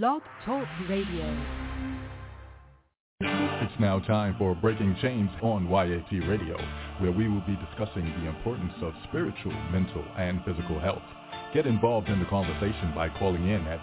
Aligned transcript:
Blog 0.00 0.22
Talk 0.46 0.66
Radio. 0.88 1.36
It's 3.20 3.78
now 3.78 3.98
time 3.98 4.34
for 4.38 4.54
Breaking 4.54 4.96
Chains 5.02 5.28
on 5.42 5.68
YAT 5.68 6.10
Radio, 6.26 6.56
where 6.98 7.12
we 7.12 7.28
will 7.28 7.42
be 7.42 7.58
discussing 7.68 8.06
the 8.06 8.26
importance 8.26 8.72
of 8.80 8.94
spiritual, 9.08 9.52
mental, 9.70 10.02
and 10.16 10.42
physical 10.46 10.80
health. 10.80 11.02
Get 11.52 11.66
involved 11.66 12.08
in 12.08 12.20
the 12.20 12.24
conversation 12.24 12.94
by 12.94 13.10
calling 13.18 13.46
in 13.46 13.66
at 13.66 13.82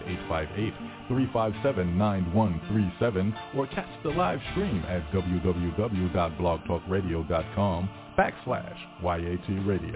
858-357-9137 1.08 3.32
or 3.54 3.68
catch 3.68 4.02
the 4.02 4.10
live 4.10 4.40
stream 4.50 4.82
at 4.88 5.08
www.blogtalkradio.com 5.12 7.88
backslash 8.18 8.78
YAT 9.00 9.48
Radio. 9.64 9.94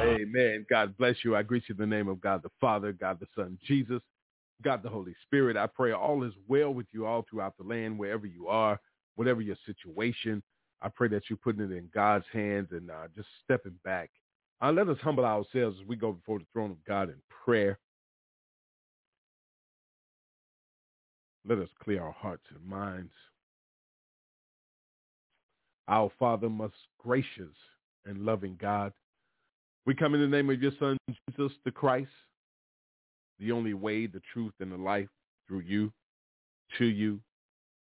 Amen. 0.00 0.66
God 0.68 0.96
bless 0.96 1.24
you. 1.24 1.36
I 1.36 1.44
greet 1.44 1.68
you 1.68 1.74
in 1.74 1.78
the 1.78 1.86
name 1.86 2.08
of 2.08 2.20
God 2.20 2.42
the 2.42 2.50
Father, 2.60 2.92
God 2.92 3.20
the 3.20 3.28
Son, 3.36 3.56
Jesus, 3.64 4.02
God 4.62 4.82
the 4.82 4.88
Holy 4.88 5.14
Spirit. 5.22 5.56
I 5.56 5.66
pray 5.66 5.92
all 5.92 6.22
is 6.24 6.32
well 6.48 6.72
with 6.72 6.86
you 6.92 7.06
all 7.06 7.24
throughout 7.28 7.56
the 7.56 7.64
land, 7.64 7.98
wherever 7.98 8.26
you 8.26 8.48
are, 8.48 8.80
whatever 9.16 9.40
your 9.40 9.56
situation. 9.66 10.42
I 10.82 10.88
pray 10.88 11.08
that 11.08 11.24
you're 11.28 11.36
putting 11.36 11.62
it 11.62 11.72
in 11.72 11.90
God's 11.92 12.24
hands 12.32 12.68
and 12.70 12.90
uh, 12.90 13.08
just 13.14 13.28
stepping 13.44 13.78
back 13.84 14.10
uh, 14.62 14.72
let 14.72 14.88
us 14.88 14.98
humble 15.02 15.24
ourselves 15.24 15.76
as 15.80 15.86
we 15.86 15.96
go 15.96 16.12
before 16.12 16.38
the 16.38 16.44
throne 16.52 16.70
of 16.70 16.84
God 16.84 17.08
in 17.08 17.16
prayer. 17.44 17.78
Let 21.48 21.58
us 21.58 21.68
clear 21.82 22.02
our 22.02 22.12
hearts 22.12 22.44
and 22.54 22.64
minds. 22.66 23.12
Our 25.88 26.10
Father, 26.18 26.50
most 26.50 26.74
gracious 26.98 27.56
and 28.04 28.24
loving 28.24 28.56
God, 28.60 28.92
we 29.86 29.94
come 29.94 30.14
in 30.14 30.20
the 30.20 30.28
name 30.28 30.50
of 30.50 30.62
your 30.62 30.72
Son, 30.78 30.98
Jesus 31.08 31.52
the 31.64 31.70
Christ, 31.70 32.10
the 33.40 33.52
only 33.52 33.74
way, 33.74 34.06
the 34.06 34.22
truth, 34.32 34.52
and 34.60 34.70
the 34.70 34.76
life 34.76 35.08
through 35.48 35.60
you, 35.60 35.92
to 36.78 36.84
you, 36.84 37.20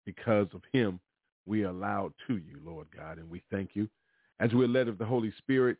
because 0.05 0.49
of 0.53 0.63
him, 0.73 1.01
we 1.47 1.65
are 1.65 1.69
allowed 1.71 2.13
to 2.27 2.35
you, 2.35 2.59
Lord 2.65 2.87
God, 2.95 3.19
and 3.19 3.31
we 3.31 3.43
thank 3.51 3.71
you. 3.75 3.89
As 4.41 4.53
we're 4.53 4.69
led 4.69 4.89
of 4.89 4.99
the 4.99 5.05
Holy 5.05 5.33
Spirit, 5.39 5.77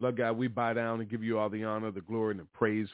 Lord 0.00 0.16
God, 0.16 0.36
we 0.36 0.48
bow 0.48 0.72
down 0.74 1.00
and 1.00 1.10
give 1.10 1.24
you 1.24 1.38
all 1.38 1.48
the 1.48 1.64
honor, 1.64 1.90
the 1.90 2.00
glory, 2.02 2.32
and 2.32 2.40
the 2.40 2.46
praise. 2.52 2.88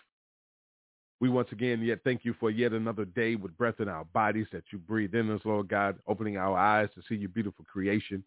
We 1.20 1.28
once 1.28 1.48
again 1.52 1.82
yet 1.82 2.00
thank 2.04 2.24
you 2.24 2.34
for 2.38 2.50
yet 2.50 2.72
another 2.72 3.04
day 3.04 3.34
with 3.34 3.56
breath 3.58 3.80
in 3.80 3.88
our 3.88 4.04
bodies 4.04 4.46
that 4.52 4.64
you 4.72 4.78
breathe 4.78 5.14
in 5.14 5.30
us, 5.30 5.40
Lord 5.44 5.68
God, 5.68 5.98
opening 6.06 6.36
our 6.36 6.56
eyes 6.56 6.88
to 6.94 7.02
see 7.08 7.16
your 7.16 7.28
beautiful 7.28 7.64
creation. 7.70 8.24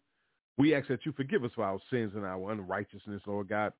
We 0.58 0.74
ask 0.74 0.86
that 0.88 1.04
you 1.04 1.12
forgive 1.12 1.42
us 1.42 1.50
for 1.54 1.64
our 1.64 1.80
sins 1.90 2.12
and 2.14 2.24
our 2.24 2.52
unrighteousness, 2.52 3.22
Lord 3.26 3.48
God. 3.48 3.72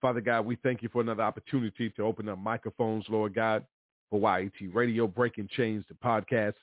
Father 0.00 0.20
God, 0.20 0.46
we 0.46 0.56
thank 0.56 0.82
you 0.82 0.88
for 0.88 1.00
another 1.00 1.22
opportunity 1.22 1.90
to 1.90 2.02
open 2.02 2.28
up 2.28 2.38
microphones, 2.38 3.04
Lord 3.08 3.34
God, 3.34 3.64
for 4.10 4.20
YAT 4.20 4.74
Radio, 4.74 5.06
Breaking 5.06 5.48
Chains, 5.56 5.84
the 5.88 5.94
podcast. 5.94 6.54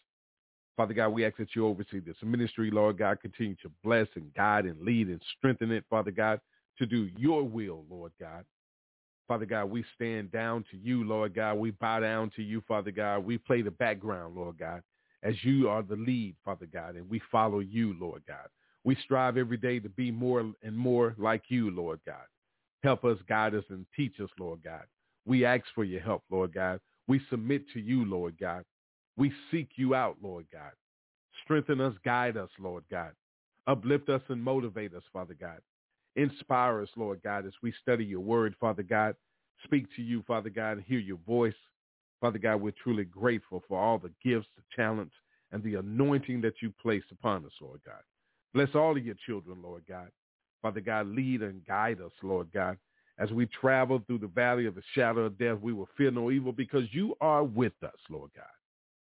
Father 0.78 0.94
God, 0.94 1.10
we 1.10 1.26
ask 1.26 1.38
that 1.38 1.56
you 1.56 1.68
oversee 1.68 2.00
this 2.00 2.16
ministry, 2.24 2.70
Lord 2.72 2.98
God. 2.98 3.22
Continue 3.22 3.56
to 3.62 3.72
bless 3.84 4.08
and 4.16 4.34
guide 4.34 4.66
and 4.66 4.82
lead 4.82 5.08
and 5.08 5.22
strengthen 5.38 5.72
it, 5.72 5.86
Father 5.90 6.12
God 6.12 6.40
to 6.78 6.86
do 6.86 7.10
your 7.18 7.44
will, 7.44 7.86
Lord 7.90 8.12
God. 8.20 8.46
Father 9.28 9.46
God, 9.46 9.66
we 9.66 9.84
stand 9.96 10.32
down 10.32 10.64
to 10.72 10.78
you, 10.78 11.04
Lord 11.04 11.34
God. 11.34 11.56
We 11.56 11.72
bow 11.72 12.00
down 12.00 12.32
to 12.36 12.44
you, 12.44 12.62
Father 12.68 12.92
God. 12.92 13.20
We 13.26 13.38
play 13.38 13.62
the 13.62 13.72
background, 13.72 14.36
Lord 14.36 14.58
God, 14.60 14.84
as 15.24 15.34
you 15.44 15.68
are 15.68 15.82
the 15.82 15.96
lead, 15.96 16.36
Father 16.44 16.68
God, 16.72 16.96
and 16.96 17.10
we 17.10 17.22
follow 17.32 17.60
you, 17.60 17.96
Lord 18.00 18.22
God. 18.28 18.48
We 18.84 18.96
strive 19.04 19.38
every 19.38 19.58
day 19.58 19.80
to 19.80 19.90
be 19.90 20.12
more 20.12 20.42
and 20.62 20.78
more 20.78 21.16
like 21.18 21.44
you, 21.48 21.72
Lord 21.72 22.00
God. 22.06 22.26
Help 22.86 23.04
us, 23.04 23.18
guide 23.28 23.56
us, 23.56 23.64
and 23.72 23.84
teach 23.96 24.20
us, 24.20 24.30
Lord 24.40 24.60
God. 24.64 24.84
We 25.26 25.44
ask 25.44 25.64
for 25.74 25.84
your 25.84 26.02
help, 26.02 26.22
Lord 26.30 26.54
God. 26.54 26.80
We 27.08 27.20
submit 27.32 27.64
to 27.74 27.80
you, 27.80 28.06
Lord 28.06 28.38
God. 28.40 28.64
We 29.18 29.34
seek 29.50 29.70
you 29.76 29.96
out, 29.96 30.18
Lord 30.22 30.46
God. 30.54 30.70
Strengthen 31.44 31.82
us, 31.82 31.96
guide 32.06 32.38
us, 32.38 32.52
Lord 32.60 32.84
God. 32.92 33.14
Uplift 33.66 34.10
us 34.10 34.22
and 34.30 34.40
motivate 34.40 34.94
us, 34.94 35.02
Father 35.12 35.34
God. 35.34 35.62
Inspire 36.16 36.84
us, 36.84 36.90
Lord 36.96 37.24
God, 37.24 37.48
as 37.48 37.54
we 37.64 37.74
study 37.82 38.06
your 38.06 38.20
word, 38.20 38.54
Father 38.62 38.84
God. 38.84 39.16
Speak 39.64 39.88
to 39.96 40.04
you, 40.04 40.24
Father 40.28 40.52
God, 40.52 40.74
and 40.74 40.84
hear 40.84 41.00
your 41.00 41.18
voice. 41.26 41.56
Father 42.22 42.38
God, 42.38 42.62
we're 42.62 42.72
truly 42.84 43.06
grateful 43.06 43.64
for 43.68 43.80
all 43.82 43.98
the 43.98 44.12
gifts, 44.24 44.50
the 44.56 44.62
talents, 44.76 45.16
and 45.52 45.64
the 45.64 45.74
anointing 45.74 46.40
that 46.42 46.62
you 46.62 46.72
placed 46.84 47.12
upon 47.12 47.46
us, 47.46 47.52
Lord 47.60 47.82
God. 47.84 48.04
Bless 48.54 48.76
all 48.76 48.96
of 48.96 49.04
your 49.04 49.16
children, 49.26 49.58
Lord 49.64 49.82
God. 49.90 50.10
Father 50.66 50.82
God, 50.82 51.06
lead 51.10 51.44
and 51.44 51.64
guide 51.68 52.02
us, 52.02 52.12
Lord 52.24 52.48
God. 52.52 52.80
As 53.20 53.30
we 53.30 53.46
travel 53.46 54.02
through 54.08 54.18
the 54.18 54.26
valley 54.26 54.66
of 54.66 54.74
the 54.74 54.82
shadow 54.96 55.26
of 55.26 55.38
death, 55.38 55.60
we 55.62 55.74
will 55.74 55.88
fear 55.96 56.10
no 56.10 56.32
evil 56.32 56.52
because 56.52 56.86
you 56.92 57.16
are 57.22 57.44
with 57.44 57.74
us, 57.84 57.94
Lord 58.10 58.32
God. 58.36 58.46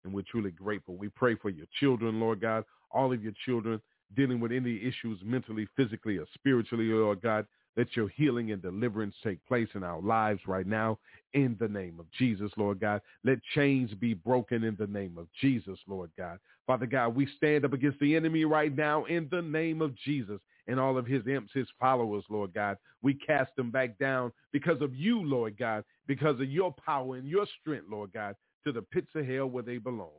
And 0.03 0.13
we're 0.13 0.25
truly 0.29 0.51
grateful. 0.51 0.97
We 0.97 1.11
pray 1.11 1.37
for 1.37 1.51
your 1.51 1.69
children, 1.79 2.19
Lord 2.19 2.41
God, 2.41 2.65
all 2.91 3.13
of 3.13 3.23
your 3.23 3.35
children 3.47 3.81
dealing 4.17 4.41
with 4.41 4.51
any 4.51 4.79
issues 4.79 5.21
mentally, 5.23 5.69
physically, 5.77 6.19
or 6.19 6.27
spiritually, 6.35 6.87
Lord 6.87 7.23
God, 7.23 7.47
let 7.77 7.95
your 7.95 8.09
healing 8.09 8.51
and 8.51 8.61
deliverance 8.61 9.15
take 9.23 9.39
place 9.47 9.69
in 9.77 9.85
our 9.85 10.03
lives 10.03 10.41
right 10.49 10.67
now 10.67 10.99
in 11.35 11.57
the 11.61 11.69
name 11.69 12.01
of 12.01 12.11
Jesus, 12.19 12.51
Lord 12.57 12.81
God. 12.81 13.01
Let 13.23 13.39
chains 13.55 13.95
be 13.95 14.13
broken 14.13 14.65
in 14.65 14.75
the 14.77 14.89
name 14.89 15.19
of 15.19 15.29
Jesus, 15.41 15.79
Lord 15.87 16.11
God. 16.19 16.41
Father 16.67 16.87
God, 16.87 17.15
we 17.15 17.29
stand 17.37 17.65
up 17.65 17.75
against 17.75 18.01
the 18.01 18.17
enemy 18.17 18.45
right 18.45 18.77
now 18.77 19.05
in 19.05 19.29
the 19.31 19.43
name 19.43 19.83
of 19.83 19.95
Jesus 20.05 20.41
and 20.67 20.81
all 20.81 20.97
of 20.97 21.07
his 21.07 21.27
imps, 21.27 21.53
his 21.53 21.69
followers, 21.79 22.25
Lord 22.29 22.55
God. 22.55 22.77
We 23.03 23.15
cast 23.15 23.55
them 23.57 23.71
back 23.71 23.99
down 23.99 24.33
because 24.53 24.81
of 24.81 24.95
you, 24.95 25.23
Lord 25.23 25.59
God, 25.59 25.85
because 26.07 26.41
of 26.41 26.51
your 26.51 26.73
power 26.73 27.17
and 27.17 27.29
your 27.29 27.47
strength, 27.61 27.87
Lord 27.91 28.13
God, 28.13 28.35
to 28.65 28.73
the 28.73 28.83
pits 28.83 29.11
of 29.15 29.27
hell 29.27 29.47
where 29.47 29.63
they 29.63 29.79
belong. 29.79 30.11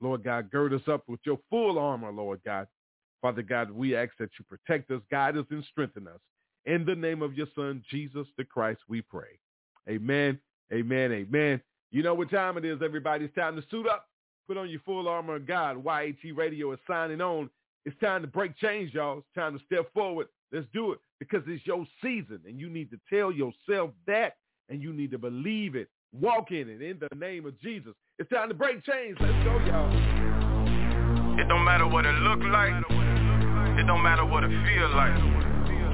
Lord 0.00 0.24
God, 0.24 0.50
gird 0.50 0.74
us 0.74 0.86
up 0.88 1.04
with 1.08 1.20
your 1.24 1.38
full 1.48 1.78
armor, 1.78 2.12
Lord 2.12 2.40
God, 2.44 2.66
Father 3.22 3.42
God, 3.42 3.70
we 3.70 3.96
ask 3.96 4.12
that 4.18 4.30
you 4.38 4.44
protect 4.48 4.90
us, 4.90 5.00
guide 5.10 5.36
us, 5.36 5.46
and 5.50 5.64
strengthen 5.70 6.06
us. 6.06 6.20
In 6.64 6.84
the 6.84 6.94
name 6.94 7.22
of 7.22 7.34
your 7.34 7.46
son, 7.54 7.82
Jesus 7.90 8.26
the 8.36 8.44
Christ, 8.44 8.80
we 8.88 9.02
pray. 9.02 9.38
Amen, 9.88 10.38
amen, 10.72 11.12
amen. 11.12 11.60
You 11.90 12.02
know 12.02 12.14
what 12.14 12.30
time 12.30 12.58
it 12.58 12.64
is, 12.64 12.80
everybody. 12.84 13.24
It's 13.24 13.34
time 13.34 13.56
to 13.56 13.62
suit 13.70 13.88
up. 13.88 14.08
Put 14.46 14.56
on 14.56 14.68
your 14.68 14.80
full 14.84 15.08
armor 15.08 15.36
of 15.36 15.46
God. 15.46 15.84
YAT 15.84 16.36
Radio 16.36 16.72
is 16.72 16.78
signing 16.86 17.20
on. 17.20 17.50
It's 17.86 17.96
time 18.00 18.20
to 18.22 18.26
break 18.26 18.56
chains, 18.58 18.92
y'all. 18.92 19.18
It's 19.18 19.26
time 19.36 19.56
to 19.56 19.64
step 19.64 19.86
forward. 19.94 20.26
Let's 20.50 20.66
do 20.74 20.90
it 20.90 20.98
because 21.20 21.42
it's 21.46 21.64
your 21.64 21.86
season 22.02 22.40
and 22.44 22.58
you 22.58 22.68
need 22.68 22.90
to 22.90 22.98
tell 23.08 23.30
yourself 23.30 23.90
that 24.08 24.34
and 24.68 24.82
you 24.82 24.92
need 24.92 25.12
to 25.12 25.18
believe 25.18 25.76
it. 25.76 25.88
Walk 26.12 26.50
in 26.50 26.68
it 26.68 26.82
in 26.82 26.98
the 26.98 27.08
name 27.14 27.46
of 27.46 27.58
Jesus. 27.60 27.94
It's 28.18 28.28
time 28.28 28.48
to 28.48 28.54
break 28.54 28.84
chains. 28.84 29.16
Let's 29.20 29.32
go, 29.44 29.58
y'all. 29.70 29.86
It 31.38 31.46
don't 31.46 31.64
matter 31.64 31.86
what 31.86 32.04
it 32.06 32.14
look 32.26 32.42
like. 32.50 32.74
It 33.78 33.86
don't 33.86 34.02
matter 34.02 34.26
what 34.26 34.42
it 34.42 34.50
feel 34.50 34.90
like. 34.90 35.14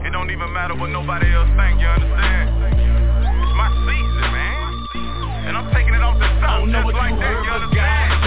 It 0.06 0.12
don't 0.12 0.30
even 0.30 0.50
matter 0.50 0.74
what 0.74 0.88
nobody 0.88 1.28
else 1.28 1.50
think, 1.60 1.78
you 1.78 1.88
understand? 1.92 2.48
It's 3.36 3.52
my 3.52 3.68
season, 3.84 4.32
man. 4.32 4.88
And 5.44 5.56
I'm 5.58 5.68
taking 5.74 5.92
it 5.92 6.00
off 6.00 6.16
the 6.16 6.24
top 6.40 6.64
just 6.64 6.96
like 6.96 7.20
that, 7.20 7.44
you 7.44 7.50
understand? 7.52 8.21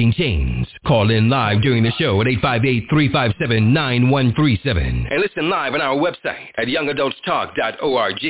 Breaking 0.00 0.14
Chains. 0.14 0.66
Call 0.86 1.10
in 1.10 1.28
live 1.28 1.60
during 1.60 1.82
the 1.82 1.92
show 1.98 2.22
at 2.22 2.26
858-357-9137. 2.26 5.06
And 5.10 5.20
listen 5.20 5.50
live 5.50 5.74
on 5.74 5.82
our 5.82 5.94
website 5.94 6.46
at 6.56 6.68
youngadultstalk.org. 6.68 8.24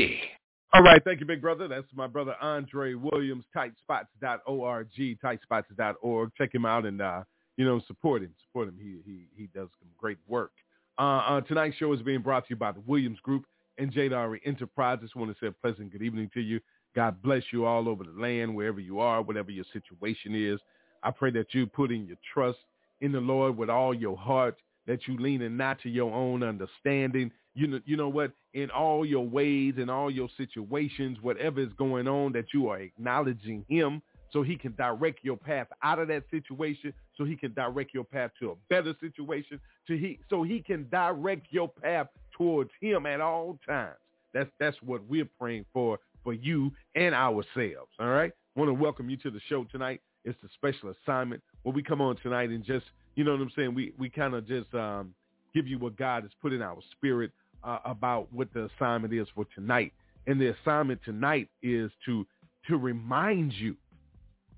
All 0.73 0.83
right, 0.83 1.01
thank 1.05 1.21
you, 1.21 1.27
big 1.27 1.41
brother. 1.41 1.69
That's 1.69 1.87
my 1.95 2.09
brother 2.09 2.35
Andre 2.41 2.95
Williams, 2.95 3.45
tightspots.org, 3.57 4.89
tightspots.org. 4.99 6.31
Check 6.37 6.53
him 6.53 6.67
out 6.67 6.87
and 6.87 7.01
uh, 7.01 7.23
you 7.57 7.65
know 7.65 7.81
support 7.87 8.23
him. 8.23 8.35
Support 8.49 8.71
him. 8.71 8.77
He 8.77 8.99
he 9.09 9.29
he 9.37 9.47
does 9.55 9.69
some 9.79 9.91
great 9.97 10.19
work. 10.27 10.51
Uh, 10.99 11.19
uh, 11.19 11.41
tonight's 11.43 11.77
show 11.77 11.93
is 11.93 12.03
being 12.03 12.21
brought 12.21 12.49
to 12.49 12.51
you 12.51 12.57
by 12.57 12.73
the 12.73 12.81
Williams 12.81 13.21
Group 13.21 13.45
and 13.79 13.93
Jadari 13.93 14.41
Enterprises. 14.45 15.13
want 15.15 15.31
to 15.31 15.37
say 15.39 15.47
a 15.47 15.53
pleasant 15.53 15.93
good 15.93 16.03
evening 16.03 16.29
to 16.35 16.41
you. 16.41 16.59
God 16.97 17.23
bless 17.23 17.45
you 17.53 17.65
all 17.65 17.89
over 17.89 18.03
the 18.03 18.21
land, 18.21 18.57
wherever 18.57 18.81
you 18.81 18.99
are, 18.99 19.23
whatever 19.23 19.53
your 19.53 19.67
situation 19.73 20.35
is. 20.35 20.59
I 21.03 21.11
pray 21.11 21.31
that 21.33 21.55
you 21.55 21.67
put 21.67 21.91
in 21.91 22.07
your 22.07 22.17
trust 22.33 22.59
in 23.01 23.13
the 23.13 23.21
Lord 23.21 23.57
with 23.57 23.71
all 23.71 23.95
your 23.95 24.17
heart, 24.17 24.57
that 24.87 25.07
you 25.07 25.17
lean 25.19 25.43
in 25.43 25.57
not 25.57 25.81
to 25.83 25.89
your 25.89 26.13
own 26.13 26.43
understanding. 26.43 27.31
You 27.55 27.67
know, 27.67 27.81
you 27.85 27.97
know 27.97 28.09
what? 28.09 28.33
In 28.55 28.71
all 28.71 29.05
your 29.05 29.27
ways, 29.27 29.75
in 29.79 29.89
all 29.89 30.11
your 30.11 30.29
situations, 30.37 31.19
whatever 31.23 31.61
is 31.61 31.73
going 31.79 32.09
on, 32.09 32.33
that 32.33 32.47
you 32.53 32.69
are 32.69 32.79
acknowledging 32.79 33.65
him 33.69 34.03
so 34.33 34.43
he 34.43 34.57
can 34.57 34.75
direct 34.77 35.21
your 35.23 35.37
path 35.37 35.67
out 35.83 35.99
of 35.99 36.09
that 36.09 36.25
situation, 36.31 36.93
so 37.17 37.25
he 37.25 37.37
can 37.37 37.53
direct 37.55 37.93
your 37.93 38.05
path 38.05 38.31
to 38.41 38.53
a 38.53 38.55
better 38.69 38.95
situation, 39.01 39.61
to 39.87 39.97
he 39.97 40.19
so 40.29 40.43
he 40.43 40.61
can 40.61 40.89
direct 40.91 41.47
your 41.51 41.69
path 41.69 42.07
towards 42.37 42.71
him 42.81 43.07
at 43.07 43.21
all 43.21 43.59
times. 43.67 43.97
That's 44.33 44.51
that's 44.61 44.77
what 44.83 45.03
we're 45.09 45.29
praying 45.39 45.67
for 45.73 45.99
for 46.23 46.33
you 46.33 46.71
and 46.95 47.15
ourselves. 47.15 47.91
All 47.99 48.09
right. 48.09 48.33
Want 48.57 48.69
to 48.69 48.75
welcome 48.75 49.11
you 49.11 49.17
to 49.19 49.31
the 49.31 49.41
show 49.49 49.65
tonight. 49.65 50.01
It's 50.25 50.39
a 50.45 50.49
special 50.55 50.93
assignment 51.03 51.43
where 51.63 51.75
we 51.75 51.83
come 51.83 52.01
on 52.01 52.17
tonight 52.17 52.51
and 52.51 52.65
just, 52.65 52.87
you 53.15 53.25
know 53.25 53.33
what 53.33 53.41
I'm 53.41 53.53
saying? 53.57 53.75
We 53.75 53.93
we 53.99 54.11
kind 54.11 54.35
of 54.35 54.47
just 54.47 54.73
um, 54.75 55.15
give 55.55 55.67
you 55.67 55.79
what 55.79 55.97
God 55.97 56.23
has 56.23 56.33
put 56.41 56.53
in 56.53 56.63
our 56.63 56.79
spirit 56.93 57.33
uh, 57.65 57.79
about 57.85 58.33
what 58.33 58.53
the 58.53 58.69
assignment 58.77 59.13
is 59.13 59.27
for 59.35 59.47
tonight. 59.55 59.93
And 60.27 60.41
the 60.41 60.55
assignment 60.61 61.01
tonight 61.05 61.49
is 61.63 61.91
to 62.07 62.27
to 62.69 62.77
remind 62.77 63.53
you. 63.53 63.77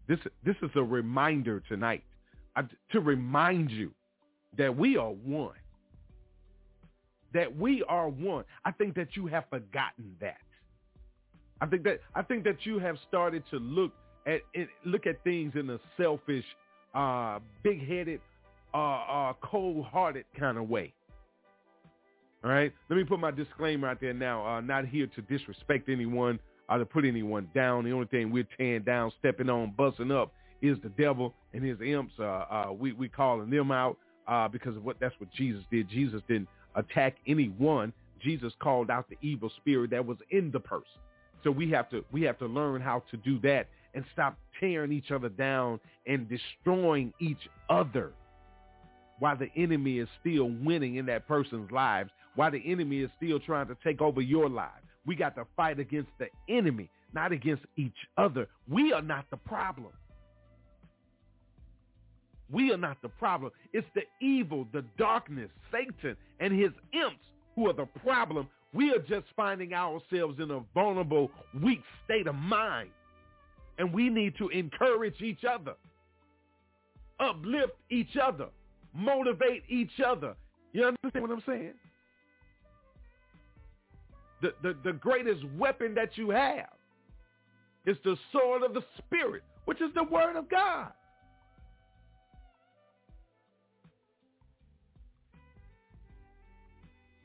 This 0.08 0.18
this 0.44 0.56
is 0.62 0.70
a 0.74 0.82
reminder 0.82 1.60
tonight 1.68 2.02
to 2.90 3.00
remind 3.00 3.70
you 3.70 3.92
that 4.58 4.76
we 4.76 4.96
are 4.96 5.10
one. 5.10 5.54
That 7.32 7.56
we 7.56 7.82
are 7.88 8.08
one. 8.08 8.44
I 8.64 8.72
think 8.72 8.94
that 8.96 9.16
you 9.16 9.26
have 9.26 9.44
forgotten 9.48 10.16
that. 10.20 10.36
I 11.60 11.66
think 11.66 11.84
that 11.84 12.00
I 12.14 12.22
think 12.22 12.44
that 12.44 12.66
you 12.66 12.78
have 12.78 12.96
started 13.08 13.44
to 13.50 13.58
look 13.58 13.92
at 14.26 14.40
it, 14.54 14.68
look 14.84 15.06
at 15.06 15.22
things 15.24 15.52
in 15.54 15.70
a 15.70 15.78
selfish, 15.96 16.44
uh, 16.94 17.38
big-headed, 17.62 18.20
uh, 18.74 18.76
uh, 18.76 19.32
cold-hearted 19.42 20.24
kind 20.38 20.58
of 20.58 20.68
way. 20.68 20.92
All 22.44 22.50
right. 22.50 22.72
Let 22.88 22.96
me 22.96 23.04
put 23.04 23.20
my 23.20 23.30
disclaimer 23.30 23.88
out 23.88 24.00
there 24.00 24.12
now. 24.12 24.44
Uh, 24.44 24.60
not 24.60 24.86
here 24.86 25.06
to 25.06 25.22
disrespect 25.22 25.88
anyone 25.88 26.40
or 26.68 26.78
to 26.78 26.84
put 26.84 27.04
anyone 27.04 27.48
down. 27.54 27.84
The 27.84 27.92
only 27.92 28.06
thing 28.06 28.32
we're 28.32 28.48
tearing 28.56 28.82
down, 28.82 29.12
stepping 29.20 29.48
on, 29.48 29.74
busting 29.76 30.10
up 30.10 30.32
is 30.60 30.78
the 30.82 30.88
devil 30.90 31.34
and 31.54 31.64
his 31.64 31.78
imps. 31.80 32.14
Uh, 32.18 32.22
uh, 32.22 32.72
we 32.76 32.92
we 32.92 33.08
calling 33.08 33.50
them 33.50 33.70
out 33.70 33.96
uh, 34.26 34.48
because 34.48 34.76
of 34.76 34.84
what 34.84 34.96
that's 35.00 35.14
what 35.18 35.30
Jesus 35.32 35.62
did. 35.70 35.88
Jesus 35.88 36.20
didn't 36.26 36.48
attack 36.74 37.16
anyone. 37.26 37.92
Jesus 38.20 38.52
called 38.60 38.90
out 38.90 39.08
the 39.08 39.16
evil 39.20 39.50
spirit 39.58 39.90
that 39.90 40.04
was 40.04 40.18
in 40.30 40.50
the 40.50 40.60
person. 40.60 40.86
So 41.44 41.50
we 41.50 41.70
have 41.70 41.90
to 41.90 42.04
we 42.10 42.22
have 42.22 42.38
to 42.38 42.46
learn 42.46 42.80
how 42.80 43.02
to 43.10 43.16
do 43.18 43.38
that 43.40 43.68
and 43.94 44.04
stop 44.12 44.38
tearing 44.58 44.92
each 44.92 45.10
other 45.10 45.28
down 45.28 45.80
and 46.06 46.28
destroying 46.28 47.12
each 47.20 47.48
other 47.68 48.12
while 49.18 49.36
the 49.36 49.50
enemy 49.56 49.98
is 49.98 50.08
still 50.20 50.50
winning 50.62 50.96
in 50.96 51.06
that 51.06 51.28
person's 51.28 51.70
lives, 51.70 52.10
while 52.34 52.50
the 52.50 52.62
enemy 52.66 53.00
is 53.00 53.10
still 53.16 53.38
trying 53.38 53.68
to 53.68 53.76
take 53.84 54.00
over 54.00 54.20
your 54.20 54.48
life. 54.48 54.70
We 55.06 55.14
got 55.14 55.36
to 55.36 55.46
fight 55.56 55.78
against 55.78 56.10
the 56.18 56.26
enemy, 56.48 56.88
not 57.12 57.32
against 57.32 57.64
each 57.76 57.96
other. 58.16 58.48
We 58.68 58.92
are 58.92 59.02
not 59.02 59.26
the 59.30 59.36
problem. 59.36 59.92
We 62.50 62.72
are 62.72 62.76
not 62.76 63.00
the 63.00 63.08
problem. 63.08 63.52
It's 63.72 63.86
the 63.94 64.02
evil, 64.24 64.66
the 64.72 64.84
darkness, 64.98 65.50
Satan, 65.70 66.16
and 66.40 66.52
his 66.52 66.70
imps 66.92 67.24
who 67.54 67.68
are 67.68 67.72
the 67.72 67.86
problem. 68.02 68.48
We 68.74 68.90
are 68.90 68.98
just 68.98 69.26
finding 69.36 69.72
ourselves 69.72 70.38
in 70.38 70.50
a 70.50 70.60
vulnerable, 70.74 71.30
weak 71.62 71.82
state 72.04 72.26
of 72.26 72.34
mind. 72.34 72.90
And 73.78 73.92
we 73.92 74.08
need 74.08 74.36
to 74.38 74.48
encourage 74.48 75.20
each 75.20 75.44
other, 75.44 75.74
uplift 77.18 77.72
each 77.90 78.16
other, 78.22 78.46
motivate 78.94 79.64
each 79.68 80.00
other. 80.04 80.34
You 80.72 80.84
understand 80.84 81.22
what 81.22 81.30
I'm 81.30 81.42
saying? 81.46 81.74
The, 84.40 84.54
the, 84.62 84.76
the 84.84 84.92
greatest 84.92 85.44
weapon 85.56 85.94
that 85.94 86.16
you 86.16 86.30
have 86.30 86.68
is 87.86 87.96
the 88.04 88.16
sword 88.30 88.62
of 88.62 88.74
the 88.74 88.82
Spirit, 88.98 89.42
which 89.64 89.80
is 89.80 89.90
the 89.94 90.04
word 90.04 90.36
of 90.36 90.48
God. 90.48 90.92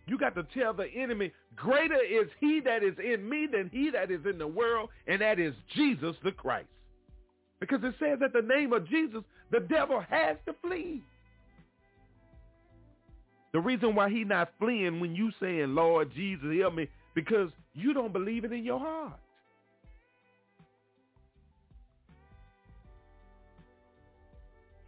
You 0.07 0.17
got 0.17 0.35
to 0.35 0.43
tell 0.57 0.73
the 0.73 0.87
enemy, 0.95 1.33
greater 1.57 2.01
is 2.01 2.27
he 2.39 2.61
that 2.63 2.83
is 2.83 2.93
in 3.03 3.27
me 3.27 3.47
than 3.51 3.69
he 3.73 3.89
that 3.91 4.09
is 4.11 4.21
in 4.25 4.37
the 4.37 4.47
world, 4.47 4.89
and 5.07 5.21
that 5.21 5.39
is 5.39 5.53
Jesus 5.75 6.15
the 6.23 6.31
Christ. 6.31 6.67
Because 7.59 7.79
it 7.83 7.95
says 7.99 8.19
that 8.19 8.33
the 8.33 8.41
name 8.41 8.71
of 8.71 8.87
Jesus, 8.87 9.23
the 9.51 9.59
devil 9.59 10.01
has 10.09 10.37
to 10.45 10.55
flee. 10.61 11.01
The 13.53 13.59
reason 13.59 13.95
why 13.95 14.09
he 14.09 14.23
not 14.23 14.51
fleeing 14.59 14.99
when 14.99 15.15
you 15.15 15.31
saying, 15.39 15.73
Lord 15.73 16.11
Jesus, 16.13 16.47
help 16.59 16.75
me, 16.75 16.87
because 17.15 17.49
you 17.73 17.93
don't 17.93 18.13
believe 18.13 18.45
it 18.45 18.53
in 18.53 18.63
your 18.63 18.79
heart. 18.79 19.19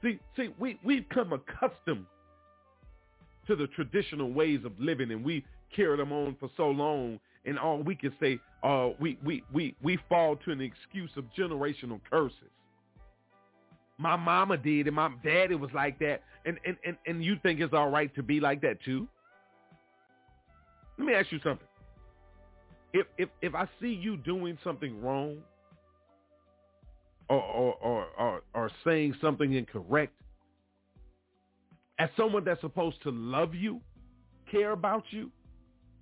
See, 0.02 0.20
see, 0.38 0.50
we, 0.60 0.80
we've 0.84 1.08
come 1.10 1.34
accustomed 1.34 2.06
to 3.48 3.56
the 3.56 3.68
traditional 3.68 4.32
ways 4.32 4.60
of 4.64 4.80
living 4.80 5.12
and 5.12 5.26
we 5.26 5.44
carry 5.76 5.98
them 5.98 6.12
on 6.12 6.36
for 6.40 6.50
so 6.58 6.70
long 6.70 7.20
and 7.46 7.58
all 7.58 7.82
we 7.82 7.96
can 7.96 8.14
say 8.20 8.40
uh, 8.64 8.90
we, 9.00 9.18
we, 9.24 9.44
we, 9.54 9.76
we 9.82 9.98
fall 10.10 10.36
to 10.36 10.52
an 10.52 10.62
excuse 10.62 11.12
of 11.16 11.24
generational 11.38 12.00
curses. 12.10 12.38
My 13.98 14.16
mama 14.16 14.58
did 14.58 14.88
and 14.88 14.96
my 14.96 15.12
daddy 15.24 15.56
was 15.56 15.72
like 15.74 16.00
that 16.00 16.22
and, 16.46 16.58
and, 16.66 16.78
and, 16.86 16.98
and 17.06 17.24
you 17.24 17.38
think 17.44 17.60
it's 17.60 17.74
all 17.74 17.90
right 17.90 18.14
to 18.16 18.24
be 18.24 18.40
like 18.40 18.62
that 18.62 18.82
too? 18.84 19.08
Let 20.98 21.08
me 21.08 21.14
ask 21.14 21.32
you 21.32 21.40
something. 21.44 21.68
If 22.92 23.06
if 23.18 23.30
if 23.42 23.56
I 23.56 23.68
see 23.80 23.94
you 23.94 24.18
doing 24.18 24.58
something 24.64 25.02
wrong 25.02 25.38
or 27.30 27.42
or 27.42 27.74
or, 27.76 28.08
or, 28.18 28.42
or 28.54 28.72
saying 28.84 29.16
something 29.22 29.54
incorrect, 29.54 30.14
as 32.00 32.10
someone 32.18 32.44
that's 32.44 32.62
supposed 32.62 33.02
to 33.04 33.12
love 33.12 33.54
you, 33.54 33.80
care 34.52 34.72
about 34.72 35.04
you, 35.12 35.32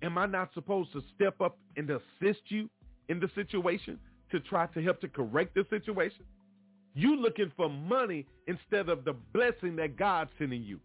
am 0.02 0.18
I 0.18 0.26
not 0.26 0.52
supposed 0.54 0.92
to 0.92 1.02
step 1.14 1.40
up 1.40 1.58
and 1.76 1.90
assist 1.90 2.40
you 2.48 2.68
in 3.08 3.20
the 3.20 3.30
situation 3.34 3.98
to 4.30 4.40
try 4.40 4.66
to 4.66 4.82
help 4.82 5.00
to 5.00 5.08
correct 5.08 5.54
the 5.54 5.64
situation? 5.70 6.24
You 6.94 7.16
looking 7.16 7.52
for 7.56 7.68
money 7.68 8.26
instead 8.46 8.88
of 8.88 9.04
the 9.04 9.14
blessing 9.32 9.76
that 9.76 9.96
God's 9.96 10.30
sending 10.38 10.62
you. 10.62 10.80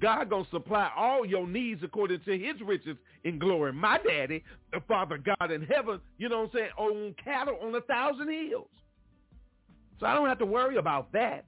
God 0.00 0.30
gonna 0.30 0.46
supply 0.50 0.90
all 0.96 1.26
your 1.26 1.46
needs 1.46 1.82
according 1.82 2.20
to 2.20 2.38
his 2.38 2.60
riches 2.64 2.96
in 3.24 3.38
glory. 3.38 3.72
My 3.72 3.98
daddy, 3.98 4.44
the 4.72 4.80
Father 4.86 5.18
God 5.18 5.50
in 5.50 5.62
heaven, 5.62 6.00
you 6.18 6.28
know 6.28 6.40
what 6.40 6.50
I'm 6.50 6.50
saying, 6.54 6.70
own 6.78 7.14
cattle 7.22 7.58
on 7.62 7.74
a 7.74 7.80
thousand 7.80 8.28
hills. 8.28 8.68
So 9.98 10.06
I 10.06 10.14
don't 10.14 10.28
have 10.28 10.38
to 10.38 10.46
worry 10.46 10.76
about 10.76 11.12
that. 11.12 11.44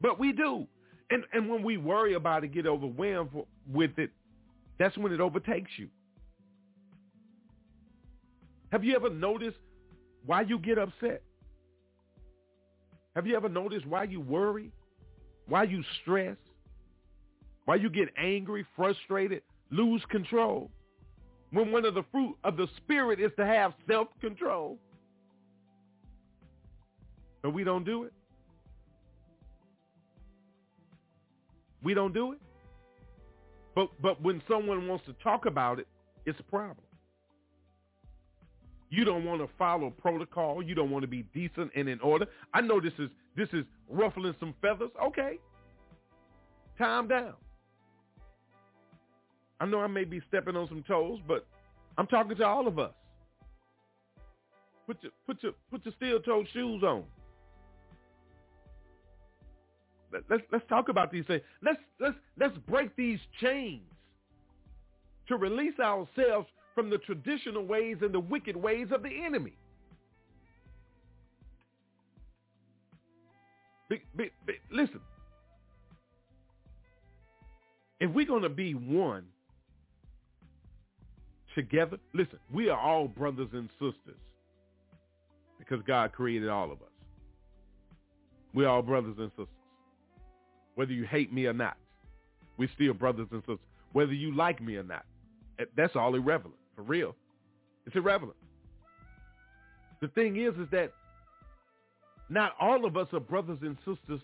But 0.00 0.18
we 0.18 0.32
do. 0.32 0.66
And 1.10 1.24
and 1.32 1.48
when 1.48 1.62
we 1.62 1.76
worry 1.76 2.14
about 2.14 2.44
it, 2.44 2.52
get 2.52 2.66
overwhelmed 2.66 3.30
with 3.70 3.98
it, 3.98 4.10
that's 4.80 4.96
when 4.96 5.12
it 5.12 5.20
overtakes 5.20 5.70
you. 5.76 5.88
Have 8.72 8.82
you 8.82 8.96
ever 8.96 9.10
noticed 9.10 9.58
why 10.24 10.40
you 10.40 10.58
get 10.58 10.78
upset? 10.78 11.22
Have 13.14 13.26
you 13.26 13.36
ever 13.36 13.50
noticed 13.50 13.86
why 13.86 14.04
you 14.04 14.22
worry? 14.22 14.72
Why 15.46 15.64
you 15.64 15.84
stress? 16.00 16.36
Why 17.66 17.74
you 17.74 17.90
get 17.90 18.08
angry, 18.16 18.64
frustrated, 18.74 19.42
lose 19.70 20.02
control? 20.08 20.70
When 21.50 21.72
one 21.72 21.84
of 21.84 21.92
the 21.92 22.04
fruit 22.10 22.36
of 22.42 22.56
the 22.56 22.66
spirit 22.78 23.20
is 23.20 23.32
to 23.36 23.44
have 23.44 23.74
self-control. 23.86 24.78
But 27.42 27.50
we 27.50 27.64
don't 27.64 27.84
do 27.84 28.04
it. 28.04 28.14
We 31.82 31.92
don't 31.92 32.14
do 32.14 32.32
it. 32.32 32.38
But 33.80 34.02
but 34.02 34.22
when 34.22 34.42
someone 34.46 34.86
wants 34.86 35.06
to 35.06 35.14
talk 35.22 35.46
about 35.46 35.78
it, 35.78 35.86
it's 36.26 36.38
a 36.38 36.42
problem. 36.42 36.76
You 38.90 39.06
don't 39.06 39.24
want 39.24 39.40
to 39.40 39.48
follow 39.56 39.88
protocol. 39.88 40.62
You 40.62 40.74
don't 40.74 40.90
want 40.90 41.02
to 41.02 41.08
be 41.08 41.22
decent 41.32 41.70
and 41.74 41.88
in 41.88 41.98
order. 42.00 42.26
I 42.52 42.60
know 42.60 42.78
this 42.78 42.92
is 42.98 43.08
this 43.36 43.48
is 43.54 43.64
ruffling 43.88 44.34
some 44.38 44.52
feathers. 44.60 44.90
Okay. 45.02 45.38
Time 46.76 47.08
down. 47.08 47.32
I 49.60 49.64
know 49.64 49.80
I 49.80 49.86
may 49.86 50.04
be 50.04 50.20
stepping 50.28 50.56
on 50.56 50.68
some 50.68 50.84
toes, 50.86 51.18
but 51.26 51.46
I'm 51.96 52.06
talking 52.06 52.36
to 52.36 52.44
all 52.44 52.68
of 52.68 52.78
us. 52.78 52.92
Put 54.86 55.02
your 55.02 55.12
put 55.26 55.42
your 55.42 55.52
put 55.70 55.86
your 55.86 55.94
steel-toed 55.96 56.48
shoes 56.52 56.82
on. 56.82 57.04
Let's 60.28 60.42
let's 60.52 60.64
talk 60.68 60.88
about 60.88 61.12
these 61.12 61.24
things. 61.26 61.42
Let's 61.62 61.78
let's 62.00 62.16
let's 62.38 62.56
break 62.68 62.94
these 62.96 63.18
chains 63.40 63.82
to 65.28 65.36
release 65.36 65.78
ourselves 65.78 66.48
from 66.74 66.90
the 66.90 66.98
traditional 66.98 67.64
ways 67.64 67.98
and 68.02 68.12
the 68.12 68.20
wicked 68.20 68.56
ways 68.56 68.88
of 68.92 69.02
the 69.02 69.10
enemy. 69.24 69.52
Be, 73.88 74.00
be, 74.16 74.30
be, 74.46 74.54
listen, 74.70 75.00
if 77.98 78.10
we're 78.12 78.26
going 78.26 78.42
to 78.42 78.48
be 78.48 78.74
one 78.74 79.24
together, 81.56 81.98
listen, 82.14 82.38
we 82.52 82.68
are 82.68 82.78
all 82.78 83.08
brothers 83.08 83.48
and 83.52 83.68
sisters 83.80 84.20
because 85.58 85.80
God 85.86 86.12
created 86.12 86.48
all 86.48 86.66
of 86.66 86.78
us. 86.82 86.88
We're 88.54 88.68
all 88.68 88.82
brothers 88.82 89.16
and 89.18 89.30
sisters 89.30 89.59
whether 90.74 90.92
you 90.92 91.04
hate 91.04 91.32
me 91.32 91.46
or 91.46 91.52
not. 91.52 91.76
We're 92.56 92.70
still 92.74 92.94
brothers 92.94 93.28
and 93.32 93.40
sisters, 93.42 93.58
whether 93.92 94.12
you 94.12 94.34
like 94.34 94.60
me 94.62 94.76
or 94.76 94.82
not. 94.82 95.04
That's 95.76 95.96
all 95.96 96.14
irrelevant, 96.14 96.54
for 96.74 96.82
real. 96.82 97.14
It's 97.86 97.96
irrelevant. 97.96 98.36
The 100.00 100.08
thing 100.08 100.36
is, 100.36 100.54
is 100.54 100.68
that 100.72 100.92
not 102.28 102.52
all 102.60 102.84
of 102.84 102.96
us 102.96 103.08
are 103.12 103.20
brothers 103.20 103.58
and 103.62 103.76
sisters 103.78 104.20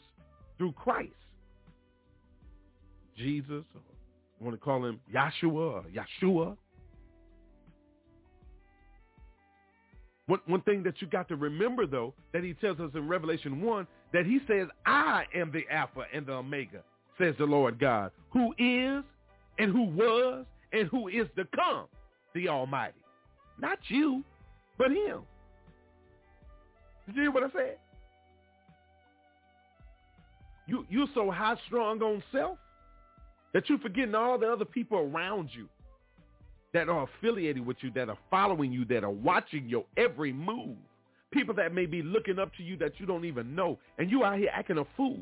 through 0.58 0.72
Christ. 0.72 1.12
Jesus, 3.16 3.64
or 3.74 3.80
I 4.40 4.44
want 4.44 4.54
to 4.54 4.62
call 4.62 4.84
him 4.84 5.00
Yahshua 5.12 5.52
or 5.52 5.84
Yeshua. 5.90 6.56
One, 10.26 10.40
one 10.46 10.60
thing 10.62 10.82
that 10.82 11.00
you 11.00 11.06
got 11.06 11.28
to 11.28 11.36
remember, 11.36 11.86
though, 11.86 12.14
that 12.32 12.42
he 12.42 12.54
tells 12.54 12.80
us 12.80 12.90
in 12.94 13.08
Revelation 13.08 13.60
1, 13.62 13.86
that 14.16 14.24
he 14.24 14.40
says, 14.48 14.66
I 14.86 15.24
am 15.34 15.52
the 15.52 15.64
Alpha 15.70 16.04
and 16.10 16.24
the 16.24 16.32
Omega, 16.32 16.82
says 17.18 17.34
the 17.38 17.44
Lord 17.44 17.78
God, 17.78 18.10
who 18.30 18.52
is 18.52 19.04
and 19.58 19.70
who 19.70 19.82
was 19.82 20.46
and 20.72 20.88
who 20.88 21.08
is 21.08 21.26
to 21.36 21.46
come, 21.54 21.84
the 22.34 22.48
Almighty. 22.48 22.94
Not 23.60 23.78
you, 23.88 24.24
but 24.78 24.90
him. 24.90 25.20
Did 27.06 27.16
you 27.16 27.22
hear 27.24 27.30
what 27.30 27.42
I 27.42 27.50
said? 27.52 27.76
You, 30.66 30.86
you're 30.88 31.08
so 31.14 31.30
high 31.30 31.56
strong 31.66 32.00
on 32.00 32.22
self 32.32 32.56
that 33.52 33.68
you're 33.68 33.78
forgetting 33.80 34.14
all 34.14 34.38
the 34.38 34.50
other 34.50 34.64
people 34.64 34.96
around 34.96 35.50
you 35.52 35.68
that 36.72 36.88
are 36.88 37.06
affiliated 37.18 37.66
with 37.66 37.76
you, 37.82 37.90
that 37.90 38.08
are 38.08 38.18
following 38.30 38.72
you, 38.72 38.86
that 38.86 39.04
are 39.04 39.10
watching 39.10 39.68
your 39.68 39.84
every 39.98 40.32
move. 40.32 40.78
People 41.36 41.54
that 41.56 41.74
may 41.74 41.84
be 41.84 42.00
looking 42.00 42.38
up 42.38 42.50
to 42.56 42.62
you 42.62 42.78
that 42.78 42.98
you 42.98 43.04
don't 43.04 43.26
even 43.26 43.54
know. 43.54 43.78
And 43.98 44.10
you 44.10 44.24
out 44.24 44.38
here 44.38 44.48
acting 44.50 44.78
a 44.78 44.86
fool. 44.96 45.20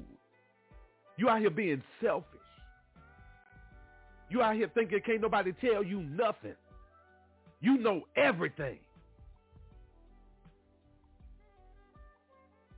You 1.17 1.29
out 1.29 1.41
here 1.41 1.51
being 1.51 1.83
selfish. 2.01 2.29
You 4.31 4.41
out 4.41 4.55
here 4.55 4.71
thinking 4.73 5.01
can't 5.05 5.21
nobody 5.21 5.53
tell 5.61 5.83
you 5.83 6.03
nothing. 6.03 6.55
You 7.61 7.79
know 7.79 8.03
everything. 8.15 8.79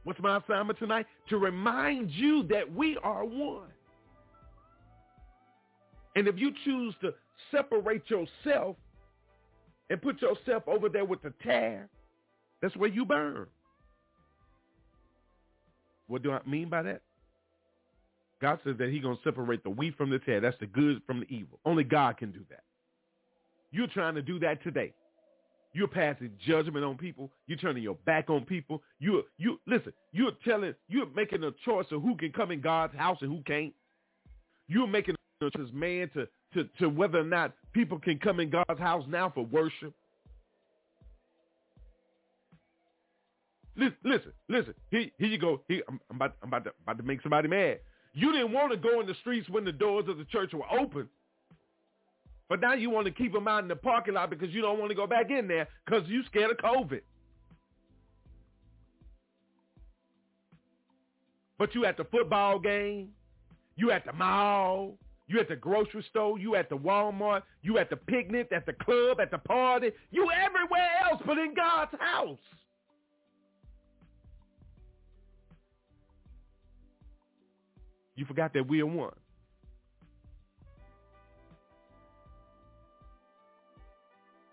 What's 0.05 0.21
my 0.21 0.39
assignment 0.39 0.79
tonight? 0.79 1.05
To 1.29 1.37
remind 1.37 2.11
you 2.13 2.43
that 2.45 2.73
we 2.75 2.97
are 3.03 3.23
one. 3.23 3.69
And 6.15 6.27
if 6.27 6.39
you 6.39 6.53
choose 6.65 6.95
to 7.03 7.13
separate 7.51 8.09
yourself 8.09 8.77
and 9.91 10.01
put 10.01 10.23
yourself 10.23 10.63
over 10.67 10.89
there 10.89 11.05
with 11.05 11.21
the 11.21 11.35
tare, 11.43 11.91
that's 12.61 12.77
where 12.77 12.89
you 12.89 13.05
burn. 13.05 13.47
What 16.09 16.23
do 16.23 16.33
I 16.33 16.41
mean 16.47 16.69
by 16.69 16.83
that? 16.83 17.03
God 18.41 18.59
says 18.65 18.77
that 18.79 18.91
he's 18.91 19.03
going 19.03 19.17
to 19.17 19.23
separate 19.23 19.63
the 19.65 19.71
wheat 19.71 19.97
from 19.97 20.11
the 20.11 20.19
tare. 20.19 20.41
That's 20.41 20.59
the 20.61 20.67
good 20.67 21.03
from 21.07 21.21
the 21.21 21.27
evil. 21.35 21.59
Only 21.65 21.85
God 21.85 22.19
can 22.19 22.33
do 22.33 22.41
that. 22.51 22.63
You're 23.73 23.87
trying 23.89 24.15
to 24.15 24.23
do 24.23 24.39
that 24.41 24.63
today. 24.63 24.93
You're 25.73 25.89
passing 25.89 26.31
judgment 26.47 26.85
on 26.85 26.97
people. 26.97 27.31
You're 27.47 27.59
turning 27.59 27.83
your 27.83 27.97
back 28.07 28.31
on 28.31 28.45
people. 28.45 28.83
You 28.99 29.25
you 29.37 29.61
listen. 29.67 29.93
You're 30.13 30.33
telling. 30.47 30.75
You're 30.89 31.11
making 31.15 31.45
a 31.45 31.51
choice 31.65 31.87
of 31.91 32.03
who 32.03 32.17
can 32.17 32.33
come 32.33 32.51
in 32.51 32.63
God's 32.63 32.95
house 32.97 33.19
and 33.21 33.31
who 33.31 33.43
can't. 33.43 33.75
You're 34.69 34.87
making 34.87 35.17
a 35.43 35.51
choice, 35.51 35.69
man, 35.75 36.11
to 36.15 36.27
to 36.55 36.69
to 36.79 36.89
whether 36.89 37.19
or 37.19 37.25
not 37.25 37.53
people 37.75 37.99
can 37.99 38.19
come 38.19 38.41
in 38.41 38.49
God's 38.49 38.81
house 38.81 39.05
now 39.09 39.29
for 39.29 39.45
worship. 39.45 39.93
Listen, 43.77 43.97
listen, 44.05 44.33
listen. 44.49 44.75
Here, 44.91 45.11
here 45.19 45.29
you 45.29 45.39
go. 45.39 45.63
Here, 45.69 45.83
I'm, 45.89 46.01
I'm, 46.11 46.17
about, 46.17 46.37
I'm 46.43 46.49
about, 46.49 46.65
to, 46.65 46.73
about 46.83 46.97
to 46.99 47.03
make 47.03 47.23
somebody 47.23 47.49
mad. 47.49 47.81
You 48.15 48.33
didn't 48.33 48.53
want 48.53 48.73
to 48.73 48.79
go 48.79 49.01
in 49.01 49.07
the 49.07 49.15
streets 49.21 49.49
when 49.51 49.65
the 49.65 49.73
doors 49.73 50.07
of 50.09 50.17
the 50.17 50.25
church 50.25 50.53
were 50.55 50.71
open. 50.71 51.09
But 52.49 52.61
now 52.61 52.75
you 52.75 52.91
want 52.91 53.07
to 53.07 53.13
keep 53.13 53.33
them 53.33 53.49
out 53.49 53.63
in 53.63 53.69
the 53.69 53.77
parking 53.77 54.15
lot 54.15 54.31
because 54.31 54.51
you 54.51 54.63
don't 54.63 54.79
want 54.79 54.91
to 54.91 54.95
go 54.95 55.07
back 55.07 55.31
in 55.31 55.49
there 55.49 55.69
because 55.85 56.09
you 56.09 56.23
scared 56.27 56.51
of 56.51 56.57
COVID. 56.59 57.01
But 61.59 61.75
you 61.75 61.85
at 61.85 61.97
the 61.97 62.05
football 62.05 62.59
game, 62.59 63.09
you 63.77 63.91
at 63.91 64.07
the 64.07 64.13
mall, 64.13 64.97
you 65.27 65.41
at 65.41 65.49
the 65.49 65.57
grocery 65.57 66.05
store, 66.09 66.39
you 66.39 66.55
at 66.55 66.69
the 66.69 66.77
Walmart, 66.77 67.43
you 67.63 67.79
at 67.79 67.91
the 67.91 67.97
picnic, 67.97 68.51
at 68.55 68.65
the 68.65 68.75
club, 68.75 69.21
at 69.21 69.31
the 69.31 69.39
party, 69.39 69.91
you 70.11 70.29
everywhere 70.31 70.89
else 71.11 71.21
but 71.27 71.39
in 71.39 71.55
God's 71.55 71.93
house. 71.99 72.39
You 78.17 78.25
forgot 78.25 78.53
that 78.55 78.67
we 78.67 78.81
are 78.81 78.87
one. 78.87 79.13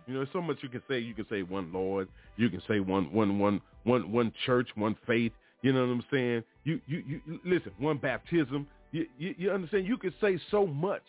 You 0.05 0.15
know, 0.15 0.25
so 0.33 0.41
much 0.41 0.57
you 0.61 0.69
can 0.69 0.81
say. 0.89 0.99
You 0.99 1.13
can 1.13 1.25
say 1.29 1.43
one 1.43 1.71
Lord. 1.71 2.09
You 2.35 2.49
can 2.49 2.61
say 2.67 2.81
one, 2.81 3.11
one, 3.13 3.39
one, 3.39 3.61
one, 3.83 4.11
one 4.11 4.33
church, 4.45 4.67
one 4.75 4.97
faith. 5.07 5.31
You 5.61 5.71
know 5.71 5.79
what 5.79 5.93
I'm 5.93 6.03
saying? 6.11 6.43
You, 6.65 6.81
you, 6.87 7.03
you 7.07 7.39
listen. 7.45 7.71
One 7.79 7.97
baptism. 7.97 8.67
You, 8.91 9.07
you, 9.17 9.33
you 9.37 9.51
understand? 9.51 9.87
You 9.87 9.97
can 9.97 10.13
say 10.19 10.37
so 10.51 10.67
much. 10.67 11.03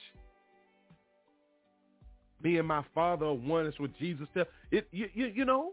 Me 2.41 2.59
and 2.59 2.69
my 2.69 2.85
Father 2.95 3.27
are 3.27 3.35
one. 3.35 3.65
That's 3.65 3.81
what 3.81 3.99
Jesus 3.99 4.29
said. 4.33 4.47
It, 4.71 4.87
you, 4.93 5.09
you, 5.13 5.27
you 5.27 5.45
know, 5.45 5.73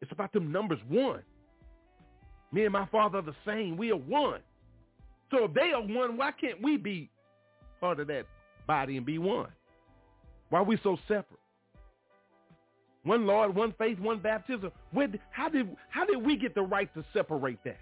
it's 0.00 0.12
about 0.12 0.32
them 0.32 0.52
numbers 0.52 0.78
one. 0.88 1.22
Me 2.52 2.64
and 2.64 2.72
my 2.72 2.86
Father 2.86 3.18
are 3.18 3.22
the 3.22 3.34
same. 3.44 3.76
We 3.76 3.90
are 3.90 3.96
one. 3.96 4.40
So 5.34 5.44
if 5.46 5.54
they 5.54 5.72
are 5.72 5.82
one, 5.82 6.16
why 6.16 6.30
can't 6.30 6.62
we 6.62 6.76
be 6.76 7.10
part 7.80 7.98
of 7.98 8.06
that 8.06 8.26
body 8.68 8.96
and 8.96 9.04
be 9.04 9.18
one? 9.18 9.48
Why 10.48 10.60
are 10.60 10.64
we 10.64 10.78
so 10.84 10.96
separate? 11.08 11.40
One 13.02 13.26
Lord, 13.26 13.54
one 13.54 13.74
faith, 13.76 13.98
one 13.98 14.20
baptism. 14.20 14.70
Where, 14.92 15.08
how 15.32 15.48
did 15.48 15.76
how 15.90 16.04
did 16.04 16.24
we 16.24 16.36
get 16.36 16.54
the 16.54 16.62
right 16.62 16.92
to 16.94 17.04
separate 17.12 17.58
that? 17.64 17.80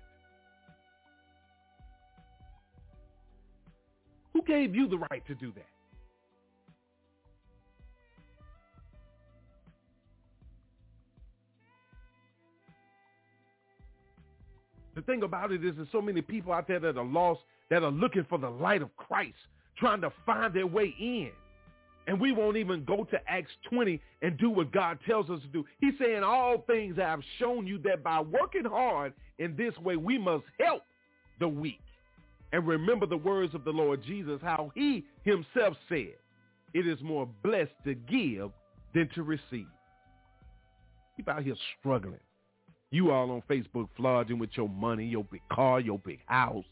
Who 4.33 4.43
gave 4.43 4.75
you 4.75 4.89
the 4.89 4.99
right 5.11 5.25
to 5.27 5.35
do 5.35 5.53
that? 5.55 5.67
The 14.95 15.03
thing 15.03 15.23
about 15.23 15.53
it 15.53 15.65
is 15.65 15.75
there's 15.77 15.89
so 15.91 16.03
many 16.03 16.21
people 16.21 16.53
out 16.53 16.69
there 16.69 16.81
that 16.81 16.97
are 16.97 17.05
lost, 17.05 17.41
that 17.71 17.83
are 17.83 17.91
looking 17.91 18.27
for 18.29 18.39
the 18.39 18.51
light 18.51 18.83
of 18.83 18.95
Christ, 18.97 19.37
trying 19.79 20.01
to 20.03 20.13
find 20.27 20.53
their 20.53 20.67
way 20.67 20.95
in. 20.99 21.31
And 22.07 22.21
we 22.21 22.33
won't 22.33 22.57
even 22.57 22.85
go 22.85 23.05
to 23.05 23.19
Acts 23.29 23.53
20 23.71 24.01
and 24.23 24.37
do 24.37 24.51
what 24.51 24.73
God 24.73 24.99
tells 25.07 25.31
us 25.31 25.41
to 25.41 25.49
do. 25.49 25.65
He's 25.81 25.95
saying 26.01 26.23
all 26.25 26.65
things 26.67 26.99
I 26.99 27.03
have 27.03 27.23
shown 27.39 27.67
you 27.67 27.79
that 27.85 28.03
by 28.03 28.21
working 28.21 28.65
hard 28.65 29.13
in 29.39 29.57
this 29.57 29.77
way, 29.79 29.97
we 29.97 30.19
must 30.19 30.45
help 30.59 30.83
the 31.39 31.49
weak. 31.49 31.81
And 32.53 32.67
remember 32.67 33.07
the 33.07 33.17
words 33.17 33.55
of 33.55 33.65
the 33.65 33.71
Lord 33.71 34.03
Jesus, 34.05 34.41
how 34.43 34.73
he 34.75 35.05
himself 35.23 35.77
said, 35.89 36.15
it 36.75 36.87
is 36.87 37.01
more 37.03 37.29
blessed 37.43 37.73
to 37.85 37.95
give 37.95 38.51
than 38.95 39.09
to 39.15 39.23
receive. 39.23 39.67
Keep 41.17 41.29
out 41.29 41.43
here 41.43 41.55
struggling. 41.79 42.19
You 42.93 43.11
all 43.11 43.31
on 43.31 43.43
Facebook 43.51 43.89
flogging 43.97 44.39
with 44.39 44.51
your 44.55 44.69
money, 44.69 45.07
your 45.07 45.25
big 45.25 45.41
car, 45.51 45.81
your 45.81 45.99
big 45.99 46.21
house. 46.27 46.65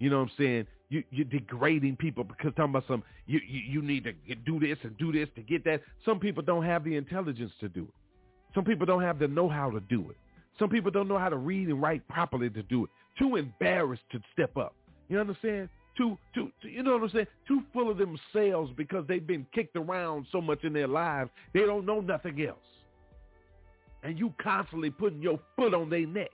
You 0.00 0.10
know 0.10 0.18
what 0.18 0.24
I'm 0.24 0.30
saying? 0.36 0.66
You, 0.88 1.04
you're 1.12 1.24
degrading 1.24 1.96
people 1.96 2.24
because 2.24 2.52
talking 2.56 2.70
about 2.70 2.84
some, 2.88 3.04
you, 3.26 3.40
you, 3.48 3.60
you 3.74 3.82
need 3.82 4.02
to 4.02 4.34
do 4.44 4.58
this 4.58 4.76
and 4.82 4.98
do 4.98 5.12
this 5.12 5.28
to 5.36 5.42
get 5.42 5.64
that. 5.64 5.80
Some 6.04 6.18
people 6.18 6.42
don't 6.42 6.64
have 6.64 6.82
the 6.82 6.96
intelligence 6.96 7.52
to 7.60 7.68
do 7.68 7.84
it. 7.84 7.94
Some 8.56 8.64
people 8.64 8.84
don't 8.86 9.02
have 9.02 9.20
the 9.20 9.28
know-how 9.28 9.70
to 9.70 9.78
do 9.78 10.10
it. 10.10 10.16
Some 10.58 10.68
people 10.68 10.90
don't 10.90 11.06
know 11.06 11.16
how 11.16 11.28
to 11.28 11.36
read 11.36 11.68
and 11.68 11.80
write 11.80 12.06
properly 12.08 12.50
to 12.50 12.62
do 12.64 12.84
it. 12.84 12.90
Too 13.16 13.36
embarrassed 13.36 14.02
to 14.10 14.20
step 14.32 14.56
up. 14.56 14.74
You 15.08 15.20
understand? 15.20 15.68
Too, 15.96 16.18
too, 16.34 16.50
too, 16.60 16.70
you 16.70 16.82
know 16.82 16.94
what 16.94 17.04
I'm 17.04 17.10
saying? 17.10 17.26
Too 17.46 17.62
full 17.72 17.88
of 17.88 17.98
themselves 17.98 18.72
because 18.76 19.06
they've 19.06 19.26
been 19.26 19.46
kicked 19.54 19.76
around 19.76 20.26
so 20.32 20.40
much 20.40 20.64
in 20.64 20.72
their 20.72 20.88
lives. 20.88 21.30
They 21.54 21.60
don't 21.60 21.86
know 21.86 22.00
nothing 22.00 22.44
else 22.44 22.58
and 24.02 24.18
you 24.18 24.32
constantly 24.42 24.90
putting 24.90 25.22
your 25.22 25.38
foot 25.56 25.74
on 25.74 25.88
their 25.90 26.06
neck. 26.06 26.30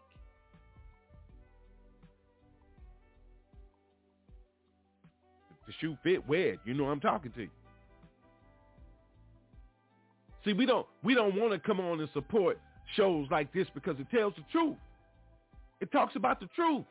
If 5.50 5.66
the 5.66 5.72
shoe 5.81 5.96
fit, 6.02 6.26
wear 6.26 6.54
it. 6.54 6.61
You 6.64 6.74
know 6.74 6.87
I'm 6.87 7.00
talking 7.00 7.33
to 7.33 7.42
you. 7.42 7.50
See, 10.44 10.52
we 10.52 10.66
don't 10.66 10.87
we 11.02 11.14
don't 11.14 11.37
want 11.37 11.52
to 11.52 11.59
come 11.59 11.81
on 11.81 12.00
and 12.00 12.09
support 12.14 12.59
shows 12.96 13.26
like 13.31 13.52
this 13.52 13.66
because 13.74 13.96
it 13.98 14.07
tells 14.11 14.35
the 14.35 14.44
truth. 14.50 14.76
It 15.81 15.92
talks 15.92 16.16
about 16.16 16.40
the 16.40 16.48
truth. 16.57 16.85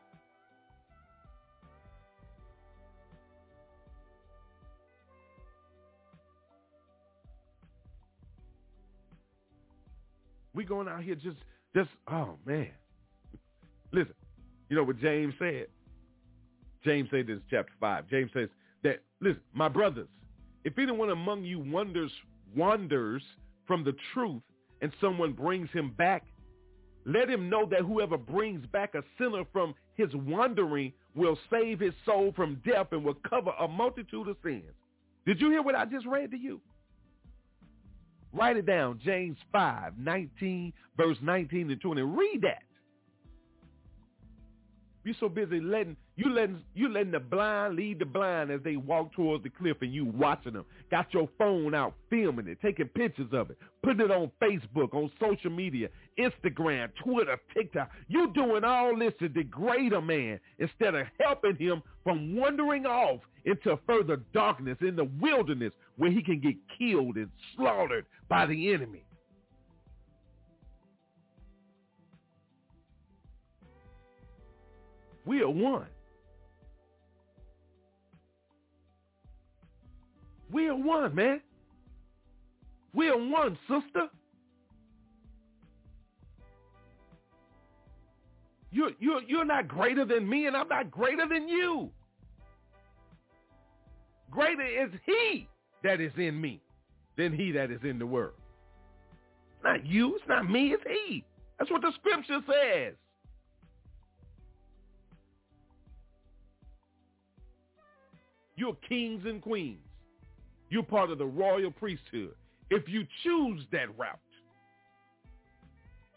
We 10.57 10.65
going 10.65 10.87
out 10.87 11.03
here 11.03 11.13
just, 11.13 11.37
just, 11.75 11.89
oh 12.11 12.31
man. 12.43 12.71
Listen, 13.91 14.15
you 14.69 14.75
know 14.75 14.83
what 14.83 14.99
James 14.99 15.35
said? 15.37 15.67
James 16.83 17.07
said 17.11 17.27
this 17.27 17.37
chapter 17.47 17.71
5. 17.79 18.09
James 18.09 18.31
says 18.33 18.49
that, 18.81 19.03
listen, 19.21 19.41
my 19.53 19.69
brothers, 19.69 20.07
if 20.63 20.79
anyone 20.79 21.11
among 21.11 21.43
you 21.43 21.59
wonders, 21.59 22.11
wanders 22.55 23.21
from 23.67 23.83
the 23.83 23.93
truth 24.15 24.41
and 24.81 24.91
someone 24.99 25.31
brings 25.31 25.69
him 25.69 25.91
back, 25.91 26.25
let 27.05 27.29
him 27.29 27.49
know 27.49 27.67
that 27.67 27.81
whoever 27.81 28.17
brings 28.17 28.65
back 28.65 28.95
a 28.95 29.03
sinner 29.19 29.43
from 29.53 29.75
his 29.93 30.09
wandering 30.15 30.91
will 31.13 31.37
save 31.51 31.79
his 31.79 31.93
soul 32.03 32.33
from 32.35 32.59
death 32.65 32.87
and 32.93 33.03
will 33.03 33.17
cover 33.29 33.51
a 33.59 33.67
multitude 33.67 34.27
of 34.27 34.37
sins. 34.43 34.63
Did 35.27 35.39
you 35.39 35.51
hear 35.51 35.61
what 35.61 35.75
I 35.75 35.85
just 35.85 36.07
read 36.07 36.31
to 36.31 36.37
you? 36.37 36.59
Write 38.33 38.57
it 38.57 38.65
down, 38.65 38.99
James 39.03 39.37
5, 39.51 39.97
19, 39.97 40.73
verse 40.97 41.17
19 41.21 41.69
to 41.69 41.75
20. 41.75 42.01
Read 42.01 42.41
that. 42.43 42.63
You're 45.07 45.15
so 45.21 45.29
busy 45.29 45.61
letting 45.61 45.95
you 46.17 46.29
letting 46.29 46.59
you 46.75 46.89
letting 46.89 47.13
the 47.13 47.21
blind 47.21 47.77
lead 47.77 47.99
the 47.99 48.05
blind 48.05 48.51
as 48.51 48.59
they 48.65 48.75
walk 48.75 49.13
towards 49.13 49.41
the 49.41 49.49
cliff 49.49 49.77
and 49.79 49.93
you 49.93 50.03
watching 50.03 50.51
them. 50.51 50.65
Got 50.91 51.13
your 51.13 51.29
phone 51.37 51.73
out, 51.73 51.93
filming 52.09 52.45
it, 52.49 52.57
taking 52.61 52.87
pictures 52.89 53.29
of 53.31 53.49
it, 53.49 53.57
putting 53.81 54.01
it 54.01 54.11
on 54.11 54.29
Facebook, 54.41 54.93
on 54.93 55.09
social 55.17 55.49
media, 55.49 55.87
Instagram, 56.19 56.89
Twitter, 57.01 57.37
TikTok. 57.53 57.89
You 58.09 58.33
doing 58.33 58.65
all 58.65 58.97
this 58.99 59.13
to 59.19 59.29
degrade 59.29 59.93
a 59.93 60.01
man 60.01 60.41
instead 60.59 60.93
of 60.93 61.07
helping 61.21 61.55
him 61.55 61.81
from 62.03 62.35
wandering 62.35 62.85
off 62.85 63.21
into 63.45 63.79
further 63.87 64.17
darkness 64.33 64.77
in 64.81 64.97
the 64.97 65.09
wilderness 65.21 65.71
where 65.95 66.11
he 66.11 66.21
can 66.21 66.41
get 66.41 66.55
killed 66.77 67.15
and 67.15 67.29
slaughtered 67.55 68.05
by 68.27 68.45
the 68.45 68.73
enemy. 68.73 69.06
We 75.27 75.41
are 75.41 75.49
one. 75.49 75.87
We 80.49 80.69
are 80.69 80.75
one, 80.75 81.13
man. 81.13 81.41
We 82.93 83.09
are 83.09 83.17
one, 83.17 83.57
sister. 83.67 84.07
You're, 88.71 88.91
you're, 88.99 89.21
you're 89.23 89.45
not 89.45 89.67
greater 89.67 90.05
than 90.05 90.27
me, 90.29 90.47
and 90.47 90.55
I'm 90.55 90.69
not 90.69 90.89
greater 90.89 91.27
than 91.27 91.49
you. 91.49 91.89
Greater 94.31 94.65
is 94.65 94.89
he 95.05 95.49
that 95.83 95.99
is 95.99 96.13
in 96.17 96.39
me 96.39 96.61
than 97.17 97.33
he 97.33 97.51
that 97.51 97.69
is 97.69 97.81
in 97.83 97.99
the 97.99 98.05
world. 98.05 98.33
Not 99.61 99.85
you. 99.85 100.15
It's 100.15 100.27
not 100.29 100.49
me. 100.49 100.73
It's 100.73 100.83
he. 100.87 101.25
That's 101.59 101.69
what 101.69 101.81
the 101.81 101.91
scripture 101.99 102.39
says. 102.47 102.93
You're 108.57 108.75
kings 108.87 109.23
and 109.25 109.41
queens. 109.41 109.79
You're 110.69 110.83
part 110.83 111.11
of 111.11 111.19
the 111.19 111.25
royal 111.25 111.71
priesthood. 111.71 112.35
If 112.69 112.89
you 112.89 113.05
choose 113.23 113.63
that 113.71 113.97
route. 113.97 114.19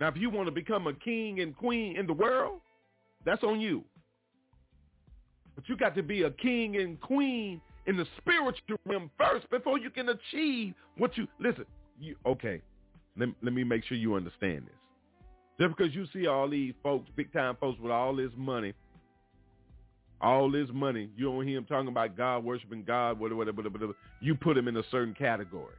Now, 0.01 0.09
if 0.09 0.17
you 0.17 0.31
want 0.31 0.47
to 0.47 0.53
become 0.53 0.87
a 0.87 0.95
king 0.95 1.41
and 1.41 1.57
queen 1.57 1.97
in 1.97 2.07
the 2.07 2.15
world, 2.15 2.61
that's 3.25 3.45
on 3.45 3.61
you. 3.61 3.85
But 5.55 5.69
you 5.69 5.77
got 5.77 5.95
to 5.97 6.03
be 6.03 6.23
a 6.23 6.31
king 6.31 6.77
and 6.77 6.99
queen 7.01 7.61
in 7.87 7.97
the 7.97 8.07
spiritual 8.17 8.79
realm 8.87 9.11
first 9.19 9.49
before 9.51 9.79
you 9.79 9.91
can 9.91 10.09
achieve 10.09 10.75
what 10.97 11.17
you 11.19 11.29
listen. 11.39 11.67
You 12.01 12.17
okay? 12.25 12.63
Let, 13.19 13.29
let 13.43 13.53
me 13.53 13.63
make 13.63 13.85
sure 13.85 13.99
you 13.99 14.15
understand 14.15 14.63
this. 14.65 14.75
Just 15.61 15.77
because 15.77 15.95
you 15.95 16.07
see 16.15 16.27
all 16.27 16.49
these 16.49 16.73
folks, 16.83 17.11
big 17.15 17.31
time 17.35 17.57
folks 17.61 17.79
with 17.79 17.93
all 17.93 18.17
this 18.17 18.31
money, 18.37 18.73
all 20.21 20.51
this 20.51 20.69
money, 20.73 21.09
you 21.17 21.27
don't 21.27 21.47
hear 21.47 21.57
them 21.57 21.65
talking 21.65 21.89
about 21.89 22.17
God, 22.17 22.45
worshiping 22.45 22.85
God, 22.87 23.19
whatever, 23.19 23.39
whatever, 23.39 23.69
whatever. 23.71 23.93
You 24.21 24.35
put 24.35 24.55
them 24.55 24.69
in 24.69 24.77
a 24.77 24.83
certain 24.91 25.15
category. 25.15 25.75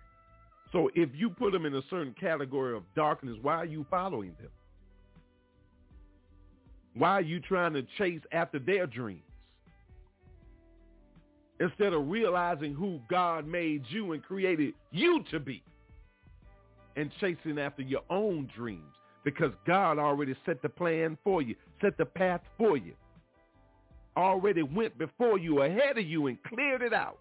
So 0.71 0.89
if 0.95 1.09
you 1.13 1.29
put 1.29 1.51
them 1.51 1.65
in 1.65 1.75
a 1.75 1.81
certain 1.89 2.15
category 2.19 2.75
of 2.75 2.83
darkness, 2.95 3.37
why 3.41 3.55
are 3.55 3.65
you 3.65 3.85
following 3.89 4.33
them? 4.39 4.49
Why 6.93 7.11
are 7.11 7.21
you 7.21 7.39
trying 7.39 7.73
to 7.73 7.83
chase 7.97 8.21
after 8.31 8.59
their 8.59 8.87
dreams? 8.87 9.21
Instead 11.59 11.93
of 11.93 12.09
realizing 12.09 12.73
who 12.73 12.99
God 13.09 13.47
made 13.47 13.83
you 13.89 14.13
and 14.13 14.23
created 14.23 14.73
you 14.91 15.23
to 15.29 15.39
be 15.39 15.61
and 16.95 17.11
chasing 17.19 17.59
after 17.59 17.83
your 17.83 18.01
own 18.09 18.49
dreams 18.55 18.95
because 19.23 19.51
God 19.67 19.99
already 19.99 20.35
set 20.45 20.61
the 20.61 20.69
plan 20.69 21.17
for 21.23 21.41
you, 21.41 21.55
set 21.79 21.97
the 21.97 22.05
path 22.05 22.41
for 22.57 22.77
you, 22.77 22.93
already 24.17 24.63
went 24.63 24.97
before 24.97 25.37
you, 25.37 25.61
ahead 25.61 25.97
of 25.97 26.05
you, 26.05 26.27
and 26.27 26.37
cleared 26.43 26.81
it 26.81 26.93
out. 26.93 27.19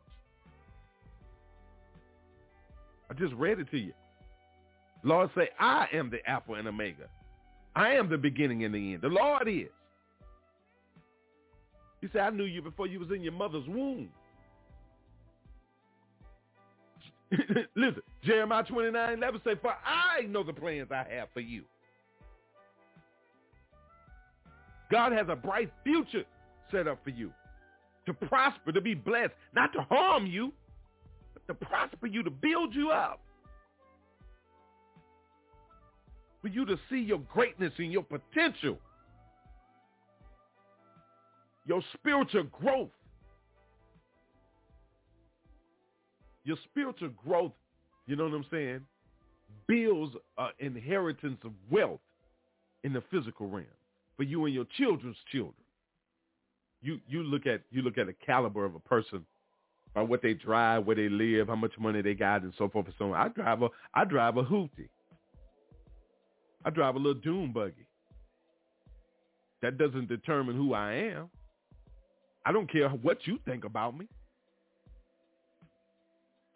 I 3.11 3.15
just 3.15 3.35
read 3.35 3.59
it 3.59 3.71
to 3.71 3.79
you. 3.79 3.93
Lord 5.03 5.31
say, 5.35 5.49
I 5.59 5.87
am 5.93 6.11
the 6.11 6.19
Alpha 6.29 6.53
and 6.53 6.69
Omega. 6.69 7.09
I 7.75 7.91
am 7.93 8.09
the 8.09 8.19
beginning 8.19 8.65
and 8.65 8.75
the 8.75 8.93
end. 8.93 9.03
The 9.03 9.09
Lord 9.09 9.49
is. 9.49 9.69
He 12.01 12.09
said, 12.13 12.23
I 12.23 12.31
knew 12.31 12.45
you 12.45 12.63
before 12.63 12.87
you 12.87 13.01
was 13.01 13.11
in 13.11 13.23
your 13.23 13.33
mother's 13.33 13.67
womb. 13.67 14.09
Listen, 17.77 18.03
Jeremiah 18.25 18.65
29, 18.65 19.19
11 19.19 19.41
say, 19.45 19.55
for 19.61 19.75
I 19.85 20.23
know 20.27 20.43
the 20.43 20.53
plans 20.53 20.89
I 20.91 21.07
have 21.15 21.29
for 21.33 21.41
you. 21.41 21.63
God 24.91 25.13
has 25.13 25.27
a 25.29 25.37
bright 25.37 25.73
future 25.85 26.25
set 26.71 26.89
up 26.89 27.03
for 27.05 27.11
you. 27.11 27.33
To 28.07 28.15
prosper, 28.15 28.73
to 28.73 28.81
be 28.81 28.95
blessed, 28.95 29.33
not 29.55 29.73
to 29.75 29.83
harm 29.83 30.27
you, 30.27 30.53
but 31.35 31.47
to 31.47 31.67
prosper 31.67 32.07
you, 32.07 32.23
to 32.23 32.31
build 32.31 32.75
you 32.75 32.91
up. 32.91 33.21
For 36.43 36.49
you 36.49 36.65
to 36.65 36.77
see 36.89 37.01
your 37.01 37.21
greatness 37.33 37.73
and 37.79 37.93
your 37.93 38.03
potential. 38.03 38.79
Your 41.67 41.83
spiritual 41.95 42.45
growth. 42.45 42.89
Your 46.45 46.57
spiritual 46.71 47.11
growth, 47.11 47.53
you 48.07 48.17
know 48.17 48.25
what 48.25 48.35
I'm 48.35 48.47
saying, 48.51 48.81
builds 49.67 50.17
an 50.39 50.51
inheritance 50.59 51.39
of 51.45 51.53
wealth 51.71 52.01
in 52.83 52.95
the 52.95 53.03
physical 53.11 53.47
realm 53.47 53.67
for 54.17 54.23
you 54.23 54.45
and 54.47 54.55
your 54.55 54.67
children's 54.77 55.17
children. 55.31 55.55
You 56.83 56.99
you 57.09 57.23
look 57.23 57.47
at 57.47 57.63
you 57.71 57.83
look 57.83 57.99
at 57.99 58.07
the 58.07 58.15
caliber 58.25 58.65
of 58.65 58.75
a 58.75 58.81
person 58.81 59.25
by 59.95 60.03
what 60.03 60.23
they 60.23 60.35
drive, 60.35 60.87
where 60.87 60.97
they 60.97 61.09
live, 61.09 61.49
how 61.49 61.57
much 61.57 61.73
money 61.79 62.01
they 62.01 62.15
got, 62.15 62.43
and 62.43 62.53
so 62.57 62.69
forth 62.69 62.87
and 62.87 62.95
so 62.99 63.13
on. 63.13 63.15
I 63.15 63.29
drive 63.29 63.63
a 63.63 63.69
I 63.95 64.05
drive 64.05 64.37
a 64.37 64.43
hootie. 64.43 64.89
I 66.65 66.71
drive 66.71 66.95
a 66.95 66.99
little 66.99 67.21
dune 67.21 67.53
buggy. 67.53 67.87
That 69.63 69.79
doesn't 69.79 70.09
determine 70.09 70.57
who 70.57 70.75
I 70.75 70.93
am. 70.95 71.31
I 72.45 72.53
don't 72.53 72.71
care 72.71 72.89
what 72.89 73.27
you 73.27 73.39
think 73.45 73.65
about 73.65 73.97
me. 73.97 74.09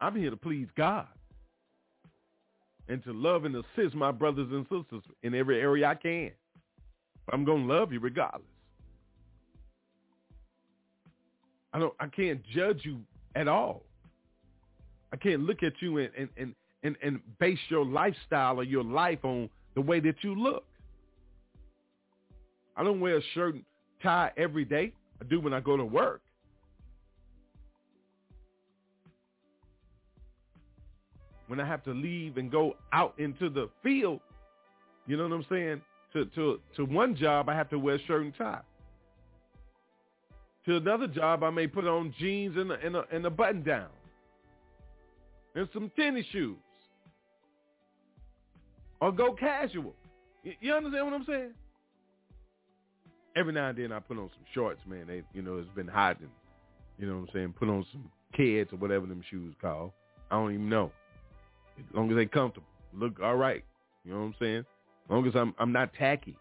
I'm 0.01 0.17
here 0.17 0.31
to 0.31 0.37
please 0.37 0.69
God 0.77 1.07
and 2.89 3.03
to 3.05 3.13
love 3.13 3.45
and 3.45 3.57
assist 3.57 3.95
my 3.95 4.11
brothers 4.11 4.49
and 4.51 4.65
sisters 4.65 5.03
in 5.23 5.35
every 5.35 5.61
area 5.61 5.87
I 5.87 5.95
can. 5.95 6.33
I'm 7.33 7.45
going 7.45 7.67
to 7.67 7.75
love 7.75 7.93
you 7.93 8.01
regardless. 8.01 8.54
I 11.75 11.81
don't 11.81 11.93
I 11.99 12.07
can't 12.07 12.41
judge 12.55 12.83
you 12.85 13.01
at 13.35 13.49
all. 13.49 13.83
I 15.13 15.17
can't 15.17 15.43
look 15.43 15.63
at 15.63 15.73
you 15.81 15.99
and 15.99 16.11
and, 16.17 16.29
and, 16.37 16.55
and, 16.85 16.97
and 17.03 17.21
base 17.39 17.59
your 17.69 17.85
lifestyle 17.85 18.61
or 18.61 18.63
your 18.63 18.85
life 18.85 19.25
on 19.25 19.51
the 19.75 19.81
way 19.81 19.99
that 20.01 20.15
you 20.23 20.35
look. 20.37 20.65
I 22.77 22.85
don't 22.85 23.01
wear 23.01 23.19
a 23.19 23.23
shirt 23.35 23.55
and 23.55 23.65
tie 24.03 24.31
every 24.37 24.65
day. 24.65 24.93
I 25.21 25.25
do 25.25 25.41
when 25.41 25.53
I 25.53 25.61
go 25.61 25.77
to 25.77 25.85
work. 25.85 26.21
When 31.49 31.61
I 31.61 31.67
have 31.67 31.83
to 31.85 31.93
leave 31.93 32.37
and 32.37 32.51
go 32.51 32.77
out 32.93 33.15
into 33.19 33.51
the 33.51 33.69
field, 33.83 34.21
you 35.07 35.17
know 35.17 35.25
what 35.25 35.33
I'm 35.33 35.47
saying? 35.51 35.83
To 36.13 36.25
to 36.37 36.61
to 36.77 36.85
one 36.85 37.17
job 37.17 37.49
I 37.49 37.55
have 37.57 37.69
to 37.71 37.79
wear 37.81 37.97
a 37.97 38.03
shirt 38.05 38.23
and 38.23 38.35
tie. 38.37 38.61
To 40.67 40.77
another 40.77 41.07
job, 41.07 41.43
I 41.43 41.51
may 41.51 41.67
put 41.67 41.87
on 41.87 42.15
jeans 42.19 42.57
and 42.57 42.73
a, 42.73 42.75
and 42.75 42.97
a, 42.97 43.05
and 43.13 43.27
a 43.27 43.31
button 43.31 43.63
down 43.63 43.89
and 45.55 45.69
some 45.73 45.91
tennis 45.97 46.25
shoes 46.33 46.57
or 49.01 49.13
go 49.13 49.33
casual. 49.33 49.95
You, 50.61 50.75
understand 50.75 51.07
what 51.07 51.15
I'm 51.15 51.25
saying? 51.27 51.51
Every 53.37 53.53
now 53.53 53.69
and 53.69 53.79
then 53.79 53.93
I 53.93 53.99
put 53.99 54.19
on 54.19 54.31
some 54.35 54.45
shorts, 54.53 54.81
man. 54.87 55.07
They, 55.07 55.23
you 55.33 55.43
know, 55.43 55.59
it's 55.59 55.69
been 55.75 55.89
hot 55.89 56.21
and, 56.21 56.29
you 56.99 57.07
know 57.07 57.15
what 57.15 57.29
I'm 57.29 57.29
saying, 57.33 57.55
put 57.59 57.69
on 57.69 57.85
some 57.93 58.11
Keds 58.39 58.73
or 58.73 58.77
whatever 58.77 59.07
them 59.07 59.23
shoes 59.31 59.55
called. 59.61 59.93
I 60.31 60.37
don't 60.37 60.53
even 60.53 60.69
know. 60.69 60.91
As 61.79 61.85
long 61.95 62.11
as 62.11 62.17
they 62.17 62.27
comfortable, 62.27 62.67
look 62.93 63.21
all 63.23 63.37
right. 63.37 63.65
You 64.05 64.13
know 64.13 64.21
what 64.21 64.27
I'm 64.27 64.35
saying? 64.41 64.59
As 64.59 65.11
long 65.11 65.27
as 65.27 65.35
I'm 65.35 65.55
I'm 65.59 65.73
not 65.73 65.93
tacky. 65.95 66.37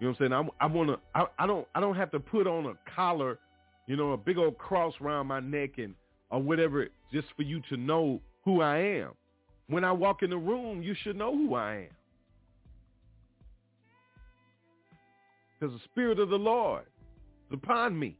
You 0.00 0.06
know 0.06 0.14
what 0.18 0.24
I'm 0.24 0.30
saying? 0.30 0.50
I, 0.60 0.64
I 0.64 0.66
want 0.66 0.88
to. 0.88 0.98
I, 1.14 1.26
I 1.38 1.46
don't. 1.46 1.68
I 1.74 1.80
don't 1.80 1.94
have 1.94 2.10
to 2.12 2.20
put 2.20 2.46
on 2.46 2.66
a 2.66 2.72
collar, 2.94 3.38
you 3.86 3.96
know, 3.96 4.12
a 4.12 4.16
big 4.16 4.38
old 4.38 4.56
cross 4.56 4.94
around 5.00 5.26
my 5.26 5.40
neck 5.40 5.72
and 5.76 5.94
or 6.30 6.42
whatever, 6.42 6.88
just 7.12 7.28
for 7.36 7.42
you 7.42 7.60
to 7.68 7.76
know 7.76 8.20
who 8.44 8.62
I 8.62 8.78
am. 8.78 9.10
When 9.68 9.84
I 9.84 9.92
walk 9.92 10.22
in 10.22 10.30
the 10.30 10.38
room, 10.38 10.82
you 10.82 10.94
should 11.02 11.16
know 11.16 11.36
who 11.36 11.54
I 11.54 11.74
am. 11.74 11.88
Because 15.58 15.74
the 15.74 15.82
Spirit 15.84 16.18
of 16.18 16.30
the 16.30 16.36
Lord 16.36 16.84
is 17.50 17.58
upon 17.62 17.98
me. 17.98 18.16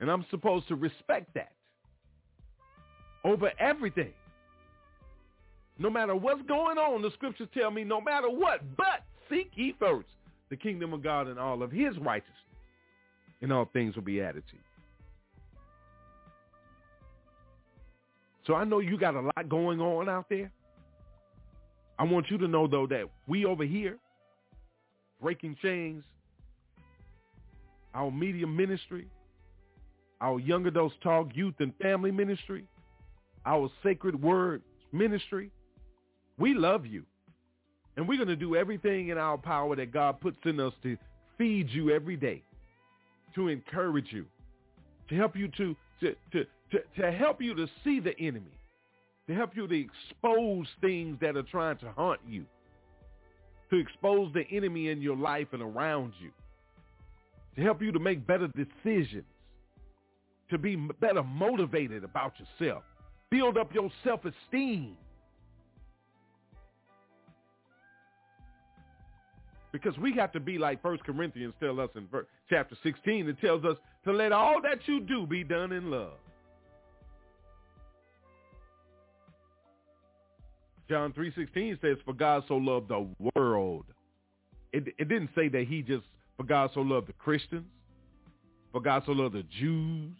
And 0.00 0.10
I'm 0.10 0.26
supposed 0.30 0.68
to 0.68 0.74
respect 0.74 1.32
that 1.34 1.52
over 3.24 3.50
everything. 3.58 4.12
No 5.78 5.88
matter 5.88 6.14
what's 6.14 6.42
going 6.42 6.76
on, 6.76 7.00
the 7.00 7.10
scriptures 7.12 7.48
tell 7.54 7.70
me 7.70 7.84
no 7.84 8.00
matter 8.00 8.28
what, 8.28 8.60
but 8.76 9.04
seek 9.30 9.50
ye 9.54 9.74
first 9.78 10.08
the 10.48 10.56
kingdom 10.56 10.92
of 10.92 11.02
God 11.02 11.26
and 11.28 11.38
all 11.38 11.62
of 11.62 11.70
his 11.70 11.96
righteousness, 11.98 12.36
and 13.42 13.52
all 13.52 13.68
things 13.72 13.94
will 13.94 14.02
be 14.02 14.20
added 14.20 14.44
to 14.50 14.54
you. 14.54 14.62
So 18.46 18.54
I 18.54 18.64
know 18.64 18.78
you 18.78 18.96
got 18.96 19.14
a 19.14 19.20
lot 19.20 19.48
going 19.48 19.80
on 19.80 20.08
out 20.08 20.26
there. 20.28 20.52
I 21.98 22.04
want 22.04 22.30
you 22.30 22.38
to 22.38 22.48
know, 22.48 22.66
though, 22.66 22.86
that 22.86 23.04
we 23.26 23.44
over 23.44 23.64
here, 23.64 23.98
Breaking 25.20 25.56
Chains, 25.60 26.04
our 27.94 28.10
media 28.10 28.46
ministry, 28.46 29.08
our 30.20 30.38
Young 30.38 30.66
Adults 30.66 30.94
Talk 31.02 31.28
Youth 31.34 31.54
and 31.58 31.74
Family 31.82 32.10
Ministry, 32.10 32.64
our 33.44 33.70
Sacred 33.82 34.20
Word 34.20 34.62
Ministry, 34.92 35.50
we 36.38 36.54
love 36.54 36.86
you. 36.86 37.04
And 37.96 38.06
we're 38.06 38.16
going 38.16 38.28
to 38.28 38.36
do 38.36 38.56
everything 38.56 39.08
in 39.08 39.18
our 39.18 39.38
power 39.38 39.74
that 39.76 39.92
God 39.92 40.20
puts 40.20 40.36
in 40.44 40.60
us 40.60 40.72
to 40.82 40.96
feed 41.38 41.70
you 41.70 41.90
every 41.90 42.16
day, 42.16 42.42
to 43.34 43.48
encourage 43.48 44.12
you, 44.12 44.26
to 45.08 45.14
help 45.14 45.36
you 45.36 45.48
to, 45.56 45.76
to, 46.00 46.14
to, 46.32 46.44
to, 46.72 46.78
to 47.00 47.12
help 47.12 47.40
you 47.40 47.54
to 47.54 47.66
see 47.84 48.00
the 48.00 48.18
enemy, 48.18 48.52
to 49.28 49.34
help 49.34 49.56
you 49.56 49.66
to 49.66 49.74
expose 49.74 50.66
things 50.80 51.16
that 51.20 51.36
are 51.36 51.42
trying 51.42 51.78
to 51.78 51.90
haunt 51.92 52.20
you, 52.28 52.44
to 53.70 53.76
expose 53.76 54.32
the 54.34 54.44
enemy 54.54 54.88
in 54.90 55.00
your 55.00 55.16
life 55.16 55.48
and 55.52 55.62
around 55.62 56.12
you, 56.20 56.30
to 57.56 57.62
help 57.62 57.80
you 57.80 57.92
to 57.92 57.98
make 57.98 58.26
better 58.26 58.48
decisions, 58.48 59.24
to 60.50 60.58
be 60.58 60.76
better 61.00 61.22
motivated 61.22 62.04
about 62.04 62.34
yourself, 62.38 62.82
build 63.30 63.56
up 63.56 63.74
your 63.74 63.90
self-esteem. 64.04 64.96
Because 69.82 69.98
we 69.98 70.14
have 70.14 70.32
to 70.32 70.40
be 70.40 70.56
like 70.56 70.80
First 70.80 71.04
Corinthians 71.04 71.52
tells 71.60 71.78
us 71.78 71.90
in 71.96 72.06
verse, 72.06 72.26
chapter 72.48 72.76
16. 72.82 73.28
It 73.28 73.40
tells 73.40 73.62
us 73.64 73.76
to 74.04 74.12
let 74.12 74.32
all 74.32 74.62
that 74.62 74.78
you 74.86 75.00
do 75.00 75.26
be 75.26 75.44
done 75.44 75.70
in 75.72 75.90
love. 75.90 76.14
John 80.88 81.12
3.16 81.12 81.80
says, 81.82 81.98
for 82.06 82.14
God 82.14 82.44
so 82.48 82.56
loved 82.56 82.88
the 82.88 83.06
world. 83.34 83.84
It, 84.72 84.84
it 84.98 85.08
didn't 85.08 85.30
say 85.34 85.48
that 85.48 85.66
he 85.68 85.82
just, 85.82 86.04
for 86.38 86.44
God 86.44 86.70
so 86.72 86.80
loved 86.80 87.08
the 87.08 87.12
Christians, 87.14 87.66
for 88.72 88.80
God 88.80 89.02
so 89.04 89.12
loved 89.12 89.34
the 89.34 89.44
Jews, 89.60 90.16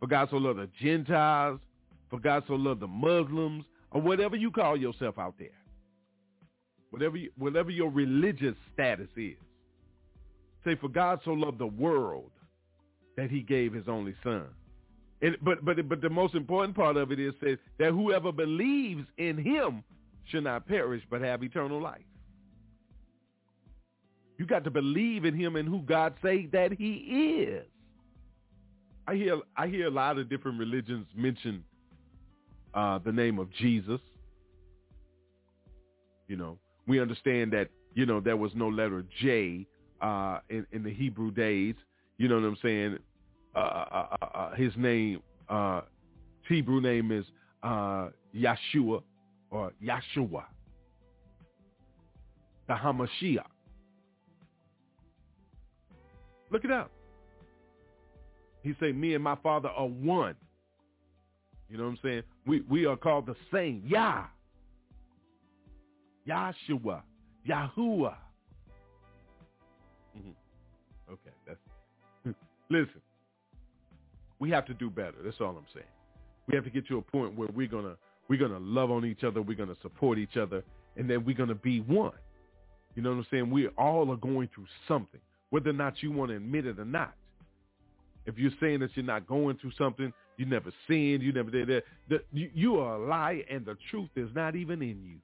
for 0.00 0.08
God 0.08 0.28
so 0.30 0.36
loved 0.36 0.58
the 0.58 0.68
Gentiles, 0.82 1.60
for 2.08 2.18
God 2.18 2.42
so 2.48 2.54
loved 2.54 2.80
the 2.80 2.88
Muslims, 2.88 3.64
or 3.92 4.00
whatever 4.00 4.34
you 4.34 4.50
call 4.50 4.76
yourself 4.76 5.16
out 5.16 5.34
there. 5.38 5.59
Whatever, 6.90 7.16
you, 7.16 7.30
whatever 7.38 7.70
your 7.70 7.90
religious 7.90 8.54
status 8.74 9.08
is. 9.16 9.36
Say, 10.64 10.74
for 10.74 10.88
God 10.88 11.20
so 11.24 11.30
loved 11.30 11.58
the 11.58 11.66
world 11.66 12.30
that 13.16 13.30
he 13.30 13.40
gave 13.40 13.72
his 13.72 13.88
only 13.88 14.14
son. 14.22 14.46
And, 15.22 15.36
but 15.42 15.64
but 15.64 15.88
but 15.88 16.00
the 16.00 16.08
most 16.08 16.34
important 16.34 16.74
part 16.74 16.96
of 16.96 17.12
it 17.12 17.20
is 17.20 17.34
says 17.42 17.58
that 17.78 17.90
whoever 17.90 18.32
believes 18.32 19.06
in 19.18 19.36
him 19.36 19.84
should 20.24 20.44
not 20.44 20.66
perish 20.66 21.02
but 21.10 21.20
have 21.20 21.42
eternal 21.42 21.80
life. 21.80 22.00
You 24.38 24.46
got 24.46 24.64
to 24.64 24.70
believe 24.70 25.26
in 25.26 25.34
him 25.34 25.56
and 25.56 25.68
who 25.68 25.82
God 25.82 26.14
say 26.22 26.46
that 26.52 26.72
he 26.72 27.44
is. 27.44 27.66
I 29.06 29.14
hear 29.14 29.40
I 29.56 29.66
hear 29.66 29.86
a 29.86 29.90
lot 29.90 30.16
of 30.18 30.30
different 30.30 30.58
religions 30.58 31.06
mention 31.14 31.64
uh, 32.72 32.98
the 33.00 33.12
name 33.12 33.38
of 33.38 33.52
Jesus. 33.52 34.00
You 36.28 36.36
know, 36.36 36.58
we 36.86 37.00
understand 37.00 37.52
that 37.52 37.68
you 37.94 38.06
know 38.06 38.20
there 38.20 38.36
was 38.36 38.52
no 38.54 38.68
letter 38.68 39.04
J 39.20 39.66
uh, 40.00 40.40
in, 40.48 40.66
in 40.72 40.82
the 40.82 40.92
Hebrew 40.92 41.30
days. 41.30 41.74
You 42.18 42.28
know 42.28 42.36
what 42.36 42.44
I'm 42.44 42.58
saying? 42.62 42.98
Uh, 43.54 43.58
uh, 43.58 44.06
uh, 44.20 44.24
uh 44.24 44.54
his 44.54 44.72
name, 44.76 45.22
uh, 45.48 45.82
Hebrew 46.48 46.80
name 46.80 47.10
is 47.10 47.24
Yeshua 47.64 49.02
or 49.50 49.72
Yeshua, 49.82 50.44
the 52.68 52.74
Hamashiach. 52.74 53.44
Look 56.50 56.64
it 56.64 56.70
up. 56.70 56.90
He 58.62 58.74
say, 58.80 58.92
me 58.92 59.14
and 59.14 59.24
my 59.24 59.36
father 59.36 59.68
are 59.68 59.86
one. 59.86 60.34
You 61.68 61.78
know 61.78 61.84
what 61.84 61.90
I'm 61.90 61.98
saying? 62.02 62.22
We 62.46 62.62
we 62.62 62.84
are 62.86 62.96
called 62.96 63.26
the 63.26 63.36
same. 63.52 63.82
Yah. 63.86 64.24
Yahshua. 66.30 67.02
Yahuwah. 67.48 68.14
Mm-hmm. 70.16 71.12
Okay, 71.12 71.30
that's 71.46 71.58
listen. 72.70 73.00
We 74.38 74.50
have 74.50 74.66
to 74.66 74.74
do 74.74 74.88
better. 74.90 75.16
That's 75.22 75.36
all 75.40 75.50
I'm 75.50 75.66
saying. 75.74 75.86
We 76.48 76.54
have 76.54 76.64
to 76.64 76.70
get 76.70 76.86
to 76.88 76.98
a 76.98 77.02
point 77.02 77.36
where 77.36 77.48
we're 77.54 77.68
gonna 77.68 77.96
we're 78.28 78.38
gonna 78.38 78.60
love 78.60 78.90
on 78.90 79.04
each 79.04 79.24
other, 79.24 79.42
we're 79.42 79.56
gonna 79.56 79.76
support 79.82 80.18
each 80.18 80.36
other, 80.36 80.62
and 80.96 81.08
then 81.08 81.24
we're 81.24 81.36
gonna 81.36 81.54
be 81.54 81.80
one. 81.80 82.12
You 82.94 83.02
know 83.02 83.10
what 83.10 83.18
I'm 83.18 83.26
saying? 83.30 83.50
We 83.50 83.68
all 83.78 84.10
are 84.10 84.16
going 84.16 84.48
through 84.54 84.66
something, 84.88 85.20
whether 85.50 85.70
or 85.70 85.74
not 85.74 86.02
you 86.02 86.10
want 86.10 86.30
to 86.30 86.36
admit 86.36 86.66
it 86.66 86.78
or 86.78 86.84
not. 86.84 87.14
If 88.26 88.38
you're 88.38 88.52
saying 88.60 88.80
that 88.80 88.90
you're 88.94 89.04
not 89.04 89.26
going 89.26 89.56
through 89.58 89.72
something, 89.78 90.12
you 90.36 90.46
never 90.46 90.72
sinned, 90.86 91.22
you 91.22 91.32
never 91.32 91.50
did 91.50 91.68
that, 91.68 91.82
the, 92.08 92.22
you, 92.32 92.50
you 92.54 92.78
are 92.78 92.96
a 92.96 93.06
liar, 93.06 93.42
and 93.50 93.64
the 93.64 93.76
truth 93.90 94.10
is 94.16 94.28
not 94.34 94.56
even 94.56 94.82
in 94.82 95.02
you. 95.04 95.16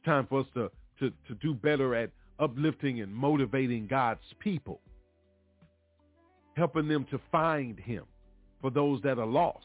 It's 0.00 0.06
time 0.06 0.26
for 0.28 0.40
us 0.40 0.46
to, 0.54 0.70
to, 0.98 1.10
to 1.28 1.34
do 1.42 1.52
better 1.52 1.94
at 1.94 2.10
uplifting 2.38 3.02
and 3.02 3.14
motivating 3.14 3.86
God's 3.86 4.20
people, 4.38 4.80
helping 6.56 6.88
them 6.88 7.06
to 7.10 7.20
find 7.30 7.78
him 7.78 8.04
for 8.62 8.70
those 8.70 9.02
that 9.02 9.18
are 9.18 9.26
lost. 9.26 9.64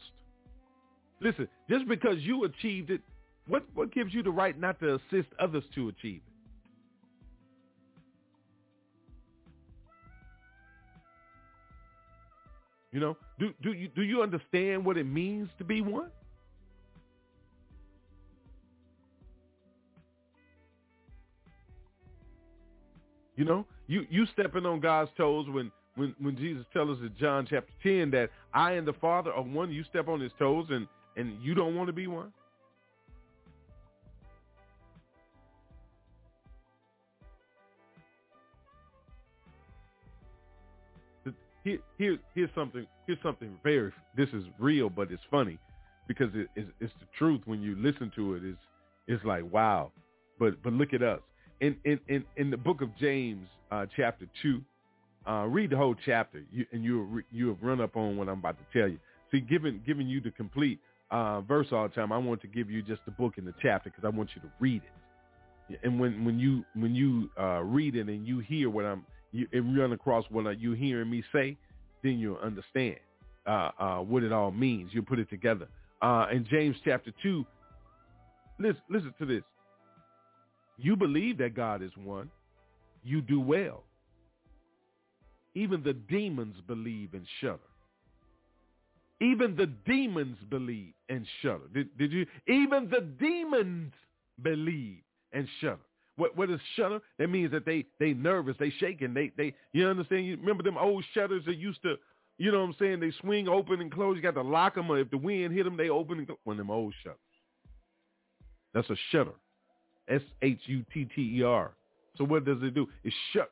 Listen, 1.22 1.48
just 1.70 1.88
because 1.88 2.18
you 2.20 2.44
achieved 2.44 2.90
it, 2.90 3.02
what, 3.48 3.64
what 3.76 3.94
gives 3.94 4.14
you 4.14 4.24
the 4.24 4.32
right 4.32 4.60
not 4.60 4.78
to 4.82 4.96
assist 4.96 5.30
others 5.40 5.64
to 5.76 5.88
achieve 5.88 6.22
it? 6.28 6.32
You 12.92 13.00
know, 13.02 13.18
do 13.40 13.54
do 13.62 13.74
you 13.74 13.90
do 13.90 14.04
you 14.04 14.22
understand 14.22 14.86
what 14.86 14.96
it 14.96 15.04
means 15.04 15.50
to 15.58 15.66
be 15.66 15.82
one? 15.82 16.12
You 23.36 23.46
know, 23.46 23.66
you 23.88 24.06
you 24.10 24.26
stepping 24.34 24.66
on 24.66 24.80
God's 24.80 25.12
toes 25.18 25.48
when 25.50 25.72
when 25.96 26.16
when 26.20 26.38
Jesus 26.38 26.66
tells 26.74 26.98
us 26.98 26.98
in 27.02 27.12
John 27.20 27.46
chapter 27.50 27.72
ten 27.84 28.12
that 28.12 28.30
I 28.54 28.74
and 28.74 28.88
the 28.88 28.94
Father 28.94 29.32
are 29.32 29.44
one. 29.44 29.72
You 29.72 29.84
step 29.84 30.08
on 30.08 30.20
His 30.22 30.32
toes 30.40 30.68
and 30.70 30.88
and 31.18 31.42
you 31.42 31.54
don't 31.54 31.76
want 31.76 31.88
to 31.88 31.94
be 31.94 32.08
one. 32.08 32.32
Here, 41.64 41.80
here, 41.98 42.20
here's 42.36 42.52
something. 42.54 42.86
Here's 43.08 43.18
something 43.24 43.58
very. 43.64 43.92
This 44.16 44.30
is 44.30 44.44
real, 44.60 44.88
but 44.88 45.12
it's 45.12 45.24
funny 45.32 45.58
because 46.08 46.30
it, 46.36 46.48
it's, 46.56 46.70
it's 46.80 46.94
the 47.00 47.08
truth. 47.18 47.42
When 47.46 47.62
you 47.62 47.76
listen 47.76 48.12
to 48.16 48.36
it, 48.36 48.44
it's 48.46 48.60
it's 49.08 49.26
like 49.26 49.52
wow. 49.52 49.92
But 50.40 50.62
but 50.64 50.74
look 50.74 50.94
at 50.94 51.02
us 51.02 51.22
in 51.60 51.76
in 51.86 52.00
in, 52.08 52.26
in 52.38 52.52
the 52.52 52.58
book 52.58 52.82
of 52.82 52.96
James, 52.98 53.48
uh, 53.72 53.86
chapter 53.96 54.28
two. 54.42 54.62
Uh, 55.28 55.46
read 55.48 55.72
the 55.72 55.76
whole 55.78 55.96
chapter, 56.06 56.44
you, 56.52 56.66
and 56.72 56.84
you 56.84 57.24
you 57.32 57.48
have 57.48 57.58
run 57.62 57.82
up 57.82 57.96
on 57.96 58.16
what 58.16 58.30
I'm 58.30 58.40
about 58.40 58.58
to 58.60 58.80
tell 58.80 58.88
you. 58.88 59.00
See, 59.32 59.40
giving 59.40 59.82
giving 59.86 60.08
you 60.08 60.22
the 60.22 60.30
complete 60.32 60.80
uh, 61.10 61.42
verse 61.42 61.68
all 61.72 61.88
the 61.88 61.94
time, 61.94 62.12
I 62.12 62.18
want 62.18 62.42
to 62.42 62.48
give 62.48 62.70
you 62.70 62.82
just 62.82 63.02
the 63.06 63.12
book 63.12 63.38
and 63.38 63.48
the 63.48 63.54
chapter 63.62 63.90
because 63.90 64.06
I 64.06 64.16
want 64.16 64.30
you 64.36 64.42
to 64.42 64.50
read 64.60 64.84
it. 64.84 65.80
And 65.84 66.00
when 66.00 66.24
when 66.26 66.40
you 66.40 66.64
when 66.76 66.94
you 66.94 67.30
uh, 67.40 67.64
read 67.64 67.96
it 67.96 68.08
and 68.08 68.28
you 68.28 68.40
hear 68.40 68.70
what 68.70 68.86
I'm 68.86 69.06
you 69.32 69.48
and 69.52 69.78
run 69.78 69.94
across 69.94 70.26
what 70.30 70.60
you 70.60 70.74
hearing 70.74 71.10
me 71.10 71.24
say, 71.34 71.58
then 72.04 72.20
you'll 72.20 72.38
understand 72.38 72.98
uh, 73.48 73.72
uh, 73.80 73.98
what 74.00 74.24
it 74.24 74.32
all 74.32 74.52
means. 74.52 74.92
You'll 74.94 75.06
put 75.06 75.20
it 75.20 75.30
together. 75.30 75.68
Uh, 76.02 76.28
in 76.32 76.46
James 76.46 76.76
chapter 76.86 77.12
two, 77.24 77.46
listen 78.60 78.82
listen 78.90 79.14
to 79.18 79.26
this. 79.26 79.44
You 80.78 80.96
believe 80.96 81.38
that 81.40 81.56
God 81.56 81.82
is 81.82 81.92
one. 81.96 82.30
You 83.04 83.22
do 83.22 83.40
well. 83.40 83.84
Even 85.54 85.84
the 85.84 85.94
demons 85.94 86.56
believe 86.68 87.14
and 87.14 87.26
shudder. 87.40 87.60
Even 89.22 89.56
the 89.56 89.68
demons 89.68 90.38
believe 90.50 90.94
and 91.08 91.26
shudder. 91.42 91.68
Did, 91.74 91.98
did 91.98 92.12
you? 92.12 92.26
Even 92.48 92.90
the 92.90 93.02
demons 93.02 93.94
believe 94.42 95.02
and 95.32 95.48
shudder. 95.62 95.80
What 96.18 96.36
what 96.36 96.50
is 96.50 96.60
shudder? 96.76 97.00
That 97.18 97.30
means 97.30 97.52
that 97.52 97.66
they 97.66 97.86
they 98.00 98.14
nervous, 98.14 98.56
they 98.60 98.72
shaking, 98.72 99.14
they 99.14 99.32
they 99.38 99.54
you 99.74 99.88
understand? 99.88 100.26
You 100.26 100.36
remember 100.38 100.64
them 100.64 100.78
old 100.78 101.06
shutters 101.14 101.44
that 101.46 101.56
used 101.56 101.82
to, 101.84 101.96
you 102.38 102.52
know 102.52 102.60
what 102.60 102.70
I'm 102.70 102.76
saying? 102.80 103.00
They 103.00 103.12
swing 103.22 103.48
open 103.48 103.82
and 103.82 103.92
close. 103.92 104.16
You 104.16 104.22
got 104.22 104.36
to 104.36 104.42
lock 104.42 104.76
them, 104.76 104.90
or 104.90 105.00
if 105.00 105.10
the 105.10 105.18
wind 105.18 105.54
hit 105.54 105.64
them, 105.64 105.78
they 105.78 105.90
open 105.90 106.18
and 106.18 106.28
close. 106.28 106.40
One 106.44 106.56
of 106.56 106.58
them 106.60 106.72
old 106.72 106.94
shutters. 107.04 107.20
That's 108.74 108.90
a 108.90 108.96
shutter. 109.12 109.32
S 110.10 110.22
H 110.42 110.62
U 110.66 110.84
T 110.94 111.06
T 111.16 111.38
E 111.40 111.44
R. 111.44 111.72
So 112.18 112.24
what 112.24 112.46
does 112.46 112.58
it 112.62 112.74
do? 112.74 112.88
It 113.04 113.14
shut. 113.34 113.52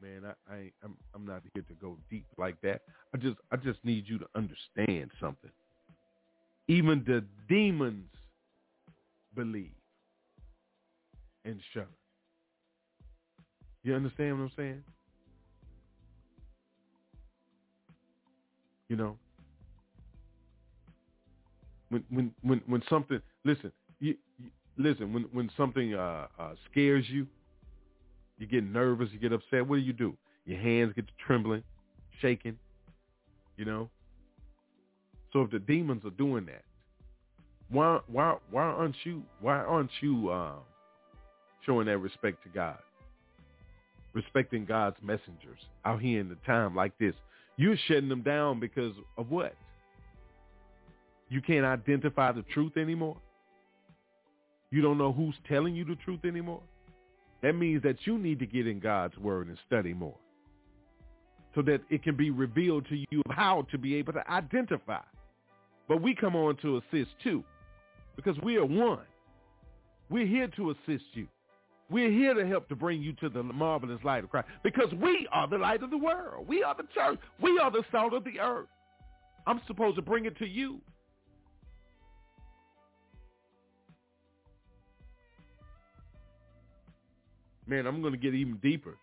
Man, 0.00 0.22
I, 0.24 0.52
I 0.52 0.56
I'm 0.84 0.96
I'm 1.14 1.26
not 1.26 1.42
here 1.54 1.64
to 1.64 1.74
go 1.74 1.98
deep 2.08 2.26
like 2.36 2.60
that. 2.62 2.82
I 3.14 3.18
just 3.18 3.36
I 3.50 3.56
just 3.56 3.84
need 3.84 4.04
you 4.06 4.18
to 4.18 4.26
understand 4.34 5.10
something. 5.20 5.50
Even 6.68 7.02
the 7.06 7.24
demons 7.48 8.06
believe 9.34 9.72
and 11.44 11.60
shudder. 11.72 11.86
You 13.82 13.94
understand 13.94 14.38
what 14.38 14.44
I'm 14.44 14.52
saying? 14.56 14.84
You 18.88 18.96
know, 18.96 19.16
when 21.88 22.04
when 22.10 22.34
when 22.42 22.62
when 22.66 22.82
something 22.88 23.20
listen, 23.44 23.72
listen, 24.78 25.12
when 25.12 25.24
when 25.32 25.50
something 25.56 25.94
uh, 25.94 26.28
uh, 26.38 26.54
scares 26.70 27.04
you, 27.08 27.26
You 28.38 28.46
get 28.46 28.64
nervous, 28.64 29.08
you 29.12 29.18
get 29.18 29.32
upset. 29.32 29.66
What 29.66 29.76
do 29.76 29.82
you 29.82 29.92
do? 29.92 30.16
Your 30.46 30.60
hands 30.60 30.92
get 30.94 31.06
trembling, 31.26 31.62
shaking, 32.20 32.56
you 33.56 33.64
know? 33.64 33.90
So 35.32 35.42
if 35.42 35.50
the 35.50 35.58
demons 35.58 36.04
are 36.04 36.10
doing 36.10 36.46
that, 36.46 36.64
why 37.70 38.00
why 38.06 38.36
why 38.50 38.62
aren't 38.62 38.96
you 39.04 39.22
why 39.40 39.56
aren't 39.58 39.90
you 40.00 40.30
uh, 40.30 40.54
showing 41.66 41.86
that 41.86 41.98
respect 41.98 42.42
to 42.44 42.48
God? 42.48 42.78
Respecting 44.14 44.64
God's 44.64 44.96
messengers 45.02 45.60
out 45.84 46.00
here 46.00 46.20
in 46.20 46.28
the 46.28 46.36
time 46.46 46.74
like 46.74 46.96
this. 46.98 47.14
You're 47.56 47.76
shutting 47.88 48.08
them 48.08 48.22
down 48.22 48.60
because 48.60 48.94
of 49.18 49.30
what? 49.30 49.54
You 51.28 51.42
can't 51.42 51.66
identify 51.66 52.32
the 52.32 52.42
truth 52.42 52.76
anymore. 52.76 53.18
You 54.70 54.82
don't 54.82 54.98
know 54.98 55.12
who's 55.12 55.34
telling 55.48 55.74
you 55.74 55.84
the 55.84 55.96
truth 55.96 56.24
anymore. 56.24 56.60
That 57.42 57.54
means 57.54 57.82
that 57.82 57.96
you 58.04 58.18
need 58.18 58.38
to 58.40 58.46
get 58.46 58.66
in 58.66 58.80
God's 58.80 59.16
word 59.16 59.48
and 59.48 59.56
study 59.66 59.94
more 59.94 60.16
so 61.54 61.62
that 61.62 61.80
it 61.88 62.02
can 62.02 62.16
be 62.16 62.30
revealed 62.30 62.86
to 62.88 62.96
you 63.10 63.22
how 63.30 63.66
to 63.70 63.78
be 63.78 63.94
able 63.96 64.12
to 64.12 64.30
identify. 64.30 65.00
But 65.88 66.02
we 66.02 66.14
come 66.14 66.36
on 66.36 66.56
to 66.58 66.76
assist 66.78 67.10
too 67.22 67.42
because 68.16 68.36
we 68.42 68.56
are 68.56 68.64
one. 68.64 69.06
We're 70.10 70.26
here 70.26 70.48
to 70.56 70.70
assist 70.70 71.04
you. 71.14 71.26
We're 71.90 72.10
here 72.10 72.34
to 72.34 72.46
help 72.46 72.68
to 72.68 72.76
bring 72.76 73.02
you 73.02 73.14
to 73.14 73.30
the 73.30 73.42
marvelous 73.42 74.00
light 74.04 74.24
of 74.24 74.30
Christ 74.30 74.48
because 74.62 74.92
we 75.00 75.26
are 75.32 75.48
the 75.48 75.56
light 75.56 75.82
of 75.82 75.90
the 75.90 75.96
world. 75.96 76.46
We 76.46 76.62
are 76.62 76.74
the 76.74 76.86
church. 76.94 77.18
We 77.40 77.58
are 77.58 77.70
the 77.70 77.82
salt 77.90 78.12
of 78.12 78.24
the 78.24 78.38
earth. 78.40 78.66
I'm 79.46 79.60
supposed 79.66 79.96
to 79.96 80.02
bring 80.02 80.26
it 80.26 80.36
to 80.38 80.46
you. 80.46 80.80
Man, 87.68 87.86
I'm 87.86 88.00
going 88.00 88.12
to 88.12 88.18
get 88.18 88.34
even 88.34 88.56
deeper. 88.56 88.96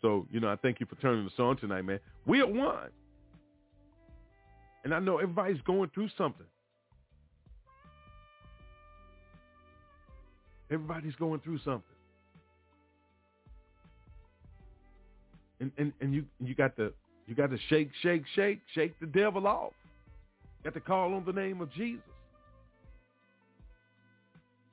So, 0.00 0.26
you 0.30 0.40
know, 0.40 0.48
I 0.48 0.56
thank 0.56 0.80
you 0.80 0.86
for 0.86 0.96
turning 0.96 1.24
this 1.24 1.32
on 1.38 1.56
tonight, 1.56 1.82
man. 1.82 1.98
We 2.26 2.40
are 2.40 2.46
one. 2.46 2.90
And 4.84 4.94
I 4.94 4.98
know 4.98 5.18
everybody's 5.18 5.60
going 5.62 5.90
through 5.94 6.08
something. 6.16 6.46
Everybody's 10.70 11.14
going 11.16 11.40
through 11.40 11.58
something. 11.58 11.82
And 15.60 15.70
and, 15.78 15.92
and 16.00 16.12
you 16.12 16.24
you 16.40 16.54
got 16.54 16.76
to 16.76 16.92
you 17.26 17.34
got 17.34 17.50
to 17.50 17.58
shake, 17.68 17.90
shake, 18.02 18.24
shake, 18.34 18.60
shake 18.74 18.98
the 19.00 19.06
devil 19.06 19.46
off. 19.46 19.72
You 20.58 20.70
got 20.70 20.74
to 20.74 20.80
call 20.80 21.14
on 21.14 21.24
the 21.24 21.32
name 21.32 21.60
of 21.60 21.72
Jesus. 21.72 22.02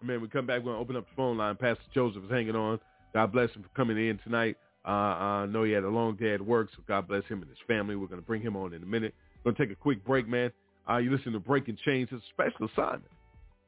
Man, 0.01 0.19
we 0.19 0.27
come 0.27 0.47
back, 0.47 0.63
we're 0.63 0.73
to 0.73 0.79
open 0.79 0.95
up 0.95 1.05
the 1.05 1.15
phone 1.15 1.37
line. 1.37 1.55
Pastor 1.55 1.83
Joseph 1.93 2.23
is 2.23 2.31
hanging 2.31 2.55
on. 2.55 2.79
God 3.13 3.31
bless 3.31 3.51
him 3.51 3.63
for 3.63 3.69
coming 3.75 3.97
in 3.97 4.19
tonight. 4.23 4.57
Uh, 4.85 4.89
I 4.91 5.45
know 5.47 5.63
he 5.63 5.71
had 5.71 5.83
a 5.83 5.89
long 5.89 6.15
day 6.15 6.33
at 6.33 6.41
work, 6.41 6.69
so 6.75 6.81
God 6.87 7.07
bless 7.07 7.23
him 7.25 7.41
and 7.41 7.49
his 7.49 7.59
family. 7.67 7.95
We're 7.95 8.07
going 8.07 8.21
to 8.21 8.25
bring 8.25 8.41
him 8.41 8.55
on 8.55 8.73
in 8.73 8.81
a 8.81 8.85
minute. 8.85 9.13
We're 9.43 9.51
going 9.51 9.55
to 9.55 9.65
take 9.67 9.77
a 9.77 9.79
quick 9.79 10.03
break, 10.05 10.27
man. 10.27 10.51
Uh, 10.89 10.97
you 10.97 11.15
listen 11.15 11.33
to 11.33 11.39
Breaking 11.39 11.77
Chains, 11.85 12.09
it's 12.11 12.23
a 12.23 12.29
special 12.33 12.67
assignment 12.73 13.11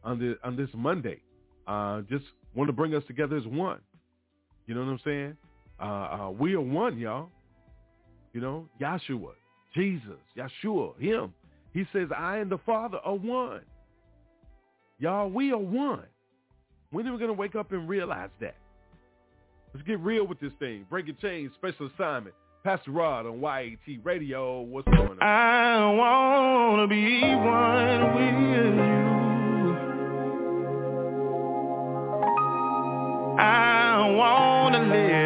on, 0.04 0.20
the, 0.20 0.38
on 0.44 0.56
this 0.56 0.70
Monday. 0.74 1.22
Uh, 1.68 2.02
just 2.10 2.26
want 2.56 2.68
to 2.68 2.74
bring 2.74 2.96
us 2.96 3.04
together 3.08 3.38
as 3.38 3.46
one. 3.46 3.80
You 4.66 4.76
know 4.76 4.82
what 4.82 4.92
I'm 4.92 5.00
saying? 5.04 5.38
Uh, 5.80 5.84
uh, 5.84 6.32
we 6.32 6.54
are 6.54 6.62
one, 6.62 6.98
y'all. 6.98 7.30
You 8.34 8.42
know, 8.42 8.68
Yahshua, 8.82 9.34
Jesus, 9.76 10.18
Yeshua, 10.36 11.00
him. 11.00 11.34
He 11.74 11.86
says, 11.94 12.10
I 12.16 12.38
and 12.38 12.52
the 12.52 12.58
Father 12.60 12.98
are 13.04 13.16
one. 13.16 13.62
Y'all, 15.00 15.30
we 15.30 15.52
are 15.52 15.58
one. 15.58 16.06
When 16.92 17.08
are 17.08 17.12
we 17.12 17.18
going 17.18 17.30
to 17.30 17.34
wake 17.34 17.56
up 17.56 17.72
and 17.72 17.88
realize 17.88 18.30
that? 18.40 18.56
Let's 19.74 19.88
get 19.88 20.00
real 20.02 20.28
with 20.28 20.40
this 20.40 20.54
thing. 20.60 20.86
Breaking 20.90 21.18
Chains, 21.20 21.52
special 21.56 21.90
assignment. 21.94 22.36
Pastor 22.64 22.92
Rod 22.92 23.26
on 23.26 23.42
YAT 23.42 24.00
Radio. 24.04 24.62
What's 24.62 24.88
going 24.88 25.18
on? 25.20 25.22
I 25.22 25.92
want 25.96 26.84
to 26.84 26.88
be 26.88 27.22
one 27.36 28.14
with 28.16 28.36
you. 28.52 28.94
I 33.40 34.10
want 34.16 34.76
to 34.76 34.82
live 34.82 35.23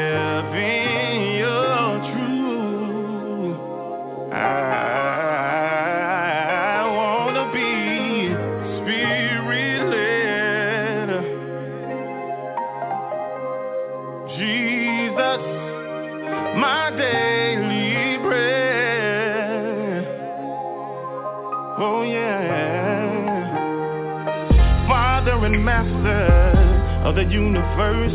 universe. 27.32 28.13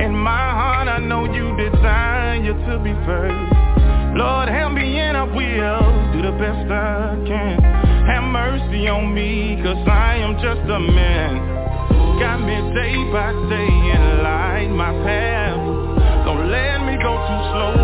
In 0.00 0.14
my 0.14 0.50
heart 0.50 0.88
I 0.88 0.98
know 0.98 1.24
you 1.24 1.56
desire 1.56 2.20
to 2.70 2.78
be 2.82 2.92
first. 3.06 3.60
Lord 4.16 4.48
help 4.48 4.72
me 4.72 4.98
and 4.98 5.16
I 5.16 5.24
will 5.24 6.12
do 6.12 6.22
the 6.22 6.32
best 6.38 6.70
I 6.70 7.16
can. 7.26 7.60
Have 8.06 8.24
mercy 8.24 8.88
on 8.88 9.14
me 9.14 9.60
cause 9.62 9.86
I 9.86 10.16
am 10.16 10.34
just 10.34 10.66
a 10.68 10.80
man. 10.80 11.38
Got 12.18 12.38
me 12.40 12.56
day 12.74 12.96
by 13.12 13.32
day 13.48 13.72
and 13.94 14.22
light 14.22 14.68
my 14.68 14.92
path. 15.04 15.56
Don't 16.26 16.50
let 16.50 16.84
me 16.84 16.96
go 16.98 17.12
too 17.16 17.42
slow, 17.54 17.74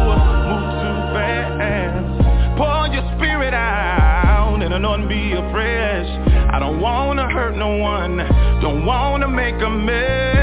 move 0.50 0.68
too 0.82 0.98
fast. 1.14 2.58
Pour 2.58 2.86
your 2.92 3.06
spirit 3.16 3.54
out 3.54 4.60
and 4.62 4.74
anoint 4.74 5.06
me 5.06 5.32
afresh. 5.32 6.08
I 6.52 6.58
don't 6.58 6.80
wanna 6.80 7.30
hurt 7.30 7.56
no 7.56 7.76
one, 7.76 8.18
don't 8.60 8.84
wanna 8.84 9.28
make 9.28 9.54
a 9.62 9.70
mess. 9.70 10.35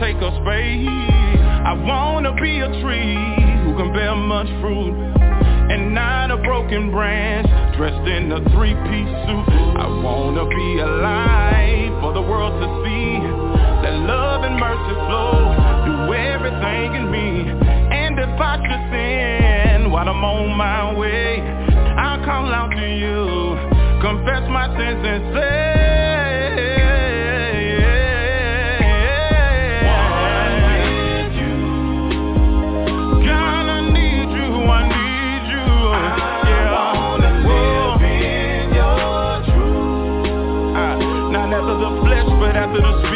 Take 0.00 0.16
a 0.16 0.30
space. 0.42 0.86
I 1.66 1.74
wanna 1.74 2.32
be 2.40 2.60
a 2.60 2.70
tree 2.80 3.18
who 3.64 3.74
can 3.76 3.92
bear 3.92 4.14
much 4.14 4.46
fruit 4.60 4.94
and 5.70 5.92
not 5.92 6.30
a 6.30 6.36
broken 6.38 6.90
branch 6.90 7.48
dressed 7.76 8.06
in 8.06 8.30
a 8.30 8.40
three-piece 8.54 9.14
suit. 9.26 9.48
I 9.76 9.86
wanna 10.02 10.46
be 10.46 10.78
alive 10.78 12.00
for 12.00 12.12
the 12.12 12.22
world 12.22 12.54
to 12.62 12.68
see. 12.84 13.18
That 13.82 13.94
love 14.06 14.44
and 14.44 14.58
mercy 14.58 14.94
flow 15.06 15.34
through 15.84 16.14
everything 16.14 16.94
in 16.94 17.10
me. 17.10 17.50
And 17.90 18.18
if 18.18 18.40
I 18.40 18.54
should 18.62 18.84
sin 18.94 19.90
while 19.90 20.08
I'm 20.08 20.22
on 20.22 20.56
my 20.56 20.94
way, 20.94 21.40
I'll 21.98 22.24
call 22.24 22.46
out 22.54 22.70
to 22.70 22.86
you, 22.86 23.58
confess 24.00 24.48
my 24.48 24.66
sins 24.78 25.02
and 25.04 25.34
say, 25.34 25.77
happiness 42.70 43.07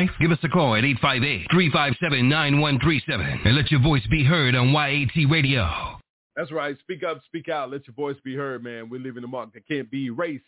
life? 0.00 0.10
Give 0.20 0.30
us 0.30 0.38
a 0.42 0.48
call 0.48 0.76
at 0.76 0.84
858-357-9137 0.84 3.44
and 3.44 3.56
let 3.56 3.70
your 3.70 3.80
voice 3.80 4.06
be 4.10 4.24
heard 4.24 4.54
on 4.54 4.70
YAT 4.70 5.30
Radio. 5.30 5.98
That's 6.36 6.52
right. 6.52 6.78
Speak 6.80 7.02
up, 7.02 7.20
speak 7.26 7.48
out. 7.48 7.70
Let 7.70 7.86
your 7.86 7.94
voice 7.94 8.16
be 8.24 8.34
heard, 8.34 8.64
man. 8.64 8.88
We're 8.88 9.00
living 9.00 9.24
a 9.24 9.26
mark 9.26 9.52
that 9.54 9.68
can't 9.68 9.90
be 9.90 10.06
erased 10.06 10.44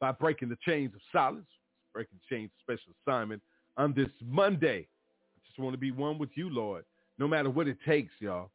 by 0.00 0.12
breaking 0.12 0.48
the 0.48 0.56
chains 0.66 0.94
of 0.94 1.00
silence, 1.12 1.46
breaking 1.92 2.18
the 2.18 2.24
chains 2.34 2.50
of 2.50 2.56
special 2.62 2.94
assignment 3.06 3.42
on 3.76 3.92
this 3.94 4.08
Monday. 4.24 4.88
I 5.36 5.40
just 5.46 5.58
want 5.58 5.74
to 5.74 5.78
be 5.78 5.92
one 5.92 6.18
with 6.18 6.30
you, 6.34 6.48
Lord, 6.50 6.84
no 7.18 7.28
matter 7.28 7.50
what 7.50 7.68
it 7.68 7.76
takes, 7.86 8.12
y'all 8.18 8.50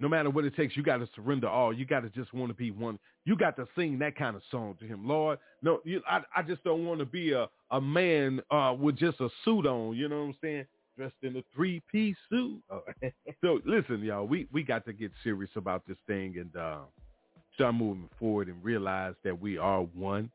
no 0.00 0.08
matter 0.08 0.30
what 0.30 0.44
it 0.44 0.54
takes, 0.54 0.76
you 0.76 0.82
got 0.82 0.98
to 0.98 1.08
surrender 1.14 1.48
all. 1.48 1.72
You 1.72 1.84
got 1.84 2.00
to 2.00 2.10
just 2.10 2.32
want 2.32 2.50
to 2.50 2.54
be 2.54 2.70
one. 2.70 2.98
You 3.24 3.36
got 3.36 3.56
to 3.56 3.66
sing 3.76 3.98
that 3.98 4.16
kind 4.16 4.36
of 4.36 4.42
song 4.50 4.76
to 4.80 4.86
him, 4.86 5.06
Lord. 5.06 5.38
No, 5.62 5.80
you, 5.84 6.02
I, 6.08 6.20
I 6.36 6.42
just 6.42 6.62
don't 6.62 6.86
want 6.86 7.00
to 7.00 7.06
be 7.06 7.32
a, 7.32 7.48
a 7.70 7.80
man 7.80 8.40
uh, 8.50 8.74
with 8.78 8.96
just 8.96 9.20
a 9.20 9.28
suit 9.44 9.66
on. 9.66 9.96
You 9.96 10.08
know 10.08 10.20
what 10.20 10.26
I'm 10.28 10.36
saying? 10.42 10.66
Dressed 10.96 11.14
in 11.22 11.36
a 11.36 11.42
three-piece 11.54 12.16
suit. 12.28 12.60
Oh. 12.70 12.82
so 13.40 13.60
listen, 13.64 14.02
y'all, 14.02 14.26
we, 14.26 14.48
we 14.52 14.62
got 14.62 14.84
to 14.86 14.92
get 14.92 15.12
serious 15.22 15.50
about 15.56 15.86
this 15.86 15.98
thing 16.06 16.36
and 16.38 16.56
uh, 16.56 16.78
start 17.54 17.74
moving 17.74 18.08
forward 18.18 18.48
and 18.48 18.62
realize 18.62 19.14
that 19.24 19.38
we 19.38 19.58
are 19.58 19.82
one, 19.82 20.30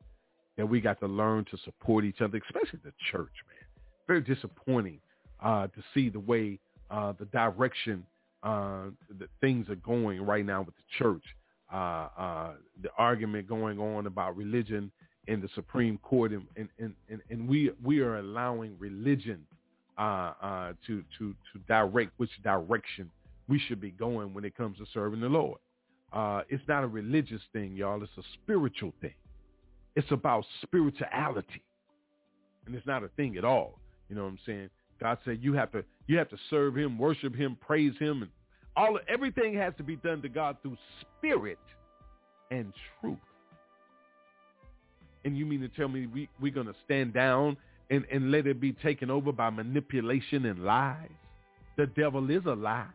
that 0.58 0.66
we 0.66 0.80
got 0.80 1.00
to 1.00 1.08
learn 1.08 1.46
to 1.52 1.58
support 1.66 2.06
each 2.06 2.22
other, 2.22 2.40
especially 2.48 2.80
the 2.84 2.94
church, 3.12 3.32
man. 3.48 3.68
Very 4.08 4.22
disappointing 4.22 5.00
uh, 5.44 5.68
to 5.68 5.84
see 5.94 6.10
the 6.10 6.20
way 6.20 6.60
uh, 6.92 7.14
the 7.18 7.26
direction 7.26 8.06
uh, 8.44 8.88
the 9.20 9.28
things 9.40 9.70
are 9.70 9.76
going 9.76 10.22
right 10.22 10.46
now 10.46 10.62
with 10.62 10.76
the 10.76 10.84
church. 10.98 11.24
Uh, 11.74 12.08
uh, 12.18 12.52
the 12.84 12.90
argument 12.98 13.48
going 13.48 13.80
on 13.80 14.06
about 14.06 14.36
religion 14.36 14.92
in 15.28 15.42
the 15.42 15.50
Supreme 15.56 15.98
Court, 16.00 16.32
and 16.32 16.46
and, 16.80 16.94
and, 17.10 17.22
and 17.30 17.48
we 17.48 17.72
we 17.84 18.00
are 18.00 18.18
allowing 18.18 18.76
religion 18.80 19.46
uh, 19.98 20.34
uh, 20.42 20.74
to 20.88 21.04
to 21.18 21.34
to 21.54 21.60
direct 21.68 22.12
which 22.18 22.32
direction 22.44 23.10
we 23.48 23.60
should 23.68 23.82
be 23.82 23.92
going 23.92 24.34
when 24.34 24.44
it 24.46 24.56
comes 24.56 24.78
to 24.78 24.86
serving 24.94 25.22
the 25.22 25.30
Lord. 25.30 25.60
Uh, 26.12 26.42
it's 26.50 26.64
not 26.68 26.84
a 26.84 26.88
religious 26.88 27.42
thing, 27.54 27.76
y'all. 27.76 28.02
It's 28.04 28.12
a 28.18 28.24
spiritual 28.42 28.94
thing. 29.02 29.14
It's 29.96 30.12
about 30.12 30.46
spirituality, 30.62 31.64
and 32.66 32.76
it's 32.76 32.86
not 32.86 33.04
a 33.04 33.10
thing 33.10 33.38
at 33.38 33.46
all. 33.46 33.80
You 34.10 34.16
know 34.16 34.24
what 34.24 34.30
I'm 34.30 34.40
saying? 34.46 34.70
God 35.00 35.18
said 35.26 35.40
you 35.42 35.54
have 35.54 35.72
to 35.72 35.84
you 36.08 36.18
have 36.18 36.30
to 36.30 36.38
serve 36.50 36.78
him, 36.78 36.98
worship 36.98 37.36
him, 37.36 37.58
praise 37.60 37.94
him, 38.00 38.22
and 38.22 38.32
all 38.76 39.00
everything 39.08 39.54
has 39.56 39.74
to 39.78 39.84
be 39.84 39.96
done 39.98 40.22
to 40.22 40.30
God 40.30 40.58
through 40.62 40.78
spirit 41.02 41.60
and 42.52 42.74
truth. 43.00 43.18
And 45.26 45.38
you 45.38 45.46
mean 45.46 45.62
to 45.62 45.70
tell 45.70 45.88
me 45.88 46.08
we, 46.08 46.30
we're 46.40 46.54
going 46.54 46.68
to 46.68 46.76
stand 46.86 47.14
down 47.14 47.58
and, 47.90 48.06
and 48.12 48.32
let 48.32 48.48
it 48.48 48.60
be 48.60 48.74
taken 48.74 49.10
over 49.10 49.32
by 49.32 49.50
manipulation 49.50 50.46
and 50.46 50.64
lies? 50.64 51.10
The 51.78 51.88
devil 51.88 52.30
is 52.30 52.44
a 52.46 52.54
lie. 52.54 52.86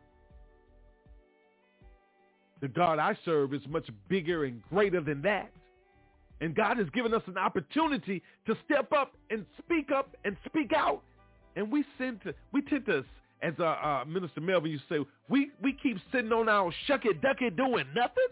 The 2.60 2.68
God 2.68 2.98
I 2.98 3.16
serve 3.24 3.54
is 3.54 3.62
much 3.68 3.88
bigger 4.08 4.44
and 4.44 4.62
greater 4.70 5.00
than 5.00 5.22
that. 5.22 5.50
And 6.40 6.54
God 6.54 6.78
has 6.78 6.88
given 6.90 7.14
us 7.14 7.22
an 7.26 7.38
opportunity 7.38 8.22
to 8.46 8.56
step 8.64 8.92
up 8.92 9.14
and 9.30 9.44
speak 9.58 9.90
up 9.90 10.16
and 10.24 10.36
speak 10.46 10.72
out. 10.72 11.02
And 11.56 11.70
we 11.72 11.84
tend 11.98 12.20
to 12.22 12.34
we 12.52 12.62
tend 12.62 12.86
to 12.86 13.04
as 13.42 13.54
uh, 13.58 13.64
uh, 13.64 14.04
Minister 14.06 14.40
Melvin 14.40 14.70
used 14.70 14.88
to 14.88 14.98
say, 15.02 15.10
we, 15.28 15.50
we 15.62 15.72
keep 15.72 15.98
sitting 16.12 16.32
on 16.32 16.48
our 16.48 16.72
shucky 16.88 17.20
ducky 17.22 17.50
doing 17.50 17.86
nothing? 17.94 18.26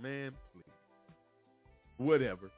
Man, 0.00 0.32
please. 0.52 0.64
Whatever. 1.98 2.50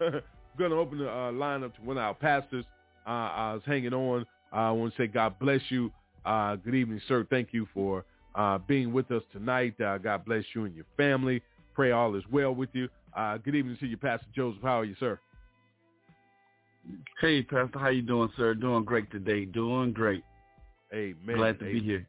We're 0.00 0.22
going 0.58 0.70
to 0.70 0.76
open 0.76 0.98
the 0.98 1.10
uh, 1.10 1.30
line 1.32 1.62
up 1.62 1.74
to 1.76 1.82
one 1.82 1.98
of 1.98 2.02
our 2.02 2.14
pastors. 2.14 2.64
Uh, 3.06 3.10
I 3.10 3.52
was 3.54 3.62
hanging 3.66 3.92
on. 3.92 4.24
I 4.52 4.70
want 4.70 4.94
to 4.94 5.02
say 5.02 5.06
God 5.06 5.38
bless 5.38 5.60
you. 5.68 5.92
Uh, 6.24 6.56
good 6.56 6.74
evening, 6.74 7.00
sir. 7.06 7.26
Thank 7.28 7.48
you 7.52 7.68
for 7.74 8.04
uh, 8.34 8.58
being 8.58 8.92
with 8.92 9.10
us 9.10 9.22
tonight. 9.32 9.74
God 9.78 10.24
bless 10.24 10.44
you 10.54 10.64
and 10.64 10.74
your 10.74 10.86
family. 10.96 11.42
Pray 11.74 11.92
all 11.92 12.14
is 12.14 12.24
well 12.32 12.54
with 12.54 12.70
you. 12.72 12.88
good 13.44 13.54
evening 13.54 13.76
to 13.80 13.86
you, 13.86 13.96
Pastor 13.96 14.26
Joseph. 14.34 14.62
How 14.62 14.80
are 14.80 14.84
you, 14.84 14.96
sir? 14.98 15.18
Hey, 17.20 17.42
Pastor. 17.42 17.78
How 17.78 17.88
you 17.88 18.02
doing, 18.02 18.30
sir? 18.36 18.54
Doing 18.54 18.84
great 18.84 19.10
today. 19.10 19.44
Doing 19.44 19.92
great. 19.92 20.24
Amen. 20.92 21.36
Glad 21.36 21.58
to 21.60 21.66
Amen. 21.66 21.78
be 21.78 21.84
here. 21.84 22.06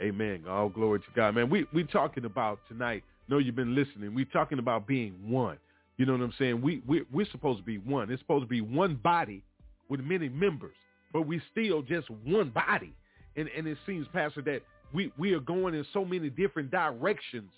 Amen. 0.00 0.44
All 0.48 0.68
glory 0.68 1.00
to 1.00 1.06
God, 1.14 1.34
man. 1.34 1.50
We 1.50 1.66
we 1.74 1.84
talking 1.84 2.24
about 2.24 2.60
tonight. 2.68 3.02
Know 3.28 3.38
you've 3.38 3.56
been 3.56 3.74
listening. 3.74 4.14
We 4.14 4.24
talking 4.24 4.58
about 4.58 4.86
being 4.86 5.14
one. 5.28 5.58
You 6.02 6.06
know 6.06 6.14
what 6.14 6.22
I'm 6.22 6.34
saying? 6.36 6.60
We 6.60 6.82
we 6.84 7.04
we're 7.12 7.30
supposed 7.30 7.60
to 7.60 7.64
be 7.64 7.78
one. 7.78 8.10
It's 8.10 8.20
supposed 8.20 8.42
to 8.42 8.48
be 8.48 8.60
one 8.60 8.96
body 8.96 9.44
with 9.88 10.00
many 10.00 10.28
members, 10.28 10.74
but 11.12 11.28
we 11.28 11.40
still 11.52 11.80
just 11.80 12.10
one 12.24 12.50
body. 12.50 12.92
And 13.36 13.48
and 13.56 13.68
it 13.68 13.78
seems, 13.86 14.08
Pastor, 14.12 14.42
that 14.42 14.62
we 14.92 15.12
we 15.16 15.32
are 15.34 15.38
going 15.38 15.74
in 15.74 15.86
so 15.92 16.04
many 16.04 16.28
different 16.28 16.72
directions. 16.72 17.52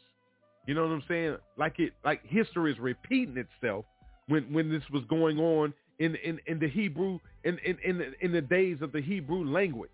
You 0.66 0.74
know 0.74 0.82
what 0.82 0.92
I'm 0.92 1.02
saying? 1.08 1.38
Like 1.56 1.78
it 1.78 1.94
like 2.04 2.20
history 2.26 2.70
is 2.70 2.78
repeating 2.78 3.38
itself 3.38 3.86
when 4.28 4.52
when 4.52 4.70
this 4.70 4.82
was 4.92 5.04
going 5.08 5.38
on 5.38 5.72
in 5.98 6.14
in, 6.16 6.38
in 6.46 6.58
the 6.58 6.68
Hebrew 6.68 7.20
in, 7.44 7.56
in 7.64 7.78
in 7.82 8.14
in 8.20 8.30
the 8.30 8.42
days 8.42 8.82
of 8.82 8.92
the 8.92 9.00
Hebrew 9.00 9.50
language. 9.50 9.88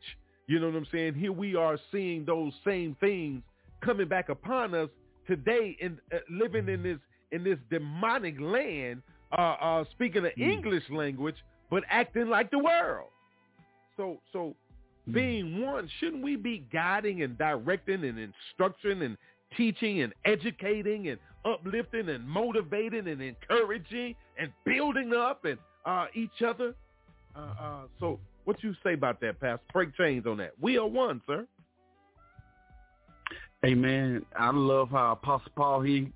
You 0.49 0.59
know 0.59 0.67
what 0.67 0.75
I'm 0.75 0.89
saying? 0.91 1.15
Here 1.15 1.31
we 1.31 1.55
are 1.55 1.79
seeing 1.93 2.25
those 2.25 2.53
same 2.65 2.97
things 2.99 3.45
coming 3.81 4.09
back 4.09 4.29
upon 4.29 4.75
us 4.75 4.89
today 5.29 5.77
and 5.81 5.99
uh, 6.13 6.17
living 6.29 6.69
in 6.69 6.83
this 6.83 6.99
in 7.33 7.45
this 7.45 7.59
demonic 7.71 8.41
land, 8.41 9.03
uh, 9.37 9.57
uh, 9.61 9.85
speaking 9.93 10.23
the 10.23 10.31
mm. 10.31 10.53
English 10.53 10.85
language, 10.91 11.37
but 11.71 11.85
acting 11.89 12.29
like 12.29 12.51
the 12.51 12.59
world. 12.59 13.09
So 13.97 14.19
so 14.33 14.55
mm. 15.09 15.15
being 15.15 15.61
one, 15.61 15.89
shouldn't 15.99 16.23
we 16.23 16.37
be 16.37 16.65
guiding 16.73 17.23
and 17.23 17.37
directing 17.39 18.05
and 18.05 18.19
instructing 18.19 19.03
and 19.03 19.17
teaching 19.57 20.03
and 20.03 20.13
educating 20.25 21.09
and 21.09 21.19
uplifting 21.45 22.09
and 22.09 22.27
motivating 22.29 23.09
and 23.09 23.23
encouraging 23.23 24.15
and 24.39 24.53
building 24.65 25.13
up 25.15 25.45
and 25.45 25.59
uh, 25.85 26.07
each 26.15 26.43
other? 26.47 26.75
Uh, 27.37 27.55
uh, 27.61 27.81
so 27.99 28.19
what 28.45 28.63
you 28.63 28.75
say 28.83 28.95
about 28.95 29.21
that, 29.21 29.41
Pastor? 29.41 29.63
Break 29.73 29.97
chains 29.97 30.27
on 30.27 30.39
that. 30.39 30.53
We 30.61 30.79
are 30.79 30.87
one, 30.87 31.21
sir. 31.27 31.47
Amen. 33.65 34.25
I 34.39 34.51
love 34.51 34.91
how 34.91 35.13
Apostle 35.13 35.53
Paul 35.55 35.83
he 35.83 36.11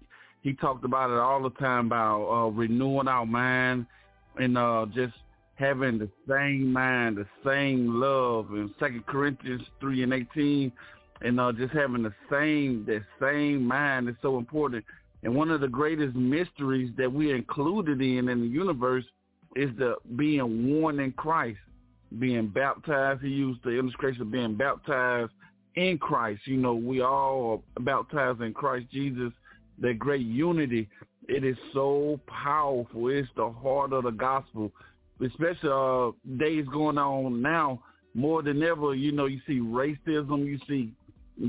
he 0.45 0.53
talked 0.53 0.85
about 0.85 1.11
it 1.11 1.19
all 1.19 1.43
the 1.43 1.51
time 1.59 1.87
about 1.87 2.23
uh, 2.29 2.51
renewing 2.51 3.09
our 3.09 3.27
mind 3.27 3.87
and 4.39 4.57
uh, 4.57 4.87
just 4.95 5.15
having 5.57 5.99
the 5.99 6.11
same 6.29 6.73
mind, 6.73 7.17
the 7.17 7.27
same 7.45 8.01
love. 8.01 8.51
In 8.51 8.73
Second 8.79 9.05
Corinthians 9.07 9.63
three 9.81 10.05
and 10.05 10.13
eighteen, 10.13 10.71
and 11.23 11.41
uh, 11.41 11.51
just 11.51 11.73
having 11.73 12.03
the 12.03 12.15
same 12.31 12.85
that 12.87 13.03
same 13.21 13.67
mind 13.67 14.09
is 14.09 14.17
so 14.23 14.39
important. 14.39 14.85
And 15.23 15.35
one 15.35 15.51
of 15.51 15.63
the 15.63 15.69
greatest 15.69 16.15
mysteries 16.15 16.93
that 16.99 17.11
we're 17.11 17.35
included 17.35 18.03
in 18.03 18.29
in 18.29 18.41
the 18.43 18.47
universe 18.47 19.07
is 19.57 19.71
the 19.79 19.95
being 20.17 20.81
one 20.81 21.01
in 21.01 21.13
Christ 21.13 21.59
being 22.19 22.49
baptized. 22.49 23.23
He 23.23 23.31
used 23.31 23.63
the 23.65 23.71
illustration 23.71 24.23
of 24.23 24.31
being 24.31 24.57
baptized 24.57 25.33
in 25.77 25.97
Christ. 25.99 26.43
You 26.45 26.59
know, 26.59 26.75
we 26.75 27.01
all 27.01 27.65
are 27.77 27.83
baptized 27.83 28.43
in 28.43 28.53
Christ 28.53 28.87
Jesus, 28.93 29.33
that 29.81 29.99
great 29.99 30.27
unity. 30.27 30.89
It 31.29 31.45
is 31.45 31.57
so 31.73 32.21
powerful. 32.27 33.09
It's 33.09 33.29
the 33.37 33.51
heart 33.51 33.93
of 33.93 34.05
the 34.05 34.11
gospel, 34.11 34.71
especially 35.25 35.71
uh, 35.71 36.11
days 36.39 36.67
going 36.73 36.99
on 36.99 37.41
now. 37.41 37.83
More 38.15 38.43
than 38.43 38.63
ever, 38.63 38.95
you 38.95 39.11
know, 39.11 39.27
you 39.27 39.41
see 39.47 39.59
racism, 39.59 40.47
you 40.47 40.59
see 40.69 40.93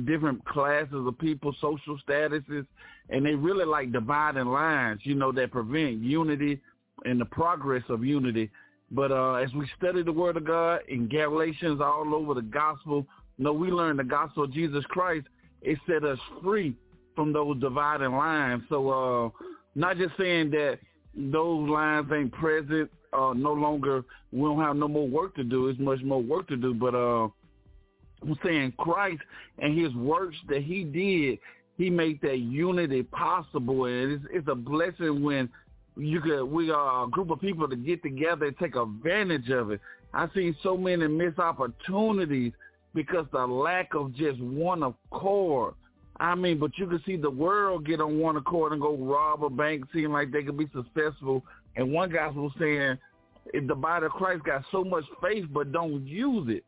different 0.06 0.44
classes 0.46 1.06
of 1.06 1.20
people, 1.20 1.54
social 1.62 2.00
statuses, 2.08 2.66
and 3.10 3.24
they 3.26 3.36
really 3.36 3.66
like 3.66 3.92
dividing 3.92 4.48
lines, 4.48 5.02
you 5.04 5.14
know, 5.14 5.32
that 5.32 5.52
prevent 5.52 6.02
unity 6.02 6.60
and 7.04 7.22
the 7.22 7.26
progress 7.26 7.84
of 7.90 8.04
unity. 8.04 8.50
But 8.92 9.12
uh, 9.12 9.34
as 9.36 9.54
we 9.54 9.70
study 9.78 10.02
the 10.02 10.12
Word 10.12 10.38
of 10.38 10.46
God 10.46 10.82
in 10.88 11.08
Galatians, 11.08 11.82
all 11.82 12.16
over 12.16 12.34
the 12.34 12.42
gospel, 12.42 13.06
you 13.38 13.44
know, 13.44 13.54
we 13.54 13.70
learn 13.70 13.98
the 13.98 14.04
gospel 14.04 14.46
of 14.46 14.54
Jesus 14.54 14.84
Christ. 14.86 15.28
It 15.62 15.78
set 15.88 16.04
us 16.04 16.20
free 16.42 16.76
from 17.16 17.34
those 17.34 17.60
dividing 17.60 18.12
lines. 18.14 18.64
So 18.70 18.90
uh, 18.90 19.30
not 19.76 19.98
just 19.98 20.14
saying 20.18 20.52
that 20.52 20.80
those 21.16 21.70
lines 21.70 22.10
ain't 22.14 22.32
present, 22.34 22.90
uh, 23.14 23.34
no 23.36 23.54
longer, 23.54 24.04
we 24.32 24.42
don't 24.42 24.62
have 24.62 24.76
no 24.76 24.88
more 24.88 25.08
work 25.08 25.36
to 25.36 25.44
do. 25.44 25.68
It's 25.70 25.80
much 25.80 26.02
more 26.04 26.22
work 26.22 26.48
to 26.50 26.58
do. 26.58 26.74
But 26.74 26.94
uh, 26.96 27.30
I'm 28.22 28.38
saying 28.44 28.74
Christ 28.78 29.22
and 29.60 29.78
his 29.78 29.94
works 29.96 30.36
that 30.50 30.64
he 30.64 30.84
did, 30.84 31.40
he 31.78 31.90
made 31.90 32.22
that 32.22 32.40
unity 32.40 33.04
possible. 33.04 33.86
And 33.86 34.12
it's, 34.12 34.26
it's 34.32 34.48
a 34.48 34.56
blessing 34.56 35.24
when– 35.24 35.50
you 35.98 36.20
could 36.22 36.44
we 36.46 36.72
are 36.72 37.06
a 37.06 37.08
group 37.10 37.30
of 37.32 37.40
people 37.40 37.68
to 37.68 37.76
get 37.76 38.04
together 38.04 38.48
and 38.48 38.58
take 38.58 38.76
advantage 38.76 39.50
of 39.50 39.72
it. 39.72 39.82
I've 40.14 40.30
seen 40.36 40.56
so 40.64 40.78
many 40.78 41.08
missed 41.08 41.40
opportunities 41.40 42.54
because 42.94 43.26
the 43.32 43.46
lack 43.46 43.94
of 43.96 44.14
just 44.14 44.40
one 44.40 44.84
accord. 44.84 45.76
I 46.20 46.34
mean, 46.36 46.60
but 46.60 46.78
you 46.78 46.88
can 46.88 47.02
see 47.06 47.18
the 47.18 47.30
world 47.30 47.86
get 47.86 48.00
on 48.00 48.20
one 48.20 48.38
accord 48.38 48.72
and 48.72 48.82
go 48.82 48.96
rob 48.96 49.44
a 49.44 49.50
bank, 49.50 49.86
seem 49.94 50.12
like 50.12 50.32
they 50.32 50.44
could 50.44 50.58
be 50.58 50.70
successful. 50.74 51.44
And 51.76 51.92
one 51.92 52.12
was 52.12 52.52
saying, 52.58 52.98
if 53.54 53.68
the 53.68 53.76
body 53.76 54.06
of 54.06 54.14
Christ 54.14 54.44
got 54.44 54.64
so 54.72 54.84
much 54.84 55.04
faith 55.22 55.46
but 55.52 55.72
don't 55.72 56.06
use 56.08 56.48
it, 56.50 56.64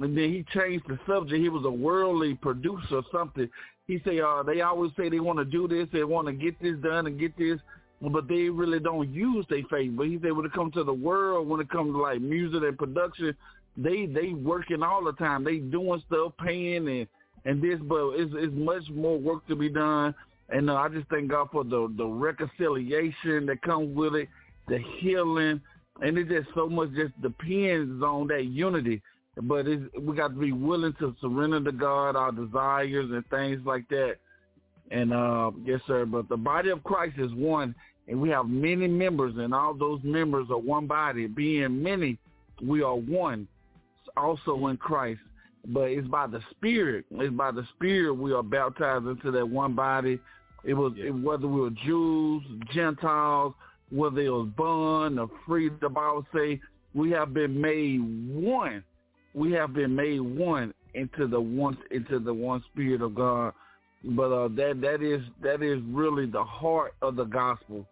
and 0.00 0.16
then 0.16 0.32
he 0.32 0.44
changed 0.54 0.84
the 0.88 0.98
subject. 1.06 1.40
He 1.40 1.48
was 1.48 1.64
a 1.64 1.70
worldly 1.70 2.34
producer 2.34 2.96
or 2.96 3.02
something. 3.12 3.48
He 3.86 4.00
said, 4.04 4.20
uh, 4.20 4.42
they 4.42 4.60
always 4.60 4.92
say 4.96 5.08
they 5.08 5.20
want 5.20 5.38
to 5.38 5.44
do 5.44 5.66
this, 5.66 5.88
they 5.92 6.04
want 6.04 6.26
to 6.26 6.32
get 6.32 6.60
this 6.60 6.76
done 6.82 7.06
and 7.06 7.18
get 7.18 7.36
this, 7.38 7.58
but 8.00 8.28
they 8.28 8.48
really 8.48 8.78
don't 8.78 9.12
use 9.12 9.46
their 9.48 9.62
faith. 9.70 9.92
But 9.96 10.06
he 10.06 10.18
said 10.22 10.32
when 10.32 10.44
it 10.46 10.52
comes 10.52 10.74
to 10.74 10.84
the 10.84 10.92
world, 10.92 11.48
when 11.48 11.60
it 11.60 11.70
comes 11.70 11.94
to 11.94 12.02
like 12.02 12.20
music 12.20 12.62
and 12.62 12.78
production, 12.78 13.34
they 13.76 14.06
they 14.06 14.34
working 14.34 14.82
all 14.82 15.04
the 15.04 15.12
time. 15.12 15.44
They 15.44 15.58
doing 15.58 16.02
stuff, 16.06 16.32
paying 16.44 16.88
and 16.88 17.08
and 17.48 17.62
this, 17.62 17.80
but 17.82 18.10
it's 18.10 18.32
it's 18.36 18.54
much 18.54 18.82
more 18.90 19.18
work 19.18 19.46
to 19.48 19.56
be 19.56 19.70
done. 19.70 20.14
And 20.50 20.68
uh, 20.68 20.74
I 20.74 20.88
just 20.90 21.08
thank 21.08 21.30
God 21.30 21.48
for 21.50 21.64
the 21.64 21.92
the 21.96 22.06
reconciliation 22.06 23.46
that 23.46 23.62
comes 23.62 23.96
with 23.96 24.14
it, 24.14 24.28
the 24.68 24.78
healing, 24.98 25.60
and 26.02 26.18
it 26.18 26.28
just 26.28 26.48
so 26.54 26.68
much 26.68 26.90
just 26.94 27.18
depends 27.22 28.02
on 28.02 28.26
that 28.28 28.44
unity. 28.44 29.00
But 29.40 29.64
we 29.66 30.14
got 30.14 30.28
to 30.28 30.38
be 30.38 30.52
willing 30.52 30.92
to 30.98 31.16
surrender 31.22 31.64
to 31.64 31.72
God 31.72 32.16
our 32.16 32.32
desires 32.32 33.10
and 33.10 33.24
things 33.30 33.64
like 33.64 33.88
that. 33.88 34.16
And 34.90 35.14
uh, 35.14 35.52
yes, 35.64 35.80
sir. 35.86 36.04
But 36.04 36.28
the 36.28 36.36
body 36.36 36.68
of 36.68 36.84
Christ 36.84 37.14
is 37.18 37.32
one, 37.32 37.74
and 38.08 38.20
we 38.20 38.28
have 38.28 38.46
many 38.46 38.88
members, 38.88 39.34
and 39.38 39.54
all 39.54 39.72
those 39.72 40.00
members 40.02 40.48
are 40.50 40.58
one 40.58 40.86
body. 40.86 41.26
Being 41.28 41.82
many, 41.82 42.18
we 42.62 42.82
are 42.82 42.96
one 42.96 43.48
also 44.18 44.66
in 44.66 44.76
Christ. 44.76 45.20
But 45.66 45.90
it's 45.90 46.08
by 46.08 46.26
the 46.26 46.40
Spirit. 46.50 47.04
It's 47.10 47.34
by 47.34 47.50
the 47.50 47.66
Spirit 47.74 48.14
we 48.14 48.32
are 48.32 48.42
baptized 48.42 49.06
into 49.06 49.30
that 49.32 49.48
one 49.48 49.74
body. 49.74 50.20
It 50.64 50.74
was 50.74 50.92
yeah. 50.96 51.10
whether 51.10 51.46
we 51.46 51.60
were 51.60 51.70
Jews, 51.70 52.42
Gentiles, 52.72 53.54
whether 53.90 54.20
it 54.20 54.30
was 54.30 54.48
born 54.56 55.18
or 55.18 55.30
free. 55.46 55.70
The 55.80 55.88
Bible 55.88 56.26
say 56.34 56.60
we 56.94 57.10
have 57.10 57.34
been 57.34 57.60
made 57.60 58.00
one. 58.34 58.82
We 59.34 59.52
have 59.52 59.72
been 59.72 59.94
made 59.94 60.20
one 60.20 60.74
into 60.94 61.26
the 61.26 61.40
one 61.40 61.78
into 61.90 62.18
the 62.18 62.32
one 62.32 62.62
Spirit 62.72 63.02
of 63.02 63.14
God. 63.14 63.52
But 64.04 64.32
uh, 64.32 64.48
that 64.48 64.80
that 64.80 65.02
is 65.02 65.22
that 65.42 65.62
is 65.62 65.80
really 65.88 66.26
the 66.26 66.44
heart 66.44 66.94
of 67.02 67.16
the 67.16 67.24
gospel. 67.24 67.86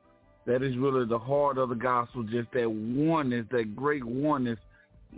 That 0.47 0.63
is 0.63 0.77
really 0.77 1.07
the 1.07 1.19
heart 1.19 1.59
of 1.59 1.69
the 1.69 1.75
gospel. 1.75 2.23
Just 2.23 2.53
that 2.53 2.71
oneness, 2.71 3.47
that 3.51 3.75
great 3.77 4.05
oneness 4.05 4.59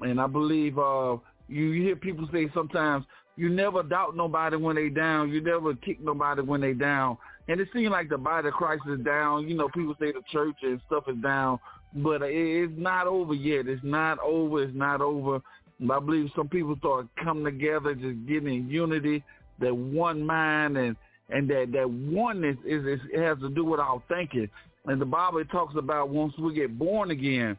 and 0.03 0.21
I 0.21 0.27
believe 0.27 0.79
uh, 0.79 1.17
you, 1.49 1.73
hear 1.73 1.97
people 1.97 2.29
say 2.33 2.49
sometimes 2.55 3.05
you 3.37 3.49
never 3.49 3.83
doubt 3.83 4.17
nobody 4.17 4.57
when 4.57 4.77
they 4.77 4.89
down. 4.89 5.31
You 5.31 5.41
never 5.41 5.75
kick 5.75 6.01
nobody 6.01 6.43
when 6.43 6.61
they 6.61 6.73
down. 6.73 7.19
And 7.47 7.61
it 7.61 7.69
seems 7.73 7.91
like 7.91 8.09
the 8.09 8.19
body 8.19 8.49
of 8.49 8.55
Christ 8.55 8.83
is 8.91 9.01
down. 9.01 9.49
You 9.49 9.57
know, 9.57 9.69
people 9.69 9.95
say 10.01 10.13
the 10.13 10.23
church 10.31 10.57
and 10.63 10.81
stuff 10.87 11.05
is 11.09 11.17
down, 11.23 11.59
but 11.95 12.21
it's 12.23 12.73
not 12.77 13.07
over 13.07 13.35
yet. 13.35 13.69
It's 13.69 13.83
not 13.85 14.19
over. 14.19 14.63
It's 14.65 14.77
not 14.77 15.01
over. 15.01 15.41
I 15.81 16.01
believe 16.01 16.31
some 16.35 16.49
people 16.49 16.77
start 16.79 17.07
coming 17.23 17.45
together, 17.45 17.95
just 17.95 18.27
getting 18.27 18.49
in 18.49 18.69
unity, 18.69 19.23
that 19.61 19.75
one 19.75 20.27
mind, 20.27 20.77
and 20.77 20.97
and 21.31 21.49
that 21.49 21.71
that 21.73 21.89
oneness 21.89 22.57
is, 22.67 22.85
is 22.85 23.01
it 23.13 23.23
has 23.23 23.39
to 23.39 23.51
do 23.51 23.65
with 23.65 23.79
our 23.79 24.03
thinking. 24.09 24.49
And 24.87 25.01
the 25.01 25.07
Bible 25.07 25.45
talks 25.45 25.75
about 25.77 26.09
once 26.09 26.35
we 26.39 26.55
get 26.55 26.77
born 26.77 27.13
again, 27.13 27.57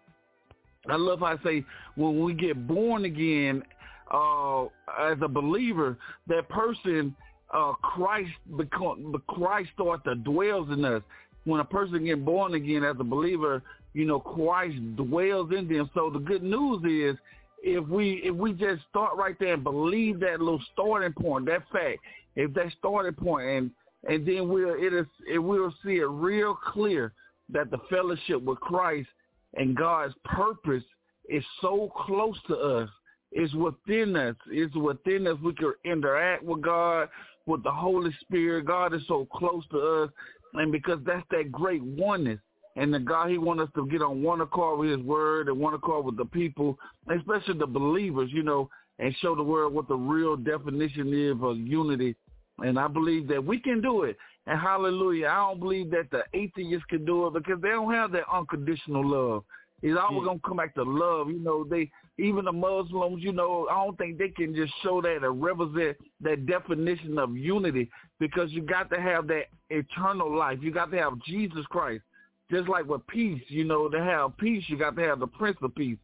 I 0.90 0.98
love 0.98 1.20
how 1.20 1.28
I 1.28 1.38
say 1.44 1.64
when 1.96 2.20
we 2.20 2.34
get 2.34 2.68
born 2.68 3.06
again 3.06 3.64
uh, 4.12 4.64
as 5.00 5.18
a 5.22 5.28
believer, 5.28 5.98
that 6.28 6.48
person 6.50 7.16
uh, 7.54 7.74
Christ 7.74 8.32
become 8.58 9.22
Christ 9.28 9.70
start 9.74 10.04
to 10.06 10.16
dwells 10.16 10.70
in 10.72 10.86
us. 10.86 11.02
When 11.46 11.60
a 11.60 11.66
person 11.66 12.06
get 12.06 12.24
born 12.24 12.54
again 12.54 12.84
as 12.84 12.98
a 13.00 13.04
believer, 13.04 13.64
you 13.94 14.06
know 14.06 14.20
Christ 14.20 14.78
dwells 14.96 15.52
in 15.56 15.68
them. 15.68 15.90
So 15.94 16.10
the 16.10 16.20
good 16.20 16.44
news 16.44 16.84
is 16.84 17.20
if 17.64 17.88
we 17.88 18.22
if 18.24 18.36
we 18.36 18.54
just 18.54 18.84
start 18.90 19.16
right 19.18 19.36
there 19.40 19.54
and 19.56 19.64
believe 19.64 20.20
that 20.20 20.40
little 20.40 20.62
starting 20.74 21.14
point, 21.14 21.46
that 21.48 21.64
fact, 21.72 22.00
if 22.36 22.54
that 22.54 22.72
starting 22.78 23.14
point, 23.14 23.48
and 23.48 23.72
and 24.08 24.26
then 24.26 24.48
we'll 24.48 24.76
it 24.76 24.94
is 24.94 25.08
it 25.32 25.40
will 25.40 25.74
see 25.84 25.98
it 25.98 26.08
real 26.08 26.56
clear 26.56 27.14
that 27.50 27.72
the 27.72 27.80
fellowship 27.90 28.42
with 28.42 28.60
Christ 28.60 29.10
and 29.56 29.76
God's 29.76 30.14
purpose 30.24 30.84
is 31.28 31.44
so 31.62 31.92
close 32.06 32.38
to 32.48 32.56
us. 32.56 32.90
It's 33.32 33.54
within 33.54 34.16
us. 34.16 34.36
It's 34.50 34.76
within 34.76 35.28
us. 35.28 35.38
We 35.44 35.54
can 35.54 35.74
interact 35.86 36.44
with 36.44 36.62
God, 36.62 37.10
with 37.46 37.64
the 37.64 37.72
Holy 37.72 38.12
Spirit. 38.22 38.66
God 38.66 38.94
is 38.94 39.02
so 39.08 39.28
close 39.34 39.64
to 39.72 39.80
us. 39.80 40.10
And 40.56 40.72
because 40.72 41.00
that's 41.06 41.26
that 41.32 41.52
great 41.52 41.84
oneness. 41.84 42.40
And 42.76 42.94
the 42.94 43.00
God, 43.00 43.30
he 43.30 43.38
wants 43.38 43.64
us 43.64 43.70
to 43.76 43.86
get 43.88 44.02
on 44.02 44.24
one 44.24 44.42
accord 44.42 44.80
with 44.80 44.90
his 44.90 45.00
word 45.00 45.48
and 45.48 45.60
one 45.60 45.74
accord 45.74 46.06
with 46.06 46.18
the 46.18 46.26
people, 46.26 46.80
especially 47.14 47.58
the 47.58 47.68
believers, 47.68 48.30
you 48.32 48.44
know, 48.44 48.70
and 49.00 49.16
show 49.22 49.36
the 49.36 49.44
world 49.44 49.74
what 49.74 49.88
the 49.88 49.96
real 49.96 50.36
definition 50.36 51.14
is 51.14 51.36
of 51.42 51.58
unity. 51.58 52.16
And 52.60 52.80
I 52.80 52.88
believe 52.88 53.28
that 53.30 53.44
we 53.44 53.60
can 53.60 53.82
do 53.82 54.04
it. 54.04 54.18
And 54.48 54.60
hallelujah, 54.60 55.28
I 55.28 55.36
don't 55.38 55.60
believe 55.60 55.92
that 55.92 56.10
the 56.12 56.24
atheists 56.34 56.86
can 56.90 57.06
do 57.06 57.28
it 57.28 57.34
because 57.34 57.62
they 57.62 57.70
don't 57.70 57.94
have 57.94 58.12
that 58.14 58.24
unconditional 58.32 59.06
love. 59.06 59.44
It's 59.82 59.98
always 60.00 60.22
yeah. 60.22 60.28
gonna 60.28 60.40
come 60.46 60.58
back 60.58 60.74
to 60.76 60.84
love. 60.84 61.30
You 61.30 61.40
know, 61.40 61.64
they 61.64 61.90
even 62.20 62.46
the 62.46 62.52
Muslims, 62.52 63.24
you 63.24 63.32
know, 63.32 63.68
I 63.72 63.84
don't 63.84 63.98
think 63.98 64.18
they 64.18 64.30
can 64.30 64.56
just 64.56 64.74
show 64.84 65.02
that 65.02 65.24
or 65.24 65.32
represent 65.32 65.98
that 66.22 66.46
definition 66.46 67.18
of 67.18 67.36
unity 67.36 67.90
because 68.20 68.52
you 68.52 68.62
got 68.62 68.90
to 68.92 69.02
have 69.02 69.28
that 69.28 69.46
eternal 69.70 70.36
life. 70.36 70.60
You 70.62 70.72
got 70.72 70.92
to 70.92 70.98
have 70.98 71.20
Jesus 71.26 71.66
Christ. 71.70 72.04
Just 72.52 72.68
like 72.68 72.86
with 72.86 73.06
peace, 73.08 73.42
you 73.48 73.64
know, 73.64 73.90
to 73.90 74.04
have 74.04 74.36
peace, 74.38 74.64
you 74.68 74.78
got 74.78 74.96
to 74.96 75.04
have 75.04 75.20
the 75.20 75.28
Prince 75.28 75.58
of 75.62 75.74
Peace. 75.76 75.98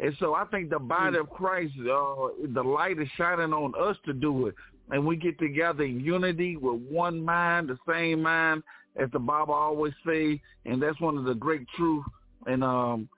And 0.00 0.14
so 0.20 0.34
I 0.34 0.44
think 0.44 0.70
the 0.70 0.78
body 0.78 1.18
of 1.18 1.28
Christ, 1.28 1.72
uh, 1.80 2.28
the 2.54 2.62
light 2.62 3.00
is 3.00 3.08
shining 3.16 3.52
on 3.52 3.74
us 3.76 3.96
to 4.06 4.12
do 4.12 4.46
it 4.46 4.54
and 4.90 5.04
we 5.04 5.16
get 5.16 5.38
together 5.38 5.84
in 5.84 6.00
unity 6.00 6.56
with 6.56 6.80
one 6.88 7.22
mind, 7.22 7.68
the 7.68 7.78
same 7.88 8.22
mind, 8.22 8.62
as 8.96 9.10
the 9.12 9.18
Bible 9.18 9.54
always 9.54 9.92
say, 10.06 10.40
and 10.64 10.82
that's 10.82 11.00
one 11.00 11.18
of 11.18 11.24
the 11.24 11.34
great 11.34 11.66
truths. 11.76 12.08
And 12.46 12.64
um, 12.64 13.08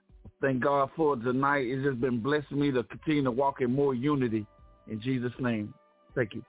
thank 0.40 0.62
God 0.62 0.90
for 0.96 1.16
tonight. 1.16 1.66
It's 1.66 1.84
just 1.84 2.00
been 2.00 2.20
blessing 2.20 2.60
me 2.60 2.70
to 2.72 2.82
continue 2.84 3.24
to 3.24 3.30
walk 3.30 3.60
in 3.60 3.74
more 3.74 3.94
unity. 3.94 4.46
In 4.88 5.00
Jesus' 5.00 5.32
name, 5.38 5.72
thank 6.14 6.34
you. 6.34 6.42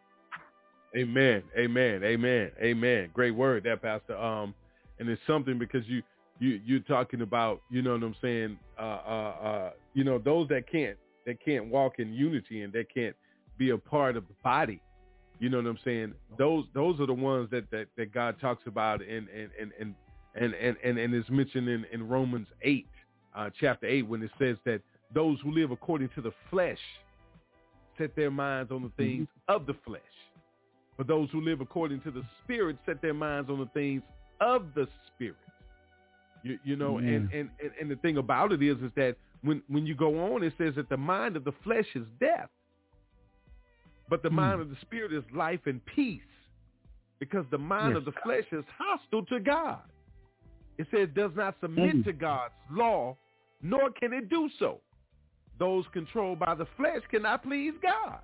Amen. 0.95 1.43
Amen. 1.57 2.03
Amen. 2.03 2.51
Amen. 2.61 3.09
Great 3.13 3.31
word, 3.31 3.63
that 3.63 3.81
Pastor. 3.81 4.17
Um, 4.17 4.53
and 4.99 5.07
it's 5.09 5.21
something 5.25 5.57
because 5.57 5.85
you 5.87 6.01
you 6.39 6.59
you're 6.65 6.79
talking 6.81 7.21
about, 7.21 7.61
you 7.69 7.81
know 7.81 7.93
what 7.93 8.03
I'm 8.03 8.15
saying? 8.21 8.59
Uh, 8.77 8.81
uh, 8.81 9.35
uh, 9.43 9.71
you 9.93 10.03
know, 10.03 10.17
those 10.17 10.47
that 10.49 10.69
can't 10.69 10.97
that 11.25 11.43
can't 11.43 11.67
walk 11.67 11.99
in 11.99 12.13
unity 12.13 12.63
and 12.63 12.73
that 12.73 12.93
can't 12.93 13.15
be 13.57 13.69
a 13.69 13.77
part 13.77 14.17
of 14.17 14.27
the 14.27 14.33
body 14.43 14.81
you 15.41 15.49
know 15.49 15.57
what 15.57 15.65
I'm 15.65 15.79
saying? 15.83 16.13
Those 16.37 16.65
those 16.75 16.99
are 16.99 17.07
the 17.07 17.13
ones 17.13 17.49
that 17.49 17.69
that, 17.71 17.87
that 17.97 18.13
God 18.13 18.39
talks 18.39 18.67
about 18.67 19.01
and 19.01 19.27
and 19.27 19.49
and 19.59 19.71
and 19.79 19.95
and 20.53 20.77
and, 20.83 20.99
and, 20.99 21.15
is 21.15 21.27
mentioned 21.31 21.67
in, 21.67 21.83
in 21.91 22.07
Romans 22.07 22.47
eight, 22.61 22.87
uh, 23.35 23.49
chapter 23.59 23.87
eight, 23.87 24.07
when 24.07 24.21
it 24.21 24.31
says 24.39 24.57
that 24.65 24.81
those 25.13 25.39
who 25.41 25.51
live 25.51 25.71
according 25.71 26.09
to 26.15 26.21
the 26.21 26.31
flesh 26.49 26.79
set 27.97 28.15
their 28.15 28.31
minds 28.31 28.71
on 28.71 28.81
the 28.81 28.87
mm-hmm. 28.87 28.97
things 28.97 29.27
mm-hmm. 29.27 29.55
of 29.55 29.65
the 29.65 29.75
flesh. 29.85 30.01
But 30.97 31.07
those 31.07 31.29
who 31.31 31.41
live 31.41 31.61
according 31.61 32.01
to 32.01 32.11
the 32.11 32.23
spirit 32.43 32.77
set 32.85 33.01
their 33.01 33.13
minds 33.13 33.49
on 33.49 33.59
the 33.59 33.69
things 33.73 34.01
of 34.39 34.67
the 34.75 34.87
spirit. 35.07 35.35
You, 36.43 36.57
you 36.63 36.75
know, 36.75 36.93
mm-hmm. 36.93 37.07
and, 37.07 37.31
and, 37.31 37.49
and, 37.61 37.71
and 37.79 37.91
the 37.91 37.95
thing 37.97 38.17
about 38.17 38.51
it 38.51 38.61
is 38.61 38.77
is 38.77 38.91
that 38.95 39.15
when, 39.43 39.61
when 39.67 39.85
you 39.85 39.95
go 39.95 40.33
on, 40.33 40.43
it 40.43 40.53
says 40.57 40.75
that 40.75 40.89
the 40.89 40.97
mind 40.97 41.35
of 41.35 41.43
the 41.43 41.53
flesh 41.63 41.85
is 41.95 42.05
death, 42.19 42.49
but 44.09 44.21
the 44.21 44.29
hmm. 44.29 44.35
mind 44.35 44.61
of 44.61 44.69
the 44.69 44.75
spirit 44.81 45.13
is 45.13 45.23
life 45.33 45.61
and 45.65 45.81
peace 45.85 46.21
because 47.19 47.45
the 47.51 47.57
mind 47.57 47.93
yes. 47.93 47.97
of 47.97 48.05
the 48.05 48.11
flesh 48.23 48.43
is 48.51 48.63
hostile 48.77 49.25
to 49.25 49.39
God. 49.39 49.79
It 50.81 50.87
says 50.91 51.09
does 51.15 51.31
not 51.35 51.55
submit 51.61 51.97
mm. 51.97 52.03
to 52.05 52.13
God's 52.13 52.53
law, 52.71 53.15
nor 53.61 53.91
can 53.91 54.13
it 54.13 54.29
do 54.29 54.49
so. 54.57 54.79
Those 55.59 55.85
controlled 55.93 56.39
by 56.39 56.55
the 56.55 56.65
flesh 56.75 57.01
cannot 57.11 57.43
please 57.43 57.73
God. 57.81 58.19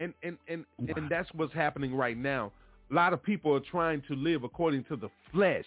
And 0.00 0.14
and 0.22 0.38
and, 0.48 0.64
wow. 0.78 0.94
and 0.96 1.10
that's 1.10 1.28
what's 1.34 1.52
happening 1.52 1.94
right 1.94 2.16
now. 2.16 2.50
A 2.90 2.94
lot 2.94 3.12
of 3.12 3.22
people 3.22 3.54
are 3.54 3.60
trying 3.60 4.02
to 4.08 4.14
live 4.14 4.42
according 4.42 4.84
to 4.84 4.96
the 4.96 5.10
flesh. 5.32 5.66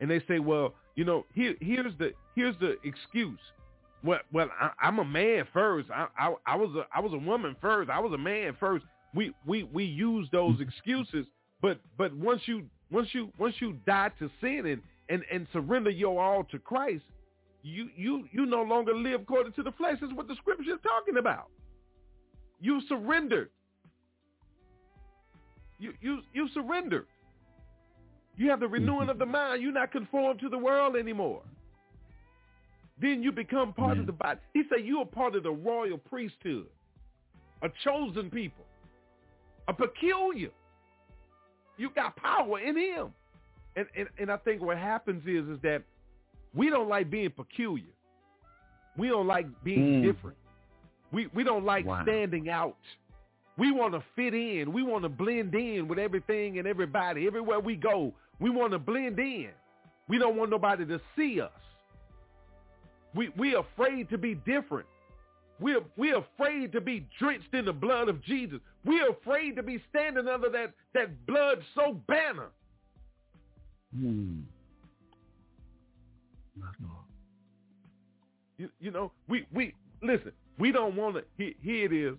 And 0.00 0.08
they 0.08 0.20
say, 0.28 0.38
well, 0.38 0.74
you 0.94 1.04
know, 1.04 1.26
here 1.34 1.56
here's 1.60 1.92
the 1.98 2.12
here's 2.36 2.56
the 2.60 2.76
excuse. 2.84 3.40
Well, 4.04 4.20
well, 4.32 4.48
I, 4.60 4.70
I'm 4.80 5.00
a 5.00 5.04
man 5.04 5.46
first. 5.52 5.90
I, 5.90 6.06
I, 6.16 6.34
I 6.46 6.56
was 6.56 6.70
a, 6.76 6.86
I 6.96 7.00
was 7.00 7.12
a 7.12 7.18
woman 7.18 7.56
first. 7.60 7.90
I 7.90 7.98
was 7.98 8.12
a 8.12 8.18
man 8.18 8.56
first. 8.60 8.84
We, 9.12 9.34
we, 9.44 9.64
we 9.64 9.84
use 9.84 10.28
those 10.30 10.60
excuses, 10.60 11.26
but, 11.60 11.80
but 11.98 12.14
once 12.14 12.42
you, 12.46 12.64
once 12.90 13.08
you, 13.12 13.30
once 13.38 13.54
you 13.60 13.74
die 13.86 14.10
to 14.18 14.30
sin 14.40 14.66
and, 14.66 14.82
and, 15.08 15.22
and 15.32 15.46
surrender 15.52 15.90
your 15.90 16.22
all 16.22 16.44
to 16.44 16.58
Christ, 16.58 17.04
you, 17.62 17.88
you, 17.96 18.24
you 18.32 18.46
no 18.46 18.62
longer 18.62 18.94
live 18.94 19.22
according 19.22 19.52
to 19.54 19.62
the 19.62 19.72
flesh. 19.72 19.98
That's 20.00 20.12
what 20.14 20.28
the 20.28 20.36
scripture 20.36 20.72
is 20.72 20.78
talking 20.82 21.18
about. 21.18 21.48
you 22.60 22.80
surrendered. 22.88 23.50
You 25.78 25.94
you 26.00 26.20
you 26.34 26.48
surrendered. 26.52 27.06
You 28.36 28.50
have 28.50 28.60
the 28.60 28.66
mm-hmm. 28.66 28.74
renewing 28.74 29.08
of 29.08 29.18
the 29.18 29.26
mind. 29.26 29.62
You're 29.62 29.72
not 29.72 29.92
conformed 29.92 30.40
to 30.40 30.48
the 30.48 30.58
world 30.58 30.96
anymore. 30.96 31.42
Then 33.00 33.22
you 33.22 33.32
become 33.32 33.72
part 33.72 33.98
of 33.98 34.06
the 34.06 34.12
body. 34.12 34.40
He 34.52 34.62
said 34.68 34.84
you 34.84 34.98
are 35.00 35.06
part 35.06 35.34
of 35.34 35.42
the 35.42 35.50
royal 35.50 35.96
priesthood, 35.96 36.66
a 37.62 37.68
chosen 37.82 38.30
people, 38.30 38.66
a 39.68 39.72
peculiar. 39.72 40.50
You 41.80 41.88
got 41.94 42.14
power 42.16 42.60
in 42.60 42.76
him. 42.76 43.08
And, 43.74 43.86
and, 43.96 44.08
and 44.18 44.30
I 44.30 44.36
think 44.36 44.60
what 44.60 44.76
happens 44.76 45.22
is, 45.26 45.48
is 45.48 45.58
that 45.62 45.82
we 46.54 46.68
don't 46.68 46.88
like 46.88 47.10
being 47.10 47.30
peculiar. 47.30 47.84
We 48.98 49.08
don't 49.08 49.26
like 49.26 49.46
being 49.64 50.02
Mm. 50.02 50.02
different. 50.02 50.36
We, 51.10 51.28
we 51.34 51.42
don't 51.42 51.64
like 51.64 51.86
Wow. 51.86 52.02
standing 52.02 52.50
out. 52.50 52.76
We 53.56 53.72
want 53.72 53.94
to 53.94 54.02
fit 54.14 54.34
in. 54.34 54.72
We 54.72 54.82
want 54.82 55.04
to 55.04 55.08
blend 55.08 55.54
in 55.54 55.88
with 55.88 55.98
everything 55.98 56.58
and 56.58 56.68
everybody. 56.68 57.26
Everywhere 57.26 57.60
we 57.60 57.76
go, 57.76 58.12
we 58.40 58.50
want 58.50 58.72
to 58.72 58.78
blend 58.78 59.18
in. 59.18 59.50
We 60.08 60.18
don't 60.18 60.36
want 60.36 60.50
nobody 60.50 60.84
to 60.86 61.00
see 61.16 61.40
us. 61.40 61.50
We 63.14 63.30
we 63.36 63.54
afraid 63.54 64.08
to 64.10 64.18
be 64.18 64.34
different. 64.34 64.86
We're 65.58 65.82
we're 65.96 66.18
afraid 66.18 66.72
to 66.72 66.80
be 66.80 67.06
drenched 67.18 67.52
in 67.54 67.64
the 67.64 67.72
blood 67.72 68.08
of 68.08 68.22
Jesus. 68.22 68.60
We're 68.84 69.10
afraid 69.10 69.56
to 69.56 69.62
be 69.62 69.82
standing 69.90 70.26
under 70.28 70.48
that 70.50 70.72
that 70.94 71.26
blood 71.26 71.58
so 71.74 72.00
banner. 72.06 72.48
Hmm. 73.94 74.40
You, 78.58 78.68
you 78.78 78.90
know, 78.90 79.12
we 79.28 79.46
we 79.52 79.74
listen. 80.02 80.32
We 80.58 80.72
don't 80.72 80.94
want 80.94 81.16
to. 81.16 81.24
Here, 81.38 81.54
here 81.62 81.86
it 81.86 81.92
is. 81.92 82.18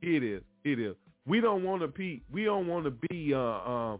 Here 0.00 0.16
it 0.16 0.22
is. 0.22 0.42
Here 0.62 0.72
it 0.74 0.90
is. 0.90 0.96
We 1.26 1.40
don't 1.40 1.64
want 1.64 1.82
to 1.82 1.88
be. 1.88 2.22
We 2.32 2.44
don't 2.44 2.66
want 2.66 2.84
to 2.84 2.90
be. 3.08 3.34
Uh, 3.34 3.38
uh, 3.38 3.96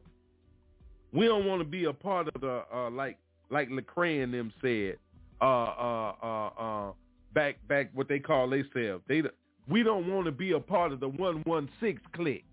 we 1.13 1.27
don't 1.27 1.47
want 1.47 1.61
to 1.61 1.67
be 1.67 1.85
a 1.85 1.93
part 1.93 2.29
of 2.29 2.41
the 2.41 2.65
uh, 2.73 2.91
like 2.91 3.19
like 3.51 3.69
Lecrae 3.69 4.23
and 4.23 4.33
them 4.33 4.53
said. 4.61 4.97
Uh, 5.41 5.45
uh, 5.45 6.15
uh, 6.23 6.51
uh, 6.59 6.93
back 7.35 7.57
back 7.67 7.91
what 7.95 8.09
they 8.09 8.21
call 8.21 8.49
themselves. 8.49 9.03
They 9.09 9.23
we 9.69 9.83
don't 9.83 10.13
want 10.13 10.27
to 10.27 10.33
be 10.33 10.53
a 10.53 10.61
part 10.61 10.93
of 10.93 11.01
the 11.01 11.09
one 11.09 11.43
one 11.45 11.69
six 11.81 12.01
clique. 12.15 12.45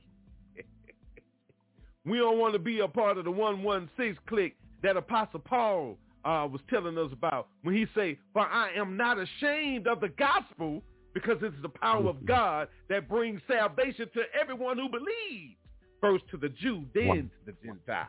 we 2.05 2.17
don't 2.17 2.37
want 2.37 2.53
to 2.53 2.59
be 2.59 2.79
a 2.79 2.87
part 2.87 3.17
of 3.17 3.25
the 3.25 3.31
one 3.31 3.63
one 3.63 3.89
six 3.97 4.17
clique 4.27 4.55
that 4.83 4.97
Apostle 4.97 5.39
Paul 5.39 5.97
uh, 6.25 6.47
was 6.49 6.61
telling 6.69 6.97
us 6.97 7.11
about 7.11 7.47
when 7.63 7.75
he 7.75 7.85
say, 7.95 8.17
"For 8.33 8.41
I 8.41 8.71
am 8.75 8.95
not 8.95 9.17
ashamed 9.19 9.87
of 9.87 10.01
the 10.01 10.09
gospel, 10.09 10.81
because 11.13 11.37
it's 11.41 11.55
the 11.61 11.69
power 11.69 12.07
of 12.07 12.25
God 12.25 12.67
that 12.89 13.09
brings 13.09 13.41
salvation 13.47 14.07
to 14.13 14.21
everyone 14.39 14.77
who 14.77 14.89
believes, 14.89 15.55
first 15.99 16.25
to 16.31 16.37
the 16.37 16.49
Jew, 16.49 16.85
then 16.93 17.29
to 17.45 17.51
the 17.51 17.55
Gentile." 17.65 18.07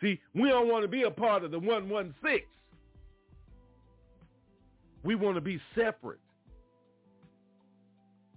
See, 0.00 0.20
we 0.34 0.48
don't 0.48 0.68
want 0.68 0.82
to 0.82 0.88
be 0.88 1.02
a 1.02 1.10
part 1.10 1.44
of 1.44 1.50
the 1.50 1.58
one 1.58 1.88
one 1.88 2.14
six. 2.22 2.46
We 5.04 5.14
want 5.14 5.36
to 5.36 5.40
be 5.40 5.60
separate. 5.74 6.18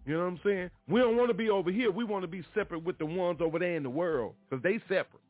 You 0.06 0.14
know 0.14 0.20
what 0.22 0.28
I'm 0.32 0.40
saying? 0.44 0.70
We 0.88 1.00
don't 1.00 1.16
want 1.16 1.30
to 1.30 1.34
be 1.34 1.50
over 1.50 1.72
here. 1.72 1.92
We 1.92 2.04
want 2.04 2.24
to 2.24 2.28
be 2.28 2.44
separate 2.56 2.84
with 2.84 2.98
the 2.98 3.06
ones 3.06 3.40
over 3.40 3.60
there 3.60 3.76
in 3.76 3.84
the 3.84 3.90
world 3.90 4.34
because 4.50 4.64
they 4.64 4.80
separate. 4.88 5.22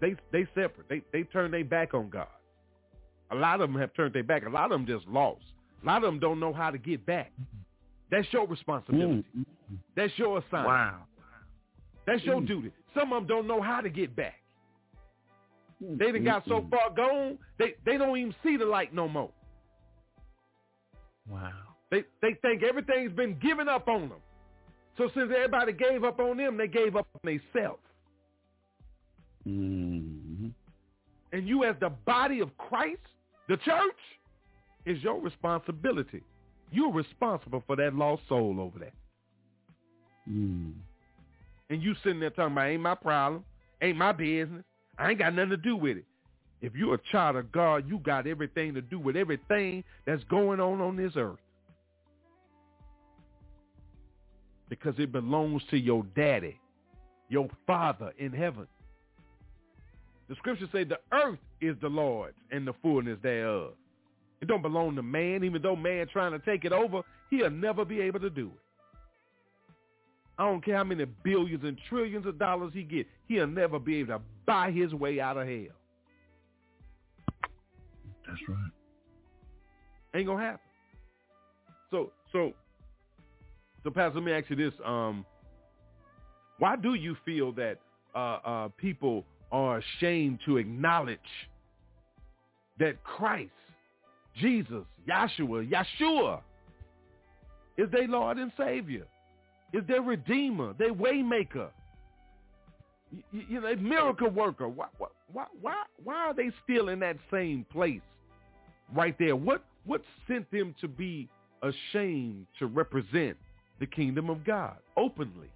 They 0.00 0.16
they 0.32 0.46
separate. 0.54 0.88
They 0.88 1.02
they 1.12 1.22
turn 1.24 1.50
their 1.50 1.64
back 1.64 1.94
on 1.94 2.10
God. 2.10 2.26
A 3.30 3.34
lot 3.34 3.60
of 3.60 3.70
them 3.72 3.80
have 3.80 3.94
turned 3.94 4.14
their 4.14 4.22
back. 4.22 4.44
A 4.46 4.50
lot 4.50 4.64
of 4.64 4.70
them 4.70 4.86
just 4.86 5.06
lost. 5.08 5.44
A 5.82 5.86
lot 5.86 5.98
of 5.98 6.02
them 6.02 6.18
don't 6.18 6.38
know 6.38 6.52
how 6.52 6.70
to 6.70 6.78
get 6.78 7.06
back. 7.06 7.32
That's 8.10 8.26
your 8.32 8.46
responsibility. 8.46 9.24
Mm. 9.36 9.44
That's 9.96 10.12
your 10.16 10.38
assignment. 10.38 10.66
Wow. 10.66 10.98
That's 12.06 12.22
your 12.22 12.40
Mm. 12.40 12.46
duty. 12.46 12.72
Some 12.94 13.12
of 13.12 13.22
them 13.22 13.26
don't 13.26 13.46
know 13.46 13.62
how 13.62 13.80
to 13.80 13.88
get 13.88 14.14
back. 14.14 14.34
They 15.80 16.12
done 16.12 16.24
got 16.24 16.44
so 16.46 16.60
mm, 16.60 16.70
far 16.70 16.90
gone, 16.90 17.38
they, 17.58 17.74
they 17.84 17.98
don't 17.98 18.16
even 18.16 18.34
see 18.42 18.56
the 18.56 18.64
light 18.64 18.94
no 18.94 19.08
more. 19.08 19.30
Wow. 21.28 21.52
They 21.94 22.02
they 22.20 22.34
think 22.42 22.64
everything's 22.64 23.12
been 23.12 23.38
given 23.38 23.68
up 23.68 23.86
on 23.86 24.08
them. 24.08 24.18
So 24.98 25.08
since 25.14 25.30
everybody 25.34 25.72
gave 25.72 26.02
up 26.02 26.18
on 26.18 26.36
them, 26.36 26.56
they 26.56 26.66
gave 26.66 26.96
up 26.96 27.06
on 27.14 27.20
themselves. 27.22 27.82
Mm-hmm. 29.46 30.48
And 31.32 31.48
you 31.48 31.62
as 31.62 31.76
the 31.80 31.90
body 31.90 32.40
of 32.40 32.56
Christ, 32.58 32.98
the 33.48 33.56
church, 33.58 33.94
is 34.86 35.00
your 35.04 35.20
responsibility. 35.20 36.22
You're 36.72 36.92
responsible 36.92 37.62
for 37.64 37.76
that 37.76 37.94
lost 37.94 38.22
soul 38.28 38.56
over 38.58 38.80
there. 38.80 38.92
Mm. 40.28 40.72
And 41.70 41.82
you 41.82 41.94
sitting 42.02 42.18
there 42.18 42.30
talking 42.30 42.52
about 42.52 42.68
ain't 42.68 42.82
my 42.82 42.96
problem, 42.96 43.44
ain't 43.80 43.96
my 43.96 44.10
business. 44.10 44.64
I 44.98 45.10
ain't 45.10 45.18
got 45.20 45.34
nothing 45.34 45.50
to 45.50 45.56
do 45.56 45.76
with 45.76 45.98
it. 45.98 46.04
If 46.60 46.74
you're 46.74 46.94
a 46.94 47.00
child 47.12 47.36
of 47.36 47.52
God, 47.52 47.88
you 47.88 47.98
got 47.98 48.26
everything 48.26 48.74
to 48.74 48.80
do 48.80 48.98
with 48.98 49.16
everything 49.16 49.84
that's 50.06 50.24
going 50.24 50.60
on 50.60 50.80
on 50.80 50.96
this 50.96 51.12
earth. 51.16 51.38
Because 54.68 54.94
it 54.98 55.12
belongs 55.12 55.62
to 55.70 55.78
your 55.78 56.04
daddy, 56.16 56.58
your 57.28 57.48
father 57.66 58.12
in 58.18 58.32
heaven. 58.32 58.66
The 60.28 60.34
scriptures 60.36 60.68
say 60.72 60.84
the 60.84 60.98
earth 61.12 61.38
is 61.60 61.76
the 61.80 61.88
Lord's 61.88 62.36
and 62.50 62.66
the 62.66 62.72
fullness 62.82 63.18
thereof. 63.22 63.72
It 64.40 64.48
don't 64.48 64.62
belong 64.62 64.96
to 64.96 65.02
man, 65.02 65.44
even 65.44 65.62
though 65.62 65.76
man 65.76 66.06
trying 66.12 66.32
to 66.32 66.38
take 66.38 66.64
it 66.64 66.72
over, 66.72 67.02
he'll 67.30 67.50
never 67.50 67.84
be 67.84 68.00
able 68.00 68.20
to 68.20 68.30
do 68.30 68.46
it. 68.46 68.64
I 70.38 70.46
don't 70.46 70.64
care 70.64 70.76
how 70.76 70.84
many 70.84 71.04
billions 71.04 71.62
and 71.62 71.78
trillions 71.88 72.26
of 72.26 72.38
dollars 72.38 72.72
he 72.74 72.82
get, 72.82 73.06
he'll 73.28 73.46
never 73.46 73.78
be 73.78 74.00
able 74.00 74.18
to 74.18 74.22
buy 74.46 74.70
his 74.70 74.92
way 74.92 75.20
out 75.20 75.36
of 75.36 75.46
hell. 75.46 75.76
That's 78.26 78.40
right. 78.48 78.70
Ain't 80.14 80.26
gonna 80.26 80.42
happen. 80.42 80.60
So 81.90 82.12
so 82.32 82.52
so 83.84 83.90
Pastor, 83.90 84.18
let 84.18 84.24
me 84.24 84.32
ask 84.32 84.50
you 84.50 84.56
this. 84.56 84.74
Um 84.84 85.24
why 86.58 86.76
do 86.76 86.94
you 86.94 87.16
feel 87.24 87.52
that 87.52 87.78
uh 88.14 88.38
uh 88.44 88.68
people 88.78 89.24
are 89.52 89.78
ashamed 89.78 90.40
to 90.46 90.56
acknowledge 90.56 91.18
that 92.78 93.02
Christ, 93.04 93.50
Jesus, 94.40 94.84
Yahshua, 95.08 95.70
Yeshua 95.70 96.40
is 97.76 97.90
their 97.90 98.08
Lord 98.08 98.38
and 98.38 98.50
Savior? 98.58 99.06
Is 99.72 99.82
their 99.88 100.02
Redeemer, 100.02 100.74
their 100.78 100.94
Waymaker? 100.94 101.68
You, 103.32 103.42
you 103.48 103.60
know, 103.60 103.74
miracle 103.76 104.30
worker. 104.30 104.68
Why, 104.68 104.86
why, 104.98 105.08
why, 105.60 105.74
why, 106.02 106.14
are 106.14 106.34
they 106.34 106.50
still 106.62 106.88
in 106.88 107.00
that 107.00 107.16
same 107.30 107.64
place 107.72 108.00
right 108.92 109.16
there? 109.18 109.36
What, 109.36 109.64
what 109.84 110.02
sent 110.26 110.50
them 110.50 110.74
to 110.80 110.88
be 110.88 111.28
ashamed 111.62 112.46
to 112.58 112.66
represent 112.66 113.36
the 113.80 113.86
kingdom 113.86 114.30
of 114.30 114.44
God 114.44 114.76
openly? 114.96 115.48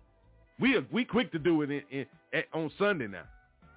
We 0.61 0.77
are, 0.77 0.85
we 0.91 1.05
quick 1.05 1.31
to 1.33 1.39
do 1.39 1.62
it 1.62 1.71
in, 1.71 1.83
in, 1.91 2.43
on 2.53 2.71
Sunday 2.79 3.07
now. 3.07 3.23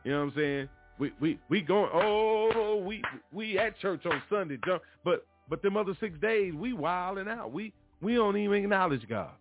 You 0.03 0.11
know 0.11 0.19
what 0.19 0.25
I'm 0.25 0.33
saying? 0.35 0.69
We 0.99 1.11
we 1.19 1.39
we 1.49 1.61
going. 1.61 1.89
Oh, 1.93 2.83
we 2.85 3.03
we 3.31 3.57
at 3.57 3.77
church 3.79 4.05
on 4.05 4.21
Sunday. 4.29 4.57
But 5.03 5.25
but 5.49 5.61
them 5.61 5.77
other 5.77 5.95
six 5.99 6.19
days, 6.19 6.53
we 6.53 6.73
wilding 6.73 7.27
out. 7.27 7.51
We 7.51 7.73
we 8.01 8.15
don't 8.15 8.37
even 8.37 8.63
acknowledge 8.63 9.07
God. 9.07 9.31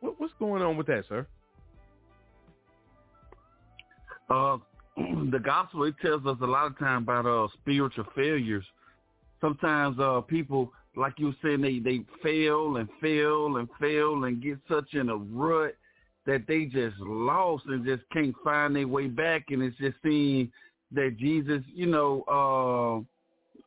What, 0.00 0.20
what's 0.20 0.34
going 0.38 0.62
on 0.62 0.76
with 0.76 0.86
that, 0.88 1.04
sir? 1.08 1.26
Uh, 4.28 4.58
the 4.96 5.40
gospel 5.42 5.84
it 5.84 5.94
tells 6.02 6.26
us 6.26 6.36
a 6.42 6.46
lot 6.46 6.66
of 6.66 6.78
time 6.78 7.02
about 7.02 7.26
uh 7.26 7.48
spiritual 7.60 8.04
failures. 8.14 8.64
Sometimes 9.40 9.98
uh 9.98 10.20
people, 10.22 10.72
like 10.96 11.14
you 11.18 11.26
were 11.26 11.36
saying, 11.42 11.60
they 11.60 11.78
they 11.78 12.04
fail 12.22 12.76
and 12.76 12.88
fail 13.00 13.56
and 13.56 13.68
fail 13.80 14.24
and 14.24 14.42
get 14.42 14.58
such 14.68 14.94
in 14.94 15.08
a 15.08 15.16
rut 15.16 15.74
that 16.26 16.46
they 16.46 16.64
just 16.64 16.96
lost 17.00 17.64
and 17.66 17.84
just 17.84 18.02
can't 18.12 18.34
find 18.42 18.74
their 18.74 18.88
way 18.88 19.06
back. 19.08 19.46
And 19.50 19.62
it's 19.62 19.76
just 19.78 19.96
seeing 20.02 20.50
that 20.92 21.16
Jesus, 21.18 21.62
you 21.74 21.86
know, 21.86 22.24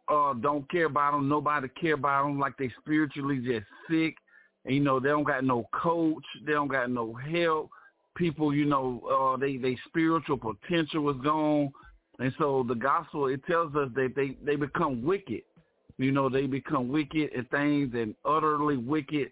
uh, 0.09 0.13
uh, 0.13 0.33
don't 0.35 0.69
care 0.71 0.85
about 0.85 1.11
them. 1.11 1.27
Nobody 1.27 1.67
care 1.79 1.93
about 1.93 2.23
them. 2.23 2.39
Like 2.39 2.57
they 2.57 2.71
spiritually 2.81 3.37
just 3.37 3.65
sick. 3.89 4.15
And, 4.65 4.75
you 4.75 4.81
know, 4.81 4.99
they 4.99 5.09
don't 5.09 5.23
got 5.23 5.43
no 5.43 5.67
coach. 5.73 6.23
They 6.45 6.53
don't 6.53 6.67
got 6.67 6.89
no 6.89 7.13
help. 7.13 7.69
People, 8.15 8.53
you 8.53 8.65
know, 8.65 9.01
uh, 9.35 9.37
they 9.37 9.57
they 9.57 9.77
spiritual 9.87 10.37
potential 10.37 11.03
was 11.03 11.17
gone. 11.23 11.71
And 12.19 12.33
so 12.39 12.65
the 12.67 12.73
gospel 12.73 13.27
it 13.27 13.45
tells 13.45 13.75
us 13.75 13.89
that 13.95 14.13
they 14.15 14.35
they 14.43 14.55
become 14.55 15.03
wicked. 15.03 15.43
You 15.97 16.11
know, 16.11 16.29
they 16.29 16.45
become 16.45 16.89
wicked 16.89 17.31
and 17.35 17.49
things 17.49 17.93
and 17.95 18.15
utterly 18.23 18.77
wicked. 18.77 19.31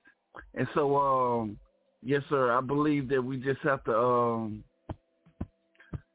And 0.53 0.67
so 0.73 0.97
um 0.97 1.57
yes 2.01 2.21
sir, 2.29 2.51
I 2.51 2.61
believe 2.61 3.09
that 3.09 3.21
we 3.21 3.37
just 3.37 3.61
have 3.61 3.83
to 3.85 3.97
um 3.97 4.63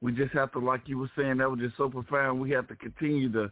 we 0.01 0.13
just 0.13 0.33
have 0.33 0.53
to 0.53 0.59
like 0.59 0.83
you 0.87 0.99
were 0.99 1.11
saying 1.17 1.39
that 1.39 1.51
was 1.51 1.61
just 1.61 1.77
so 1.77 1.89
profound. 1.89 2.41
We 2.41 2.51
have 2.51 2.69
to 2.69 2.77
continue 2.77 3.31
to 3.33 3.51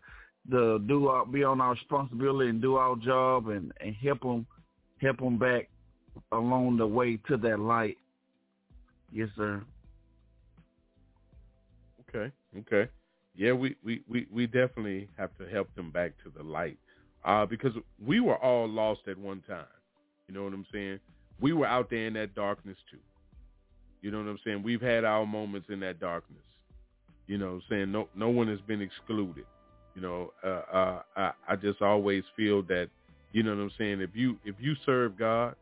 the 0.49 0.83
do 0.87 1.09
our 1.09 1.27
be 1.27 1.45
on 1.45 1.61
our 1.61 1.73
responsibility 1.73 2.51
and 2.51 2.63
do 2.63 2.77
our 2.77 2.97
job 2.97 3.49
and 3.49 3.73
and 3.81 3.95
help 3.97 4.21
them 4.21 4.47
help 5.01 5.19
them 5.19 5.39
back 5.39 5.69
along 6.33 6.79
the 6.79 6.87
way 6.87 7.19
to 7.29 7.37
that 7.37 7.61
light. 7.61 7.97
Yes, 9.13 9.29
sir. 9.37 9.63
Okay. 12.09 12.33
Okay. 12.59 12.91
Yeah, 13.35 13.53
we, 13.53 13.77
we, 13.85 14.03
we, 14.09 14.27
we 14.33 14.47
definitely 14.47 15.09
have 15.17 15.31
to 15.39 15.47
help 15.49 15.73
them 15.75 15.91
back 15.91 16.13
to 16.25 16.33
the 16.37 16.43
light. 16.43 16.79
Uh, 17.25 17.45
because 17.45 17.73
we 18.05 18.21
were 18.21 18.37
all 18.37 18.69
lost 18.69 19.01
at 19.09 19.19
one 19.19 19.43
time. 19.47 19.65
You 20.29 20.35
know 20.35 20.45
what 20.45 20.53
I'm 20.53 20.67
saying? 20.73 21.01
We 21.41 21.53
were 21.53 21.67
out 21.67 21.91
there 21.91 22.07
in 22.07 22.15
that 22.15 22.35
darkness 22.35 22.77
too. 22.91 22.99
You 24.01 24.11
know 24.11 24.19
what 24.19 24.29
I'm 24.29 24.39
saying? 24.45 24.63
We've 24.63 24.81
had 24.81 25.05
our 25.05 25.27
moments 25.27 25.69
in 25.71 25.81
that 25.81 25.99
darkness. 26.01 26.43
You 27.27 27.39
know, 27.39 27.61
saying 27.69 27.93
no 27.93 28.09
no 28.15 28.29
one 28.29 28.49
has 28.49 28.61
been 28.67 28.81
excluded. 28.81 29.45
You 29.95 30.03
know, 30.03 30.33
uh, 30.45 30.77
uh, 30.77 31.03
I, 31.17 31.33
I 31.49 31.57
just 31.57 31.83
always 31.83 32.23
feel 32.37 32.63
that, 32.65 32.89
you 33.33 33.43
know 33.43 33.51
what 33.51 33.63
I'm 33.63 33.71
saying. 33.77 34.01
If 34.01 34.11
you 34.15 34.39
if 34.45 34.55
you 34.61 34.75
serve 34.87 35.19
God, 35.19 35.57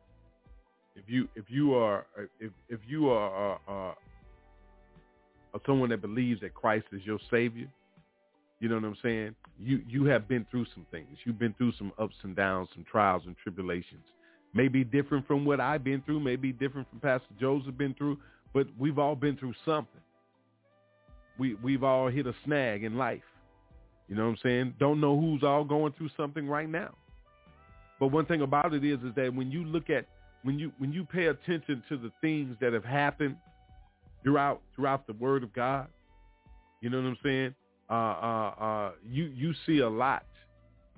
if 0.95 1.05
you 1.07 1.29
if 1.35 1.47
you 1.49 1.75
are 1.75 2.07
if 2.39 2.53
if 2.69 2.81
you 2.87 3.09
are 3.11 3.59
uh, 3.67 3.95
uh, 5.55 5.59
someone 5.65 5.89
that 5.91 6.03
believes 6.03 6.41
that 6.43 6.55
Christ 6.55 6.87
is 6.93 7.01
your 7.05 7.19
Savior, 7.31 7.69
you 8.61 8.69
know 8.69 8.77
what 8.77 8.85
I'm 8.85 8.97
saying. 9.03 9.35
You 9.63 9.83
you 9.89 10.05
have 10.07 10.29
been 10.29 10.47
through 10.51 10.67
some 10.75 10.87
things. 10.91 11.19
You've 11.25 11.39
been 11.39 11.55
through 11.55 11.73
some 11.79 11.93
ups 11.99 12.15
and 12.23 12.35
downs, 12.35 12.69
some 12.75 12.85
trials 12.91 13.23
and 13.27 13.37
tribulations. 13.43 14.05
Maybe 14.55 14.85
different 14.85 15.27
from 15.27 15.45
what 15.45 15.61
I've 15.61 15.85
been 15.85 16.01
through. 16.03 16.21
Maybe 16.21 16.53
different 16.53 16.89
from 16.89 17.01
Pastor 17.01 17.35
Joseph 17.39 17.77
been 17.77 17.95
through. 17.95 18.19
But 18.55 18.67
we've 18.79 18.99
all 18.99 19.15
been 19.15 19.37
through 19.37 19.55
something. 19.65 20.01
We 21.39 21.55
we've 21.63 21.85
all 21.85 22.09
hit 22.09 22.27
a 22.27 22.35
snag 22.45 22.85
in 22.85 22.97
life. 22.97 23.23
You 24.09 24.17
know 24.17 24.25
what 24.25 24.31
I'm 24.31 24.39
saying? 24.43 24.75
Don't 24.79 25.01
know 25.01 25.19
who's 25.19 25.43
all 25.43 25.65
going 25.65 25.93
through 25.93 26.11
something 26.17 26.49
right 26.49 26.69
now. 26.69 26.95
But 27.99 28.09
one 28.09 28.27
thing 28.27 28.43
about 28.43 28.73
it 28.73 28.85
is, 28.85 29.01
is 29.01 29.15
that 29.17 29.35
when 29.35 29.51
you 29.51 29.65
look 29.65 29.91
at 29.91 30.07
when 30.43 30.59
you 30.59 30.73
when 30.79 30.93
you 30.93 31.05
pay 31.05 31.27
attention 31.27 31.83
to 31.89 31.97
the 31.97 32.13
things 32.21 32.57
that 32.61 32.73
have 32.73 32.85
happened 32.85 33.37
throughout 34.23 34.63
throughout 34.75 35.07
the 35.07 35.13
Word 35.15 35.43
of 35.43 35.53
God, 35.53 35.89
you 36.81 36.89
know 36.89 36.99
what 36.99 37.09
I'm 37.09 37.19
saying? 37.23 37.55
Uh, 37.89 37.93
uh, 37.93 38.55
uh, 38.61 38.91
you 39.09 39.25
you 39.25 39.55
see 39.65 39.79
a 39.79 39.89
lot 39.89 40.25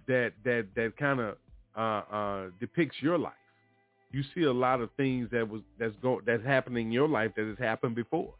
that 0.07 0.33
that 0.45 0.67
that 0.75 0.97
kind 0.97 1.21
of 1.21 1.37
uh, 1.77 1.81
uh, 1.81 2.47
depicts 2.61 2.97
your 3.01 3.19
life. 3.19 3.33
You 4.11 4.23
see 4.35 4.45
a 4.45 4.53
lot 4.53 4.81
of 4.81 4.91
things 4.97 5.29
that 5.31 5.49
was 5.49 5.63
that's 5.79 5.95
go 6.03 6.21
that's 6.25 6.45
happening 6.45 6.87
in 6.87 6.93
your 6.93 7.09
life 7.09 7.33
that 7.37 7.47
has 7.47 7.59
happened 7.59 7.95
before. 7.95 8.35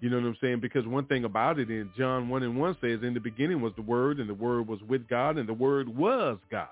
You 0.00 0.10
know 0.10 0.16
what 0.18 0.26
I'm 0.26 0.36
saying? 0.40 0.60
Because 0.60 0.86
one 0.86 1.06
thing 1.06 1.24
about 1.24 1.58
it 1.58 1.70
in 1.70 1.90
John 1.96 2.28
1 2.28 2.42
and 2.44 2.56
1 2.56 2.76
says, 2.80 3.00
in 3.02 3.14
the 3.14 3.20
beginning 3.20 3.60
was 3.60 3.72
the 3.74 3.82
Word, 3.82 4.20
and 4.20 4.28
the 4.28 4.34
Word 4.34 4.68
was 4.68 4.80
with 4.88 5.08
God, 5.08 5.38
and 5.38 5.48
the 5.48 5.54
Word 5.54 5.88
was 5.88 6.38
God. 6.52 6.68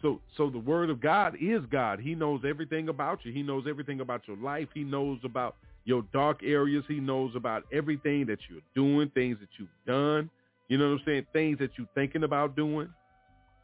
So, 0.00 0.20
so 0.36 0.50
the 0.50 0.58
Word 0.58 0.88
of 0.88 1.00
God 1.00 1.36
is 1.40 1.62
God. 1.70 1.98
He 1.98 2.14
knows 2.14 2.42
everything 2.48 2.88
about 2.88 3.24
you. 3.24 3.32
He 3.32 3.42
knows 3.42 3.64
everything 3.68 4.00
about 4.00 4.22
your 4.28 4.36
life. 4.36 4.68
He 4.72 4.84
knows 4.84 5.18
about 5.24 5.56
your 5.90 6.04
dark 6.12 6.42
areas. 6.44 6.84
He 6.86 7.00
knows 7.00 7.32
about 7.34 7.64
everything 7.72 8.24
that 8.26 8.38
you're 8.48 8.62
doing, 8.76 9.10
things 9.10 9.38
that 9.40 9.48
you've 9.58 9.68
done. 9.86 10.30
You 10.68 10.78
know 10.78 10.90
what 10.90 11.00
I'm 11.00 11.02
saying? 11.04 11.26
Things 11.32 11.58
that 11.58 11.72
you're 11.76 11.88
thinking 11.96 12.22
about 12.22 12.54
doing. 12.54 12.88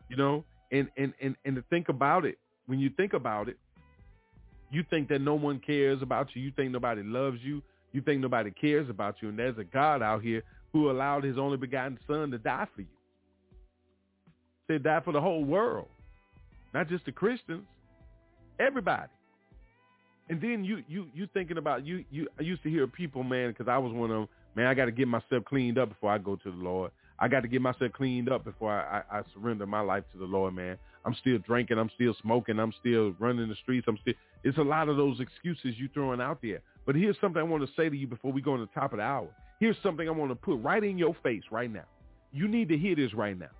You 0.08 0.16
know, 0.16 0.44
and 0.72 0.88
and 0.96 1.14
and 1.22 1.36
and 1.44 1.54
to 1.54 1.62
think 1.70 1.88
about 1.88 2.24
it, 2.24 2.36
when 2.66 2.80
you 2.80 2.90
think 2.96 3.12
about 3.12 3.48
it, 3.48 3.56
you 4.72 4.84
think 4.90 5.08
that 5.08 5.20
no 5.20 5.34
one 5.34 5.60
cares 5.64 6.02
about 6.02 6.34
you. 6.34 6.42
You 6.42 6.52
think 6.56 6.72
nobody 6.72 7.04
loves 7.04 7.38
you. 7.42 7.62
You 7.92 8.02
think 8.02 8.20
nobody 8.20 8.50
cares 8.50 8.90
about 8.90 9.16
you, 9.22 9.28
and 9.28 9.38
there's 9.38 9.56
a 9.58 9.64
God 9.64 10.02
out 10.02 10.20
here 10.20 10.42
who 10.72 10.90
allowed 10.90 11.22
his 11.22 11.38
only 11.38 11.56
begotten 11.56 11.98
son 12.08 12.32
to 12.32 12.38
die 12.38 12.66
for 12.74 12.82
you. 12.82 12.88
Said 14.66 14.82
die 14.82 15.00
for 15.04 15.12
the 15.12 15.20
whole 15.20 15.44
world, 15.44 15.86
not 16.74 16.88
just 16.88 17.04
the 17.04 17.12
Christians, 17.12 17.64
everybody. 18.58 19.10
And 20.28 20.40
then 20.40 20.64
you 20.64 20.82
you 20.88 21.06
you 21.14 21.28
thinking 21.32 21.58
about 21.58 21.86
you 21.86 22.04
you 22.10 22.28
I 22.38 22.42
used 22.42 22.62
to 22.64 22.70
hear 22.70 22.86
people 22.86 23.22
man 23.22 23.50
because 23.50 23.68
I 23.68 23.78
was 23.78 23.92
one 23.92 24.10
of 24.10 24.16
them 24.16 24.28
man 24.56 24.66
I 24.66 24.74
got 24.74 24.86
to 24.86 24.92
get 24.92 25.06
myself 25.06 25.44
cleaned 25.44 25.78
up 25.78 25.90
before 25.90 26.10
I 26.10 26.18
go 26.18 26.36
to 26.36 26.50
the 26.50 26.56
Lord. 26.56 26.90
I 27.18 27.28
got 27.28 27.40
to 27.40 27.48
get 27.48 27.62
myself 27.62 27.92
cleaned 27.92 28.28
up 28.28 28.44
before 28.44 28.72
I, 28.72 29.02
I, 29.10 29.18
I 29.18 29.22
surrender 29.32 29.66
my 29.66 29.80
life 29.80 30.04
to 30.12 30.18
the 30.18 30.24
Lord, 30.24 30.54
man. 30.54 30.76
I'm 31.04 31.14
still 31.14 31.38
drinking. 31.38 31.78
I'm 31.78 31.90
still 31.94 32.14
smoking. 32.20 32.58
I'm 32.58 32.72
still 32.78 33.14
running 33.18 33.48
the 33.48 33.54
streets. 33.62 33.86
I'm 33.88 33.96
still. 34.02 34.14
It's 34.44 34.58
a 34.58 34.62
lot 34.62 34.88
of 34.88 34.96
those 34.96 35.20
excuses 35.20 35.78
you 35.78 35.88
throwing 35.94 36.20
out 36.20 36.40
there. 36.42 36.60
But 36.84 36.94
here's 36.94 37.16
something 37.20 37.40
I 37.40 37.44
want 37.44 37.64
to 37.64 37.72
say 37.74 37.88
to 37.88 37.96
you 37.96 38.06
before 38.06 38.32
we 38.32 38.42
go 38.42 38.52
on 38.52 38.60
the 38.60 38.66
top 38.66 38.92
of 38.92 38.98
the 38.98 39.04
hour. 39.04 39.28
Here's 39.60 39.76
something 39.82 40.06
I 40.06 40.12
want 40.12 40.30
to 40.30 40.36
put 40.36 40.56
right 40.56 40.82
in 40.82 40.98
your 40.98 41.16
face 41.22 41.42
right 41.50 41.72
now. 41.72 41.84
You 42.32 42.48
need 42.48 42.68
to 42.68 42.76
hear 42.76 42.94
this 42.94 43.14
right 43.14 43.38
now. 43.38 43.50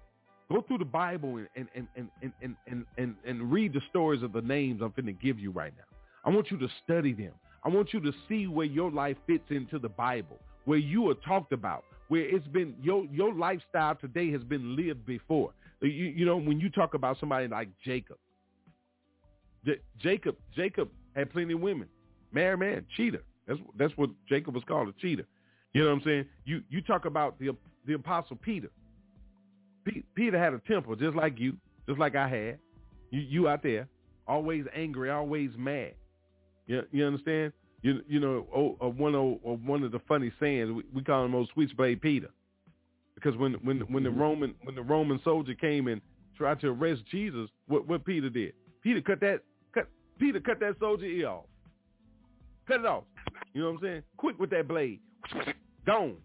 Go 0.51 0.63
through 0.63 0.79
the 0.79 0.85
Bible 0.85 1.37
and 1.37 1.49
and 1.57 1.69
and 1.75 2.09
and 2.21 2.33
and 2.43 2.57
and, 2.67 2.85
and, 2.99 3.15
and 3.25 3.53
read 3.53 3.73
the 3.73 3.81
stories 3.91 4.23
of 4.23 4.33
the 4.33 4.43
names 4.43 4.83
I'm 4.83 4.93
going 4.95 5.07
to 5.07 5.13
give 5.13 5.39
you 5.39 5.51
right 5.51 5.73
now. 5.77 5.96
I 6.27 6.31
want 6.31 6.51
you 6.51 6.59
to 6.59 6.69
study 6.85 7.13
them. 7.13 7.33
I 7.65 7.69
want 7.69 7.93
you 7.93 8.01
to 8.01 8.13
see 8.29 8.47
where 8.47 8.67
your 8.67 8.91
life 8.91 9.17
fits 9.27 9.45
into 9.51 9.79
the 9.79 9.89
Bible, 9.89 10.39
where 10.65 10.79
you 10.79 11.09
are 11.11 11.15
talked 11.15 11.53
about, 11.53 11.85
where 12.09 12.23
it's 12.23 12.47
been 12.49 12.75
your 12.83 13.05
your 13.07 13.33
lifestyle 13.33 13.95
today 13.95 14.31
has 14.33 14.43
been 14.43 14.77
lived 14.77 15.07
before. 15.07 15.53
You, 15.81 15.89
you 15.89 16.27
know, 16.27 16.37
when 16.37 16.59
you 16.61 16.69
talk 16.69 16.95
about 16.95 17.19
somebody 17.21 17.49
like 17.49 17.69
Jacob, 17.85 18.19
J- 19.65 19.81
Jacob, 19.99 20.37
Jacob 20.55 20.91
had 21.15 21.31
plenty 21.33 21.55
of 21.55 21.61
women, 21.61 21.89
married 22.33 22.59
man, 22.59 22.87
cheater. 22.97 23.23
That's 23.47 23.61
that's 23.79 23.93
what 23.97 24.11
Jacob 24.29 24.55
was 24.55 24.65
called, 24.65 24.89
a 24.89 24.93
cheater. 25.01 25.27
You 25.73 25.83
know 25.83 25.91
what 25.91 25.97
I'm 25.97 26.05
saying? 26.05 26.25
You 26.45 26.63
you 26.71 26.81
talk 26.83 27.05
about 27.05 27.39
the 27.39 27.57
the 27.87 27.95
apostle 27.95 28.37
Peter. 28.37 28.69
P- 29.85 30.05
Peter 30.15 30.39
had 30.39 30.55
a 30.55 30.59
temper 30.61 30.97
just 30.97 31.15
like 31.15 31.39
you, 31.39 31.57
just 31.89 32.01
like 32.01 32.17
I 32.17 32.29
had. 32.29 32.59
You 33.11 33.21
you 33.21 33.49
out 33.49 33.63
there, 33.63 33.89
always 34.27 34.65
angry, 34.75 35.11
always 35.11 35.51
mad. 35.57 35.95
You 36.67 36.83
you 36.93 37.05
understand? 37.05 37.53
You 37.83 38.01
you 38.09 38.21
know 38.21 38.47
oh, 38.55 38.77
uh, 38.85 38.89
one 38.89 39.15
of 39.15 39.35
uh, 39.47 39.57
one 39.65 39.83
of 39.83 39.93
the 39.93 40.01
funny 40.09 40.33
sayings 40.41 40.71
we, 40.73 40.83
we 40.95 41.03
call 41.03 41.25
him 41.25 41.35
old 41.35 41.49
switchblade 41.55 42.01
Peter, 42.01 42.31
because 43.15 43.37
when 43.37 43.55
when 43.65 43.81
when 43.93 44.03
the 44.03 44.11
Roman 44.11 44.55
when 44.65 44.75
the 44.75 44.83
Roman 44.83 45.21
soldier 45.23 45.55
came 45.55 45.87
and 45.87 46.01
tried 46.37 46.61
to 46.61 46.69
arrest 46.69 47.03
Jesus, 47.11 47.49
what 47.69 47.87
what 47.87 48.05
Peter 48.05 48.29
did? 48.29 48.55
Peter 48.83 49.01
cut 49.01 49.21
that 49.21 49.43
cut 49.73 49.89
Peter 50.19 50.41
cut 50.41 50.59
that 50.61 50.77
soldier 50.81 51.07
ear 51.07 51.29
off, 51.29 51.45
cut 52.67 52.81
it 52.81 52.87
off. 52.87 53.05
You 53.55 53.63
know 53.63 53.71
what 53.71 53.77
I'm 53.77 53.83
saying? 53.83 54.03
Quick 54.17 54.39
with 54.39 54.51
that 54.51 54.67
blade, 54.67 55.01
gone. 55.87 56.17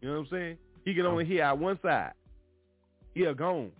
You 0.00 0.08
know 0.08 0.14
what 0.14 0.20
I'm 0.20 0.28
saying? 0.30 0.58
He 0.84 0.94
can 0.94 1.04
only 1.04 1.24
hear 1.24 1.42
out 1.44 1.58
one 1.58 1.78
side. 1.82 2.12
Ear 3.14 3.34
gone. 3.34 3.70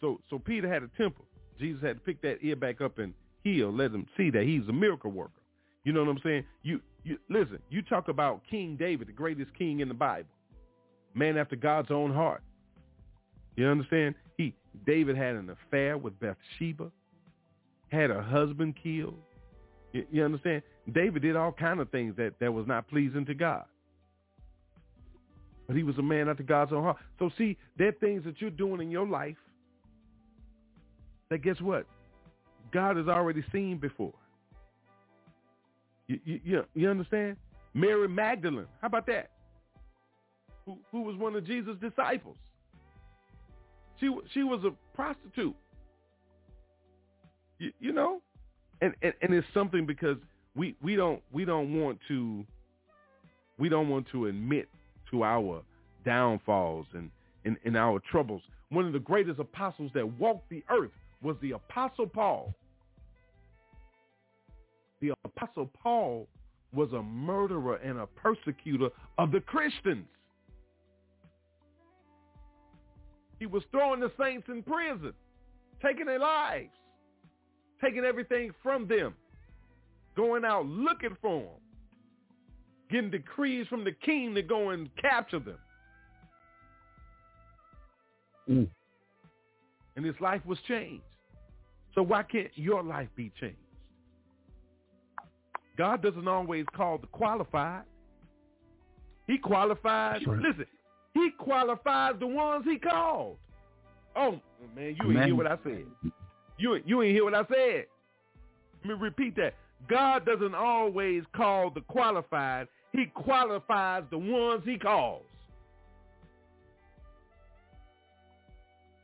So 0.00 0.20
so 0.30 0.38
Peter 0.38 0.72
had 0.72 0.82
a 0.82 0.88
temper. 0.96 1.22
Jesus 1.58 1.82
had 1.82 1.94
to 1.94 2.00
pick 2.00 2.20
that 2.22 2.38
ear 2.42 2.56
back 2.56 2.80
up 2.80 2.98
and 2.98 3.14
heal, 3.46 3.72
let 3.72 3.92
them 3.92 4.06
see 4.16 4.30
that 4.30 4.42
he's 4.42 4.68
a 4.68 4.72
miracle 4.72 5.10
worker. 5.10 5.30
You 5.84 5.92
know 5.92 6.00
what 6.00 6.10
I'm 6.10 6.20
saying? 6.24 6.44
You, 6.62 6.80
you 7.04 7.16
listen. 7.30 7.60
You 7.70 7.80
talk 7.82 8.08
about 8.08 8.40
King 8.50 8.76
David, 8.76 9.06
the 9.06 9.12
greatest 9.12 9.54
king 9.56 9.80
in 9.80 9.88
the 9.88 9.94
Bible, 9.94 10.28
man 11.14 11.36
after 11.36 11.54
God's 11.54 11.92
own 11.92 12.12
heart. 12.12 12.42
You 13.54 13.66
understand? 13.68 14.16
He 14.36 14.52
David 14.84 15.16
had 15.16 15.36
an 15.36 15.50
affair 15.50 15.96
with 15.96 16.14
Bathsheba, 16.18 16.90
had 17.88 18.10
a 18.10 18.20
husband 18.20 18.74
killed. 18.82 19.14
You, 19.92 20.04
you 20.10 20.24
understand? 20.24 20.62
David 20.92 21.22
did 21.22 21.36
all 21.36 21.52
kind 21.52 21.78
of 21.78 21.88
things 21.90 22.16
that 22.16 22.32
that 22.40 22.52
was 22.52 22.66
not 22.66 22.88
pleasing 22.88 23.24
to 23.26 23.34
God. 23.34 23.64
But 25.68 25.76
he 25.76 25.84
was 25.84 25.96
a 25.98 26.02
man 26.02 26.28
after 26.28 26.42
God's 26.42 26.72
own 26.72 26.82
heart. 26.82 26.96
So 27.20 27.30
see, 27.38 27.56
there 27.76 27.88
are 27.88 27.92
things 27.92 28.24
that 28.24 28.40
you're 28.40 28.50
doing 28.50 28.80
in 28.80 28.90
your 28.90 29.06
life 29.06 29.36
that 31.30 31.42
guess 31.42 31.60
what? 31.60 31.86
God 32.76 32.98
has 32.98 33.08
already 33.08 33.42
seen 33.52 33.78
before. 33.78 34.12
You, 36.08 36.20
you, 36.26 36.64
you 36.74 36.90
understand? 36.90 37.38
Mary 37.72 38.06
Magdalene. 38.06 38.66
How 38.82 38.88
about 38.88 39.06
that? 39.06 39.30
Who, 40.66 40.76
who 40.92 41.00
was 41.00 41.16
one 41.16 41.34
of 41.34 41.46
Jesus' 41.46 41.76
disciples. 41.80 42.36
She, 43.98 44.14
she 44.34 44.42
was 44.42 44.62
a 44.64 44.72
prostitute. 44.94 45.56
You, 47.58 47.72
you 47.80 47.94
know? 47.94 48.20
And, 48.82 48.92
and, 49.00 49.14
and 49.22 49.32
it's 49.32 49.46
something 49.54 49.86
because 49.86 50.18
we, 50.54 50.76
we 50.82 50.96
don't 50.96 51.22
we 51.32 51.46
don't 51.46 51.80
want 51.80 51.98
to 52.08 52.44
we 53.58 53.70
don't 53.70 53.88
want 53.88 54.06
to 54.12 54.26
admit 54.26 54.68
to 55.12 55.24
our 55.24 55.62
downfalls 56.04 56.84
and, 56.92 57.10
and, 57.46 57.56
and 57.64 57.74
our 57.74 58.02
troubles. 58.10 58.42
One 58.68 58.84
of 58.84 58.92
the 58.92 58.98
greatest 58.98 59.40
apostles 59.40 59.92
that 59.94 60.06
walked 60.18 60.50
the 60.50 60.62
earth 60.68 60.90
was 61.22 61.36
the 61.40 61.52
apostle 61.52 62.06
Paul 62.06 62.54
the 65.00 65.12
apostle 65.24 65.70
Paul 65.82 66.28
was 66.72 66.92
a 66.92 67.02
murderer 67.02 67.76
and 67.76 67.98
a 67.98 68.06
persecutor 68.06 68.88
of 69.18 69.32
the 69.32 69.40
Christians. 69.40 70.06
He 73.38 73.46
was 73.46 73.62
throwing 73.70 74.00
the 74.00 74.10
saints 74.18 74.48
in 74.48 74.62
prison, 74.62 75.12
taking 75.84 76.06
their 76.06 76.18
lives, 76.18 76.70
taking 77.82 78.04
everything 78.04 78.50
from 78.62 78.88
them, 78.88 79.14
going 80.16 80.44
out 80.44 80.66
looking 80.66 81.16
for 81.20 81.40
them, 81.40 81.50
getting 82.90 83.10
decrees 83.10 83.66
from 83.68 83.84
the 83.84 83.92
king 83.92 84.34
to 84.34 84.42
go 84.42 84.70
and 84.70 84.88
capture 84.96 85.38
them. 85.38 85.58
Mm. 88.48 88.68
And 89.96 90.04
his 90.04 90.14
life 90.20 90.44
was 90.46 90.58
changed. 90.66 91.02
So 91.94 92.02
why 92.02 92.22
can't 92.22 92.50
your 92.54 92.82
life 92.82 93.08
be 93.16 93.32
changed? 93.40 93.56
God 95.76 96.02
doesn't 96.02 96.26
always 96.26 96.64
call 96.74 96.98
the 96.98 97.06
qualified. 97.08 97.82
He 99.26 99.38
qualifies. 99.38 100.22
Listen, 100.26 100.66
he 101.14 101.30
qualifies 101.38 102.14
the 102.20 102.26
ones 102.26 102.64
he 102.64 102.78
called. 102.78 103.36
Oh 104.14 104.40
man, 104.74 104.96
you 105.02 105.12
ain't 105.12 105.24
hear 105.26 105.34
what 105.34 105.46
I 105.46 105.58
said. 105.62 105.84
You 106.58 106.80
you 106.84 107.02
ain't 107.02 107.14
hear 107.14 107.24
what 107.24 107.34
I 107.34 107.44
said. 107.48 107.86
Let 108.84 108.98
me 108.98 109.04
repeat 109.04 109.36
that. 109.36 109.54
God 109.88 110.24
doesn't 110.24 110.54
always 110.54 111.22
call 111.34 111.70
the 111.70 111.82
qualified. 111.82 112.68
He 112.92 113.06
qualifies 113.06 114.04
the 114.10 114.18
ones 114.18 114.62
he 114.64 114.78
calls. 114.78 115.22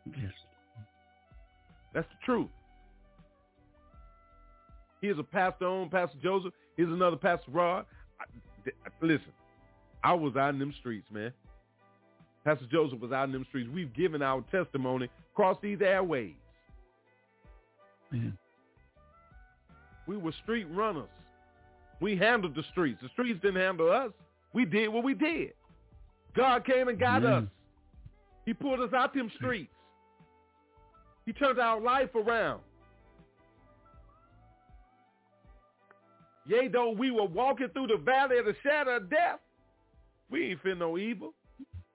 Yes. 0.07 0.33
That's 1.95 2.09
the 2.09 2.25
truth. 2.25 2.49
He 5.01 5.09
is 5.09 5.19
a 5.19 5.23
pastor 5.23 5.67
on, 5.67 5.91
Pastor 5.91 6.17
Joseph. 6.23 6.55
Here's 6.77 6.93
another 6.93 7.17
Pastor 7.17 7.51
Rod. 7.51 7.85
I, 8.21 8.25
th- 8.65 8.77
listen, 9.01 9.33
I 10.03 10.13
was 10.15 10.37
out 10.37 10.51
in 10.51 10.59
them 10.59 10.75
streets, 10.81 11.07
man. 11.11 11.33
Pastor 12.45 12.67
Joseph 12.71 12.99
was 13.01 13.13
out 13.13 13.25
in 13.25 13.33
them 13.33 13.45
streets. 13.49 13.71
We've 13.73 13.93
given 13.95 14.23
our 14.23 14.43
testimony 14.51 15.09
across 15.33 15.57
these 15.63 15.79
airways. 15.81 16.35
Man. 18.11 18.37
We 20.07 20.17
were 20.17 20.33
street 20.43 20.67
runners. 20.73 21.09
We 22.01 22.17
handled 22.17 22.57
the 22.57 22.65
streets. 22.73 22.99
The 23.01 23.09
streets 23.11 23.41
didn't 23.43 23.61
handle 23.61 23.91
us. 23.91 24.11
We 24.53 24.65
did 24.65 24.89
what 24.89 25.05
we 25.05 25.15
did. 25.15 25.53
God 26.35 26.65
came 26.65 26.89
and 26.89 26.99
got 26.99 27.23
Yeah. 27.23 27.37
us. 27.37 27.45
He 28.45 28.53
pulled 28.55 28.81
us 28.81 28.93
out 28.93 29.15
them 29.15 29.31
streets. 29.37 29.73
He 31.27 31.33
turned 31.33 31.61
our 31.61 31.81
life 31.81 32.13
around. 32.17 32.61
Yea, 36.47 36.69
though 36.69 36.91
we 36.91 37.11
were 37.11 37.27
walking 37.27 37.69
through 37.73 37.87
the 37.89 37.97
valley 37.97 38.39
of 38.39 38.47
the 38.47 38.55
shadow 38.63 38.97
of 38.97 39.09
death, 39.09 39.39
we 40.31 40.51
ain't 40.51 40.63
fear 40.63 40.75
no 40.75 40.99
evil. 40.99 41.35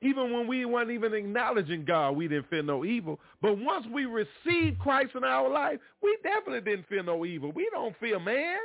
Even 0.02 0.32
when 0.32 0.48
we 0.48 0.64
weren't 0.66 0.92
even 0.92 1.14
acknowledging 1.14 1.84
God, 1.84 2.12
we 2.12 2.28
didn't 2.28 2.50
fear 2.50 2.62
no 2.62 2.86
evil. 2.86 3.20
But 3.42 3.58
once 3.58 3.86
we 3.92 4.06
received 4.06 4.80
Christ 4.80 5.12
in 5.16 5.24
our 5.24 5.50
life, 5.50 5.80
we 6.04 6.18
definitely 6.24 6.62
didn't 6.62 6.88
fear 6.88 7.02
no 7.02 7.26
evil. 7.26 7.52
We 7.52 7.68
don't 7.72 7.96
fear 8.00 8.20
man. 8.20 8.60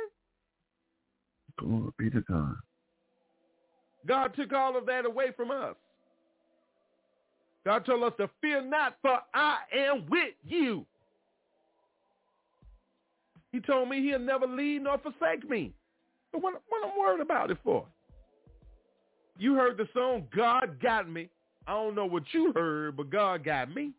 Glory 1.57 1.91
be 1.97 2.09
to 2.11 2.21
God. 2.21 2.55
God 4.05 4.33
took 4.35 4.53
all 4.53 4.77
of 4.77 4.85
that 4.85 5.05
away 5.05 5.27
from 5.35 5.49
us. 5.49 5.75
God 7.65 7.85
told 7.85 8.03
us 8.03 8.13
to 8.17 8.29
fear 8.41 8.61
not, 8.61 8.97
for 9.01 9.19
I 9.33 9.57
am 9.73 10.05
with 10.09 10.33
you. 10.43 10.85
He 13.53 13.61
told 13.61 13.87
me 13.87 14.01
he'll 14.01 14.19
never 14.19 14.47
leave 14.47 14.81
nor 14.81 14.97
forsake 14.97 15.47
me. 15.49 15.71
So 16.31 16.39
what, 16.39 16.55
what 16.67 16.85
I'm 16.85 16.99
worried 16.99 17.21
about 17.21 17.51
it 17.51 17.57
for? 17.63 17.85
You 19.37 19.53
heard 19.53 19.77
the 19.77 19.87
song, 19.93 20.27
God 20.35 20.81
Got 20.81 21.09
Me. 21.09 21.29
I 21.67 21.73
don't 21.73 21.95
know 21.95 22.05
what 22.05 22.23
you 22.31 22.51
heard, 22.53 22.97
but 22.97 23.09
God 23.09 23.43
got 23.45 23.73
me. 23.73 23.91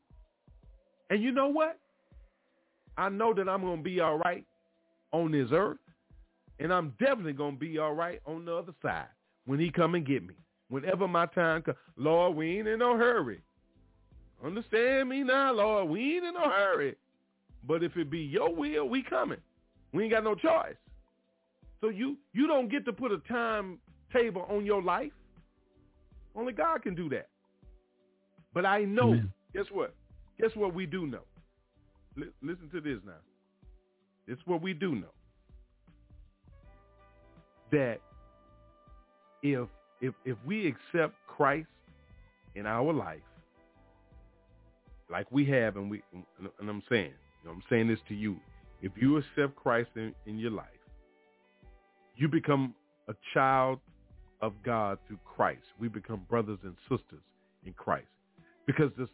And 1.09 1.23
you 1.23 1.33
know 1.33 1.47
what? 1.47 1.79
I 2.99 3.09
know 3.09 3.33
that 3.33 3.49
I'm 3.49 3.63
going 3.63 3.79
to 3.79 3.83
be 3.83 4.01
all 4.01 4.19
right 4.19 4.45
on 5.13 5.33
this 5.33 5.49
earth, 5.53 5.79
and 6.59 6.73
I'm 6.73 6.93
definitely 6.99 7.33
going 7.33 7.55
to 7.55 7.59
be 7.59 7.79
all 7.79 7.95
right 7.95 8.21
on 8.27 8.45
the 8.45 8.55
other 8.55 8.75
side 8.83 9.07
when 9.47 9.59
he 9.59 9.71
come 9.71 9.95
and 9.95 10.07
get 10.07 10.27
me. 10.27 10.35
Whenever 10.69 11.07
my 11.07 11.27
time 11.27 11.63
comes. 11.63 11.77
Lord, 11.97 12.37
we 12.37 12.59
ain't 12.59 12.69
in 12.69 12.81
no 12.81 12.97
hurry. 12.97 13.41
Understand 14.45 15.09
me 15.09 15.23
now, 15.23 15.53
Lord. 15.53 15.89
We 15.89 16.17
ain't 16.17 16.25
in 16.25 16.35
no 16.35 16.49
hurry. 16.51 16.97
But 17.67 17.83
if 17.83 17.97
it 17.97 18.11
be 18.11 18.21
your 18.21 18.55
will, 18.55 18.89
we 18.89 19.03
coming. 19.03 19.41
We 19.93 20.05
ain't 20.05 20.13
got 20.13 20.25
no 20.25 20.35
choice. 20.35 20.77
So 21.81 21.89
you 21.89 22.17
you 22.33 22.47
don't 22.47 22.71
get 22.71 22.85
to 22.87 22.93
put 22.93 23.13
a 23.13 23.19
timetable 23.29 24.47
on 24.49 24.65
your 24.65 24.83
life. 24.83 25.13
Only 26.37 26.53
God 26.53 26.83
can 26.83 26.95
do 26.95 27.09
that. 27.11 27.29
But 28.53 28.67
I 28.67 28.83
know. 28.83 29.09
Amen. 29.09 29.33
Guess 29.55 29.67
what? 29.73 29.95
Guess 30.41 30.51
what 30.55 30.75
we 30.75 30.87
do 30.87 31.07
know. 31.07 31.23
Li- 32.17 32.33
listen 32.43 32.69
to 32.71 32.81
this 32.81 32.99
now. 33.05 33.13
It's 34.27 34.41
what 34.47 34.63
we 34.63 34.73
do 34.73 34.95
know. 34.95 35.13
That 37.71 38.01
if 39.43 39.69
if 40.01 40.15
if 40.25 40.37
we 40.47 40.67
accept 40.67 41.15
Christ 41.27 41.69
in 42.55 42.67
our 42.67 42.93
life, 42.93 43.21
like 45.11 45.31
we 45.31 45.45
have, 45.47 45.77
and 45.77 45.91
we 45.91 46.03
and 46.13 46.69
I'm 46.69 46.83
saying, 46.89 47.13
you 47.45 47.51
know, 47.51 47.55
I'm 47.57 47.63
saying 47.69 47.89
this 47.89 47.99
to 48.09 48.15
you. 48.15 48.37
If 48.81 48.93
you 48.97 49.19
accept 49.19 49.57
Christ 49.57 49.91
in, 49.97 50.15
in 50.27 50.39
your 50.39 50.51
life, 50.51 50.67
you 52.17 52.29
become 52.29 52.75
a 53.09 53.15
child 53.35 53.81
of 54.41 54.55
God 54.65 54.99
through 55.07 55.19
Christ. 55.25 55.63
We 55.79 55.89
become 55.89 56.27
brothers 56.29 56.59
and 56.65 56.75
sisters 56.89 57.23
in 57.65 57.73
Christ. 57.75 58.07
Because 58.67 58.91
this, 58.99 59.09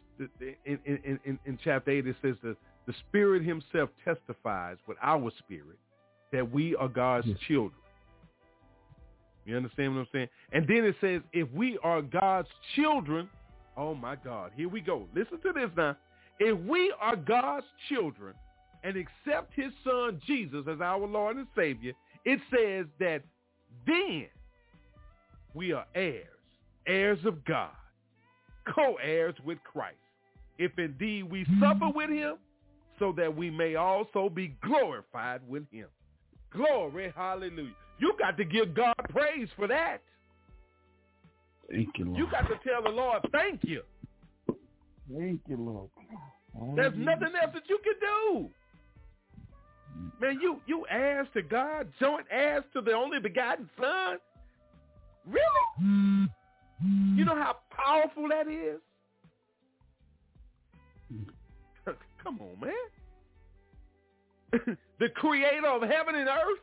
in, 0.64 0.78
in, 0.84 1.18
in, 1.24 1.38
in 1.44 1.58
chapter 1.62 1.90
8, 1.90 2.06
it 2.06 2.16
says 2.22 2.36
that 2.42 2.56
the 2.86 2.94
Spirit 3.08 3.44
himself 3.44 3.90
testifies 4.04 4.76
with 4.86 4.96
our 5.02 5.30
spirit 5.38 5.78
that 6.32 6.48
we 6.50 6.76
are 6.76 6.88
God's 6.88 7.26
Yes. 7.26 7.38
children. 7.48 7.80
You 9.44 9.56
understand 9.56 9.94
what 9.94 10.02
I'm 10.02 10.08
saying? 10.12 10.28
And 10.52 10.68
then 10.68 10.84
it 10.84 10.94
says, 11.00 11.22
if 11.32 11.50
we 11.52 11.78
are 11.82 12.02
God's 12.02 12.48
children, 12.76 13.28
oh 13.76 13.94
my 13.94 14.14
God, 14.14 14.52
here 14.54 14.68
we 14.68 14.80
go. 14.80 15.08
Listen 15.14 15.40
to 15.40 15.52
this 15.52 15.70
now. 15.76 15.96
If 16.40 16.58
we 16.60 16.92
are 17.00 17.16
God's 17.16 17.66
children 17.88 18.34
and 18.82 18.96
accept 18.96 19.52
his 19.54 19.72
son 19.84 20.20
Jesus 20.26 20.64
as 20.68 20.80
our 20.80 21.06
Lord 21.06 21.36
and 21.36 21.46
Savior, 21.54 21.92
it 22.24 22.40
says 22.50 22.86
that 22.98 23.22
then 23.86 24.26
we 25.54 25.72
are 25.72 25.84
heirs, 25.94 26.26
heirs 26.86 27.18
of 27.26 27.44
God, 27.44 27.70
co-heirs 28.74 29.34
with 29.44 29.58
Christ. 29.70 29.96
If 30.58 30.78
indeed 30.78 31.30
we 31.30 31.46
suffer 31.60 31.90
with 31.94 32.10
him, 32.10 32.36
so 32.98 33.12
that 33.16 33.34
we 33.34 33.50
may 33.50 33.76
also 33.76 34.28
be 34.28 34.54
glorified 34.62 35.40
with 35.48 35.64
him. 35.70 35.86
Glory, 36.52 37.12
hallelujah. 37.16 37.72
You 37.98 38.14
got 38.18 38.36
to 38.36 38.44
give 38.44 38.74
God 38.74 38.94
praise 39.08 39.48
for 39.56 39.66
that. 39.68 40.02
Thank 41.70 41.88
you, 41.98 42.06
Lord. 42.06 42.18
You 42.18 42.26
got 42.30 42.48
to 42.48 42.58
tell 42.66 42.82
the 42.82 42.90
Lord, 42.90 43.22
thank 43.32 43.60
you. 43.62 43.82
Thank 45.16 45.40
you, 45.48 45.56
Lord. 45.56 45.88
There's 46.76 46.94
nothing 46.96 47.32
else 47.40 47.52
that 47.54 47.68
you 47.68 47.78
can 47.82 47.94
do. 48.00 48.50
Man, 50.20 50.38
you 50.40 50.60
you 50.66 50.86
heirs 50.90 51.26
to 51.34 51.42
God, 51.42 51.88
joint 51.98 52.26
heirs 52.30 52.62
to 52.74 52.80
the 52.80 52.92
only 52.92 53.18
begotten 53.18 53.68
Son. 53.78 54.18
Really? 55.26 56.28
You 57.16 57.24
know 57.24 57.34
how 57.34 57.56
powerful 57.70 58.28
that 58.28 58.46
is? 58.48 58.80
Come 62.22 62.40
on, 62.40 62.60
man. 62.60 62.72
the 64.98 65.08
creator 65.14 65.66
of 65.66 65.82
heaven 65.82 66.14
and 66.14 66.28
earth. 66.28 66.60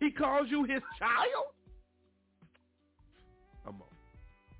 He 0.00 0.10
calls 0.10 0.48
you 0.48 0.64
his 0.64 0.82
child? 0.98 1.52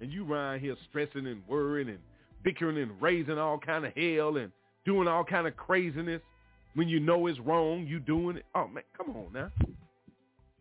And 0.01 0.13
you 0.13 0.31
around 0.31 0.61
here 0.61 0.77
stressing 0.89 1.27
and 1.27 1.43
worrying 1.49 1.89
and 1.89 1.99
bickering 2.45 2.79
and 2.79 2.91
raising 3.01 3.39
all 3.39 3.59
kind 3.59 3.85
of 3.85 3.93
hell 3.95 4.37
and 4.37 4.53
doing 4.85 5.09
all 5.09 5.25
kind 5.25 5.47
of 5.47 5.57
craziness 5.57 6.23
when 6.75 6.89
you 6.89 7.01
know 7.01 7.27
it's 7.27 7.41
wrong, 7.41 7.87
you 7.87 7.99
doing 7.99 8.37
it. 8.37 8.45
Oh 8.55 8.69
man, 8.69 8.85
come 8.97 9.17
on 9.17 9.33
now. 9.33 9.51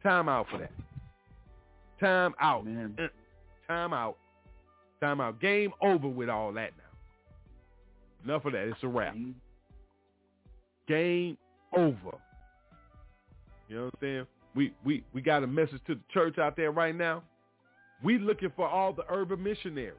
Time 0.02 0.30
out 0.30 0.48
for 0.50 0.58
that. 0.60 0.72
Time 2.00 2.34
out. 2.40 2.66
Man. 2.66 2.96
Uh, 2.98 3.08
Time 3.68 3.94
out. 3.94 4.18
Time 5.02 5.20
out. 5.22 5.40
Game 5.42 5.72
over 5.82 6.08
with 6.08 6.30
all 6.30 6.54
that 6.54 6.72
now. 6.78 6.84
Enough 8.24 8.46
of 8.46 8.54
that. 8.54 8.68
It's 8.68 8.84
a 8.84 8.88
wrap. 8.88 9.16
Game 10.88 11.38
over. 11.76 12.18
You 13.68 13.76
know 13.76 13.84
what 13.86 13.94
I'm 13.96 14.00
saying? 14.02 14.28
We 14.56 14.74
we 14.84 15.04
we 15.14 15.22
got 15.22 15.44
a 15.44 15.48
message 15.48 15.82
to 15.88 15.96
the 15.96 16.02
church 16.12 16.38
out 16.38 16.56
there 16.56 16.72
right 16.72 16.96
now. 16.96 17.24
We 18.04 18.20
looking 18.20 18.52
for 18.56 18.68
all 18.68 18.94
the 18.94 19.04
urban 19.10 19.42
missionaries. 19.42 19.94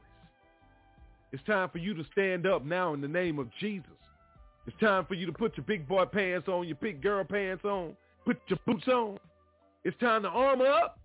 It's 1.31 1.43
time 1.43 1.69
for 1.69 1.77
you 1.77 1.93
to 1.93 2.03
stand 2.11 2.47
up 2.47 2.65
now 2.65 2.93
in 2.93 3.01
the 3.01 3.07
name 3.07 3.39
of 3.39 3.49
Jesus. 3.59 3.91
It's 4.65 4.79
time 4.79 5.05
for 5.05 5.13
you 5.13 5.25
to 5.25 5.31
put 5.31 5.57
your 5.57 5.65
big 5.65 5.87
boy 5.87 6.05
pants 6.05 6.47
on, 6.47 6.67
your 6.67 6.77
big 6.77 7.01
girl 7.01 7.23
pants 7.23 7.65
on, 7.65 7.95
put 8.25 8.39
your 8.47 8.59
boots 8.65 8.87
on. 8.87 9.19
It's 9.83 9.97
time 9.99 10.23
to 10.23 10.29
armor 10.29 10.67
up, 10.67 10.99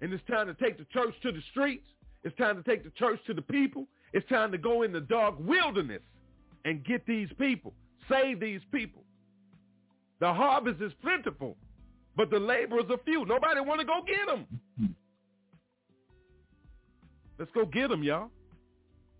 and 0.00 0.12
it's 0.12 0.22
time 0.30 0.46
to 0.46 0.54
take 0.54 0.78
the 0.78 0.86
church 0.92 1.14
to 1.22 1.32
the 1.32 1.42
streets. 1.50 1.86
It's 2.24 2.36
time 2.36 2.56
to 2.56 2.68
take 2.68 2.84
the 2.84 2.90
church 2.90 3.20
to 3.26 3.34
the 3.34 3.42
people. 3.42 3.86
It's 4.12 4.28
time 4.28 4.52
to 4.52 4.58
go 4.58 4.82
in 4.82 4.92
the 4.92 5.00
dark 5.00 5.34
wilderness 5.38 6.02
and 6.64 6.84
get 6.84 7.06
these 7.06 7.28
people, 7.38 7.72
save 8.10 8.40
these 8.40 8.60
people. 8.72 9.02
The 10.20 10.32
harvest 10.32 10.80
is 10.80 10.92
plentiful, 11.02 11.56
but 12.16 12.30
the 12.30 12.38
laborers 12.38 12.86
are 12.90 12.98
few. 13.04 13.24
Nobody 13.24 13.60
want 13.60 13.80
to 13.80 13.86
go 13.86 14.00
get 14.06 14.26
them. 14.26 14.46
Mm-hmm. 14.80 14.92
Let's 17.38 17.50
go 17.52 17.64
get 17.64 17.88
them, 17.88 18.02
y'all. 18.02 18.30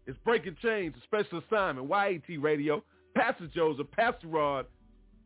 It's 0.07 0.19
Breaking 0.25 0.57
Chains, 0.62 0.95
a 0.99 1.03
special 1.03 1.41
assignment, 1.47 1.89
YAT 1.89 2.43
Radio. 2.43 2.83
Pastor 3.14 3.49
Joseph, 3.55 3.87
Pastor 3.93 4.27
Rod. 4.27 4.66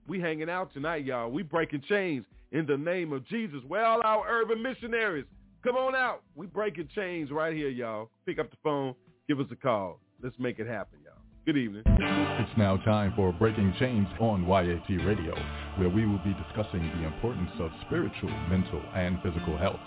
We 0.08 0.20
hanging 0.20 0.50
out 0.50 0.72
tonight, 0.74 1.04
y'all. 1.04 1.30
We 1.30 1.42
breaking 1.42 1.82
chains 1.88 2.24
in 2.50 2.66
the 2.66 2.76
name 2.76 3.12
of 3.12 3.26
Jesus. 3.28 3.60
Well, 3.68 4.00
our 4.04 4.24
urban 4.28 4.62
missionaries, 4.62 5.24
come 5.62 5.76
on 5.76 5.94
out. 5.94 6.22
We 6.34 6.46
breaking 6.46 6.88
chains 6.94 7.30
right 7.30 7.54
here, 7.54 7.68
y'all. 7.68 8.10
Pick 8.26 8.38
up 8.38 8.50
the 8.50 8.56
phone, 8.62 8.94
give 9.28 9.40
us 9.40 9.46
a 9.50 9.56
call. 9.56 10.00
Let's 10.22 10.38
make 10.38 10.58
it 10.58 10.66
happen, 10.66 10.98
y'all. 11.04 11.12
Good 11.46 11.56
evening. 11.56 11.82
It's 11.86 12.58
now 12.58 12.76
time 12.78 13.12
for 13.16 13.32
Breaking 13.32 13.74
Chains 13.78 14.06
on 14.20 14.46
YAT 14.46 15.06
Radio, 15.06 15.34
where 15.76 15.88
we 15.88 16.06
will 16.06 16.20
be 16.24 16.34
discussing 16.34 16.80
the 16.80 17.04
importance 17.06 17.50
of 17.58 17.70
spiritual, 17.86 18.30
mental, 18.48 18.82
and 18.94 19.18
physical 19.22 19.56
health. 19.58 19.80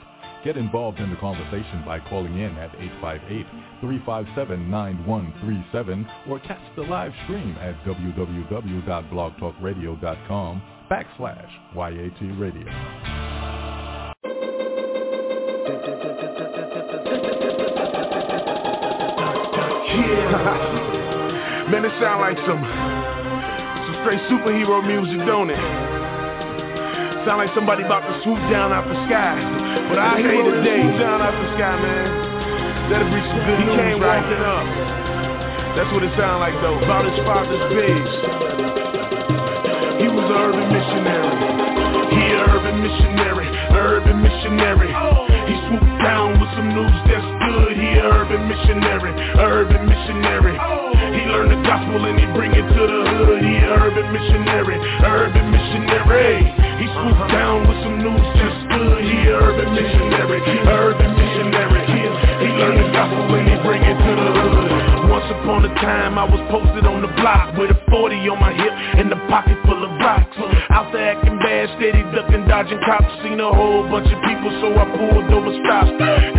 Get 0.46 0.56
involved 0.58 1.00
in 1.00 1.10
the 1.10 1.16
conversation 1.16 1.82
by 1.84 2.00
calling 2.00 2.38
in 2.38 2.56
at 2.58 2.72
858-357-9137 3.82 6.08
or 6.30 6.40
catch 6.42 6.62
the 6.76 6.84
live 6.84 7.12
stream 7.24 7.58
at 7.60 7.74
www.blogtalkradio.com 7.84 10.62
backslash 10.92 11.50
YAT 11.74 12.40
Radio. 12.40 12.68
Yeah. 19.88 21.66
Man, 21.72 21.86
it 21.86 21.92
sound 22.00 22.22
like 22.22 22.38
some 22.46 22.62
some 23.88 23.96
straight 24.04 24.22
superhero 24.30 24.86
music, 24.86 25.26
don't 25.26 25.50
it? 25.50 25.95
Sound 27.26 27.42
like 27.42 27.50
somebody 27.58 27.82
about 27.82 28.06
to 28.06 28.22
swoop 28.22 28.38
down 28.54 28.70
out 28.70 28.86
the 28.86 28.94
sky. 29.10 29.34
But 29.90 29.98
I 29.98 30.22
hate 30.22 30.46
the 30.46 30.62
day 30.62 30.86
down 31.02 31.26
out 31.26 31.34
the 31.34 31.58
sky, 31.58 31.74
man. 31.74 32.06
That'll 32.94 33.10
be 33.10 33.18
some 33.18 33.42
good 33.50 33.60
he 33.60 33.66
news, 33.66 33.82
came 33.82 33.98
right? 33.98 34.22
walking 34.22 34.46
up. 34.46 34.68
That's 35.74 35.90
what 35.90 36.06
it 36.06 36.14
sound 36.22 36.38
like 36.46 36.54
though. 36.62 36.78
About 36.78 37.10
his 37.10 37.18
father's 37.26 37.66
pigs. 37.74 38.14
He 40.06 40.08
was 40.14 40.22
an 40.22 40.38
urban 40.38 40.70
missionary. 40.70 41.34
He 42.14 42.24
an 42.30 42.46
urban 42.46 42.78
missionary, 42.86 43.50
urban 43.74 44.18
missionary. 44.22 44.94
He 45.50 45.54
swooped 45.66 45.98
down 46.06 46.38
with 46.38 46.52
some 46.54 46.78
news 46.78 46.98
that's 47.10 47.26
good. 47.26 47.74
He 47.74 47.90
an 47.90 48.06
urban 48.06 48.46
missionary, 48.46 49.14
urban 49.42 49.82
missionary. 49.90 50.54
He 51.26 51.32
learned 51.34 51.58
the 51.58 51.62
gospel 51.66 52.06
and 52.06 52.22
he 52.22 52.30
bring 52.38 52.54
it 52.54 52.62
to 52.62 52.84
the 52.86 53.02
hood. 53.02 53.42
He 53.42 53.58
an 53.58 53.74
urban 53.82 54.14
missionary, 54.14 54.78
urban 55.02 55.50
missionary. 55.50 56.38
He 56.78 56.86
swooped 56.86 57.34
down 57.34 57.66
with 57.66 57.82
some 57.82 57.98
news 57.98 58.30
just 58.38 58.62
good. 58.70 59.02
He 59.02 59.26
an 59.26 59.34
urban 59.34 59.74
missionary, 59.74 60.38
urban 60.70 61.18
missionary. 61.18 61.82
He, 61.90 62.02
he 62.46 62.50
learned 62.62 62.78
the 62.78 62.90
gospel 62.94 63.26
and 63.42 63.50
he 63.50 63.58
bring 63.66 63.82
it 63.82 63.98
to 63.98 64.12
the 64.22 64.32
hood. 64.38 65.10
Once 65.10 65.26
upon 65.42 65.66
a 65.66 65.74
time 65.82 66.22
I 66.22 66.30
was 66.30 66.46
posted 66.54 66.86
on 66.86 67.02
the 67.02 67.10
block 67.18 67.58
with 67.58 67.74
a 67.74 67.78
40 67.90 68.22
on 68.30 68.38
my 68.38 68.54
hip 68.54 68.74
and 69.02 69.10
a 69.10 69.18
pocket 69.26 69.58
full 69.66 69.82
of 69.82 69.98
rocks. 69.98 70.30
Out 70.70 70.94
there 70.94 71.10
acting 71.10 71.42
bad, 71.42 71.74
steady 71.82 72.06
ducking, 72.14 72.46
dodging 72.46 72.78
cops. 72.86 73.10
Seen 73.26 73.42
a 73.42 73.50
whole 73.50 73.82
bunch 73.90 74.14
of 74.14 74.22
people, 74.30 74.54
so 74.62 74.78
I 74.78 74.86
pulled 74.94 75.26
over 75.34 75.58
stops. 75.66 76.35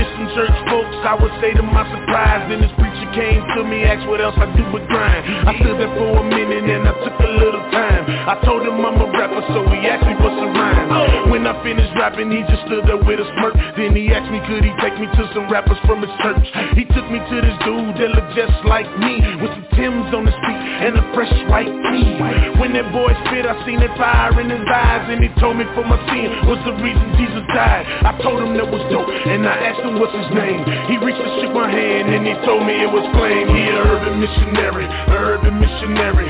I 1.07 1.15
would 1.15 1.31
say 1.39 1.55
to 1.55 1.63
my 1.63 1.87
surprise. 1.87 2.51
Then 2.51 2.59
this 2.61 2.75
preacher 2.75 3.07
came 3.15 3.39
to 3.55 3.63
me, 3.63 3.87
asked 3.87 4.11
what 4.11 4.19
else 4.19 4.35
I 4.35 4.51
do 4.59 4.67
but 4.75 4.83
grind. 4.91 5.23
I 5.47 5.55
stood 5.63 5.79
there 5.79 5.95
for 5.95 6.19
a 6.19 6.27
minute 6.27 6.67
and 6.67 6.83
I 6.83 6.95
took 6.99 7.15
a 7.23 7.31
little 7.31 7.63
time. 7.71 8.11
I 8.27 8.35
told 8.43 8.67
him 8.67 8.83
I'm 8.83 8.99
a 8.99 9.07
rapper, 9.15 9.39
so 9.55 9.63
he 9.71 9.87
asked 9.87 10.03
me 10.03 10.19
what's 10.19 10.35
a 10.35 10.51
rhyme. 10.51 11.31
When 11.31 11.47
I 11.47 11.55
finished 11.63 11.95
rapping, 11.95 12.35
he 12.35 12.43
just 12.51 12.67
stood 12.67 12.91
there 12.91 12.99
with 12.99 13.23
a 13.23 13.27
smirk. 13.39 13.55
Then 13.79 13.95
he 13.95 14.11
asked 14.11 14.35
me 14.35 14.43
could 14.51 14.67
he 14.67 14.75
take 14.83 14.99
me 14.99 15.07
to 15.07 15.23
some 15.31 15.47
rappers 15.47 15.79
from 15.87 16.03
his 16.03 16.11
church. 16.27 16.43
He 16.75 16.83
took 16.91 17.07
me 17.07 17.23
to 17.23 17.37
this 17.39 17.57
dude 17.63 17.95
that 18.03 18.11
looked 18.11 18.35
just 18.35 18.59
like 18.67 18.91
me, 18.99 19.23
with 19.39 19.55
some 19.55 19.67
Timbs 19.77 20.09
on 20.17 20.25
his 20.25 20.35
feet 20.41 20.57
and 20.89 20.97
a 20.97 21.05
fresh 21.13 21.33
white 21.53 21.69
tee. 21.69 22.17
When 22.57 22.73
that 22.73 22.89
boy 22.97 23.13
spit, 23.29 23.45
I 23.45 23.61
seen 23.69 23.77
that 23.85 23.93
fire 24.01 24.33
in 24.41 24.49
his 24.49 24.65
eyes, 24.65 25.05
and 25.13 25.21
he 25.21 25.29
told 25.37 25.61
me 25.61 25.69
for 25.77 25.85
my 25.85 26.01
sin 26.09 26.33
was 26.49 26.57
the 26.65 26.73
reason 26.81 27.05
Jesus 27.21 27.45
died. 27.53 27.85
I 27.85 28.17
told 28.25 28.41
him 28.41 28.57
that 28.57 28.65
was 28.65 28.81
dope, 28.89 29.05
and 29.05 29.45
I 29.45 29.69
asked 29.69 29.85
him 29.85 30.01
what's 30.01 30.17
his 30.17 30.33
name. 30.33 30.65
He 30.89 30.96
reached 31.03 31.21
and 31.21 31.33
shook 31.41 31.53
my 31.53 31.69
hand, 31.69 32.15
and 32.15 32.25
he 32.25 32.35
told 32.47 32.65
me 32.65 32.73
it 32.81 32.91
was 32.91 33.05
plain. 33.17 33.49
He 33.53 33.63
an 33.69 33.77
urban 33.77 34.17
missionary, 34.21 34.87
urban 35.13 35.61
missionary. 35.61 36.29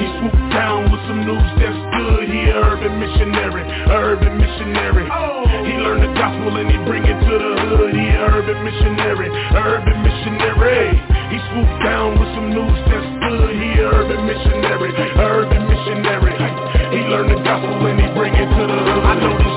He 0.00 0.06
swooped 0.18 0.50
down 0.50 0.90
with 0.90 1.02
some 1.06 1.22
news 1.26 1.50
that's 1.60 1.80
good. 1.94 2.24
He 2.26 2.40
an 2.48 2.58
urban 2.58 2.94
missionary, 2.98 3.64
urban 3.92 4.34
missionary. 4.40 5.06
He 5.68 5.74
learned 5.78 6.02
the 6.08 6.12
gospel 6.16 6.56
and 6.56 6.68
he 6.70 6.78
bring 6.88 7.04
it 7.04 7.18
to 7.18 7.34
the 7.38 7.52
hood. 7.70 7.92
He 7.94 8.06
an 8.08 8.24
urban 8.24 8.58
missionary, 8.64 9.28
urban 9.54 9.98
missionary. 10.02 10.96
He 11.30 11.38
swooped 11.52 11.78
down 11.84 12.18
with 12.18 12.30
some 12.34 12.50
news 12.50 12.80
that's 12.90 13.10
good. 13.20 13.52
He 13.54 13.68
an 13.78 13.90
urban 13.94 14.20
missionary, 14.26 14.90
urban 15.20 15.62
missionary. 15.68 16.34
He 16.90 17.00
learned 17.06 17.30
the 17.30 17.40
gospel 17.44 17.86
and 17.86 18.00
he 18.00 18.08
bring 18.16 18.34
it 18.34 18.48
to 18.48 18.62
the 18.66 18.78
hood. 18.80 19.04
I 19.06 19.14
know 19.20 19.49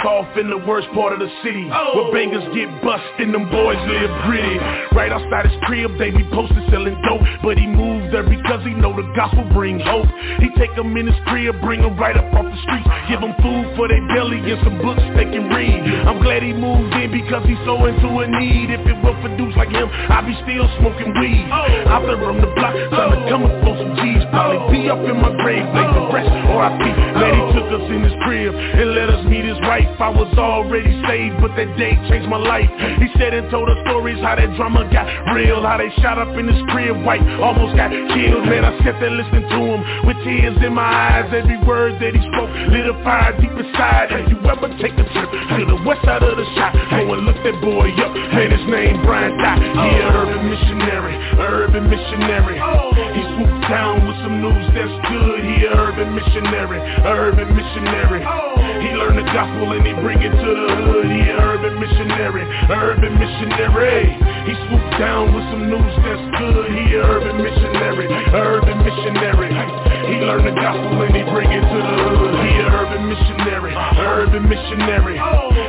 this 0.00 0.06
dude 0.06 0.06
that 0.06 0.06
live 0.06 0.06
off 0.06 0.38
in 0.38 0.50
the 0.50 0.58
worst 0.66 0.88
part 0.94 1.12
of 1.12 1.18
the 1.18 1.30
city 1.42 1.64
Where 1.68 2.08
oh. 2.08 2.12
bangers 2.12 2.44
get 2.54 2.68
bust 2.82 3.04
and 3.18 3.34
them 3.34 3.50
boys 3.50 3.78
live 3.88 4.10
gritty 4.26 4.58
Right 4.94 5.12
outside 5.12 5.46
his 5.46 5.58
crib, 5.64 5.98
they 5.98 6.10
be 6.10 6.24
posted 6.32 6.62
selling 6.70 7.00
dope 7.02 7.22
But 7.42 7.58
he 7.58 7.66
moved 7.66 8.12
there 8.12 8.24
because 8.24 8.62
he 8.64 8.74
know 8.74 8.94
the 8.94 9.06
gospel 9.14 9.44
bring 9.52 9.80
hope. 9.80 10.06
He 10.40 10.50
take 10.58 10.74
them 10.76 10.96
in 10.96 11.06
his 11.06 11.16
crib, 11.26 11.60
bring 11.60 11.82
them 11.82 11.96
right 11.98 12.16
up 12.16 12.26
off 12.34 12.44
the 12.44 12.58
streets 12.62 12.88
Give 13.08 13.20
them 13.20 13.34
food 13.42 13.76
for 13.76 13.88
their 13.88 14.02
belly 14.14 14.38
and 14.38 14.60
some 14.64 14.78
books 14.78 15.02
they 15.16 15.26
can 15.26 15.48
read. 15.50 15.80
I'm 16.06 16.22
glad 16.22 16.42
he 16.42 16.52
moved 16.52 16.94
in 16.94 17.10
because 17.10 17.42
he's 17.46 17.60
so 17.66 17.86
into 17.86 18.08
a 18.22 18.26
need. 18.26 18.70
If 18.70 18.86
it 18.86 18.98
were 19.02 19.16
for 19.18 19.30
dudes 19.36 19.56
like 19.56 19.70
him, 19.70 19.88
I'd 19.90 20.26
be 20.26 20.34
still 20.46 20.66
smoking 20.78 21.10
weed. 21.18 21.46
Oh. 21.50 21.90
Out 21.90 22.06
there 22.06 22.20
on 22.22 22.38
the 22.38 22.50
block, 22.54 22.74
trying 22.90 23.12
to 23.14 23.20
oh. 23.26 23.30
come 23.30 23.42
up 23.46 23.54
for 23.66 23.74
some 23.78 23.92
G's 23.98 24.22
Probably 24.30 24.62
be 24.70 24.80
up 24.86 25.02
in 25.02 25.18
my 25.18 25.34
grave, 25.42 25.66
make 25.74 25.90
the 25.90 26.04
rest, 26.14 26.30
or 26.54 26.62
I 26.62 26.70
be 26.78 26.90
Glad 27.18 27.34
he 27.34 27.44
took 27.50 27.68
us 27.74 27.86
in 27.90 28.00
his 28.06 28.14
crib 28.22 28.54
and 28.54 28.94
let 28.94 29.10
us 29.10 29.22
meet 29.26 29.44
his 29.44 29.58
wife 29.66 29.89
I 29.98 30.10
was 30.12 30.30
already 30.38 30.92
saved, 31.08 31.40
but 31.40 31.56
that 31.56 31.74
day 31.76 31.96
changed 32.08 32.28
my 32.28 32.38
life. 32.38 32.70
He 33.00 33.08
said 33.18 33.34
and 33.34 33.50
told 33.50 33.68
the 33.68 33.76
stories 33.88 34.20
how 34.22 34.36
that 34.36 34.54
drama 34.56 34.86
got 34.92 35.06
real 35.34 35.62
How 35.62 35.78
they 35.78 35.90
shot 36.02 36.18
up 36.18 36.30
in 36.36 36.46
his 36.46 36.60
crib, 36.70 37.00
white, 37.02 37.24
almost 37.40 37.76
got 37.76 37.90
killed. 37.90 38.44
Man, 38.46 38.64
I 38.64 38.76
sat 38.84 39.00
there 39.00 39.10
listening 39.10 39.46
to 39.48 39.58
him 39.58 39.80
with 40.06 40.18
tears 40.22 40.58
in 40.62 40.72
my 40.74 40.84
eyes. 40.86 41.32
Every 41.32 41.58
word 41.64 41.96
that 42.00 42.12
he 42.14 42.22
spoke 42.30 42.50
lit 42.70 42.86
a 42.86 42.96
fire 43.02 43.34
deep 43.40 43.52
inside. 43.54 44.12
Have 44.12 44.28
you 44.28 44.38
ever 44.44 44.68
take 44.78 44.94
a 44.94 45.06
trip 45.10 45.30
to 45.30 45.62
the 45.66 45.78
west 45.86 46.04
side 46.04 46.22
of 46.22 46.36
the 46.36 46.46
shot? 46.54 46.74
Go 46.90 47.14
and 47.14 47.24
look 47.24 47.38
that 47.42 47.56
boy 47.62 47.88
up, 48.02 48.12
man, 48.34 48.50
his 48.50 48.66
name 48.68 49.00
Brian 49.02 49.32
Dot 49.38 49.58
He 49.58 49.68
an 50.00 50.10
oh. 50.10 50.20
urban 50.26 50.42
missionary, 50.50 51.16
urban 51.38 51.84
missionary. 51.88 52.58
Oh. 52.60 52.92
He 53.14 53.22
swooped 53.36 53.64
down 53.70 54.06
with 54.06 54.18
some 54.20 54.42
news 54.42 54.66
that's 54.74 54.96
good. 55.08 55.40
He 55.44 55.66
an 55.66 55.74
urban 55.76 56.10
missionary, 56.14 56.80
urban 57.06 57.48
missionary. 57.54 58.22
Oh. 58.26 58.60
He 58.80 58.88
learned 58.96 59.18
the 59.18 59.28
gospel 59.30 59.69
and 59.72 59.86
he 59.86 59.92
bring 60.02 60.20
it 60.22 60.30
to 60.30 60.50
the 60.54 60.68
hood. 60.84 61.06
He 61.06 61.20
an 61.30 61.38
urban 61.38 61.78
missionary, 61.78 62.44
urban 62.70 63.14
missionary. 63.18 64.16
He 64.46 64.54
swooped 64.66 64.94
down 64.98 65.34
with 65.34 65.44
some 65.50 65.68
news 65.70 65.94
that's 66.02 66.24
good. 66.38 66.66
He 66.70 66.94
an 66.94 67.04
urban 67.06 67.36
missionary, 67.42 68.08
urban 68.34 68.78
missionary 68.82 69.89
He 70.10 70.18
learned 70.18 70.42
the 70.42 70.56
gospel 70.58 71.06
and 71.06 71.14
he 71.14 71.22
bring 71.30 71.46
it 71.54 71.62
to 71.62 71.78
the 71.78 71.94
hood. 72.18 72.34
He 72.42 72.50
an 72.58 72.66
urban 72.66 73.06
missionary, 73.06 73.74
urban 73.78 74.42
missionary. 74.50 75.14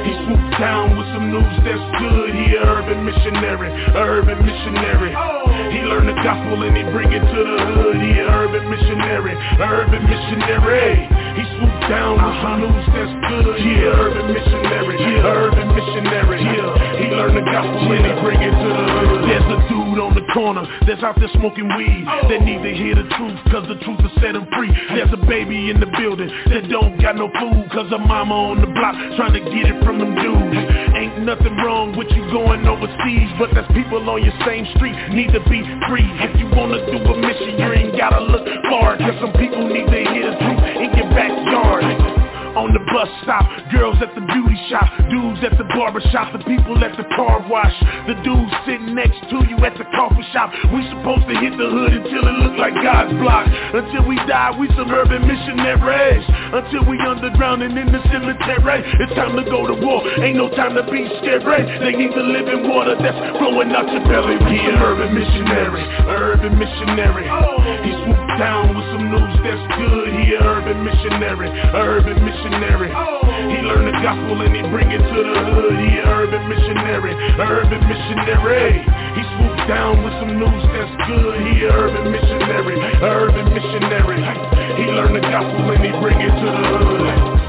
He 0.02 0.12
swooped 0.26 0.58
down 0.58 0.98
with 0.98 1.06
some 1.14 1.30
news 1.30 1.56
that's 1.62 1.86
good. 2.02 2.34
He 2.34 2.58
an 2.58 2.66
urban 2.66 3.06
missionary, 3.06 3.70
urban 3.94 4.42
missionary. 4.42 5.14
He 5.70 5.86
learned 5.86 6.10
the 6.10 6.18
gospel 6.26 6.58
and 6.66 6.74
he 6.74 6.82
bring 6.90 7.14
it 7.14 7.22
to 7.22 7.42
the 7.46 7.60
hood. 7.70 8.02
He 8.02 8.18
an 8.18 8.34
urban 8.34 8.66
missionary, 8.66 9.38
urban 9.62 10.10
missionary. 10.10 11.06
He 11.38 11.44
swooped 11.62 11.86
down 11.86 12.18
with 12.18 12.38
some 12.42 12.66
news 12.66 12.86
that's 12.98 13.14
good. 13.30 13.62
He 13.62 13.78
an 13.78 13.94
urban 13.94 14.26
missionary, 14.34 14.98
urban 15.22 15.68
missionary. 15.70 16.42
He 16.98 17.14
learned 17.14 17.38
the 17.38 17.46
gospel 17.46 17.94
and 17.94 18.06
he 18.10 18.14
bring 18.26 18.42
it 18.42 18.50
to 18.58 18.70
the 18.74 18.86
hood. 19.06 19.22
There's 19.30 19.50
a 19.54 19.60
dude 19.70 20.02
on 20.02 20.18
the 20.18 20.26
corner 20.34 20.66
that's 20.88 21.04
out 21.04 21.16
there 21.20 21.30
smoking 21.36 21.68
weed 21.78 22.08
They 22.30 22.40
need 22.40 22.64
to 22.64 22.74
hear 22.74 22.96
the 22.96 23.08
truth 23.16 23.38
cause 23.52 23.68
the 23.68 23.76
truth 23.84 24.00
will 24.02 24.16
set 24.32 24.42
him 24.42 24.48
free. 24.56 24.72
There's 24.96 25.12
a 25.14 25.26
baby 25.28 25.70
in 25.70 25.80
the 25.80 25.86
building 25.86 26.30
that 26.50 26.70
don't 26.70 27.00
got 27.02 27.16
no 27.16 27.28
food 27.40 27.70
Cause 27.72 27.90
her 27.90 28.00
mama 28.00 28.34
on 28.34 28.62
the 28.62 28.68
block 28.68 28.96
trying 29.18 29.34
to 29.34 29.44
get 29.52 29.68
it 29.68 29.84
from 29.84 30.00
them 30.00 30.16
dudes. 30.16 30.58
Ain't 30.96 31.20
nothing 31.26 31.56
wrong 31.58 31.96
with 31.98 32.08
you 32.12 32.24
going 32.32 32.66
overseas 32.68 33.30
But 33.40 33.52
that's 33.54 33.68
people 33.74 34.00
on 34.10 34.24
your 34.24 34.36
same 34.46 34.66
street 34.76 34.96
need 35.12 35.32
to 35.34 35.42
be 35.50 35.64
free. 35.88 36.08
If 36.24 36.40
you 36.40 36.48
wanna 36.56 36.80
do 36.88 36.98
a 36.98 37.16
mission 37.20 37.60
you 37.60 37.72
ain't 37.72 37.98
gotta 37.98 38.24
look 38.24 38.48
far 38.70 38.98
Cause 38.98 39.16
some 39.20 39.34
people 39.34 39.68
need 39.68 39.88
to 39.88 40.00
hear 40.12 40.32
the 40.32 40.38
truth 40.40 40.64
in 40.80 40.90
your 40.96 41.10
backyard 41.12 42.21
on 42.56 42.74
the 42.76 42.84
bus 42.92 43.10
stop, 43.24 43.48
girls 43.72 43.96
at 44.04 44.12
the 44.16 44.24
beauty 44.28 44.58
shop, 44.68 44.88
dudes 45.08 45.40
at 45.44 45.56
the 45.58 45.68
barber 45.72 46.04
shop, 46.12 46.32
the 46.36 46.44
people 46.44 46.76
at 46.84 46.96
the 47.00 47.08
car 47.16 47.40
wash, 47.48 47.76
the 48.08 48.16
dudes 48.24 48.52
sitting 48.68 48.96
next 48.96 49.20
to 49.32 49.38
you 49.48 49.58
at 49.64 49.76
the 49.80 49.88
coffee 49.96 50.26
shop. 50.36 50.52
We 50.76 50.84
supposed 50.92 51.28
to 51.32 51.36
hit 51.40 51.56
the 51.56 51.68
hood 51.68 51.94
until 51.96 52.24
it 52.28 52.36
look 52.44 52.56
like 52.60 52.76
God's 52.76 53.16
block. 53.20 53.48
Until 53.48 54.04
we 54.04 54.20
die, 54.28 54.52
we 54.60 54.68
some 54.76 54.92
urban 54.92 55.24
missionaries. 55.24 56.26
Until 56.52 56.84
we 56.88 57.00
underground 57.00 57.64
and 57.64 57.78
in 57.78 57.88
the 57.92 58.02
cemetery. 58.12 58.84
It's 59.00 59.14
time 59.16 59.36
to 59.40 59.46
go 59.48 59.68
to 59.68 59.76
war. 59.80 60.04
Ain't 60.20 60.36
no 60.36 60.52
time 60.52 60.76
to 60.76 60.84
be 60.92 61.08
scared. 61.20 61.40
They 61.42 61.96
need 61.96 62.12
the 62.12 62.22
living 62.22 62.70
water 62.70 62.96
that's 63.00 63.18
flowing 63.40 63.72
out 63.72 63.88
your 63.90 64.04
belly. 64.06 64.38
Be 64.46 64.60
an 64.62 64.78
urban 64.78 65.16
missionary, 65.16 65.82
urban 66.06 66.54
missionary. 66.60 67.26
He 67.82 67.92
swooped 68.04 68.36
down 68.38 68.76
with 68.76 68.86
some 68.94 69.10
news 69.10 69.36
that's 69.42 69.66
good. 69.80 70.12
He 70.22 70.36
a 70.36 70.44
urban 70.44 70.84
missionary, 70.84 71.50
urban 71.74 72.20
missionary. 72.20 72.41
He 72.42 73.62
learned 73.62 73.88
the 73.88 73.98
gospel 74.02 74.42
and 74.42 74.56
he 74.56 74.62
bring 74.74 74.90
it 74.90 74.98
to 74.98 75.20
the 75.22 75.40
hood. 75.46 75.78
He 75.78 76.00
a 76.00 76.10
urban 76.10 76.50
missionary, 76.50 77.14
a 77.14 77.46
urban 77.46 77.82
missionary. 77.86 78.82
He 79.14 79.22
swooped 79.38 79.68
down 79.68 80.04
with 80.04 80.14
some 80.18 80.40
news 80.40 80.64
that's 80.74 80.96
good. 81.06 81.38
He 81.46 81.64
a 81.66 81.72
urban 81.72 82.12
missionary, 82.12 82.80
a 82.80 83.06
urban 83.06 83.54
missionary. 83.54 84.22
He 84.78 84.86
learned 84.90 85.16
the 85.16 85.22
gospel 85.22 85.70
and 85.70 85.84
he 85.86 85.92
bring 86.02 86.18
it 86.18 86.34
to 86.34 86.48
the 86.50 86.64
hood. 86.78 87.41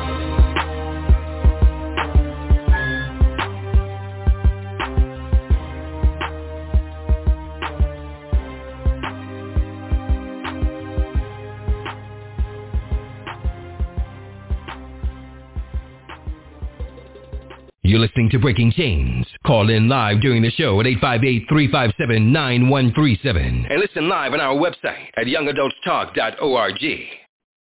You're 17.93 18.01
listening 18.01 18.31
to 18.31 18.39
Breaking 18.39 18.73
Chains. 18.73 19.27
Call 19.45 19.69
in 19.69 19.87
live 19.87 20.23
during 20.23 20.41
the 20.41 20.51
show 20.53 20.81
at 20.81 20.87
858-357-9137. 20.87 23.71
And 23.71 23.79
listen 23.79 24.09
live 24.09 24.33
on 24.33 24.41
our 24.41 24.55
website 24.55 25.09
at 25.15 25.27
youngadultstalk.org. 25.27 26.83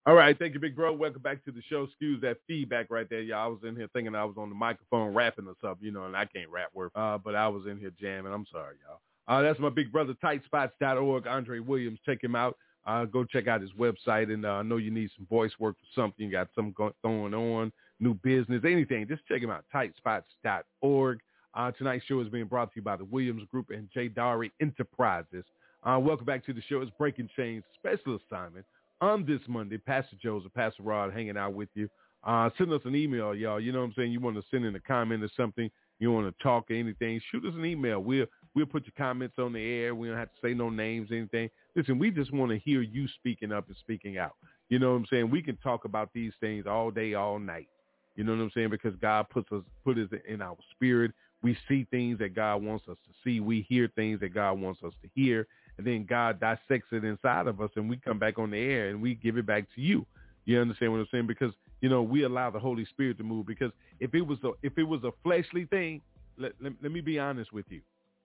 All 0.05 0.17
right, 0.17 0.37
thank 0.37 0.55
you, 0.55 0.59
big 0.59 0.75
bro. 0.75 0.93
Welcome 0.95 1.23
back 1.23 1.45
to 1.45 1.53
the 1.53 1.63
show. 1.71 1.85
Excuse 1.85 2.21
that 2.23 2.39
feedback 2.49 2.91
right 2.91 3.09
there, 3.09 3.21
y'all. 3.21 3.45
I 3.45 3.47
was 3.47 3.61
in 3.63 3.77
here 3.77 3.87
thinking 3.93 4.17
I 4.17 4.25
was 4.25 4.35
on 4.37 4.49
the 4.49 4.57
microphone 4.57 5.15
rapping 5.15 5.47
or 5.47 5.55
something, 5.63 5.85
you 5.85 5.93
know, 5.93 6.07
and 6.07 6.17
I 6.17 6.25
can't 6.25 6.51
rap 6.51 6.71
worth. 6.75 6.91
Uh, 6.97 7.19
but 7.19 7.37
I 7.37 7.47
was 7.47 7.67
in 7.67 7.79
here 7.79 7.93
jamming. 8.01 8.33
I'm 8.33 8.47
sorry, 8.51 8.75
y'all. 8.85 8.99
Uh, 9.29 9.43
that's 9.43 9.61
my 9.61 9.69
big 9.69 9.93
brother, 9.93 10.17
tightspots.org. 10.25 11.29
Andre 11.29 11.61
Williams, 11.61 12.01
check 12.05 12.21
him 12.21 12.35
out. 12.35 12.57
Uh, 12.85 13.05
go 13.05 13.23
check 13.23 13.47
out 13.47 13.61
his 13.61 13.71
website, 13.79 14.35
and 14.35 14.45
uh, 14.45 14.55
I 14.55 14.63
know 14.63 14.79
you 14.79 14.91
need 14.91 15.11
some 15.17 15.27
voice 15.27 15.53
work 15.61 15.77
for 15.77 16.01
something. 16.01 16.27
You 16.27 16.33
got 16.33 16.49
something 16.57 16.75
going 17.05 17.33
on 17.33 17.73
new 18.01 18.15
business, 18.15 18.63
anything, 18.65 19.07
just 19.09 19.27
check 19.27 19.41
them 19.41 19.51
out, 19.51 19.65
tightspots.org. 19.75 21.21
Uh, 21.55 21.71
tonight's 21.73 22.05
show 22.05 22.21
is 22.21 22.29
being 22.29 22.47
brought 22.47 22.71
to 22.73 22.77
you 22.77 22.83
by 22.83 22.97
the 22.97 23.05
Williams 23.05 23.45
Group 23.51 23.71
and 23.71 23.89
J. 23.93 24.09
Dowry 24.09 24.53
Enterprises. 24.61 25.45
Uh, 25.83 25.99
welcome 25.99 26.27
back 26.27 26.45
to 26.45 26.53
the 26.53 26.63
show. 26.69 26.81
It's 26.83 26.91
Breaking 26.99 27.29
Chains 27.35 27.65
special 27.75 28.19
assignment 28.19 28.67
on 29.01 29.25
this 29.25 29.41
Monday. 29.49 29.79
Pastor 29.79 30.17
Joseph, 30.23 30.53
Pastor 30.53 30.83
Rod 30.83 31.13
hanging 31.13 31.37
out 31.37 31.55
with 31.55 31.69
you. 31.75 31.89
Uh, 32.25 32.51
send 32.59 32.73
us 32.73 32.83
an 32.85 32.95
email, 32.95 33.35
y'all. 33.35 33.61
You 33.61 33.73
know 33.73 33.79
what 33.79 33.87
I'm 33.87 33.95
saying? 33.97 34.13
You 34.13 34.21
want 34.21 34.37
to 34.37 34.43
send 34.51 34.65
in 34.65 34.75
a 34.75 34.81
comment 34.81 35.23
or 35.23 35.31
something. 35.37 35.71
You 35.99 36.13
want 36.13 36.27
to 36.27 36.43
talk 36.43 36.71
or 36.71 36.75
anything, 36.75 37.21
shoot 37.31 37.45
us 37.47 37.55
an 37.55 37.65
email. 37.65 38.01
We'll, 38.01 38.27
we'll 38.55 38.67
put 38.67 38.85
your 38.85 38.93
comments 38.99 39.37
on 39.39 39.53
the 39.53 39.63
air. 39.63 39.95
We 39.95 40.09
don't 40.09 40.19
have 40.19 40.29
to 40.29 40.41
say 40.43 40.53
no 40.53 40.69
names, 40.69 41.09
anything. 41.11 41.49
Listen, 41.75 41.99
we 41.99 42.11
just 42.11 42.35
want 42.35 42.51
to 42.51 42.59
hear 42.59 42.83
you 42.83 43.07
speaking 43.19 43.53
up 43.53 43.69
and 43.69 43.77
speaking 43.79 44.19
out. 44.19 44.35
You 44.69 44.79
know 44.79 44.91
what 44.91 44.99
I'm 44.99 45.07
saying? 45.09 45.31
We 45.31 45.41
can 45.41 45.57
talk 45.57 45.85
about 45.85 46.11
these 46.13 46.33
things 46.41 46.67
all 46.67 46.91
day, 46.91 47.15
all 47.15 47.39
night. 47.39 47.69
You 48.17 48.25
know 48.25 48.33
what 48.33 48.43
I'm 48.43 48.51
saying? 48.55 48.71
Because 48.71 48.95
God 48.97 49.29
puts 49.29 49.53
us 49.53 49.63
put 49.85 49.99
us 49.99 50.09
in 50.27 50.43
our 50.43 50.57
spirit. 50.73 51.13
We 51.43 51.57
see 51.69 51.87
things 51.91 52.19
that 52.19 52.35
God 52.35 52.63
wants 52.63 52.85
us 52.89 52.97
to 53.07 53.13
see. 53.23 53.41
We 53.41 53.67
hear 53.69 53.89
things 53.95 54.21
that 54.21 54.35
God 54.35 54.55
wants 54.55 54.81
us 54.83 54.95
to 55.03 55.09
hear. 55.15 55.47
And 55.79 55.87
then 55.87 56.07
God 56.09 56.41
dissects 56.41 56.89
it 56.93 57.05
inside 57.05 57.47
of 57.47 57.61
us 57.61 57.71
and 57.77 57.89
we 57.89 57.99
come 57.99 58.19
back 58.19 58.39
on 58.39 58.51
the 58.51 58.59
air 58.59 58.89
and 58.89 59.01
we 59.03 59.15
give 59.15 59.37
it 59.37 59.47
back 59.47 59.67
to 59.75 59.81
you. 59.81 60.07
You 60.47 60.61
understand 60.61 60.93
what 60.93 60.99
I'm 60.99 61.09
saying? 61.11 61.27
Because, 61.27 61.53
you 61.83 61.91
know, 61.91 62.03
we 62.03 62.25
allow 62.25 62.51
the 62.51 62.59
Holy 62.59 62.87
Spirit 62.87 63.19
to 63.19 63.25
move. 63.25 63.47
Because 63.47 63.71
if 64.01 64.15
it 64.15 64.23
was 64.23 64.39
a 64.45 64.53
if 64.63 64.79
it 64.79 64.85
was 64.85 65.05
a 65.05 65.13
fleshly 65.23 65.67
thing, 65.67 66.01
let, 66.39 66.53
let, 66.61 66.73
let 66.83 66.93
me 66.93 67.01
be 67.01 67.19
honest 67.19 67.53
with 67.53 67.67
you. 67.69 67.83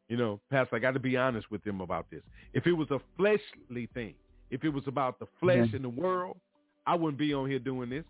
You 0.08 0.18
know, 0.18 0.40
Pastor, 0.50 0.76
I 0.76 0.80
got 0.80 0.94
to 0.94 1.00
be 1.00 1.18
honest 1.18 1.50
with 1.52 1.64
them 1.64 1.82
about 1.82 2.10
this. 2.10 2.22
If 2.54 2.68
it 2.68 2.74
was 2.74 2.90
a 2.92 3.00
fleshly 3.18 3.88
thing, 3.94 4.14
if 4.50 4.64
it 4.64 4.70
was 4.70 4.84
about 4.88 5.20
the 5.20 5.28
flesh 5.40 5.68
mm-hmm. 5.68 5.76
and 5.78 5.86
the 5.86 5.90
world, 5.90 6.38
I 6.86 6.96
wouldn't 6.96 7.18
be 7.18 7.34
on 7.34 7.50
here 7.50 7.60
doing 7.60 7.90
this. 7.90 8.04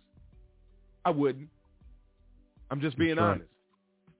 I 1.05 1.11
wouldn't. 1.11 1.47
I'm 2.71 2.79
just 2.79 2.97
being 2.97 3.17
That's 3.17 3.21
honest. 3.21 3.49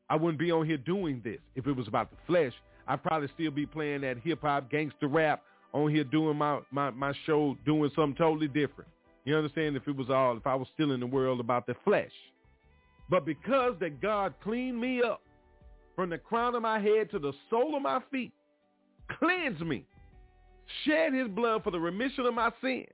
I 0.10 0.16
wouldn't 0.18 0.38
be 0.38 0.52
on 0.52 0.66
here 0.66 0.78
doing 0.78 1.22
this 1.24 1.40
if 1.56 1.66
it 1.66 1.72
was 1.72 1.88
about 1.88 2.12
the 2.12 2.18
flesh. 2.28 2.52
I'd 2.86 3.02
probably 3.02 3.30
still 3.34 3.50
be 3.50 3.66
playing 3.66 4.02
that 4.02 4.18
hip 4.18 4.42
hop 4.42 4.70
gangster 4.70 5.08
rap 5.08 5.42
on 5.74 5.90
here 5.90 6.04
doing 6.04 6.38
my, 6.38 6.60
my, 6.70 6.90
my 6.92 7.14
show, 7.26 7.58
doing 7.66 7.90
something 7.96 8.16
totally 8.18 8.50
different. 8.50 8.92
You 9.24 9.38
understand? 9.38 9.78
If 9.78 9.88
it 9.88 9.96
was 9.96 10.10
all, 10.10 10.36
if 10.36 10.46
I 10.46 10.56
was 10.56 10.68
still 10.74 10.92
in 10.92 11.00
the 11.00 11.08
world 11.08 11.40
about 11.40 11.66
the 11.66 11.76
flesh. 11.86 12.12
But 13.10 13.26
because 13.26 13.76
that 13.80 14.02
God 14.02 14.34
cleaned 14.44 14.80
me 14.80 15.02
up 15.02 15.22
from 15.96 16.10
the 16.10 16.18
crown 16.18 16.56
of 16.56 16.62
my 16.62 16.80
head 16.80 17.10
to 17.12 17.20
the 17.20 17.32
sole 17.50 17.76
of 17.76 17.82
my 17.82 18.02
feet, 18.12 18.34
cleansed 19.20 19.62
me, 19.62 19.86
shed 20.84 21.14
his 21.14 21.30
blood 21.30 21.64
for 21.64 21.72
the 21.72 21.80
remission 21.80 22.26
of 22.26 22.34
my 22.34 22.52
sins, 22.62 22.88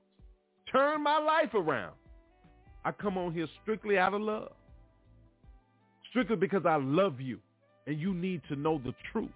turned 0.70 1.02
my 1.02 1.18
life 1.18 1.54
around, 1.54 1.94
I 2.84 2.92
come 2.92 3.18
on 3.18 3.32
here 3.32 3.48
strictly 3.62 3.98
out 3.98 4.14
of 4.14 4.20
love 4.20 4.52
strictly 6.10 6.36
because 6.36 6.62
I 6.66 6.76
love 6.76 7.20
you 7.20 7.38
and 7.86 7.98
you 7.98 8.14
need 8.14 8.42
to 8.48 8.56
know 8.56 8.80
the 8.84 8.94
truth. 9.12 9.30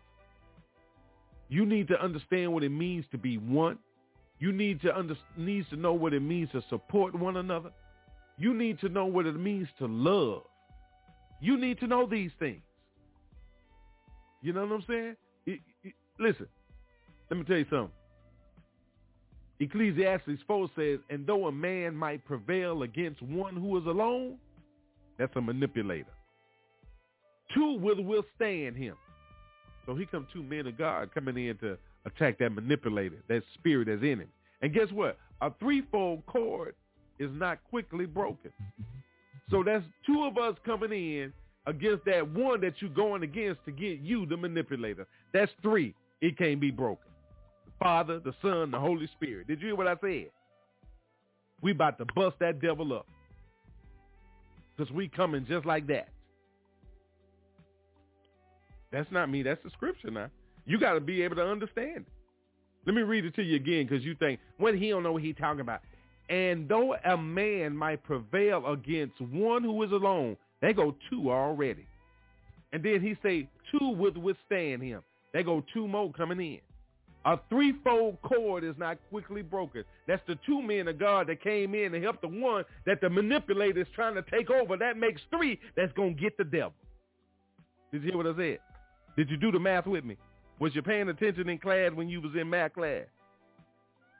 You 1.48 1.66
need 1.66 1.88
to 1.88 2.02
understand 2.02 2.52
what 2.52 2.62
it 2.62 2.70
means 2.70 3.04
to 3.12 3.18
be 3.18 3.36
one. 3.36 3.78
You 4.38 4.52
need 4.52 4.80
to 4.82 4.96
under, 4.96 5.16
needs 5.36 5.68
to 5.70 5.76
know 5.76 5.92
what 5.92 6.14
it 6.14 6.20
means 6.20 6.50
to 6.52 6.62
support 6.68 7.14
one 7.14 7.36
another. 7.36 7.70
You 8.38 8.54
need 8.54 8.80
to 8.80 8.88
know 8.88 9.06
what 9.06 9.26
it 9.26 9.38
means 9.38 9.68
to 9.78 9.86
love. 9.86 10.42
You 11.40 11.58
need 11.58 11.78
to 11.80 11.86
know 11.86 12.06
these 12.06 12.30
things. 12.38 12.62
You 14.42 14.52
know 14.52 14.62
what 14.62 14.72
I'm 14.72 14.84
saying? 14.88 15.16
It, 15.46 15.60
it, 15.84 15.92
listen, 16.18 16.46
let 17.30 17.38
me 17.38 17.44
tell 17.44 17.58
you 17.58 17.66
something. 17.70 17.90
Ecclesiastes 19.60 20.42
4 20.46 20.70
says, 20.74 20.98
and 21.08 21.26
though 21.26 21.46
a 21.46 21.52
man 21.52 21.94
might 21.94 22.24
prevail 22.24 22.82
against 22.82 23.22
one 23.22 23.54
who 23.54 23.78
is 23.78 23.86
alone, 23.86 24.36
that's 25.18 25.36
a 25.36 25.40
manipulator. 25.40 26.10
Two 27.54 27.78
will 27.78 28.02
withstand 28.02 28.76
him. 28.76 28.96
So 29.86 29.94
he 29.94 30.06
come 30.06 30.26
two 30.32 30.42
men 30.42 30.66
of 30.66 30.78
God 30.78 31.12
coming 31.12 31.36
in 31.36 31.56
to 31.58 31.76
attack 32.06 32.38
that 32.38 32.50
manipulator, 32.50 33.16
that 33.28 33.42
spirit 33.54 33.88
that's 33.88 34.02
in 34.02 34.20
him. 34.20 34.28
And 34.60 34.72
guess 34.72 34.90
what? 34.92 35.18
A 35.40 35.50
threefold 35.58 36.24
cord 36.26 36.74
is 37.18 37.30
not 37.32 37.58
quickly 37.68 38.06
broken. 38.06 38.52
So 39.50 39.62
that's 39.64 39.84
two 40.06 40.24
of 40.24 40.38
us 40.38 40.56
coming 40.64 40.92
in 40.92 41.32
against 41.66 42.04
that 42.06 42.28
one 42.28 42.60
that 42.60 42.74
you're 42.80 42.90
going 42.90 43.22
against 43.22 43.64
to 43.64 43.72
get 43.72 44.00
you, 44.00 44.26
the 44.26 44.36
manipulator. 44.36 45.06
That's 45.32 45.50
three. 45.62 45.94
It 46.20 46.38
can't 46.38 46.60
be 46.60 46.70
broken. 46.70 47.10
The 47.66 47.72
Father, 47.78 48.20
the 48.20 48.34
Son, 48.40 48.70
the 48.70 48.78
Holy 48.78 49.08
Spirit. 49.16 49.48
Did 49.48 49.60
you 49.60 49.68
hear 49.68 49.76
what 49.76 49.88
I 49.88 49.96
said? 50.00 50.30
We 51.60 51.72
about 51.72 51.98
to 51.98 52.06
bust 52.14 52.36
that 52.40 52.60
devil 52.60 52.92
up. 52.92 53.06
Because 54.76 54.92
we 54.92 55.08
coming 55.08 55.44
just 55.48 55.66
like 55.66 55.86
that. 55.88 56.08
That's 58.92 59.10
not 59.10 59.30
me. 59.30 59.42
That's 59.42 59.62
the 59.64 59.70
scripture 59.70 60.10
now. 60.10 60.28
You 60.66 60.78
got 60.78 60.94
to 60.94 61.00
be 61.00 61.22
able 61.22 61.36
to 61.36 61.46
understand. 61.46 62.04
Let 62.86 62.94
me 62.94 63.02
read 63.02 63.24
it 63.24 63.34
to 63.36 63.42
you 63.42 63.56
again 63.56 63.86
because 63.86 64.04
you 64.04 64.14
think, 64.16 64.40
well, 64.58 64.74
he 64.74 64.90
don't 64.90 65.02
know 65.02 65.12
what 65.12 65.22
he's 65.22 65.36
talking 65.36 65.60
about. 65.60 65.80
And 66.28 66.68
though 66.68 66.94
a 67.04 67.16
man 67.16 67.76
might 67.76 68.02
prevail 68.02 68.66
against 68.66 69.20
one 69.20 69.62
who 69.62 69.82
is 69.82 69.92
alone, 69.92 70.36
they 70.60 70.72
go 70.72 70.94
two 71.10 71.30
already. 71.30 71.86
And 72.72 72.82
then 72.82 73.00
he 73.00 73.16
say 73.22 73.48
two 73.70 73.90
would 73.90 74.16
withstand 74.16 74.82
him. 74.82 75.02
They 75.32 75.42
go 75.42 75.64
two 75.72 75.88
more 75.88 76.12
coming 76.12 76.40
in. 76.40 76.60
A 77.24 77.38
threefold 77.48 78.18
cord 78.22 78.64
is 78.64 78.74
not 78.78 78.98
quickly 79.10 79.42
broken. 79.42 79.84
That's 80.08 80.22
the 80.26 80.36
two 80.44 80.60
men 80.60 80.88
of 80.88 80.98
God 80.98 81.28
that 81.28 81.40
came 81.40 81.74
in 81.74 81.94
and 81.94 82.02
helped 82.02 82.22
the 82.22 82.28
one 82.28 82.64
that 82.84 83.00
the 83.00 83.08
manipulator 83.08 83.80
is 83.80 83.86
trying 83.94 84.14
to 84.14 84.22
take 84.22 84.50
over. 84.50 84.76
That 84.76 84.96
makes 84.96 85.20
three 85.30 85.60
that's 85.76 85.92
going 85.92 86.16
to 86.16 86.20
get 86.20 86.36
the 86.36 86.44
devil. 86.44 86.74
Did 87.92 88.02
you 88.02 88.10
hear 88.10 88.16
what 88.16 88.26
I 88.26 88.36
said? 88.36 88.58
Did 89.16 89.30
you 89.30 89.36
do 89.36 89.52
the 89.52 89.58
math 89.58 89.86
with 89.86 90.04
me? 90.04 90.16
Was 90.58 90.74
you 90.74 90.82
paying 90.82 91.08
attention 91.08 91.48
in 91.48 91.58
class 91.58 91.92
when 91.94 92.08
you 92.08 92.20
was 92.20 92.32
in 92.38 92.48
math 92.48 92.74
class? 92.74 93.04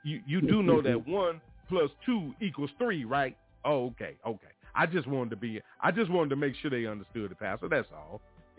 You 0.04 0.20
you 0.26 0.40
do 0.40 0.62
know 0.62 0.82
that 0.82 1.06
one 1.08 1.40
plus 1.68 1.90
two 2.04 2.34
equals 2.40 2.70
three, 2.78 3.04
right? 3.04 3.36
Oh, 3.64 3.86
okay, 3.86 4.16
okay. 4.26 4.48
I 4.74 4.86
just 4.86 5.06
wanted 5.06 5.30
to 5.30 5.36
be 5.36 5.60
I 5.80 5.90
just 5.90 6.10
wanted 6.10 6.30
to 6.30 6.36
make 6.36 6.54
sure 6.60 6.70
they 6.70 6.86
understood 6.86 7.30
the 7.30 7.34
pastor. 7.34 7.68
That's 7.68 7.88
all. 7.92 8.20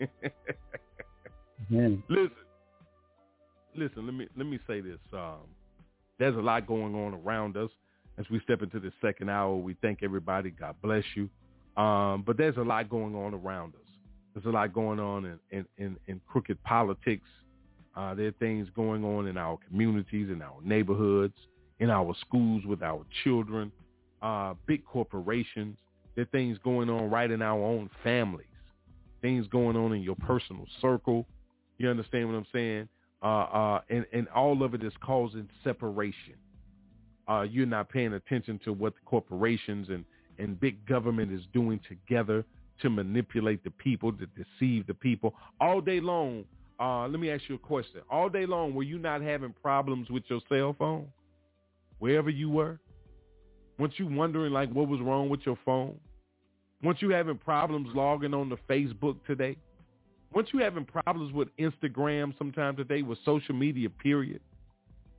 mm-hmm. 1.72 1.94
Listen, 2.08 2.30
listen. 3.76 4.06
Let 4.06 4.14
me 4.14 4.28
let 4.36 4.46
me 4.46 4.58
say 4.66 4.80
this. 4.80 4.98
Um, 5.12 5.42
there's 6.18 6.36
a 6.36 6.40
lot 6.40 6.66
going 6.66 6.94
on 6.94 7.14
around 7.14 7.56
us 7.56 7.70
as 8.18 8.24
we 8.30 8.40
step 8.40 8.62
into 8.62 8.80
the 8.80 8.92
second 9.02 9.28
hour. 9.28 9.54
We 9.56 9.76
thank 9.82 10.02
everybody. 10.02 10.50
God 10.50 10.76
bless 10.82 11.04
you. 11.14 11.28
Um, 11.76 12.22
but 12.24 12.36
there's 12.36 12.56
a 12.56 12.62
lot 12.62 12.88
going 12.88 13.14
on 13.14 13.34
around 13.34 13.74
us. 13.74 13.83
There's 14.34 14.46
a 14.46 14.50
lot 14.50 14.72
going 14.72 15.00
on 15.00 15.24
in, 15.24 15.38
in, 15.50 15.66
in, 15.78 15.96
in 16.08 16.20
crooked 16.26 16.62
politics. 16.64 17.26
Uh, 17.96 18.14
there 18.14 18.26
are 18.26 18.32
things 18.32 18.68
going 18.74 19.04
on 19.04 19.28
in 19.28 19.36
our 19.36 19.58
communities, 19.68 20.28
in 20.30 20.42
our 20.42 20.56
neighborhoods, 20.64 21.34
in 21.78 21.90
our 21.90 22.14
schools 22.20 22.64
with 22.66 22.82
our 22.82 23.04
children, 23.22 23.70
uh, 24.22 24.54
big 24.66 24.84
corporations. 24.84 25.78
There 26.16 26.22
are 26.22 26.28
things 26.32 26.58
going 26.64 26.90
on 26.90 27.10
right 27.10 27.30
in 27.30 27.42
our 27.42 27.60
own 27.62 27.88
families, 28.02 28.46
things 29.22 29.46
going 29.48 29.76
on 29.76 29.92
in 29.92 30.02
your 30.02 30.16
personal 30.16 30.66
circle. 30.80 31.26
You 31.78 31.88
understand 31.88 32.28
what 32.28 32.36
I'm 32.36 32.46
saying? 32.52 32.88
Uh, 33.22 33.26
uh, 33.26 33.80
and, 33.90 34.04
and 34.12 34.28
all 34.28 34.62
of 34.64 34.74
it 34.74 34.82
is 34.84 34.92
causing 35.00 35.48
separation. 35.62 36.34
uh, 37.28 37.42
you're 37.42 37.66
not 37.66 37.88
paying 37.88 38.14
attention 38.14 38.60
to 38.64 38.72
what 38.72 38.94
the 38.94 39.00
corporations 39.04 39.88
and, 39.88 40.04
and 40.38 40.58
big 40.60 40.84
government 40.86 41.32
is 41.32 41.42
doing 41.52 41.80
together 41.88 42.44
to 42.82 42.90
manipulate 42.90 43.62
the 43.64 43.70
people, 43.70 44.12
to 44.12 44.26
deceive 44.26 44.86
the 44.86 44.94
people. 44.94 45.34
All 45.60 45.80
day 45.80 46.00
long, 46.00 46.44
uh, 46.80 47.06
let 47.08 47.20
me 47.20 47.30
ask 47.30 47.44
you 47.48 47.54
a 47.54 47.58
question. 47.58 48.00
All 48.10 48.28
day 48.28 48.46
long, 48.46 48.74
were 48.74 48.82
you 48.82 48.98
not 48.98 49.22
having 49.22 49.54
problems 49.62 50.10
with 50.10 50.24
your 50.28 50.40
cell 50.48 50.74
phone? 50.78 51.06
Wherever 51.98 52.30
you 52.30 52.50
were? 52.50 52.78
Weren't 53.78 53.98
you 53.98 54.06
wondering 54.06 54.52
like 54.52 54.70
what 54.72 54.88
was 54.88 55.00
wrong 55.00 55.28
with 55.28 55.40
your 55.44 55.58
phone? 55.64 55.96
Weren't 56.82 57.00
you 57.00 57.10
having 57.10 57.38
problems 57.38 57.88
logging 57.94 58.34
on 58.34 58.50
to 58.50 58.56
Facebook 58.68 59.16
today? 59.26 59.56
Weren't 60.32 60.52
you 60.52 60.60
having 60.60 60.84
problems 60.84 61.32
with 61.32 61.48
Instagram 61.58 62.36
sometime 62.36 62.76
today, 62.76 63.02
with 63.02 63.18
social 63.24 63.54
media, 63.54 63.88
period? 63.88 64.40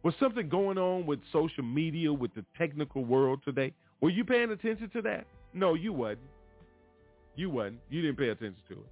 Was 0.03 0.13
something 0.19 0.47
going 0.49 0.77
on 0.77 1.05
with 1.05 1.19
social 1.31 1.63
media, 1.63 2.13
with 2.13 2.33
the 2.35 2.45
technical 2.57 3.03
world 3.03 3.39
today? 3.43 3.73
Were 4.01 4.09
you 4.09 4.23
paying 4.23 4.51
attention 4.51 4.89
to 4.91 5.01
that? 5.01 5.25
No, 5.53 5.73
you 5.73 5.93
wasn't. 5.93 6.19
You 7.35 7.49
wasn't. 7.49 7.79
You 7.89 8.01
didn't 8.01 8.17
pay 8.17 8.29
attention 8.29 8.61
to 8.69 8.73
it. 8.73 8.91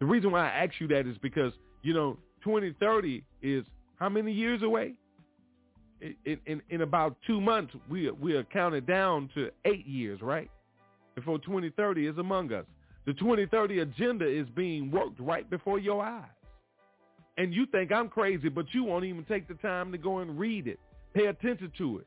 The 0.00 0.06
reason 0.06 0.32
why 0.32 0.48
I 0.48 0.64
ask 0.64 0.74
you 0.80 0.88
that 0.88 1.06
is 1.06 1.16
because, 1.18 1.52
you 1.82 1.94
know, 1.94 2.18
2030 2.44 3.22
is 3.40 3.64
how 3.96 4.08
many 4.08 4.32
years 4.32 4.62
away? 4.62 4.94
In, 6.24 6.40
in, 6.46 6.62
in 6.70 6.80
about 6.80 7.16
two 7.24 7.40
months, 7.40 7.72
we, 7.88 8.10
we 8.10 8.34
are 8.34 8.42
counted 8.42 8.86
down 8.86 9.30
to 9.36 9.50
eight 9.64 9.86
years, 9.86 10.20
right? 10.20 10.50
Before 11.14 11.38
2030 11.38 12.08
is 12.08 12.18
among 12.18 12.52
us. 12.52 12.64
The 13.06 13.12
2030 13.14 13.80
agenda 13.80 14.26
is 14.26 14.48
being 14.56 14.90
worked 14.90 15.20
right 15.20 15.48
before 15.48 15.78
your 15.78 16.04
eyes. 16.04 16.24
And 17.38 17.54
you 17.54 17.66
think 17.66 17.92
I'm 17.92 18.08
crazy, 18.08 18.48
but 18.48 18.66
you 18.72 18.84
won't 18.84 19.04
even 19.04 19.24
take 19.24 19.48
the 19.48 19.54
time 19.54 19.92
to 19.92 19.98
go 19.98 20.18
and 20.18 20.38
read 20.38 20.66
it. 20.66 20.78
Pay 21.14 21.26
attention 21.26 21.72
to 21.78 21.98
it. 21.98 22.06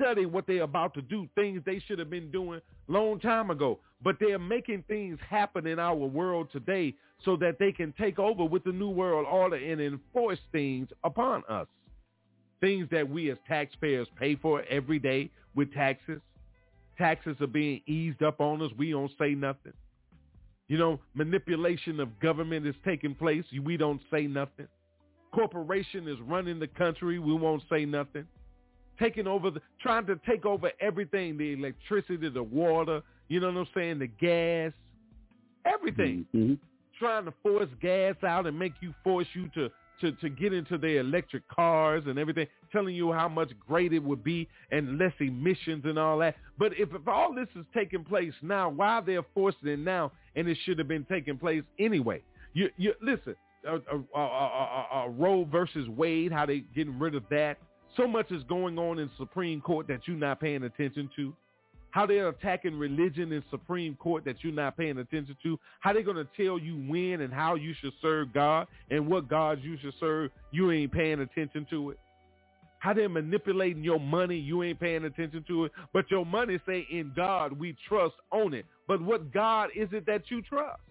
Study 0.00 0.26
what 0.26 0.46
they're 0.46 0.62
about 0.62 0.94
to 0.94 1.02
do, 1.02 1.28
things 1.34 1.62
they 1.64 1.80
should 1.86 1.98
have 1.98 2.10
been 2.10 2.30
doing 2.30 2.60
long 2.88 3.18
time 3.18 3.50
ago. 3.50 3.80
But 4.02 4.16
they're 4.20 4.38
making 4.38 4.84
things 4.88 5.18
happen 5.28 5.66
in 5.66 5.78
our 5.78 5.94
world 5.94 6.48
today 6.52 6.94
so 7.24 7.36
that 7.36 7.58
they 7.58 7.72
can 7.72 7.94
take 7.98 8.18
over 8.18 8.44
with 8.44 8.64
the 8.64 8.72
new 8.72 8.90
world 8.90 9.26
order 9.30 9.56
and 9.56 9.80
enforce 9.80 10.38
things 10.52 10.88
upon 11.02 11.42
us. 11.48 11.66
Things 12.60 12.88
that 12.90 13.08
we 13.08 13.30
as 13.30 13.38
taxpayers 13.48 14.06
pay 14.18 14.36
for 14.36 14.62
every 14.68 14.98
day 14.98 15.30
with 15.54 15.72
taxes. 15.72 16.20
Taxes 16.98 17.36
are 17.40 17.46
being 17.46 17.80
eased 17.86 18.22
up 18.22 18.40
on 18.40 18.62
us. 18.62 18.70
We 18.76 18.90
don't 18.90 19.10
say 19.18 19.34
nothing. 19.34 19.72
You 20.68 20.78
know, 20.78 21.00
manipulation 21.14 22.00
of 22.00 22.18
government 22.20 22.66
is 22.66 22.74
taking 22.84 23.14
place. 23.14 23.44
We 23.62 23.76
don't 23.76 24.00
say 24.10 24.26
nothing. 24.26 24.66
Corporation 25.32 26.08
is 26.08 26.18
running 26.20 26.58
the 26.58 26.66
country. 26.66 27.18
We 27.18 27.34
won't 27.34 27.62
say 27.70 27.84
nothing. 27.84 28.26
Taking 28.98 29.26
over, 29.26 29.50
the, 29.50 29.60
trying 29.80 30.06
to 30.06 30.18
take 30.26 30.46
over 30.46 30.70
everything, 30.80 31.36
the 31.36 31.52
electricity, 31.52 32.28
the 32.28 32.42
water, 32.42 33.02
you 33.28 33.40
know 33.40 33.48
what 33.48 33.58
I'm 33.58 33.68
saying, 33.74 33.98
the 33.98 34.06
gas, 34.06 34.72
everything. 35.64 36.26
Mm-hmm. 36.34 36.54
Trying 36.98 37.26
to 37.26 37.34
force 37.42 37.68
gas 37.82 38.14
out 38.26 38.46
and 38.46 38.58
make 38.58 38.72
you 38.80 38.94
force 39.04 39.26
you 39.34 39.50
to 39.54 39.70
to, 40.00 40.12
to 40.12 40.28
get 40.28 40.52
into 40.52 40.78
their 40.78 41.00
electric 41.00 41.46
cars 41.48 42.04
and 42.06 42.18
everything, 42.18 42.46
telling 42.72 42.94
you 42.94 43.12
how 43.12 43.28
much 43.28 43.50
great 43.66 43.92
it 43.92 44.02
would 44.02 44.22
be 44.22 44.48
and 44.70 44.98
less 44.98 45.12
emissions 45.20 45.84
and 45.84 45.98
all 45.98 46.18
that. 46.18 46.36
But 46.58 46.72
if, 46.78 46.94
if 46.94 47.08
all 47.08 47.34
this 47.34 47.48
is 47.54 47.64
taking 47.74 48.04
place 48.04 48.32
now, 48.42 48.68
why 48.68 49.00
they're 49.00 49.24
forcing 49.34 49.68
it 49.68 49.78
now 49.78 50.12
and 50.34 50.48
it 50.48 50.58
should 50.64 50.78
have 50.78 50.88
been 50.88 51.06
taking 51.10 51.38
place 51.38 51.62
anyway? 51.78 52.22
You, 52.52 52.70
you 52.76 52.94
listen, 53.02 53.34
uh, 53.68 53.78
uh, 54.14 54.18
uh, 54.18 55.08
Roe 55.08 55.46
versus 55.50 55.88
Wade, 55.88 56.32
how 56.32 56.46
they 56.46 56.60
getting 56.74 56.98
rid 56.98 57.14
of 57.14 57.22
that. 57.30 57.58
So 57.96 58.06
much 58.06 58.30
is 58.30 58.42
going 58.44 58.78
on 58.78 58.98
in 58.98 59.10
Supreme 59.18 59.60
Court 59.60 59.88
that 59.88 60.00
you're 60.06 60.16
not 60.16 60.40
paying 60.40 60.64
attention 60.64 61.10
to 61.16 61.34
how 61.96 62.04
they're 62.04 62.28
attacking 62.28 62.78
religion 62.78 63.32
in 63.32 63.42
Supreme 63.50 63.94
Court 63.94 64.22
that 64.26 64.36
you're 64.42 64.52
not 64.52 64.76
paying 64.76 64.98
attention 64.98 65.34
to, 65.42 65.58
how 65.80 65.94
they're 65.94 66.02
going 66.02 66.16
to 66.16 66.28
tell 66.36 66.58
you 66.58 66.74
when 66.86 67.22
and 67.22 67.32
how 67.32 67.54
you 67.54 67.72
should 67.80 67.94
serve 68.02 68.34
God 68.34 68.66
and 68.90 69.06
what 69.06 69.30
gods 69.30 69.62
you 69.64 69.78
should 69.80 69.94
serve, 69.98 70.30
you 70.50 70.70
ain't 70.72 70.92
paying 70.92 71.20
attention 71.20 71.66
to 71.70 71.92
it. 71.92 71.98
How 72.80 72.92
they're 72.92 73.08
manipulating 73.08 73.82
your 73.82 73.98
money, 73.98 74.36
you 74.36 74.62
ain't 74.62 74.78
paying 74.78 75.06
attention 75.06 75.42
to 75.48 75.64
it. 75.64 75.72
But 75.94 76.10
your 76.10 76.26
money 76.26 76.60
say, 76.66 76.86
in 76.90 77.12
God 77.16 77.58
we 77.58 77.74
trust 77.88 78.16
on 78.30 78.52
it. 78.52 78.66
But 78.86 79.00
what 79.00 79.32
God 79.32 79.70
is 79.74 79.88
it 79.92 80.04
that 80.04 80.30
you 80.30 80.42
trust? 80.42 80.82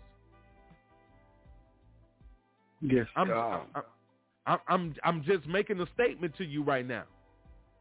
Yes, 2.82 3.06
I'm, 3.16 3.28
God. 3.28 3.54
I'm, 3.54 3.62
I'm, 3.76 3.84
I'm 4.46 4.96
I'm 5.04 5.24
just 5.24 5.48
making 5.48 5.80
a 5.82 5.88
statement 5.94 6.36
to 6.38 6.46
you 6.46 6.64
right 6.64 6.88
now. 6.88 7.04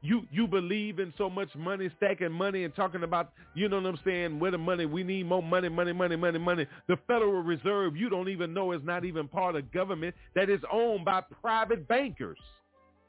You 0.03 0.23
you 0.31 0.47
believe 0.47 0.99
in 0.99 1.13
so 1.17 1.31
much 1.31 1.49
money, 1.55 1.91
stacking 1.97 2.31
money 2.33 2.65
and 2.65 2.75
talking 2.75 3.03
about, 3.05 3.33
you 3.55 3.69
know 3.69 3.77
what 3.81 3.87
I'm 3.87 3.99
saying, 4.05 4.39
where 4.39 4.51
the 4.51 4.59
money, 4.59 4.85
we 4.85 5.03
need 5.03 5.27
more 5.27 5.43
money, 5.43 5.69
money, 5.69 5.93
money, 5.93 6.17
money, 6.17 6.39
money. 6.39 6.67
The 6.89 6.99
Federal 7.07 7.43
Reserve, 7.43 7.97
you 7.97 8.11
don't 8.11 8.29
even 8.29 8.53
know 8.53 8.73
is 8.73 8.83
not 8.85 9.05
even 9.07 9.29
part 9.29 9.57
of 9.57 9.73
government, 9.73 10.15
that 10.35 10.51
is 10.51 10.61
owned 10.71 11.05
by 11.07 11.23
private 11.41 11.89
bankers. 11.89 12.39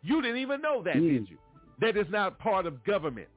You 0.03 0.22
didn't 0.22 0.38
even 0.38 0.61
know 0.61 0.82
that, 0.84 0.95
Mm. 0.95 1.10
did 1.10 1.30
you? 1.30 1.38
That 1.80 1.98
is 1.98 2.07
not 2.10 2.40
part 2.40 2.65
of 2.65 2.82
government. 2.86 3.27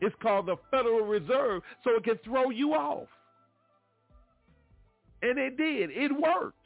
It's 0.00 0.16
called 0.22 0.46
the 0.46 0.56
Federal 0.70 1.04
Reserve, 1.04 1.62
so 1.84 1.90
it 1.96 2.04
can 2.04 2.16
throw 2.24 2.48
you 2.50 2.72
off. 2.74 3.08
And 5.20 5.38
it 5.38 5.56
did. 5.56 5.90
It 5.90 6.10
worked. 6.12 6.56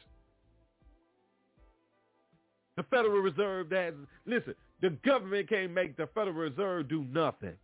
The 2.76 2.82
Federal 2.84 3.20
Reserve 3.20 3.68
that 3.70 3.94
listen, 4.26 4.54
the 4.82 4.90
government 5.04 5.48
can't 5.48 5.72
make 5.72 5.96
the 5.96 6.08
Federal 6.14 6.34
Reserve 6.36 6.88
do 6.88 7.06
nothing. 7.10 7.54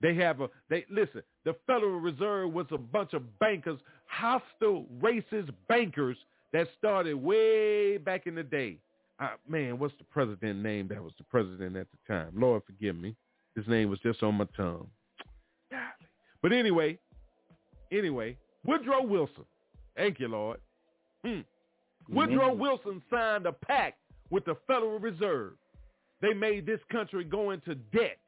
They 0.00 0.14
have 0.14 0.40
a 0.40 0.48
they 0.70 0.84
listen, 0.90 1.22
the 1.44 1.56
Federal 1.66 1.98
Reserve 1.98 2.52
was 2.52 2.66
a 2.70 2.78
bunch 2.78 3.14
of 3.14 3.38
bankers, 3.40 3.80
hostile 4.06 4.86
racist 5.00 5.50
bankers 5.68 6.16
that 6.52 6.68
started 6.78 7.14
way 7.14 7.98
back 7.98 8.26
in 8.26 8.34
the 8.34 8.44
day. 8.44 8.78
Uh, 9.20 9.30
man, 9.48 9.78
what's 9.78 9.94
the 9.98 10.04
president 10.04 10.62
name 10.62 10.86
that 10.88 11.02
was 11.02 11.12
the 11.18 11.24
president 11.24 11.76
at 11.76 11.88
the 11.90 12.14
time? 12.14 12.30
Lord 12.34 12.62
forgive 12.64 12.94
me. 12.94 13.16
His 13.56 13.66
name 13.66 13.90
was 13.90 13.98
just 13.98 14.22
on 14.22 14.36
my 14.36 14.46
tongue. 14.56 14.86
But 16.40 16.52
anyway, 16.52 16.98
anyway, 17.90 18.36
Woodrow 18.64 19.02
Wilson. 19.02 19.44
Thank 19.96 20.20
you, 20.20 20.28
Lord. 20.28 20.58
Hmm. 21.24 21.40
Woodrow 22.08 22.54
Wilson 22.54 23.02
signed 23.10 23.46
a 23.46 23.52
pact 23.52 23.98
with 24.30 24.44
the 24.44 24.56
Federal 24.66 24.98
Reserve. 24.98 25.52
They 26.20 26.32
made 26.32 26.66
this 26.66 26.80
country 26.90 27.24
go 27.24 27.50
into 27.50 27.74
debt. 27.74 28.18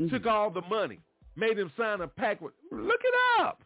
Mm-hmm. 0.00 0.14
Took 0.14 0.26
all 0.26 0.50
the 0.50 0.62
money. 0.62 1.00
Made 1.36 1.58
him 1.58 1.70
sign 1.76 2.00
a 2.00 2.08
pact 2.08 2.42
with 2.42 2.54
look 2.70 3.00
it 3.02 3.42
up. 3.42 3.62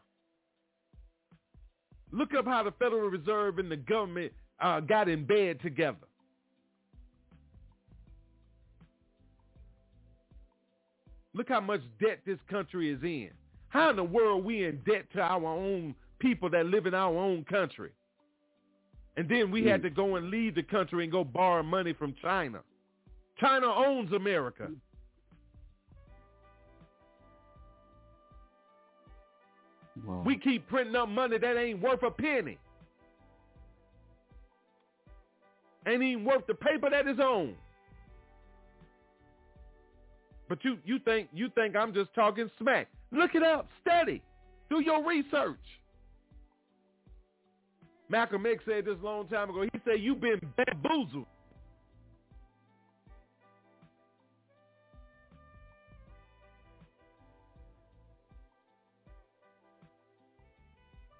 Look 2.12 2.34
up 2.34 2.46
how 2.46 2.64
the 2.64 2.72
Federal 2.72 3.08
Reserve 3.08 3.58
and 3.58 3.70
the 3.70 3.76
government 3.76 4.32
uh, 4.60 4.80
got 4.80 5.08
in 5.08 5.24
bed 5.24 5.60
together. 5.62 5.98
Look 11.32 11.48
how 11.48 11.60
much 11.60 11.82
debt 12.00 12.20
this 12.26 12.38
country 12.50 12.90
is 12.90 13.02
in. 13.04 13.30
How 13.68 13.90
in 13.90 13.96
the 13.96 14.04
world 14.04 14.44
we 14.44 14.64
in 14.64 14.80
debt 14.84 15.06
to 15.14 15.20
our 15.20 15.46
own 15.46 15.94
people 16.18 16.50
that 16.50 16.66
live 16.66 16.86
in 16.86 16.94
our 16.94 17.16
own 17.16 17.44
country? 17.44 17.90
And 19.20 19.28
then 19.28 19.50
we 19.50 19.66
had 19.66 19.80
hmm. 19.80 19.84
to 19.84 19.90
go 19.90 20.16
and 20.16 20.30
leave 20.30 20.54
the 20.54 20.62
country 20.62 21.04
and 21.04 21.12
go 21.12 21.24
borrow 21.24 21.62
money 21.62 21.92
from 21.92 22.14
China. 22.22 22.60
China 23.38 23.66
owns 23.66 24.10
America. 24.12 24.68
Wow. 30.06 30.22
We 30.24 30.38
keep 30.38 30.66
printing 30.68 30.96
up 30.96 31.10
money 31.10 31.36
that 31.36 31.58
ain't 31.58 31.82
worth 31.82 32.02
a 32.02 32.10
penny. 32.10 32.56
Ain't 35.86 36.02
even 36.02 36.24
worth 36.24 36.46
the 36.46 36.54
paper 36.54 36.88
that 36.88 37.06
is 37.06 37.18
on. 37.18 37.54
But 40.48 40.64
you, 40.64 40.78
you 40.86 40.98
think 40.98 41.28
you 41.34 41.50
think 41.50 41.76
I'm 41.76 41.92
just 41.92 42.14
talking 42.14 42.50
smack. 42.58 42.88
Look 43.12 43.34
it 43.34 43.42
up, 43.42 43.68
study, 43.82 44.22
do 44.70 44.80
your 44.80 45.06
research. 45.06 45.58
Malcolm 48.10 48.44
X 48.44 48.64
said 48.66 48.86
this 48.86 48.96
a 49.00 49.04
long 49.04 49.28
time 49.28 49.50
ago. 49.50 49.62
He 49.62 49.80
said 49.84 50.00
you've 50.00 50.20
been 50.20 50.40
bamboozled. 50.56 51.26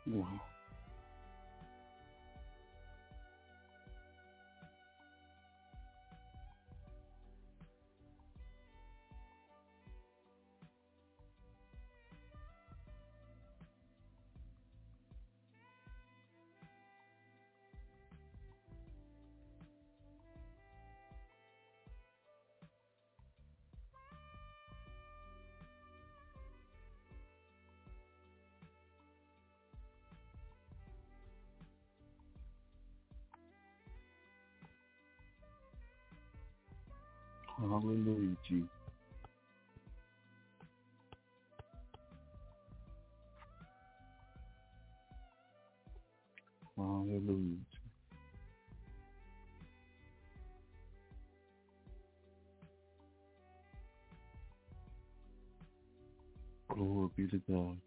Wow. 0.06 0.40
Hallelujah, 37.70 38.36
Jesus. 38.48 38.68
Hallelujah. 46.76 47.58
Glory 56.70 57.08
be 57.16 57.28
to 57.28 57.42
God. 57.50 57.78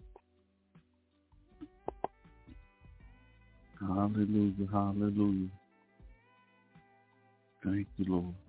Hallelujah, 3.79 4.67
hallelujah. 4.71 5.49
Thank 7.63 7.87
you, 7.97 8.05
Lord. 8.07 8.42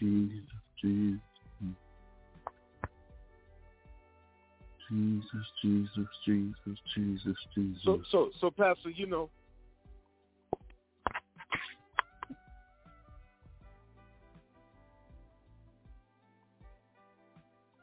Jesus, 0.00 0.40
Jesus. 0.80 1.20
Jesus, 4.90 5.46
Jesus, 5.62 6.06
Jesus, 6.26 6.78
Jesus, 6.94 7.36
Jesus. 7.54 7.82
So, 7.84 8.02
so, 8.10 8.30
so, 8.40 8.50
Pastor, 8.50 8.90
you 8.90 9.06
know, 9.06 9.30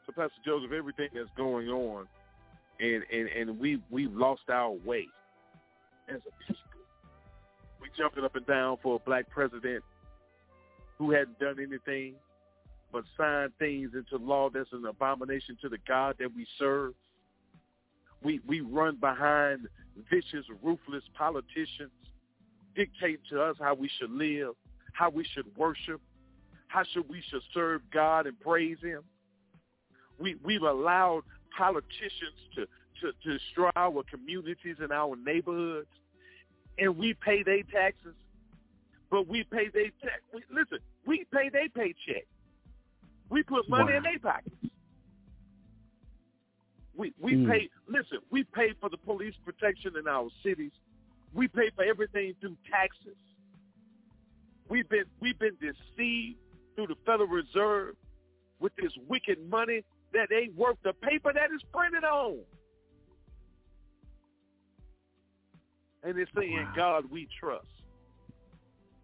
so 0.06 0.12
Pastor 0.14 0.30
Joseph, 0.44 0.70
everything 0.72 1.08
that's 1.12 1.28
going 1.36 1.68
on, 1.68 2.06
and 2.78 3.02
and 3.12 3.28
and 3.28 3.58
we 3.58 3.80
we've 3.90 4.12
lost 4.12 4.42
our 4.48 4.70
way 4.70 5.06
as 6.08 6.16
a 6.16 6.46
people. 6.46 6.62
We 7.80 7.88
jumping 7.98 8.24
up 8.24 8.36
and 8.36 8.46
down 8.46 8.76
for 8.82 8.96
a 8.96 8.98
black 9.00 9.28
president 9.28 9.82
who 11.02 11.10
hadn't 11.10 11.36
done 11.40 11.56
anything 11.58 12.14
but 12.92 13.02
signed 13.16 13.50
things 13.58 13.90
into 13.94 14.22
law 14.24 14.48
that's 14.50 14.72
an 14.72 14.84
abomination 14.86 15.58
to 15.60 15.68
the 15.68 15.78
God 15.88 16.14
that 16.20 16.28
we 16.36 16.46
serve. 16.58 16.92
We 18.22 18.40
we 18.46 18.60
run 18.60 18.98
behind 19.00 19.66
vicious, 20.08 20.46
ruthless 20.62 21.02
politicians, 21.18 21.90
dictate 22.76 23.18
to 23.30 23.42
us 23.42 23.56
how 23.58 23.74
we 23.74 23.90
should 23.98 24.12
live, 24.12 24.54
how 24.92 25.10
we 25.10 25.26
should 25.34 25.46
worship, 25.56 26.00
how 26.68 26.84
should 26.92 27.08
we 27.08 27.20
should 27.30 27.42
serve 27.52 27.80
God 27.92 28.28
and 28.28 28.38
praise 28.38 28.78
Him. 28.80 29.02
We 30.20 30.36
we've 30.44 30.62
allowed 30.62 31.22
politicians 31.58 32.38
to 32.54 32.66
to, 33.00 33.12
to 33.24 33.38
destroy 33.38 33.70
our 33.74 34.04
communities 34.08 34.76
and 34.78 34.92
our 34.92 35.16
neighborhoods, 35.16 35.88
and 36.78 36.96
we 36.96 37.14
pay 37.14 37.42
their 37.42 37.64
taxes, 37.64 38.14
but 39.10 39.26
we 39.26 39.42
pay 39.42 39.68
their 39.68 39.90
tax. 40.00 40.22
Listen, 40.48 40.78
we 41.06 41.24
pay 41.32 41.48
their 41.48 41.68
paycheck. 41.68 42.26
We 43.28 43.42
put 43.42 43.68
money 43.68 43.92
Wow. 43.92 43.96
in 43.98 44.02
their 44.02 44.18
pockets. 44.18 44.54
We 46.94 47.12
we 47.18 47.32
Mm. 47.34 47.48
pay. 47.50 47.70
Listen, 47.86 48.18
we 48.30 48.44
pay 48.44 48.72
for 48.74 48.90
the 48.90 48.98
police 48.98 49.34
protection 49.44 49.96
in 49.96 50.06
our 50.06 50.28
cities. 50.42 50.72
We 51.32 51.48
pay 51.48 51.70
for 51.70 51.84
everything 51.84 52.34
through 52.40 52.56
taxes. 52.70 53.16
We've 54.68 54.88
been 54.88 55.06
we've 55.20 55.38
been 55.38 55.56
deceived 55.56 56.38
through 56.74 56.88
the 56.88 56.96
Federal 57.06 57.28
Reserve 57.28 57.96
with 58.60 58.74
this 58.76 58.92
wicked 59.08 59.38
money 59.48 59.82
that 60.12 60.30
ain't 60.30 60.54
worth 60.54 60.76
the 60.82 60.92
paper 60.92 61.32
that 61.32 61.50
is 61.52 61.62
printed 61.72 62.04
on. 62.04 62.44
And 66.02 66.16
they're 66.18 66.26
saying, 66.36 66.52
Wow. 66.66 66.72
God 66.74 67.10
we 67.10 67.26
trust. 67.38 67.66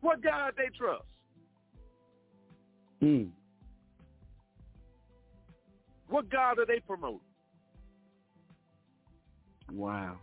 What 0.01 0.20
God 0.20 0.55
they 0.57 0.69
trust? 0.77 1.05
Mm. 3.03 3.31
What 6.09 6.31
God 6.31 6.59
are 6.59 6.66
they 6.66 6.81
promoting? 6.81 7.20
Wow. 9.73 10.16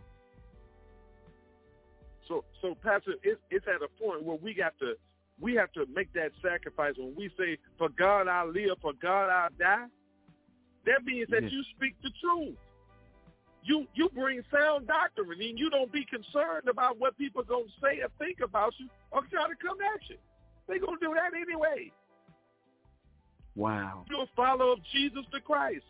So, 2.26 2.44
so 2.60 2.74
Pastor, 2.82 3.14
it's, 3.22 3.40
it's 3.50 3.66
at 3.68 3.82
a 3.82 4.02
point 4.02 4.24
where 4.24 4.36
we 4.36 4.52
got 4.52 4.76
to, 4.80 4.94
we 5.40 5.54
have 5.54 5.72
to 5.72 5.86
make 5.94 6.12
that 6.14 6.32
sacrifice. 6.42 6.94
When 6.98 7.14
we 7.14 7.30
say, 7.38 7.58
"For 7.78 7.88
God 7.90 8.26
I 8.26 8.44
live, 8.44 8.78
for 8.82 8.92
God 8.94 9.30
I 9.30 9.48
die," 9.58 9.86
that 10.86 11.04
means 11.04 11.28
that 11.30 11.44
Yes. 11.44 11.52
you 11.52 11.62
speak 11.76 11.94
the 12.02 12.10
truth. 12.20 12.56
You 13.62 13.86
you 13.94 14.08
bring 14.08 14.42
sound 14.52 14.86
doctrine, 14.86 15.40
and 15.40 15.58
you 15.58 15.70
don't 15.70 15.92
be 15.92 16.04
concerned 16.04 16.68
about 16.68 16.98
what 16.98 17.16
people 17.18 17.42
gonna 17.42 17.66
say 17.82 18.00
or 18.00 18.08
think 18.18 18.40
about 18.40 18.74
you, 18.78 18.88
or 19.12 19.22
try 19.22 19.46
to 19.46 19.56
come 19.56 19.78
at 19.82 20.08
you. 20.08 20.16
They 20.66 20.78
gonna 20.78 20.96
do 21.00 21.14
that 21.14 21.34
anyway. 21.34 21.92
Wow. 23.56 24.04
You're 24.10 24.22
a 24.22 24.26
follower 24.36 24.72
of 24.72 24.78
Jesus 24.92 25.24
the 25.32 25.40
Christ, 25.40 25.84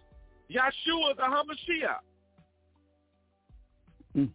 Yeshua 0.51 1.17
the 1.17 1.23
Hamashiach. 1.23 1.99
Mm. 4.17 4.31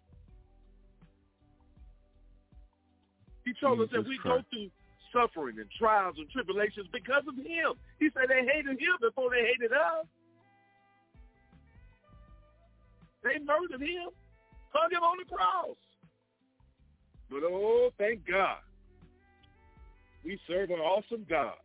He 3.46 3.54
told 3.60 3.80
us 3.80 3.88
that 3.94 4.06
we 4.06 4.18
Christ. 4.18 4.24
go 4.24 4.44
through 4.52 4.70
suffering 5.14 5.58
and 5.60 5.68
trials 5.80 6.16
and 6.18 6.30
tribulations 6.30 6.88
because 6.92 7.24
of 7.28 7.36
him. 7.36 7.74
He 8.00 8.10
said 8.14 8.28
they 8.28 8.46
hated 8.46 8.80
him 8.80 8.96
before 9.00 9.30
they 9.32 9.48
hated 9.48 9.72
us. 9.72 10.06
They 13.24 13.40
murdered 13.40 13.82
him, 13.82 14.10
hung 14.74 14.92
him 14.92 15.04
on 15.04 15.18
the 15.20 15.34
cross. 15.34 15.78
But 17.30 17.44
oh, 17.44 17.92
thank 17.98 18.28
God. 18.28 18.58
We 20.26 20.40
serve 20.48 20.70
an 20.70 20.80
awesome 20.80 21.26
God. 21.30 21.56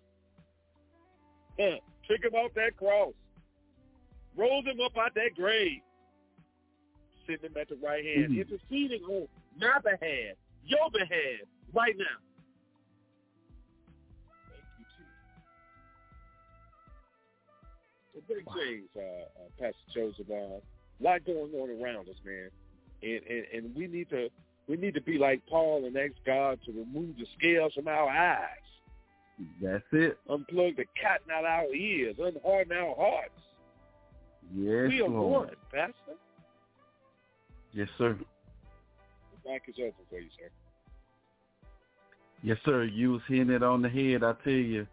Took 1.58 2.22
him 2.22 2.34
off 2.34 2.52
that 2.54 2.76
cross. 2.76 3.14
Roll 4.36 4.62
him 4.62 4.80
up 4.84 4.96
out 4.96 5.14
that 5.14 5.34
grave. 5.34 5.80
Send 7.26 7.40
him 7.40 7.54
at 7.60 7.68
the 7.68 7.76
right 7.76 8.04
hand. 8.04 8.32
Mm. 8.32 8.40
Interceding 8.40 9.02
on 9.04 9.26
my 9.58 9.78
behalf, 9.82 10.36
your 10.64 10.90
behalf, 10.92 11.46
right 11.74 11.96
now. 11.96 12.04
Thank 14.50 14.64
you, 14.78 14.84
Jesus. 18.14 18.28
Big 18.28 18.44
things, 18.54 18.88
uh, 18.96 19.00
uh, 19.00 19.48
Pastor 19.58 19.88
Joseph. 19.94 20.30
Uh, 20.30 20.60
a 20.60 21.02
lot 21.02 21.24
going 21.24 21.52
on 21.54 21.82
around 21.82 22.08
us, 22.08 22.16
man, 22.24 22.50
and, 23.02 23.20
and 23.28 23.44
and 23.52 23.74
we 23.74 23.86
need 23.86 24.08
to 24.10 24.28
we 24.68 24.76
need 24.76 24.94
to 24.94 25.02
be 25.02 25.18
like 25.18 25.42
Paul 25.46 25.84
and 25.84 25.96
ask 25.96 26.14
God 26.24 26.58
to 26.66 26.72
remove 26.72 27.16
the 27.18 27.26
scales 27.38 27.72
from 27.74 27.88
our 27.88 28.08
eyes, 28.08 28.65
That's 29.60 29.84
it. 29.92 30.18
unplug 30.28 30.76
the 30.76 30.84
cotton 31.00 31.30
out 31.32 31.44
our 31.44 31.74
ears, 31.74 32.16
unharden 32.18 32.72
our 32.72 32.94
hearts. 32.96 33.30
Yes, 34.54 34.88
we 34.88 35.02
are 35.02 35.08
Lord. 35.08 35.48
one, 35.48 35.56
Pastor. 35.72 36.18
Yes, 37.72 37.88
sir. 37.98 38.16
The 39.44 39.50
mic 39.50 39.62
is 39.68 39.74
open 39.78 39.92
for 40.08 40.18
you, 40.18 40.28
sir. 40.38 40.48
Yes, 42.42 42.58
sir. 42.64 42.84
You 42.84 43.12
was 43.12 43.22
hitting 43.28 43.50
it 43.50 43.62
on 43.62 43.82
the 43.82 43.88
head, 43.88 44.22
I 44.22 44.32
tell 44.44 44.52
you. 44.52 44.86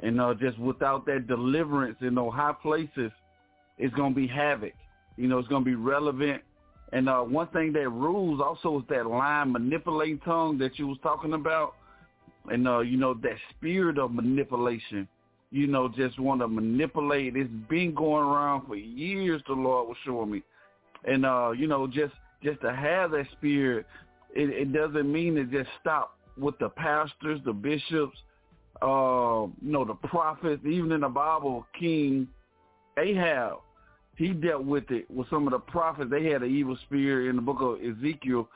And 0.00 0.20
uh, 0.20 0.34
just 0.34 0.58
without 0.58 1.04
that 1.06 1.26
deliverance 1.26 1.98
in 2.00 2.14
those 2.14 2.32
high 2.32 2.54
places, 2.62 3.10
it's 3.78 3.94
gonna 3.94 4.14
be 4.14 4.26
havoc. 4.26 4.72
You 5.16 5.28
know, 5.28 5.38
it's 5.38 5.48
gonna 5.48 5.64
be 5.64 5.74
relevant. 5.74 6.42
And 6.92 7.08
uh, 7.08 7.20
one 7.20 7.48
thing 7.48 7.72
that 7.74 7.88
rules 7.88 8.40
also 8.40 8.78
is 8.80 8.84
that 8.88 9.06
line 9.06 9.52
manipulating 9.52 10.18
tongue 10.20 10.58
that 10.58 10.78
you 10.78 10.86
was 10.86 10.98
talking 11.02 11.34
about, 11.34 11.74
and 12.50 12.66
uh, 12.68 12.80
you 12.80 12.96
know 12.96 13.14
that 13.14 13.36
spirit 13.56 13.98
of 13.98 14.12
manipulation. 14.12 15.08
You 15.52 15.66
know, 15.66 15.88
just 15.88 16.18
want 16.20 16.40
to 16.42 16.48
manipulate. 16.48 17.36
It's 17.36 17.50
been 17.68 17.92
going 17.92 18.24
around 18.24 18.68
for 18.68 18.76
years. 18.76 19.42
The 19.48 19.54
Lord 19.54 19.88
was 19.88 19.96
showing 20.04 20.30
me, 20.30 20.42
and 21.04 21.26
uh, 21.26 21.50
you 21.50 21.66
know, 21.66 21.86
just 21.86 22.14
just 22.42 22.60
to 22.60 22.74
have 22.74 23.10
that 23.12 23.26
spirit, 23.32 23.86
it, 24.34 24.50
it 24.50 24.72
doesn't 24.72 25.10
mean 25.10 25.34
to 25.34 25.44
just 25.44 25.68
stop 25.80 26.16
with 26.38 26.58
the 26.58 26.68
pastors, 26.68 27.40
the 27.44 27.52
bishops, 27.52 28.16
uh, 28.82 29.46
you 29.60 29.72
know, 29.72 29.84
the 29.84 29.94
prophets. 29.94 30.62
Even 30.64 30.92
in 30.92 31.00
the 31.00 31.08
Bible, 31.08 31.66
King 31.78 32.28
Ahab, 32.98 33.58
he 34.16 34.28
dealt 34.28 34.64
with 34.64 34.90
it 34.90 35.10
with 35.10 35.28
some 35.30 35.46
of 35.46 35.52
the 35.52 35.58
prophets. 35.58 36.10
They 36.10 36.26
had 36.26 36.42
an 36.42 36.54
evil 36.54 36.78
spirit 36.86 37.28
in 37.28 37.36
the 37.36 37.42
book 37.42 37.60
of 37.60 37.78
Ezekiel, 37.82 38.48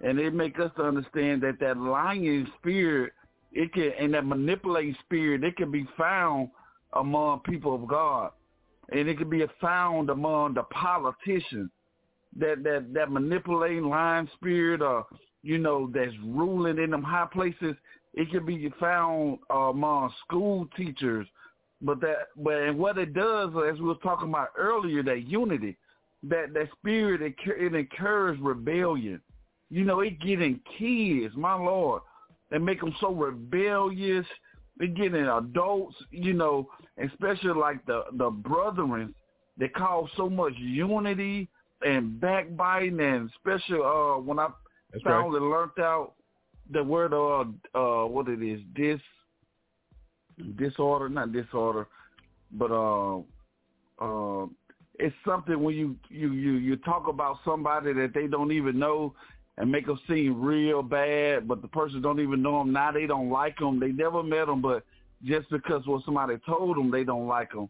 and 0.00 0.18
it 0.18 0.34
make 0.34 0.58
us 0.58 0.70
to 0.76 0.82
understand 0.82 1.42
that 1.42 1.58
that 1.60 1.76
lying 1.78 2.46
spirit, 2.60 3.12
it 3.52 3.72
can 3.72 3.92
and 3.98 4.14
that 4.14 4.24
manipulating 4.24 4.96
spirit, 5.04 5.44
it 5.44 5.56
can 5.56 5.70
be 5.70 5.86
found 5.96 6.48
among 6.94 7.40
people 7.40 7.74
of 7.74 7.86
God, 7.86 8.30
and 8.90 9.08
it 9.08 9.18
can 9.18 9.30
be 9.30 9.44
found 9.60 10.10
among 10.10 10.54
the 10.54 10.62
politicians. 10.64 11.70
That 12.38 12.62
that 12.64 12.94
that 12.94 13.10
manipulating 13.10 13.88
lying 13.88 14.28
spirit, 14.34 14.80
or 14.80 15.06
you 15.42 15.58
know, 15.58 15.90
that's 15.92 16.12
ruling 16.24 16.78
in 16.78 16.90
them 16.90 17.02
high 17.02 17.28
places. 17.30 17.76
It 18.14 18.30
can 18.30 18.44
be 18.44 18.72
found 18.78 19.38
among 19.50 20.12
school 20.24 20.66
teachers, 20.76 21.26
but 21.82 22.00
that 22.00 22.28
but 22.36 22.54
and 22.54 22.78
what 22.78 22.96
it 22.96 23.12
does, 23.12 23.50
as 23.68 23.78
we 23.78 23.86
were 23.86 23.94
talking 23.96 24.28
about 24.28 24.48
earlier, 24.56 25.02
that 25.02 25.26
unity, 25.26 25.76
that 26.22 26.54
that 26.54 26.68
spirit 26.78 27.20
it, 27.20 27.34
it 27.46 27.74
encourages 27.74 28.42
rebellion. 28.42 29.20
You 29.70 29.84
know, 29.84 30.00
it 30.00 30.20
getting 30.20 30.60
kids, 30.78 31.34
my 31.34 31.54
lord, 31.54 32.02
They 32.52 32.58
make 32.58 32.80
them 32.80 32.94
so 33.00 33.12
rebellious. 33.12 34.26
They 34.78 34.86
get 34.86 35.14
in 35.14 35.26
adults, 35.26 35.96
you 36.10 36.34
know, 36.34 36.68
especially 37.02 37.58
like 37.58 37.84
the 37.86 38.04
the 38.12 38.30
brethren. 38.30 39.14
They 39.58 39.68
cause 39.68 40.08
so 40.16 40.28
much 40.30 40.52
unity 40.58 41.48
and 41.84 42.20
backbiting, 42.20 43.00
and 43.00 43.30
especially 43.30 43.80
uh, 43.82 44.20
when 44.20 44.38
I 44.38 44.48
That's 44.92 45.02
found 45.02 45.32
right. 45.32 45.42
learned 45.42 45.78
out 45.80 46.12
the 46.70 46.84
word 46.84 47.12
uh 47.12 47.44
uh 47.76 48.06
what 48.06 48.28
it 48.28 48.42
is 48.42 48.60
dis 48.74 49.00
disorder 50.56 51.08
not 51.08 51.32
disorder 51.32 51.88
but 52.52 52.70
uh 52.70 53.18
uh 54.00 54.46
it's 54.98 55.14
something 55.26 55.60
when 55.62 55.74
you 55.74 55.96
you 56.08 56.32
you 56.32 56.52
you 56.52 56.76
talk 56.76 57.08
about 57.08 57.38
somebody 57.44 57.92
that 57.92 58.12
they 58.14 58.26
don't 58.28 58.52
even 58.52 58.78
know 58.78 59.14
and 59.58 59.70
make 59.70 59.86
them 59.86 59.98
seem 60.08 60.40
real 60.40 60.82
bad 60.82 61.46
but 61.46 61.62
the 61.62 61.68
person 61.68 62.00
don't 62.00 62.20
even 62.20 62.42
know 62.42 62.58
them 62.58 62.72
now 62.72 62.90
they 62.90 63.06
don't 63.06 63.30
like 63.30 63.58
them 63.58 63.78
they 63.78 63.92
never 63.92 64.22
met 64.22 64.46
them 64.46 64.62
but 64.62 64.84
just 65.24 65.48
because 65.50 65.86
what 65.86 66.04
somebody 66.04 66.36
told 66.46 66.76
them 66.76 66.90
they 66.90 67.04
don't 67.04 67.26
like 67.26 67.52
them 67.52 67.68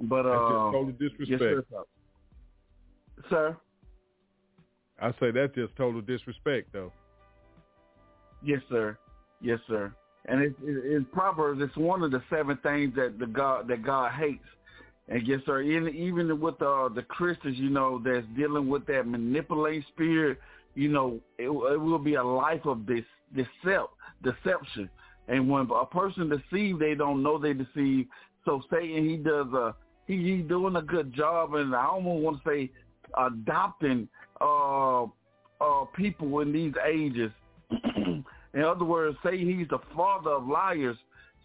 but 0.00 0.24
That's 0.24 0.34
uh 0.34 0.48
just 0.48 0.72
total 0.72 0.94
yes, 0.98 1.10
disrespect. 1.18 1.68
sir. 1.70 1.84
sir 3.28 3.56
I 5.00 5.12
say 5.18 5.30
that's 5.30 5.54
just 5.54 5.74
total 5.76 6.00
disrespect, 6.02 6.72
though. 6.72 6.92
Yes, 8.42 8.60
sir. 8.68 8.98
Yes, 9.40 9.58
sir. 9.66 9.92
And 10.26 10.42
it's 10.42 10.56
it, 10.62 10.92
in 10.92 11.06
Proverbs, 11.06 11.60
it's 11.62 11.76
one 11.76 12.02
of 12.02 12.10
the 12.10 12.22
seven 12.28 12.58
things 12.62 12.94
that 12.96 13.18
the 13.18 13.26
God 13.26 13.66
that 13.68 13.82
God 13.82 14.12
hates. 14.12 14.44
And 15.08 15.26
yes, 15.26 15.40
sir. 15.46 15.62
In, 15.62 15.88
even 15.88 16.38
with 16.38 16.60
uh, 16.60 16.88
the 16.88 17.02
Christians, 17.02 17.56
you 17.58 17.70
know, 17.70 18.00
that's 18.04 18.26
dealing 18.36 18.68
with 18.68 18.86
that 18.86 19.06
manipulating 19.06 19.84
spirit, 19.88 20.38
you 20.74 20.88
know, 20.88 21.20
it, 21.38 21.48
it 21.48 21.80
will 21.80 21.98
be 21.98 22.14
a 22.14 22.24
life 22.24 22.64
of 22.64 22.86
this 22.86 23.04
decept, 23.34 23.88
deception. 24.22 24.88
And 25.28 25.48
when 25.48 25.68
a 25.70 25.86
person 25.86 26.28
deceived, 26.28 26.80
they 26.80 26.94
don't 26.94 27.22
know 27.22 27.38
they 27.38 27.52
deceive. 27.52 28.06
So 28.44 28.62
Satan, 28.70 29.08
he 29.08 29.16
does 29.16 29.46
a 29.52 29.74
he 30.06 30.36
he's 30.36 30.48
doing 30.48 30.76
a 30.76 30.82
good 30.82 31.12
job, 31.12 31.54
and 31.54 31.74
I 31.74 31.86
almost 31.86 32.22
want 32.22 32.42
to 32.42 32.48
say 32.48 32.70
adopting 33.18 34.08
uh 34.40 35.04
uh 35.04 35.84
people 35.96 36.40
in 36.40 36.52
these 36.52 36.74
ages. 36.88 37.30
in 38.54 38.62
other 38.64 38.84
words, 38.84 39.16
say 39.24 39.38
he's 39.38 39.68
the 39.68 39.78
father 39.94 40.30
of 40.30 40.48
liars. 40.48 40.96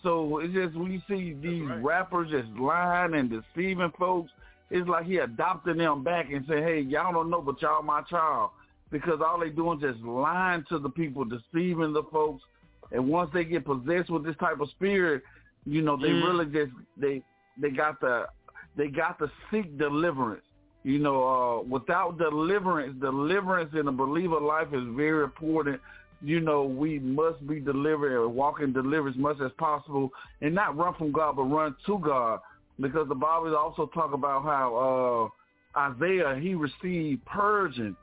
So 0.02 0.40
it's 0.40 0.54
just 0.54 0.76
when 0.76 0.92
you 0.92 1.02
see 1.08 1.34
these 1.34 1.68
right. 1.68 1.84
rappers 1.84 2.30
just 2.32 2.48
lying 2.60 3.16
and 3.16 3.30
deceiving 3.30 3.92
folks, 3.98 4.32
it's 4.70 4.88
like 4.88 5.06
he 5.06 5.18
adopting 5.18 5.78
them 5.78 6.04
back 6.04 6.32
and 6.32 6.46
say, 6.48 6.62
"Hey, 6.62 6.82
y'all 6.82 7.14
don't 7.14 7.30
know, 7.30 7.42
but 7.42 7.62
y'all 7.62 7.84
my 7.84 8.02
child," 8.04 8.52
because 8.92 9.20
all 9.26 9.40
they 9.40 9.50
doing 9.50 9.80
is 9.82 9.94
just 9.94 10.04
lying 10.06 10.64
to 10.70 10.80
the 10.80 10.90
people, 10.90 11.26
deceiving 11.26 11.94
the 11.94 12.04
folks. 12.12 12.44
And 12.92 13.08
once 13.08 13.32
they 13.34 13.44
get 13.44 13.66
possessed 13.66 14.10
with 14.10 14.24
this 14.24 14.36
type 14.38 14.60
of 14.62 14.70
spirit, 14.70 15.24
you 15.66 15.82
know, 15.82 15.98
they 15.98 16.10
Mm. 16.10 16.24
really 16.24 16.46
just 16.46 16.72
they 16.96 17.24
they 17.58 17.72
got 17.72 18.00
the 18.00 18.28
they 18.76 18.88
got 18.88 19.18
to 19.20 19.32
seek 19.50 19.78
deliverance. 19.78 20.46
You 20.84 21.00
know, 21.00 21.24
uh, 21.24 21.62
without 21.64 22.20
deliverance, 22.20 23.00
deliverance 23.00 23.74
in 23.74 23.88
a 23.88 23.92
believer 23.92 24.40
life 24.40 24.72
is 24.72 24.84
very 24.96 25.24
important. 25.24 25.82
You 26.22 26.42
know, 26.42 26.64
we 26.64 27.00
must 27.00 27.46
be 27.48 27.60
delivered 27.60 28.24
and 28.24 28.36
walk 28.36 28.62
in 28.62 28.72
deliverance 28.72 29.18
as 29.18 29.22
much 29.22 29.42
as 29.42 29.52
possible 29.58 30.12
and 30.42 30.54
not 30.54 30.78
run 30.78 30.94
from 30.94 31.12
God, 31.12 31.38
but 31.38 31.44
run 31.44 31.76
to 31.88 31.98
God. 31.98 32.40
Because 32.80 33.08
the 33.08 33.16
Bible 33.16 33.56
also 33.56 33.88
talk 33.88 34.14
about 34.14 34.44
how 34.44 35.32
uh, 35.76 35.80
Isaiah, 35.80 36.38
he 36.40 36.54
received 36.54 37.26
purging 37.26 37.96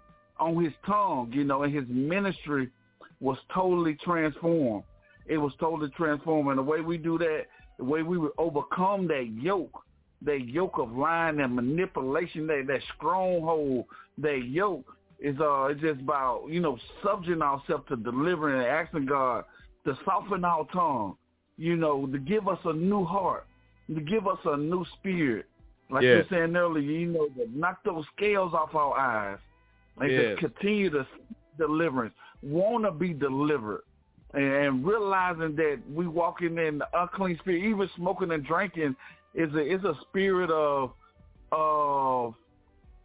on 0.43 0.63
his 0.63 0.73
tongue, 0.85 1.31
you 1.33 1.45
know, 1.45 1.63
and 1.63 1.73
his 1.73 1.85
ministry 1.89 2.69
was 3.21 3.39
totally 3.55 3.97
transformed. 4.05 4.83
It 5.27 5.39
was 5.39 5.53
totally 5.61 5.91
transformed. 5.91 6.49
And 6.51 6.59
the 6.59 6.63
way 6.63 6.81
we 6.81 6.99
do 6.99 7.17
that, 7.19 7.45
the 7.79 7.85
way 7.85 8.03
we 8.03 8.19
would 8.19 8.33
overcome 8.39 9.07
that 9.09 9.29
yoke, 9.41 9.85
that 10.23 10.49
yoke 10.49 10.79
of 10.79 10.93
lying 10.93 11.41
and 11.41 11.55
manipulation, 11.55 12.47
that 12.49 12.65
that 12.67 12.81
stronghold, 12.97 13.87
that 14.19 14.43
yoke 14.49 14.87
is 15.21 15.39
uh 15.41 15.67
it's 15.67 15.81
just 15.81 16.01
about, 16.01 16.47
you 16.49 16.61
know, 16.61 16.77
subjecting 17.05 17.43
ourselves 17.43 17.85
to 17.89 17.97
delivering 17.97 18.59
and 18.59 18.67
asking 18.67 19.07
God 19.07 19.45
to 19.87 19.97
soften 20.05 20.45
our 20.45 20.67
tongue, 20.73 21.17
you 21.57 21.77
know, 21.77 22.07
to 22.07 22.19
give 22.19 22.49
us 22.49 22.59
a 22.65 22.73
new 22.73 23.05
heart, 23.05 23.47
to 23.95 24.01
give 24.01 24.27
us 24.27 24.39
a 24.45 24.57
new 24.57 24.85
spirit. 24.99 25.47
Like 25.91 26.03
you 26.03 26.09
Yes. 26.09 26.27
were 26.31 26.37
saying 26.37 26.57
earlier, 26.57 26.83
you 26.83 27.07
know, 27.07 27.29
to 27.29 27.47
knock 27.57 27.85
those 27.85 28.05
scales 28.17 28.55
off 28.55 28.75
our 28.75 28.99
eyes 28.99 29.39
and 30.01 30.11
Yes. 30.11 30.39
to 30.39 30.49
continue 30.49 30.91
to 30.91 31.07
deliverance, 31.59 32.15
want 32.43 32.85
to 32.85 32.91
be 32.91 33.13
delivered, 33.13 33.83
and, 34.35 34.45
and 34.45 34.87
realizing 34.87 35.55
that 35.57 35.81
we 35.93 36.07
walking 36.07 36.59
in 36.59 36.79
the 36.79 36.87
unclean 36.95 37.39
spirit, 37.39 37.63
even 37.63 37.89
smoking 37.97 38.31
and 38.33 38.45
drinking 38.45 38.97
is 39.35 39.53
a 39.55 39.61
is 39.61 39.83
a 39.85 39.95
spirit 40.09 40.51
of 40.51 40.93
of 41.53 42.35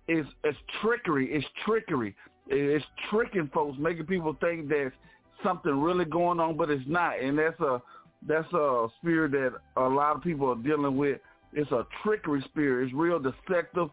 is 0.08 0.26
it's 0.44 0.58
trickery. 0.82 1.32
It's 1.32 1.46
trickery. 1.66 2.16
It's 2.48 2.86
tricking 3.10 3.50
folks, 3.54 3.78
making 3.78 4.06
people 4.06 4.36
think 4.40 4.70
there's 4.70 4.94
something 5.44 5.82
really 5.82 6.06
going 6.06 6.40
on, 6.40 6.56
but 6.56 6.70
it's 6.70 6.88
not. 6.88 7.20
And 7.20 7.38
that's 7.38 7.60
a 7.60 7.82
that's 8.26 8.52
a 8.54 8.88
spirit 9.00 9.32
that 9.34 9.54
a 9.76 9.88
lot 9.88 10.16
of 10.16 10.24
people 10.24 10.50
are 10.50 10.56
dealing 10.56 10.98
with. 10.98 11.20
It's 11.54 11.72
a 11.72 11.86
trickery 12.04 12.42
spirit. 12.46 12.86
It's 12.86 12.94
real 12.94 13.20
deceptive. 13.20 13.90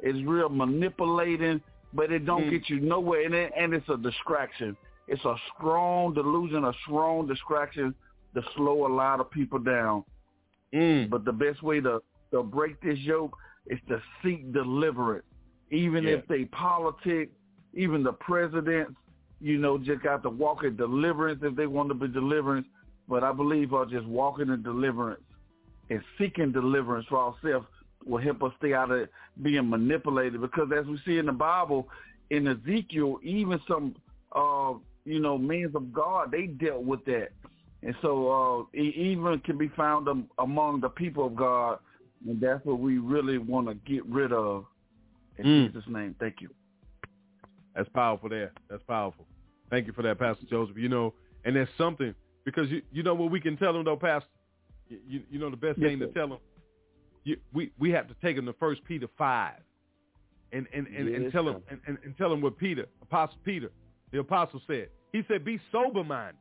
It's 0.00 0.18
real 0.26 0.48
manipulating, 0.48 1.60
but 1.92 2.12
it 2.12 2.24
don't 2.24 2.44
Mm. 2.44 2.50
get 2.50 2.68
you 2.68 2.80
nowhere. 2.80 3.24
And 3.24 3.34
it, 3.34 3.52
and 3.56 3.74
it's 3.74 3.88
a 3.88 3.96
distraction. 3.96 4.76
It's 5.08 5.24
a 5.24 5.36
strong 5.54 6.14
delusion, 6.14 6.64
a 6.64 6.72
strong 6.84 7.26
distraction 7.26 7.94
to 8.34 8.42
slow 8.54 8.86
a 8.86 8.92
lot 8.92 9.20
of 9.20 9.30
people 9.30 9.58
down. 9.58 10.04
Mm. 10.72 11.10
But 11.10 11.24
the 11.24 11.32
best 11.32 11.62
way 11.62 11.80
to, 11.80 12.00
to 12.30 12.42
break 12.42 12.80
this 12.80 12.98
yoke 13.00 13.36
is 13.66 13.78
to 13.88 14.00
seek 14.22 14.52
deliverance. 14.52 15.26
Even 15.70 16.04
Yeah. 16.04 16.14
if 16.14 16.26
they 16.28 16.44
politic, 16.46 17.30
even 17.74 18.02
the 18.02 18.12
presidents, 18.12 18.92
you 19.40 19.58
know, 19.58 19.78
just 19.78 20.02
got 20.02 20.22
to 20.22 20.30
walk 20.30 20.64
in 20.64 20.76
deliverance 20.76 21.40
if 21.42 21.56
they 21.56 21.66
want 21.66 21.88
to 21.88 21.94
be 21.94 22.08
deliverance. 22.08 22.66
But 23.08 23.24
I 23.24 23.32
believe 23.32 23.74
uh, 23.74 23.84
just 23.86 24.06
walking 24.06 24.48
in 24.48 24.62
deliverance 24.62 25.22
and 25.88 26.00
seeking 26.18 26.52
deliverance 26.52 27.06
for 27.08 27.18
ourselves 27.18 27.66
will 28.06 28.22
help 28.22 28.42
us 28.42 28.52
stay 28.58 28.74
out 28.74 28.90
of 28.90 29.08
being 29.42 29.68
manipulated. 29.68 30.40
Because 30.40 30.70
as 30.76 30.86
we 30.86 30.98
see 31.04 31.18
in 31.18 31.26
the 31.26 31.32
Bible, 31.32 31.88
in 32.30 32.46
Ezekiel, 32.48 33.18
even 33.22 33.60
some, 33.68 33.94
uh, 34.34 34.74
you 35.04 35.20
know, 35.20 35.36
men 35.36 35.70
of 35.74 35.92
God, 35.92 36.30
they 36.30 36.46
dealt 36.46 36.84
with 36.84 37.04
that. 37.06 37.28
And 37.82 37.94
so 38.02 38.30
uh, 38.30 38.64
it 38.72 38.94
even 38.94 39.40
can 39.40 39.56
be 39.56 39.68
found 39.68 40.08
among 40.38 40.80
the 40.80 40.90
people 40.90 41.26
of 41.26 41.34
God, 41.34 41.78
and 42.28 42.40
that's 42.40 42.64
what 42.64 42.78
we 42.78 42.98
really 42.98 43.38
want 43.38 43.68
to 43.68 43.74
get 43.74 44.04
rid 44.06 44.32
of. 44.32 44.66
In 45.38 45.46
Mm. 45.46 45.72
Jesus' 45.72 45.88
name, 45.88 46.14
thank 46.20 46.42
you. 46.42 46.50
That's 47.74 47.88
powerful 47.88 48.28
there. 48.28 48.52
That's 48.68 48.82
powerful. 48.82 49.26
Thank 49.70 49.86
you 49.86 49.94
for 49.94 50.02
that, 50.02 50.18
Pastor 50.18 50.44
Joseph. 50.50 50.76
You 50.76 50.88
know, 50.90 51.14
and 51.44 51.56
there's 51.56 51.68
something 51.78 52.14
because 52.44 52.68
you 52.68 52.82
you 52.92 53.02
know 53.02 53.14
what 53.14 53.30
we 53.30 53.40
can 53.40 53.56
tell 53.56 53.72
them 53.72 53.84
though, 53.84 53.96
Pastor. 53.96 54.28
You, 54.88 55.22
you, 55.30 55.38
know 55.38 55.50
the 55.50 55.56
best 55.56 55.78
Yes, 55.78 55.90
thing 55.90 56.00
to 56.00 56.08
tell 56.08 56.28
them. 56.28 56.38
You, 57.24 57.36
we 57.52 57.70
we 57.78 57.90
have 57.90 58.08
to 58.08 58.14
take 58.22 58.36
him 58.36 58.46
to 58.46 58.52
First 58.54 58.82
Peter 58.84 59.06
five, 59.18 59.60
and 60.52 60.66
and 60.74 60.86
and, 60.86 61.08
and 61.08 61.32
tell 61.32 61.48
him 61.48 61.62
and, 61.70 61.80
and, 61.86 61.98
and 62.04 62.16
tell 62.16 62.30
them 62.30 62.40
what 62.40 62.56
Peter, 62.56 62.86
Apostle 63.02 63.38
Peter, 63.44 63.70
the 64.12 64.20
apostle 64.20 64.60
said. 64.66 64.88
He 65.12 65.22
said, 65.28 65.44
"Be 65.44 65.60
sober 65.70 66.02
minded, 66.02 66.36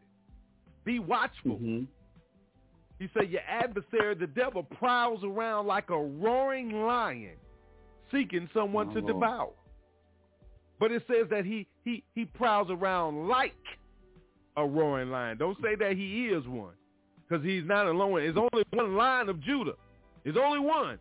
be 0.85 0.99
watchful." 0.99 1.57
hmm 1.57 1.83
He 2.97 3.09
said, 3.13 3.29
"Your 3.29 3.41
adversary, 3.41 4.15
the 4.15 4.27
devil, 4.27 4.63
prowls 4.63 5.21
around 5.23 5.67
like 5.67 5.89
a 5.89 5.97
roaring 6.01 6.71
lion, 6.71 7.35
seeking 8.11 8.49
someone 8.53 8.89
to 8.93 8.99
Lord. 8.99 9.13
devour." 9.13 9.49
But 10.79 10.93
it 10.93 11.03
says 11.07 11.27
that 11.29 11.45
he 11.45 11.67
he 11.83 12.03
he 12.15 12.23
prowls 12.23 12.69
around 12.69 13.27
like 13.27 13.55
a 14.55 14.65
roaring 14.65 15.09
lion. 15.09 15.37
Don't 15.37 15.57
say 15.61 15.75
that 15.75 15.97
he 15.97 16.27
is 16.27 16.47
one, 16.47 16.73
because 17.27 17.43
he's 17.43 17.65
not 17.65 17.85
alone. 17.85 18.21
It's 18.21 18.37
only 18.37 18.63
one 18.71 18.95
lion 18.95 19.27
of 19.27 19.41
Judah. 19.41 19.73
There's 20.23 20.37
only 20.37 20.59
one. 20.59 20.99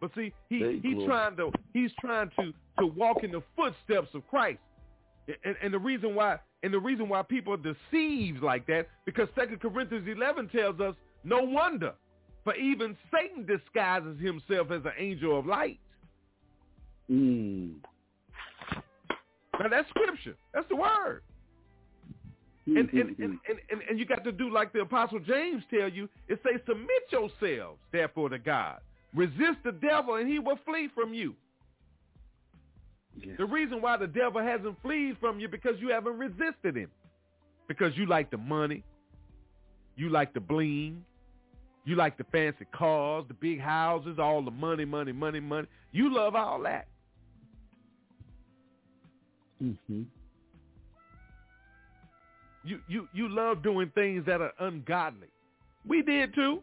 But 0.00 0.10
see, 0.14 0.32
he 0.48 0.80
he's 0.82 0.96
Lord. 0.96 1.08
trying 1.08 1.36
to 1.36 1.52
he's 1.72 1.90
trying 2.00 2.30
to 2.38 2.52
to 2.78 2.86
walk 2.86 3.24
in 3.24 3.32
the 3.32 3.42
footsteps 3.54 4.14
of 4.14 4.26
Christ. 4.28 4.58
And, 5.44 5.56
and 5.62 5.74
the 5.74 5.78
reason 5.78 6.14
why 6.14 6.38
and 6.62 6.72
the 6.72 6.78
reason 6.78 7.08
why 7.08 7.22
people 7.22 7.54
are 7.54 7.56
deceived 7.56 8.42
like 8.42 8.66
that 8.66 8.88
because 9.04 9.28
Second 9.34 9.60
Corinthians 9.60 10.06
11 10.06 10.48
tells 10.48 10.80
us 10.80 10.94
no 11.24 11.42
wonder 11.42 11.92
for 12.44 12.54
even 12.54 12.96
Satan 13.12 13.46
disguises 13.46 14.20
himself 14.20 14.70
as 14.70 14.84
an 14.84 14.92
angel 14.98 15.38
of 15.38 15.46
light. 15.46 15.80
Mm. 17.10 17.74
Now 19.58 19.68
that's 19.68 19.88
scripture. 19.88 20.36
That's 20.52 20.68
the 20.68 20.76
word. 20.76 21.22
Mm, 22.68 22.80
and 22.80 22.90
and, 22.90 22.90
mm, 22.90 23.24
and, 23.24 23.32
mm. 23.34 23.38
and, 23.48 23.58
and 23.70 23.80
and 23.90 23.98
you 23.98 24.04
got 24.06 24.24
to 24.24 24.32
do 24.32 24.50
like 24.50 24.72
the 24.72 24.80
apostle 24.80 25.20
James 25.20 25.62
tell 25.70 25.88
you. 25.88 26.08
It 26.28 26.40
says 26.42 26.60
submit 26.66 26.90
yourselves 27.10 27.78
therefore 27.92 28.28
to 28.30 28.38
God. 28.38 28.80
Resist 29.14 29.58
the 29.64 29.72
devil 29.72 30.16
and 30.16 30.28
he 30.28 30.38
will 30.38 30.58
flee 30.64 30.88
from 30.94 31.14
you. 31.14 31.34
Yes. 33.20 33.36
The 33.38 33.46
reason 33.46 33.80
why 33.80 33.96
the 33.96 34.06
devil 34.06 34.42
hasn't 34.42 34.80
fled 34.82 35.16
from 35.20 35.40
you 35.40 35.48
because 35.48 35.76
you 35.80 35.88
haven't 35.88 36.18
resisted 36.18 36.76
him. 36.76 36.90
because 37.68 37.96
you 37.96 38.06
like 38.06 38.30
the 38.30 38.36
money, 38.38 38.84
you 39.96 40.08
like 40.08 40.34
the 40.34 40.40
bling, 40.40 41.04
you 41.84 41.96
like 41.96 42.18
the 42.18 42.24
fancy 42.32 42.66
cars, 42.72 43.24
the 43.28 43.34
big 43.34 43.60
houses, 43.60 44.18
all 44.18 44.42
the 44.42 44.50
money, 44.50 44.84
money, 44.84 45.12
money, 45.12 45.40
money. 45.40 45.66
You 45.92 46.12
love 46.14 46.34
all 46.34 46.60
that. 46.62 46.88
Mm-hmm. 49.62 50.02
You 52.66 52.80
you 52.88 53.08
you 53.12 53.28
love 53.28 53.62
doing 53.62 53.90
things 53.94 54.26
that 54.26 54.40
are 54.40 54.52
ungodly. 54.58 55.28
We 55.86 56.02
did 56.02 56.34
too. 56.34 56.62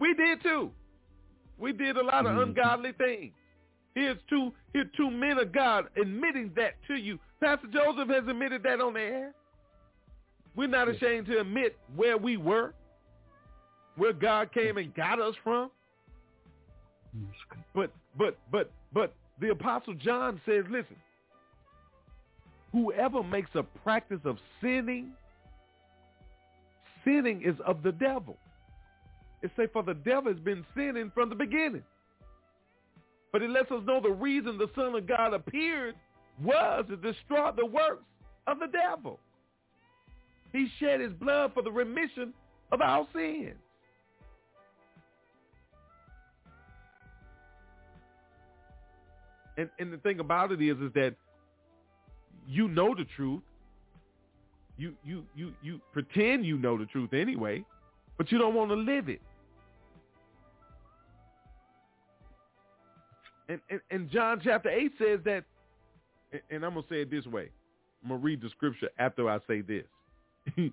We 0.00 0.14
did 0.14 0.42
too. 0.42 0.70
We 1.58 1.72
did 1.72 1.96
a 1.96 2.02
lot 2.02 2.26
of 2.26 2.32
Mhm. 2.32 2.42
ungodly 2.48 2.92
things. 2.92 3.32
Here's 3.94 4.18
two 4.28 4.52
here 4.72 4.84
two 4.96 5.10
men 5.10 5.38
of 5.38 5.52
God 5.52 5.88
admitting 5.96 6.52
that 6.56 6.74
to 6.88 6.94
you. 6.96 7.18
Pastor 7.40 7.68
Joseph 7.68 8.08
has 8.08 8.26
admitted 8.26 8.62
that 8.64 8.80
on 8.80 8.94
the 8.94 9.00
air. 9.00 9.34
We're 10.56 10.66
not 10.68 10.88
ashamed 10.88 11.26
to 11.26 11.40
admit 11.40 11.78
where 11.94 12.16
we 12.16 12.36
were, 12.36 12.74
where 13.96 14.12
God 14.12 14.52
came 14.52 14.76
and 14.76 14.92
got 14.94 15.20
us 15.20 15.36
from. 15.44 15.70
But 17.74 17.92
but 18.16 18.36
but 18.50 18.72
but 18.92 19.14
the 19.40 19.50
apostle 19.50 19.94
John 19.94 20.40
says, 20.44 20.64
listen, 20.68 20.96
whoever 22.72 23.22
makes 23.22 23.50
a 23.54 23.62
practice 23.62 24.20
of 24.24 24.38
sinning, 24.60 25.12
sinning 27.04 27.42
is 27.42 27.56
of 27.66 27.82
the 27.82 27.92
devil. 27.92 28.36
It 29.42 29.50
say 29.56 29.66
for 29.72 29.82
the 29.82 29.94
devil 29.94 30.32
has 30.32 30.40
been 30.40 30.64
sinning 30.76 31.10
from 31.14 31.28
the 31.28 31.34
beginning. 31.34 31.84
But 33.32 33.42
it 33.42 33.50
lets 33.50 33.70
us 33.70 33.82
know 33.86 34.00
the 34.00 34.10
reason 34.10 34.58
the 34.58 34.70
Son 34.74 34.94
of 34.94 35.06
God 35.06 35.34
appeared 35.34 35.94
was 36.42 36.84
to 36.88 36.96
destroy 36.96 37.50
the 37.56 37.66
works 37.66 38.04
of 38.46 38.58
the 38.58 38.66
devil. 38.66 39.20
He 40.52 40.68
shed 40.80 41.00
his 41.00 41.12
blood 41.12 41.52
for 41.52 41.62
the 41.62 41.70
remission 41.70 42.32
of 42.72 42.80
our 42.80 43.06
sins. 43.14 43.54
And 49.56 49.68
and 49.78 49.92
the 49.92 49.98
thing 49.98 50.20
about 50.20 50.52
it 50.52 50.62
is 50.62 50.78
is 50.78 50.92
that 50.94 51.14
you 52.48 52.68
know 52.68 52.94
the 52.94 53.04
truth. 53.16 53.42
You 54.76 54.94
you 55.04 55.24
you 55.36 55.52
you 55.62 55.80
pretend 55.92 56.46
you 56.46 56.56
know 56.56 56.78
the 56.78 56.86
truth 56.86 57.12
anyway, 57.12 57.64
but 58.16 58.32
you 58.32 58.38
don't 58.38 58.54
want 58.54 58.70
to 58.70 58.76
live 58.76 59.08
it. 59.08 59.20
And, 63.48 63.60
and, 63.70 63.80
and 63.90 64.10
John 64.10 64.40
chapter 64.44 64.68
8 64.68 64.92
says 64.98 65.20
that, 65.24 65.44
and- 66.50 66.64
I'm 66.64 66.74
to 66.74 66.82
say 66.88 67.02
it 67.02 67.10
this 67.10 67.26
way. 67.26 67.48
I'm 68.02 68.10
to 68.10 68.16
read 68.16 68.42
the 68.42 68.50
scripture 68.50 68.90
after 68.98 69.28
I 69.28 69.38
say 69.48 69.62
this. 69.62 69.84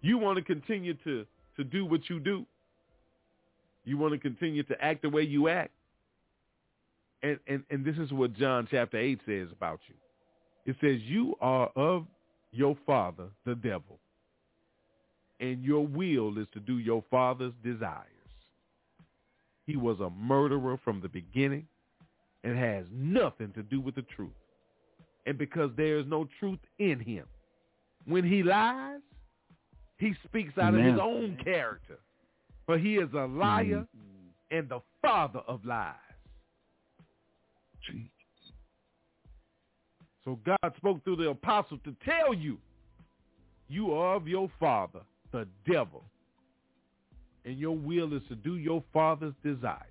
you 0.00 0.18
want 0.18 0.38
to 0.38 0.42
continue 0.42 0.94
to, 1.04 1.26
to 1.56 1.64
do 1.64 1.84
what 1.84 2.08
you 2.08 2.18
do. 2.18 2.46
You 3.84 3.98
want 3.98 4.14
to 4.14 4.18
continue 4.18 4.62
to 4.64 4.82
act 4.82 5.02
the 5.02 5.10
way 5.10 5.22
you 5.22 5.48
act. 5.48 5.72
And, 7.22 7.38
and, 7.46 7.62
and 7.70 7.84
this 7.84 7.96
is 7.98 8.12
what 8.12 8.32
John 8.32 8.66
chapter 8.70 8.96
8 8.98 9.20
says 9.26 9.48
about 9.52 9.80
you. 9.86 9.94
It 10.66 10.76
says, 10.80 11.00
you 11.02 11.34
are 11.40 11.70
of 11.76 12.06
your 12.52 12.76
father, 12.84 13.28
the 13.44 13.54
devil, 13.54 13.98
and 15.40 15.62
your 15.62 15.86
will 15.86 16.38
is 16.38 16.46
to 16.54 16.60
do 16.60 16.78
your 16.78 17.04
father's 17.10 17.52
desires. 17.64 18.02
He 19.66 19.76
was 19.76 20.00
a 20.00 20.10
murderer 20.10 20.78
from 20.84 21.00
the 21.00 21.08
beginning 21.08 21.66
and 22.44 22.58
has 22.58 22.84
nothing 22.92 23.52
to 23.52 23.62
do 23.62 23.80
with 23.80 23.94
the 23.94 24.04
truth. 24.14 24.30
And 25.26 25.38
because 25.38 25.70
there 25.76 25.98
is 25.98 26.06
no 26.06 26.28
truth 26.38 26.60
in 26.78 27.00
him, 27.00 27.26
when 28.06 28.24
he 28.24 28.42
lies, 28.42 29.00
he 29.98 30.14
speaks 30.24 30.56
out 30.58 30.74
of 30.74 30.84
his 30.84 30.98
own 31.00 31.36
character. 31.42 31.98
For 32.64 32.78
he 32.78 32.96
is 32.96 33.08
a 33.12 33.26
liar 33.26 33.86
mm-hmm. 33.86 34.56
and 34.56 34.68
the 34.68 34.80
father 35.02 35.40
of 35.48 35.64
lies. 35.64 35.94
So 40.26 40.38
God 40.44 40.72
spoke 40.76 41.02
through 41.04 41.16
the 41.16 41.30
apostle 41.30 41.78
to 41.84 41.94
tell 42.04 42.34
you, 42.34 42.58
you 43.68 43.94
are 43.94 44.16
of 44.16 44.26
your 44.26 44.50
father, 44.58 45.00
the 45.32 45.46
devil. 45.70 46.02
And 47.44 47.58
your 47.58 47.76
will 47.76 48.12
is 48.12 48.22
to 48.28 48.34
do 48.34 48.56
your 48.56 48.82
father's 48.92 49.34
desires. 49.44 49.82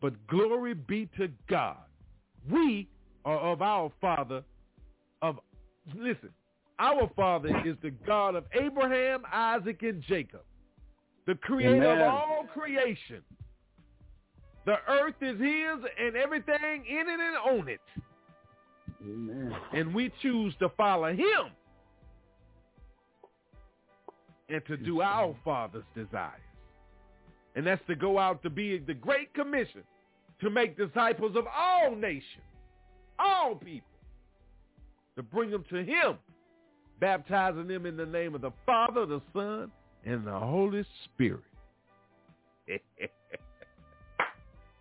But 0.00 0.14
glory 0.28 0.74
be 0.74 1.08
to 1.18 1.28
God. 1.48 1.78
We 2.48 2.88
are 3.24 3.38
of 3.38 3.60
our 3.60 3.90
father 4.00 4.44
of, 5.20 5.40
listen, 5.92 6.30
our 6.78 7.10
father 7.16 7.48
is 7.66 7.74
the 7.82 7.90
God 7.90 8.36
of 8.36 8.44
Abraham, 8.52 9.22
Isaac, 9.32 9.82
and 9.82 10.00
Jacob, 10.02 10.42
the 11.26 11.34
creator 11.34 11.90
of 11.90 12.14
all 12.14 12.46
creation. 12.52 13.22
The 14.64 14.76
earth 14.88 15.14
is 15.20 15.40
his 15.40 15.84
and 15.98 16.14
everything 16.16 16.84
in 16.88 17.08
it 17.08 17.20
and 17.20 17.60
on 17.60 17.68
it. 17.68 17.80
Amen. 19.04 19.54
And 19.72 19.94
we 19.94 20.10
choose 20.22 20.54
to 20.60 20.68
follow 20.70 21.12
him 21.12 21.50
and 24.48 24.62
to 24.66 24.76
do 24.76 25.00
our 25.00 25.34
Father's 25.44 25.84
desires. 25.94 26.40
And 27.56 27.66
that's 27.66 27.82
to 27.86 27.94
go 27.94 28.18
out 28.18 28.42
to 28.42 28.50
be 28.50 28.78
the 28.78 28.94
Great 28.94 29.32
Commission 29.34 29.82
to 30.40 30.50
make 30.50 30.76
disciples 30.76 31.36
of 31.36 31.44
all 31.46 31.94
nations, 31.94 32.42
all 33.18 33.54
people, 33.54 33.86
to 35.16 35.22
bring 35.22 35.50
them 35.50 35.64
to 35.70 35.84
him, 35.84 36.18
baptizing 37.00 37.68
them 37.68 37.86
in 37.86 37.96
the 37.96 38.06
name 38.06 38.34
of 38.34 38.40
the 38.40 38.50
Father, 38.66 39.06
the 39.06 39.22
Son, 39.32 39.70
and 40.04 40.26
the 40.26 40.38
Holy 40.38 40.84
Spirit. 41.04 41.42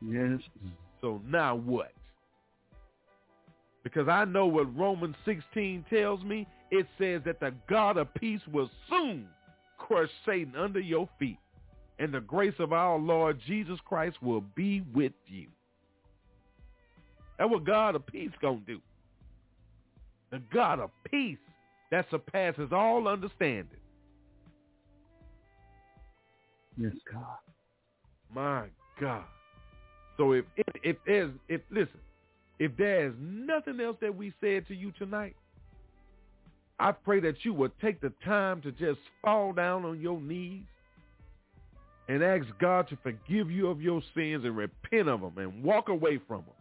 Yes. 0.05 0.39
So 0.99 1.21
now 1.25 1.55
what? 1.55 1.93
Because 3.84 4.07
I 4.07 4.26
know 4.26 4.45
what 4.45 4.76
Romans 4.77 5.15
16 5.26 5.85
tells 5.89 6.23
me. 6.23 6.47
It 6.72 6.88
says 6.97 7.22
that 7.26 7.39
the 7.39 7.53
God 7.69 7.97
of 7.97 8.14
peace 8.15 8.41
will 8.51 8.69
soon 8.89 9.27
crush 9.77 10.10
Satan 10.26 10.55
under 10.55 10.80
your 10.80 11.07
feet. 11.19 11.38
And 11.99 12.14
the 12.14 12.22
grace 12.22 12.55
of 12.60 12.73
our 12.73 12.97
Lord 12.97 13.39
Jesus 13.45 13.77
Christ 13.85 14.22
will 14.22 14.43
be 14.55 14.84
with 14.93 15.11
you. 15.27 15.47
That's 17.38 17.51
what 17.51 17.65
God 17.65 17.95
of 17.95 18.05
peace 18.07 18.31
gonna 18.41 18.61
do. 18.65 18.80
The 20.31 20.41
God 20.51 20.80
of 20.80 20.89
peace 21.11 21.38
that 21.91 22.05
surpasses 22.10 22.69
all 22.72 23.07
understanding. 23.07 23.77
Yes, 26.77 26.93
God. 27.11 27.38
My 28.34 28.65
God. 28.99 29.26
So 30.18 30.31
if 30.31 30.45
if, 30.55 30.65
if 30.84 30.97
there's 31.05 31.31
if 31.47 31.61
listen, 31.69 31.99
if 32.59 32.71
there's 32.77 33.13
nothing 33.19 33.80
else 33.80 33.97
that 34.01 34.15
we 34.15 34.34
said 34.39 34.67
to 34.67 34.75
you 34.75 34.91
tonight, 34.97 35.35
I 36.80 36.91
pray 36.91 37.19
that 37.21 37.43
you 37.43 37.53
will 37.53 37.71
take 37.81 38.01
the 38.01 38.11
time 38.25 38.61
to 38.61 38.71
just 38.71 38.99
fall 39.21 39.53
down 39.53 39.85
on 39.85 39.99
your 39.99 40.19
knees 40.19 40.63
and 42.09 42.23
ask 42.23 42.45
God 42.59 42.88
to 42.89 42.97
forgive 43.01 43.49
you 43.49 43.67
of 43.67 43.81
your 43.81 44.01
sins 44.15 44.43
and 44.43 44.57
repent 44.57 45.07
of 45.07 45.21
them 45.21 45.38
and 45.38 45.63
walk 45.63 45.89
away 45.89 46.19
from 46.27 46.41
them. 46.41 46.55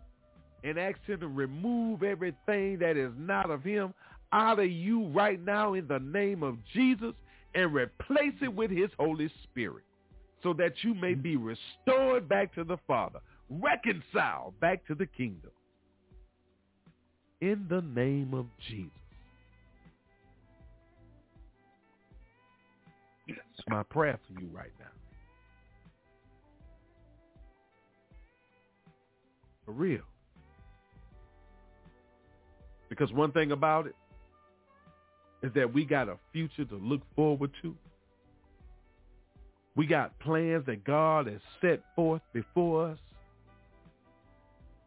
And 0.64 0.78
ask 0.78 0.98
him 1.06 1.18
to 1.18 1.26
remove 1.26 2.04
everything 2.04 2.78
that 2.78 2.96
is 2.96 3.10
not 3.18 3.50
of 3.50 3.64
him 3.64 3.92
out 4.32 4.60
of 4.60 4.70
you 4.70 5.08
right 5.08 5.44
now 5.44 5.74
in 5.74 5.88
the 5.88 5.98
name 5.98 6.44
of 6.44 6.56
Jesus 6.72 7.14
and 7.56 7.74
replace 7.74 8.34
it 8.40 8.54
with 8.54 8.70
his 8.70 8.88
Holy 8.96 9.28
Spirit 9.42 9.82
so 10.42 10.52
that 10.54 10.72
you 10.82 10.94
may 10.94 11.14
be 11.14 11.36
restored 11.36 12.28
back 12.28 12.54
to 12.54 12.62
the 12.62 12.76
Father, 12.86 13.18
reconciled 13.50 14.58
back 14.60 14.86
to 14.86 14.94
the 14.94 15.06
kingdom. 15.06 15.50
In 17.42 17.66
the 17.68 17.82
name 17.82 18.34
of 18.34 18.46
Jesus. 18.68 18.92
It's 23.26 23.66
my 23.66 23.82
prayer 23.82 24.16
for 24.28 24.40
you 24.40 24.48
right 24.54 24.70
now. 24.78 24.86
For 29.66 29.72
real. 29.72 30.02
Because 32.88 33.12
one 33.12 33.32
thing 33.32 33.50
about 33.50 33.88
it 33.88 33.96
is 35.42 35.50
that 35.56 35.74
we 35.74 35.84
got 35.84 36.08
a 36.08 36.18
future 36.32 36.64
to 36.64 36.76
look 36.76 37.00
forward 37.16 37.50
to. 37.62 37.74
We 39.74 39.86
got 39.86 40.16
plans 40.20 40.64
that 40.66 40.84
God 40.84 41.26
has 41.26 41.40
set 41.60 41.82
forth 41.96 42.22
before 42.32 42.90
us. 42.90 42.98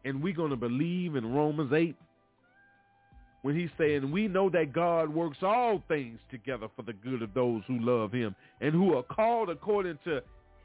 And 0.06 0.22
we're 0.22 0.32
going 0.32 0.50
to 0.50 0.56
believe 0.56 1.16
in 1.16 1.34
Romans 1.34 1.74
8 1.74 1.94
when 3.46 3.54
he's 3.54 3.70
saying, 3.78 4.10
we 4.10 4.26
know 4.26 4.50
that 4.50 4.72
God 4.72 5.08
works 5.08 5.38
all 5.40 5.80
things 5.86 6.18
together 6.32 6.66
for 6.74 6.82
the 6.82 6.94
good 6.94 7.22
of 7.22 7.32
those 7.32 7.62
who 7.68 7.78
love 7.78 8.10
him 8.10 8.34
and 8.60 8.74
who 8.74 8.96
are 8.96 9.04
called 9.04 9.50
according 9.50 10.00
to 10.02 10.20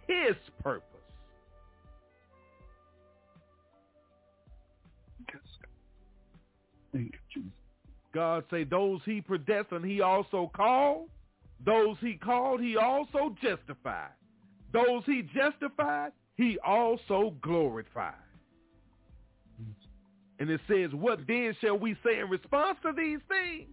his 0.07 0.35
purpose. 0.63 0.87
Yes. 5.31 5.43
Thank 6.91 7.13
you, 7.13 7.19
Jesus. 7.31 7.51
God 8.15 8.45
say 8.49 8.63
those 8.63 8.99
he 9.05 9.21
predestined, 9.21 9.85
he 9.85 10.01
also 10.01 10.49
called. 10.55 11.07
Those 11.63 11.97
he 11.99 12.15
called, 12.15 12.61
he 12.61 12.77
also 12.77 13.35
justified. 13.43 14.09
Those 14.73 15.03
he 15.05 15.21
justified, 15.35 16.13
he 16.35 16.57
also 16.65 17.35
glorified. 17.43 18.15
And 20.41 20.49
it 20.49 20.59
says, 20.67 20.89
what 20.93 21.19
then 21.27 21.55
shall 21.61 21.77
we 21.77 21.95
say 22.03 22.17
in 22.17 22.27
response 22.27 22.75
to 22.81 22.91
these 22.97 23.19
things? 23.27 23.69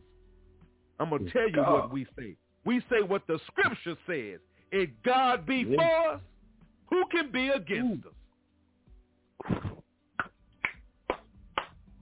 I'm 1.01 1.09
going 1.09 1.25
to 1.25 1.31
tell 1.31 1.49
you 1.49 1.63
what 1.63 1.91
we 1.91 2.07
say. 2.19 2.37
We 2.67 2.81
say 2.91 3.01
what 3.01 3.27
the 3.27 3.39
scripture 3.47 3.97
says. 4.07 4.39
If 4.71 4.91
God 5.03 5.47
be 5.47 5.65
Yeah. 5.67 5.77
for 5.77 6.11
us, 6.13 6.21
who 6.91 7.07
can 7.07 7.31
be 7.33 7.49
against 7.49 8.05
us? 8.05 8.13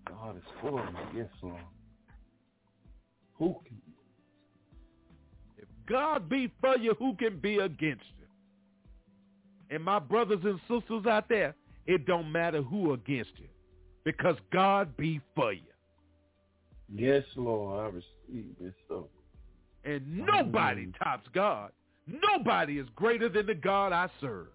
God 0.09 0.37
is 0.37 0.43
for 0.61 0.85
me. 0.85 1.01
Yes, 1.15 1.29
Lord. 1.43 1.63
Who 3.35 3.55
can 3.65 3.81
If 5.59 5.69
God 5.87 6.29
be 6.29 6.51
for 6.61 6.77
you, 6.77 6.95
who 6.95 7.15
can 7.15 7.39
be 7.39 7.59
against 7.59 8.05
you? 8.19 8.27
And 9.71 9.85
my 9.85 10.01
brothers 10.01 10.41
and 10.43 10.59
sisters 10.67 11.07
out 11.07 11.29
there, 11.29 11.55
it 11.87 12.05
don't 12.05 12.33
matter 12.33 12.63
who 12.63 12.95
against 12.95 13.31
you 13.39 13.47
because 14.07 14.37
God 14.53 14.97
be 14.97 15.21
for 15.35 15.53
you. 15.53 15.63
Yes, 16.95 17.25
Lord, 17.35 17.81
I 17.81 17.87
receive 17.97 18.55
this 18.61 18.73
so. 18.89 19.09
And 19.85 20.25
nobody 20.25 20.93
tops 21.03 21.29
God. 21.35 21.73
Nobody 22.07 22.79
is 22.79 22.87
greater 22.95 23.29
than 23.29 23.47
the 23.47 23.55
God 23.55 23.93
I 23.93 24.09
serve. 24.21 24.47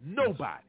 Nobody. 0.00 0.62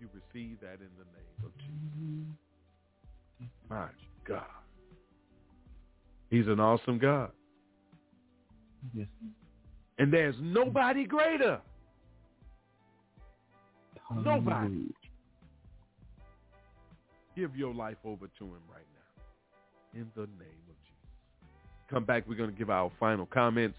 You 0.00 0.08
receive 0.14 0.60
that 0.60 0.78
in 0.78 0.92
the 0.96 1.04
name 1.04 1.44
of 1.44 1.50
Jesus. 1.58 2.36
My 3.68 3.88
God. 4.24 4.57
He's 6.30 6.46
an 6.46 6.60
awesome 6.60 6.98
God. 6.98 7.30
Yes. 8.94 9.06
And 9.98 10.12
there's 10.12 10.36
nobody 10.40 11.04
greater. 11.04 11.60
Nobody. 14.14 14.86
Give 17.36 17.54
your 17.56 17.74
life 17.74 17.96
over 18.04 18.26
to 18.38 18.44
him 18.44 18.62
right 18.70 18.86
now. 18.94 20.00
In 20.00 20.10
the 20.14 20.22
name 20.22 20.62
of 20.68 20.76
Jesus. 20.82 21.10
Come 21.90 22.04
back. 22.04 22.24
We're 22.28 22.36
going 22.36 22.50
to 22.50 22.56
give 22.56 22.70
our 22.70 22.90
final 23.00 23.26
comments. 23.26 23.78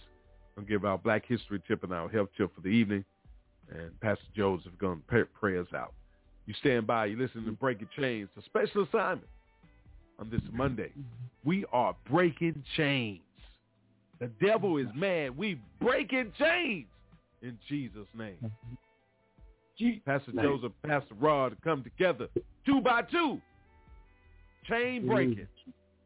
We're 0.55 0.61
going 0.61 0.67
to 0.67 0.71
give 0.71 0.85
our 0.85 0.97
Black 0.97 1.25
History 1.25 1.61
tip 1.67 1.83
and 1.83 1.93
our 1.93 2.09
health 2.09 2.29
tip 2.37 2.53
for 2.53 2.61
the 2.61 2.69
evening. 2.69 3.05
And 3.71 3.97
Pastor 4.01 4.25
Joseph 4.35 4.73
is 4.73 4.79
going 4.79 5.01
to 5.09 5.25
pray, 5.39 5.57
us 5.57 5.67
out. 5.75 5.93
You 6.45 6.53
stand 6.59 6.87
by. 6.87 7.05
You 7.05 7.17
listen 7.17 7.45
to 7.45 7.51
Breaking 7.51 7.89
Chains, 7.95 8.29
a 8.37 8.41
special 8.43 8.83
assignment 8.83 9.27
on 10.19 10.29
this 10.29 10.41
Monday. 10.51 10.89
Mm-hmm. 10.89 11.03
We 11.43 11.65
are 11.71 11.95
breaking 12.09 12.63
chains. 12.75 13.21
The 14.19 14.29
devil 14.45 14.77
is 14.77 14.87
mad. 14.93 15.37
We 15.37 15.59
breaking 15.81 16.33
chains 16.37 16.87
in 17.41 17.57
Jesus' 17.67 18.07
name. 18.17 18.37
Mm-hmm. 18.43 19.99
Pastor 20.05 20.33
Name. 20.33 20.45
Joseph, 20.45 20.73
Pastor 20.85 21.15
Rod 21.21 21.55
come 21.63 21.83
together 21.83 22.27
two 22.65 22.81
by 22.81 23.01
two. 23.03 23.39
Chain 24.67 25.03
mm-hmm. 25.03 25.09
breaking 25.09 25.47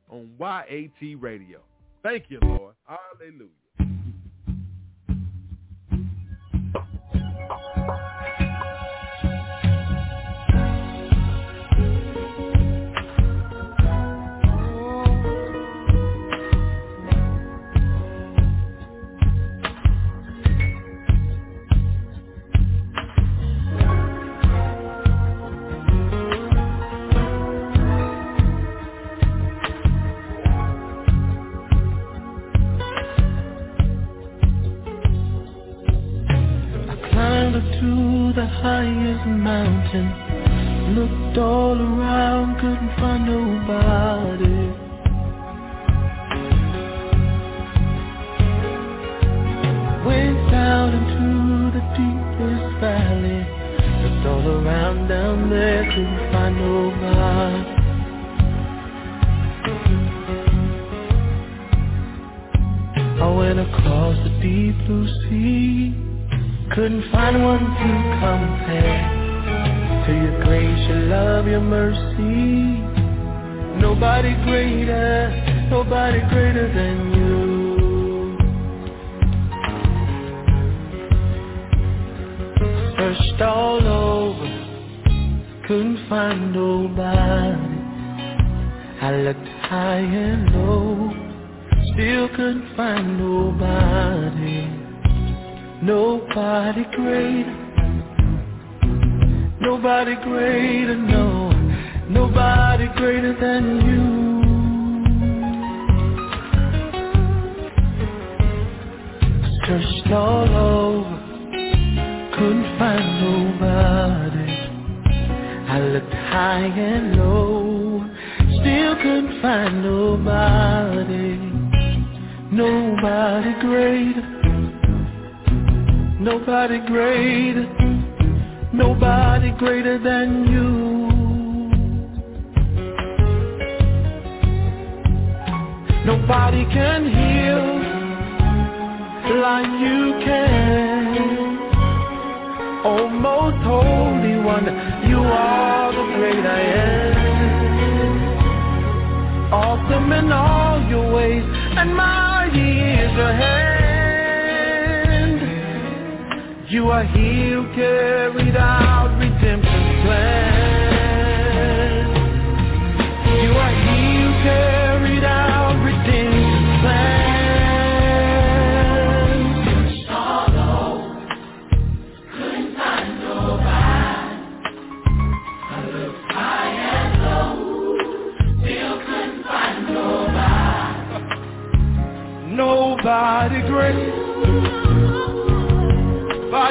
on 0.10 0.30
YAT 0.40 1.20
Radio. 1.20 1.60
Thank 2.04 2.26
you, 2.30 2.40
Lord. 2.44 2.76
Hallelujah. 2.86 3.50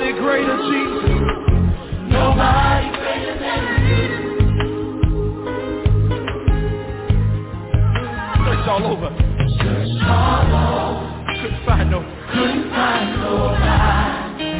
Nobody 0.02 0.18
greater, 0.20 0.56
Jesus. 0.56 1.10
Nobody 2.10 2.86
greater 2.98 3.34
than 3.38 3.62
you. 3.86 4.06
Search 8.44 8.66
all 8.66 8.84
over. 8.90 9.10
Search 9.60 10.02
all 10.02 10.50
over. 10.58 11.06
Couldn't 11.40 11.62
find 11.64 11.86
no. 11.92 12.00
Couldn't 12.34 12.66
find 12.70 13.08
nobody. 13.20 14.50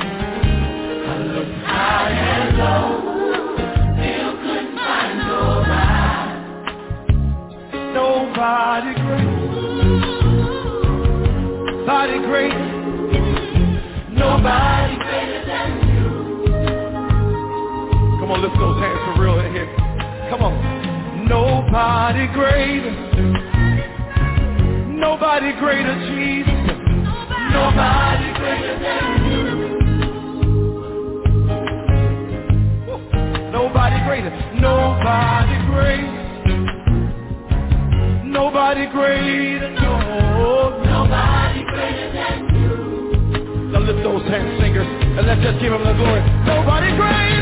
I 1.08 1.10
looked 1.26 1.58
high 1.66 2.12
and 2.12 2.58
low. 2.58 2.86
Still 3.98 4.32
couldn't 4.42 4.78
find 4.78 5.14
nobody. 5.26 6.38
Nobody 7.94 8.92
great. 8.94 9.32
Nobody 11.78 12.18
great. 12.28 12.61
Lift 18.42 18.58
those 18.58 18.80
hands 18.80 18.98
for 19.06 19.22
real 19.22 19.38
in 19.38 19.52
here. 19.54 19.70
Come 20.28 20.42
on. 20.42 21.28
Nobody 21.28 22.26
greater. 22.34 22.90
Nobody 24.98 25.52
greater, 25.60 25.94
Jesus. 26.10 26.50
Nobody 27.54 28.34
greater 28.34 28.78
than 28.82 29.30
you. 29.30 29.46
Nobody 33.52 33.98
greater. 34.06 34.30
Nobody 34.58 35.56
greater. 35.70 36.10
Nobody 38.26 38.86
greater. 38.90 39.70
No. 39.70 40.82
Nobody 40.82 41.62
greater 41.62 42.12
than 42.12 42.38
you. 42.58 42.74
Now 43.70 43.78
lift 43.78 44.02
those 44.02 44.26
hands, 44.26 44.60
singers, 44.60 44.88
and 45.16 45.26
let's 45.28 45.40
just 45.42 45.60
give 45.60 45.72
him 45.72 45.84
the 45.84 45.92
glory. 45.94 46.22
Nobody 46.44 46.90
greater. 46.96 47.41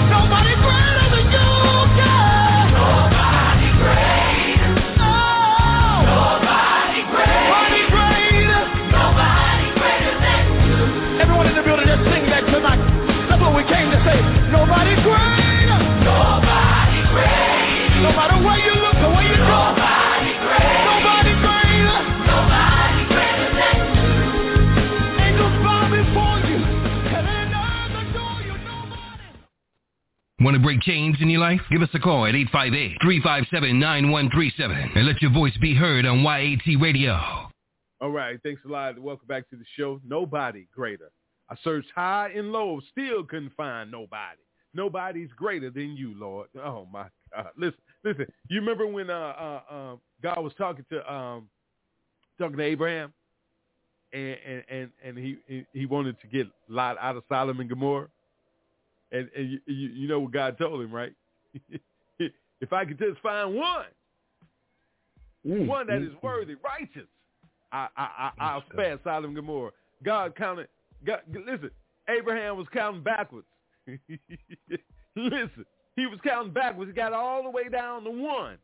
Want 30.51 30.61
to 30.61 30.67
break 30.67 30.81
chains 30.81 31.15
in 31.21 31.29
your 31.29 31.39
life? 31.39 31.61
Give 31.71 31.81
us 31.81 31.87
a 31.93 31.99
call 31.99 32.25
at 32.25 32.35
858-357-9137 32.35 34.97
and 34.97 35.07
let 35.07 35.21
your 35.21 35.31
voice 35.31 35.55
be 35.61 35.73
heard 35.73 36.05
on 36.05 36.23
YAT 36.23 36.77
Radio. 36.77 37.47
All 38.01 38.09
right, 38.09 38.37
thanks 38.43 38.61
a 38.65 38.67
lot. 38.67 38.99
Welcome 38.99 39.29
back 39.29 39.49
to 39.51 39.55
the 39.55 39.63
show. 39.77 40.01
Nobody 40.05 40.67
greater. 40.75 41.09
I 41.49 41.55
searched 41.63 41.87
high 41.95 42.33
and 42.35 42.51
low, 42.51 42.81
still 42.91 43.23
couldn't 43.23 43.53
find 43.55 43.89
nobody. 43.89 44.41
Nobody's 44.73 45.29
greater 45.37 45.69
than 45.69 45.95
you, 45.95 46.19
Lord. 46.19 46.49
Oh 46.61 46.85
my 46.91 47.05
God! 47.33 47.47
Listen, 47.57 47.79
listen. 48.03 48.25
You 48.49 48.59
remember 48.59 48.87
when 48.87 49.09
uh, 49.09 49.13
uh, 49.13 49.61
uh, 49.73 49.95
God 50.21 50.43
was 50.43 50.51
talking 50.57 50.83
to 50.91 51.13
um, 51.13 51.47
talking 52.37 52.57
to 52.57 52.63
Abraham, 52.63 53.13
and 54.11 54.35
and 54.69 54.89
and, 55.01 55.17
he, 55.17 55.37
he 55.71 55.85
wanted 55.85 56.19
to 56.19 56.27
get 56.27 56.47
Lot 56.67 56.97
out 56.99 57.15
of 57.15 57.23
Sodom 57.29 57.61
and 57.61 57.69
Gomorrah, 57.69 58.09
and 59.11 59.29
and 59.35 59.51
you, 59.51 59.59
you, 59.65 60.07
know 60.07 60.19
what 60.19 60.31
God 60.31 60.57
told 60.57 60.81
him, 60.81 60.91
right? 60.91 61.13
if 62.19 62.73
I 62.73 62.85
could 62.85 62.97
just 62.97 63.19
find 63.21 63.55
one, 63.55 63.85
mm, 65.45 65.67
one 65.67 65.87
that 65.87 65.99
mm, 65.99 66.07
is 66.07 66.13
mm. 66.13 66.23
worthy, 66.23 66.55
righteous, 66.55 67.07
I 67.71 67.87
I 67.97 68.03
I 68.03 68.31
I'll 68.39 68.63
spare 68.71 68.99
Sodom 69.03 69.25
and 69.25 69.35
Gomorrah. 69.35 69.71
God 70.03 70.35
counted. 70.35 70.67
God, 71.05 71.21
listen, 71.33 71.71
Abraham 72.09 72.57
was 72.57 72.67
counting 72.73 73.03
backwards. 73.03 73.47
listen, 75.15 75.65
he 75.95 76.05
was 76.05 76.19
counting 76.23 76.53
backwards. 76.53 76.89
He 76.89 76.95
got 76.95 77.13
all 77.13 77.43
the 77.43 77.49
way 77.49 77.69
down 77.69 78.03
to 78.03 78.11
one. 78.11 78.57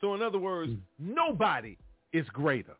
So 0.00 0.14
in 0.14 0.22
other 0.22 0.38
words, 0.38 0.72
nobody 0.98 1.76
is 2.12 2.26
greater. 2.28 2.74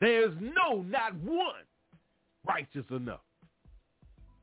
There's 0.00 0.34
no, 0.40 0.82
not 0.82 1.14
one 1.16 1.64
righteous 2.46 2.84
enough. 2.90 3.20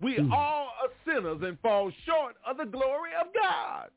We 0.04 0.18
hmm. 0.18 0.32
all 0.32 0.72
are 0.82 0.90
sinners 1.06 1.40
and 1.42 1.58
fall 1.62 1.92
short 2.06 2.36
of 2.46 2.58
the 2.58 2.66
glory 2.66 3.12
of 3.20 3.28
God. 3.34 3.90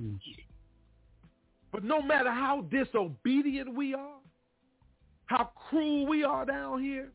Hmm. 0.00 0.14
But 1.72 1.84
no 1.84 2.00
matter 2.00 2.30
how 2.30 2.62
disobedient 2.70 3.74
we 3.74 3.94
are, 3.94 4.20
how 5.26 5.50
cruel 5.68 6.06
we 6.06 6.24
are 6.24 6.46
down 6.46 6.82
here, 6.82 7.10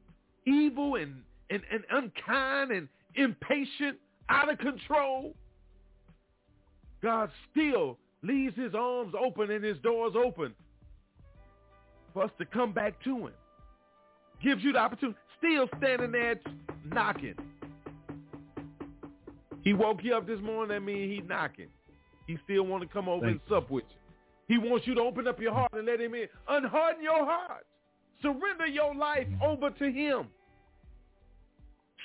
evil 0.45 0.95
and, 0.95 1.21
and, 1.49 1.61
and 1.71 1.83
unkind 1.91 2.71
and 2.71 2.87
impatient, 3.15 3.97
out 4.29 4.51
of 4.51 4.57
control, 4.59 5.33
God 7.01 7.29
still 7.51 7.97
leaves 8.21 8.55
his 8.55 8.73
arms 8.73 9.13
open 9.19 9.51
and 9.51 9.63
his 9.63 9.77
doors 9.79 10.13
open 10.15 10.53
for 12.13 12.23
us 12.23 12.31
to 12.37 12.45
come 12.45 12.71
back 12.71 13.01
to 13.03 13.27
him. 13.27 13.33
Gives 14.41 14.63
you 14.63 14.73
the 14.73 14.79
opportunity, 14.79 15.17
still 15.37 15.67
standing 15.77 16.11
there 16.11 16.39
knocking. 16.85 17.35
He 19.63 19.73
woke 19.73 20.03
you 20.03 20.15
up 20.15 20.27
this 20.27 20.39
morning, 20.41 20.69
that 20.69 20.81
means 20.81 21.19
he's 21.19 21.27
knocking. 21.27 21.67
He 22.27 22.37
still 22.43 22.63
want 22.63 22.83
to 22.83 22.89
come 22.89 23.07
over 23.07 23.25
Thank 23.25 23.41
and 23.41 23.41
sup 23.49 23.69
with 23.69 23.85
you. 23.89 23.97
He 24.47 24.57
wants 24.57 24.85
you 24.85 24.95
to 24.95 25.01
open 25.01 25.27
up 25.27 25.39
your 25.39 25.53
heart 25.53 25.71
and 25.73 25.85
let 25.85 26.01
him 26.01 26.13
in. 26.13 26.27
Unharden 26.49 27.01
your 27.01 27.25
heart. 27.25 27.65
Surrender 28.21 28.65
your 28.67 28.93
life 28.93 29.27
over 29.43 29.69
to 29.69 29.91
him. 29.91 30.27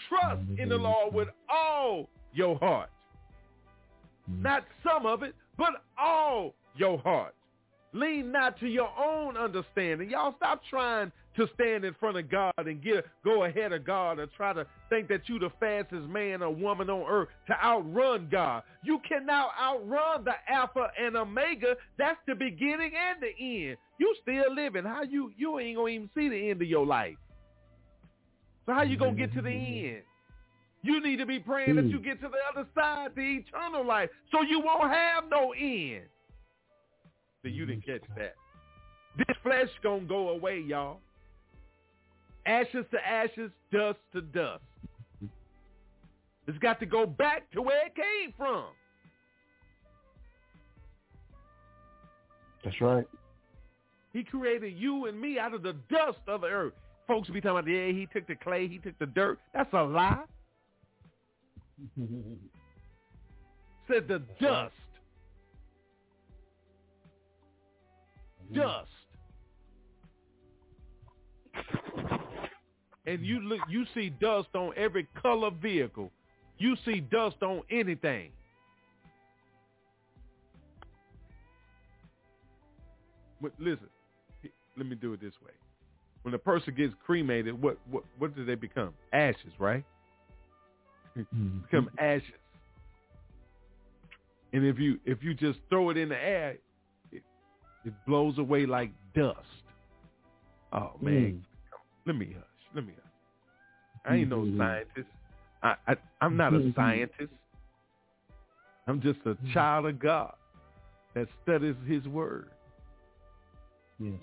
Trust 0.08 0.42
in 0.58 0.68
the 0.68 0.76
Lord 0.76 1.14
with 1.14 1.28
all 1.48 2.08
your 2.32 2.58
heart. 2.58 2.90
Not 4.28 4.64
some 4.84 5.06
of 5.06 5.22
it, 5.22 5.34
but 5.56 5.70
all 5.98 6.54
your 6.76 6.98
heart. 6.98 7.34
Lean 7.98 8.30
not 8.30 8.58
to 8.60 8.68
your 8.68 8.90
own 8.96 9.36
understanding. 9.36 10.10
Y'all 10.10 10.34
stop 10.36 10.60
trying 10.70 11.10
to 11.36 11.48
stand 11.54 11.84
in 11.84 11.94
front 11.94 12.16
of 12.16 12.30
God 12.30 12.52
and 12.58 12.82
get 12.82 13.04
go 13.24 13.44
ahead 13.44 13.72
of 13.72 13.84
God 13.84 14.18
or 14.18 14.26
try 14.26 14.52
to 14.52 14.66
think 14.88 15.08
that 15.08 15.28
you 15.28 15.38
the 15.38 15.50
fastest 15.58 16.08
man 16.08 16.42
or 16.42 16.54
woman 16.54 16.90
on 16.90 17.04
earth 17.08 17.28
to 17.48 17.54
outrun 17.54 18.28
God. 18.30 18.62
You 18.84 19.00
cannot 19.08 19.50
outrun 19.60 20.24
the 20.24 20.34
Alpha 20.48 20.90
and 21.00 21.16
Omega. 21.16 21.76
That's 21.96 22.18
the 22.26 22.34
beginning 22.34 22.92
and 22.94 23.20
the 23.20 23.66
end. 23.68 23.76
You 23.98 24.14
still 24.22 24.54
living. 24.54 24.84
How 24.84 25.02
you 25.02 25.32
you 25.36 25.58
ain't 25.58 25.76
gonna 25.76 25.88
even 25.88 26.10
see 26.14 26.28
the 26.28 26.50
end 26.50 26.62
of 26.62 26.68
your 26.68 26.86
life. 26.86 27.16
So 28.66 28.74
how 28.74 28.82
you 28.82 28.96
gonna 28.96 29.12
get 29.16 29.32
to 29.34 29.42
the 29.42 29.48
mm-hmm. 29.48 29.94
end? 29.94 30.02
You 30.82 31.02
need 31.02 31.16
to 31.16 31.26
be 31.26 31.40
praying 31.40 31.74
that 31.74 31.86
you 31.86 31.98
hmm. 31.98 32.04
get 32.04 32.20
to 32.20 32.28
the 32.28 32.38
other 32.52 32.68
side, 32.72 33.10
the 33.16 33.42
eternal 33.42 33.84
life, 33.84 34.10
so 34.30 34.42
you 34.42 34.60
won't 34.60 34.88
have 34.92 35.24
no 35.28 35.52
end. 35.52 36.04
So 37.42 37.48
you 37.48 37.66
didn't 37.66 37.86
mm-hmm. 37.86 37.92
catch 37.92 38.16
that. 38.16 38.34
This 39.16 39.36
flesh 39.42 39.68
gonna 39.82 40.04
go 40.04 40.30
away, 40.30 40.60
y'all. 40.60 41.00
Ashes 42.46 42.86
to 42.92 43.06
ashes, 43.06 43.50
dust 43.72 43.98
to 44.12 44.22
dust. 44.22 44.62
It's 46.46 46.58
got 46.58 46.80
to 46.80 46.86
go 46.86 47.04
back 47.04 47.50
to 47.52 47.60
where 47.60 47.86
it 47.86 47.94
came 47.94 48.32
from. 48.36 48.64
That's 52.64 52.80
right. 52.80 53.06
He 54.12 54.24
created 54.24 54.74
you 54.76 55.06
and 55.06 55.20
me 55.20 55.38
out 55.38 55.52
of 55.52 55.62
the 55.62 55.74
dust 55.90 56.18
of 56.26 56.40
the 56.40 56.46
earth. 56.46 56.72
Folks 57.06 57.28
be 57.28 57.40
talking 57.40 57.58
about, 57.58 57.70
yeah, 57.70 57.86
he 57.88 58.08
took 58.12 58.26
the 58.26 58.34
clay, 58.34 58.66
he 58.66 58.78
took 58.78 58.98
the 58.98 59.06
dirt. 59.06 59.38
That's 59.52 59.72
a 59.72 59.82
lie. 59.82 60.24
Said 63.88 64.08
the 64.08 64.22
dust. 64.40 64.74
dust. 68.54 68.88
And 73.06 73.24
you 73.24 73.40
look, 73.40 73.60
you 73.68 73.84
see 73.94 74.10
dust 74.10 74.48
on 74.54 74.72
every 74.76 75.08
color 75.22 75.50
vehicle. 75.50 76.10
You 76.58 76.76
see 76.84 77.00
dust 77.00 77.36
on 77.42 77.62
anything. 77.70 78.30
But 83.40 83.52
listen, 83.58 83.88
let 84.76 84.86
me 84.86 84.96
do 84.96 85.12
it 85.12 85.20
this 85.20 85.32
way. 85.44 85.52
When 86.22 86.34
a 86.34 86.38
person 86.38 86.74
gets 86.76 86.92
cremated, 87.06 87.60
what 87.60 87.78
what 87.90 88.04
what 88.18 88.36
do 88.36 88.44
they 88.44 88.56
become? 88.56 88.92
Ashes, 89.12 89.52
right? 89.58 89.84
Mm-hmm. 91.16 91.60
Become 91.60 91.90
ashes. 91.98 92.24
And 94.52 94.66
if 94.66 94.78
you 94.78 94.98
if 95.04 95.22
you 95.22 95.34
just 95.34 95.60
throw 95.70 95.90
it 95.90 95.96
in 95.96 96.08
the 96.08 96.16
air, 96.16 96.56
it 97.84 97.92
blows 98.06 98.38
away 98.38 98.66
like 98.66 98.90
dust. 99.14 99.38
Oh 100.72 100.92
man, 101.00 101.44
let 102.06 102.16
me 102.16 102.32
hush. 102.34 102.44
Let 102.74 102.86
me 102.86 102.92
hush. 102.94 103.04
I 104.04 104.16
ain't 104.16 104.28
no 104.30 104.42
Mhm. 104.42 104.56
scientist. 104.58 105.08
I, 105.62 105.74
I 105.86 105.96
I'm 106.20 106.36
not 106.36 106.54
a 106.54 106.58
Mhm. 106.58 106.74
scientist. 106.74 107.32
I'm 108.86 109.00
just 109.00 109.18
a 109.26 109.36
child 109.52 109.86
of 109.86 109.98
God 109.98 110.34
that 111.14 111.28
studies 111.42 111.76
His 111.86 112.06
Word. 112.08 112.50
Yes. 113.98 114.20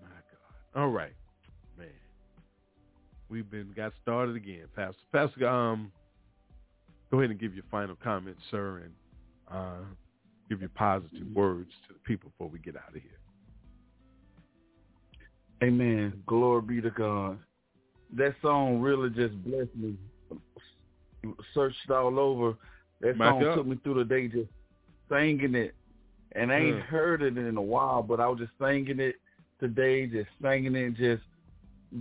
My 0.00 0.08
God. 0.08 0.80
All 0.80 0.88
right, 0.88 1.14
man. 1.76 1.88
We've 3.28 3.48
been 3.50 3.72
got 3.72 3.92
started 4.02 4.36
again, 4.36 4.66
Pastor. 4.74 5.00
Pastor, 5.12 5.46
um, 5.48 5.92
go 7.10 7.18
ahead 7.18 7.30
and 7.30 7.38
give 7.38 7.54
your 7.54 7.64
final 7.70 7.96
comments, 7.96 8.42
sir, 8.50 8.78
and 8.78 8.94
uh, 9.48 9.84
give 10.52 10.60
your 10.60 10.70
positive 10.74 11.26
words 11.34 11.70
to 11.88 11.94
the 11.94 12.00
people 12.00 12.30
before 12.30 12.50
we 12.50 12.58
get 12.58 12.76
out 12.76 12.94
of 12.94 13.00
here. 13.00 13.18
Amen. 15.62 16.22
Glory 16.26 16.60
be 16.60 16.80
to 16.82 16.90
God. 16.90 17.38
That 18.14 18.34
song 18.42 18.80
really 18.80 19.08
just 19.08 19.34
blessed 19.44 19.74
me. 19.74 19.96
Searched 21.54 21.90
all 21.90 22.18
over. 22.18 22.54
That 23.00 23.18
Back 23.18 23.28
song 23.28 23.46
up. 23.46 23.54
took 23.54 23.66
me 23.66 23.78
through 23.82 23.94
the 23.94 24.04
day 24.04 24.28
just 24.28 24.50
singing 25.10 25.54
it. 25.54 25.74
And 26.32 26.52
I 26.52 26.56
ain't 26.56 26.76
Mm. 26.76 26.82
heard 26.82 27.22
it 27.22 27.38
in 27.38 27.56
a 27.56 27.62
while, 27.62 28.02
but 28.02 28.20
I 28.20 28.28
was 28.28 28.40
just 28.40 28.52
singing 28.58 29.00
it 29.00 29.16
today, 29.58 30.06
just 30.06 30.28
singing 30.42 30.74
it, 30.76 30.94
just 30.94 31.22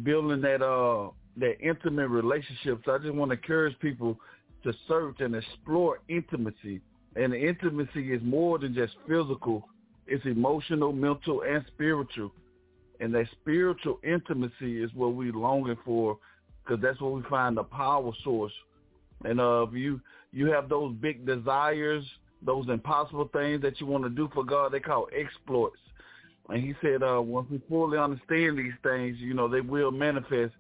building 0.04 0.42
that 0.42 0.62
uh 0.62 1.12
that 1.38 1.62
intimate 1.62 2.10
relationship. 2.10 2.84
So 2.84 2.96
I 2.96 2.98
just 2.98 3.14
want 3.14 3.32
to 3.32 3.38
encourage 3.38 3.78
people 3.80 4.20
to 4.64 4.74
search 4.88 5.22
and 5.22 5.36
explore 5.36 6.00
intimacy. 6.10 6.82
And 7.16 7.34
intimacy 7.34 8.14
is 8.14 8.22
more 8.24 8.58
than 8.58 8.74
just 8.74 8.94
physical. 9.08 9.68
It's 10.08 10.26
emotional, 10.26 10.94
mental, 10.94 11.42
and 11.42 11.64
spiritual. 11.68 12.32
And 13.00 13.14
that 13.16 13.28
spiritual 13.42 14.00
intimacy 14.04 14.82
is 14.82 14.92
what 14.94 15.14
we're 15.14 15.34
longing 15.34 15.78
for 15.84 16.18
because 16.64 16.82
that's 16.82 17.02
where 17.02 17.12
we 17.12 17.24
find 17.24 17.58
the 17.58 17.64
power 17.64 18.12
source. 18.24 18.54
And 19.26 19.40
uh, 19.40 19.66
if 19.68 19.74
you, 19.74 20.00
you 20.32 20.48
have 20.48 20.70
those 20.70 20.94
big 20.96 21.26
desires, 21.26 22.04
those 22.42 22.68
impossible 22.70 23.30
things 23.34 23.62
that 23.62 23.80
you 23.80 23.88
want 23.88 24.04
to 24.04 24.10
do 24.10 24.30
for 24.34 24.44
God, 24.44 24.72
they 24.72 24.80
call 24.80 25.08
exploits. 25.18 25.78
And 26.50 26.64
he 26.64 26.74
said, 26.82 27.04
uh, 27.04 27.22
once 27.22 27.48
we 27.50 27.62
fully 27.70 27.98
understand 27.98 28.58
these 28.58 28.74
things, 28.84 29.18
you 29.20 29.34
know, 29.34 29.48
they 29.48 29.62
will 29.62 29.92
manifest. 29.92 30.54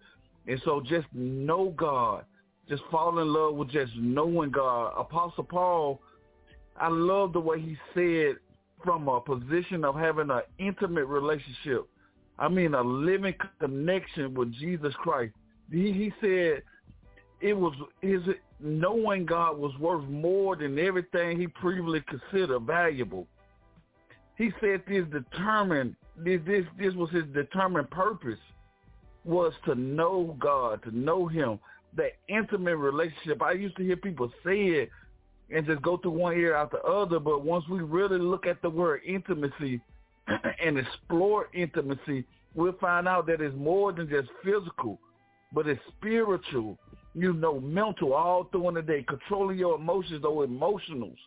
And 0.48 0.61
so 0.64 0.82
just 0.82 1.07
know 1.14 1.73
God. 1.76 2.26
Just 2.69 2.84
fall 2.90 3.19
in 3.19 3.34
love 3.34 3.56
with 3.56 3.69
just 3.69 3.91
knowing 3.98 4.52
God. 4.52 4.94
Apostle 4.98 5.44
Paul, 5.44 5.99
I 6.80 6.88
love 6.89 7.34
the 7.34 7.39
way 7.39 7.60
he 7.60 7.77
said 7.93 8.38
from 8.84 9.07
a 9.07 9.22
position 9.22 9.85
of 9.85 9.95
having 9.95 10.30
an 10.30 10.41
intimate 10.57 11.06
relationship. 11.06 11.88
I 12.39 12.48
mean, 12.48 12.73
a 12.73 12.81
living 12.81 13.35
connection 13.60 14.34
with 14.34 14.53
Jesus 14.53 14.93
Christ. 14.95 15.34
He, 15.72 15.91
he 15.91 16.11
said 16.19 16.64
it 17.39 17.53
was 17.53 17.73
his 18.02 18.22
knowing 18.60 19.26
God 19.26 19.57
was 19.57 19.77
worth 19.80 20.06
more 20.06 20.56
than 20.56 20.77
everything 20.80 21.39
he 21.39 21.48
previously 21.48 22.03
considered 22.07 22.61
valuable. 22.61 23.27
He 24.38 24.52
said 24.60 24.84
this 24.88 25.06
determined 25.11 25.95
this 26.18 26.39
this 26.45 26.65
this 26.77 26.93
was 26.93 27.10
his 27.11 27.26
determined 27.34 27.89
purpose 27.89 28.39
was 29.23 29.53
to 29.65 29.76
know 29.76 30.35
God, 30.39 30.81
to 30.84 30.95
know 30.98 31.27
him, 31.27 31.60
that 31.95 32.14
intimate 32.27 32.77
relationship. 32.77 33.41
I 33.41 33.52
used 33.53 33.77
to 33.77 33.84
hear 33.84 33.98
people 33.98 34.31
say 34.43 34.57
it 34.57 34.89
and 35.53 35.65
just 35.65 35.82
go 35.82 35.98
through 35.98 36.11
one 36.11 36.38
ear 36.38 36.56
out 36.56 36.72
the 36.72 36.82
other, 36.82 37.19
but 37.19 37.44
once 37.44 37.65
we 37.69 37.80
really 37.80 38.19
look 38.19 38.45
at 38.45 38.61
the 38.61 38.69
word 38.69 39.02
intimacy 39.06 39.82
and 40.64 40.78
explore 40.78 41.49
intimacy, 41.53 42.26
we'll 42.56 42.73
find 42.80 43.07
out 43.07 43.28
that 43.28 43.41
it's 43.41 43.56
more 43.56 43.91
than 43.91 44.10
just 44.10 44.30
physical, 44.44 44.99
but 45.53 45.68
it's 45.68 45.82
spiritual, 45.98 46.78
you 47.14 47.34
know, 47.34 47.60
mental 47.60 48.14
all 48.14 48.45
through 48.45 48.72
the 48.76 48.82
day, 48.82 49.03
controlling 49.07 49.57
your 49.57 49.76
emotions 49.76 50.23
or 50.23 50.45
emotionals. 50.45 51.18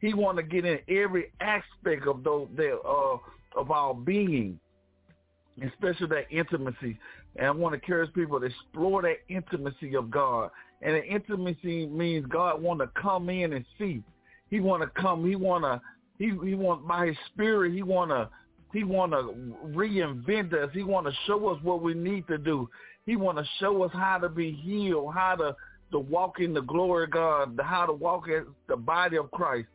He 0.00 0.14
want 0.14 0.36
to 0.38 0.42
get 0.42 0.64
in 0.64 0.78
every 0.88 1.32
aspect 1.40 2.06
of 2.06 2.24
those 2.24 2.48
uh, 2.58 3.16
of 3.56 3.70
our 3.70 3.94
being, 3.94 4.58
especially 5.64 6.08
that 6.08 6.26
intimacy. 6.30 6.98
And 7.36 7.46
I 7.46 7.50
want 7.50 7.72
to 7.72 7.80
encourage 7.80 8.12
people 8.12 8.40
to 8.40 8.46
explore 8.46 9.02
that 9.02 9.18
intimacy 9.28 9.94
of 9.94 10.10
God. 10.10 10.50
And 10.82 10.96
the 10.96 11.04
intimacy 11.04 11.86
means 11.86 12.26
God 12.26 12.60
want 12.60 12.80
to 12.80 12.88
come 13.00 13.28
in 13.30 13.52
and 13.52 13.64
see. 13.78 14.02
He 14.50 14.60
want 14.60 14.82
to 14.82 15.00
come. 15.00 15.26
He 15.26 15.36
want 15.36 15.64
to. 15.64 15.80
He 16.18 16.32
he 16.44 16.54
want 16.54 16.86
by 16.86 17.06
His 17.06 17.16
Spirit. 17.32 17.72
He 17.72 17.82
want 17.82 18.10
to. 18.10 18.28
He 18.72 18.84
want 18.84 19.12
to 19.12 19.34
reinvent 19.66 20.54
us. 20.54 20.70
He 20.72 20.82
want 20.82 21.06
to 21.06 21.12
show 21.26 21.48
us 21.48 21.62
what 21.62 21.82
we 21.82 21.94
need 21.94 22.26
to 22.28 22.38
do. 22.38 22.68
He 23.04 23.16
want 23.16 23.38
to 23.38 23.44
show 23.60 23.82
us 23.82 23.90
how 23.92 24.18
to 24.18 24.28
be 24.28 24.52
healed, 24.52 25.14
how 25.14 25.36
to 25.36 25.56
to 25.92 25.98
walk 25.98 26.40
in 26.40 26.54
the 26.54 26.62
glory 26.62 27.04
of 27.04 27.10
God, 27.10 27.60
how 27.62 27.86
to 27.86 27.92
walk 27.92 28.28
as 28.28 28.44
the 28.68 28.76
body 28.76 29.18
of 29.18 29.30
Christ. 29.30 29.68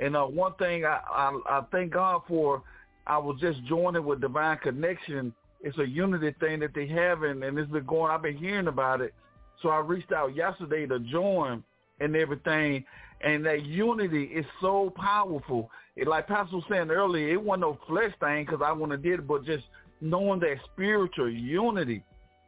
And 0.00 0.16
uh, 0.16 0.24
one 0.24 0.54
thing 0.54 0.84
I, 0.84 1.00
I 1.10 1.40
I 1.46 1.62
thank 1.72 1.92
God 1.92 2.22
for, 2.28 2.62
I 3.06 3.18
was 3.18 3.38
just 3.40 3.64
joining 3.64 4.04
with 4.04 4.20
Divine 4.20 4.58
Connection. 4.58 5.32
It's 5.62 5.78
a 5.78 5.86
unity 5.86 6.34
thing 6.40 6.60
that 6.60 6.74
they 6.74 6.86
have, 6.88 7.22
and, 7.22 7.44
and 7.44 7.58
it's 7.58 7.70
been 7.70 7.84
going. 7.86 8.10
I've 8.10 8.22
been 8.22 8.36
hearing 8.36 8.68
about 8.68 9.00
it, 9.00 9.14
so 9.62 9.68
I 9.68 9.78
reached 9.80 10.12
out 10.12 10.34
yesterday 10.34 10.86
to 10.86 10.98
join 11.00 11.62
and 12.00 12.16
everything. 12.16 12.84
And 13.22 13.44
that 13.44 13.64
unity 13.64 14.24
is 14.24 14.46
so 14.60 14.92
powerful. 14.96 15.70
It, 15.96 16.08
like 16.08 16.26
Pastor 16.26 16.56
was 16.56 16.64
saying 16.70 16.90
earlier, 16.90 17.28
it 17.28 17.42
wasn't 17.42 17.62
no 17.62 17.78
flesh 17.86 18.12
thing 18.20 18.46
because 18.46 18.62
I 18.64 18.72
want 18.72 18.92
to 18.92 18.98
did 18.98 19.20
it, 19.20 19.28
but 19.28 19.44
just 19.44 19.64
knowing 20.00 20.40
that 20.40 20.56
spiritual 20.72 21.30
unity, 21.30 22.02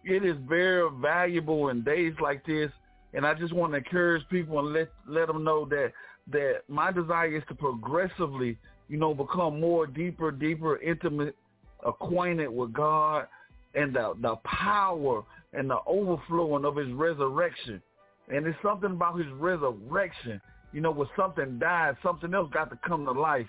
it 0.05 0.25
is 0.25 0.37
very 0.49 0.89
valuable 1.01 1.69
in 1.69 1.83
days 1.83 2.15
like 2.21 2.45
this. 2.47 2.71
And 3.13 3.27
I 3.27 3.35
just 3.35 3.53
want 3.53 3.73
to 3.73 3.79
encourage 3.79 4.27
people 4.31 4.59
and 4.61 4.73
let 4.73 4.89
let 5.07 5.27
them 5.27 5.45
know 5.45 5.67
that 5.67 5.93
that 6.31 6.63
my 6.69 6.91
desire 6.91 7.37
is 7.37 7.43
to 7.49 7.55
progressively, 7.55 8.57
you 8.89 8.97
know, 8.97 9.13
become 9.13 9.61
more 9.61 9.87
deeper, 9.87 10.31
deeper, 10.31 10.79
intimate, 10.79 11.37
acquainted 11.85 12.49
with 12.49 12.73
God 12.73 13.27
and 13.75 13.95
the 13.95 14.15
the 14.21 14.37
power 14.37 15.25
and 15.53 15.69
the 15.69 15.79
overflowing 15.87 16.65
of 16.65 16.77
His 16.77 16.91
resurrection. 16.93 17.83
And 18.29 18.47
it's 18.47 18.59
something 18.63 18.93
about 18.93 19.19
His 19.19 19.31
resurrection. 19.33 20.41
You 20.73 20.81
know, 20.81 20.91
when 20.91 21.09
something 21.17 21.59
died, 21.59 21.97
something 22.03 22.33
else 22.33 22.51
got 22.53 22.71
to 22.71 22.79
come 22.87 23.05
to 23.05 23.13
life. 23.13 23.47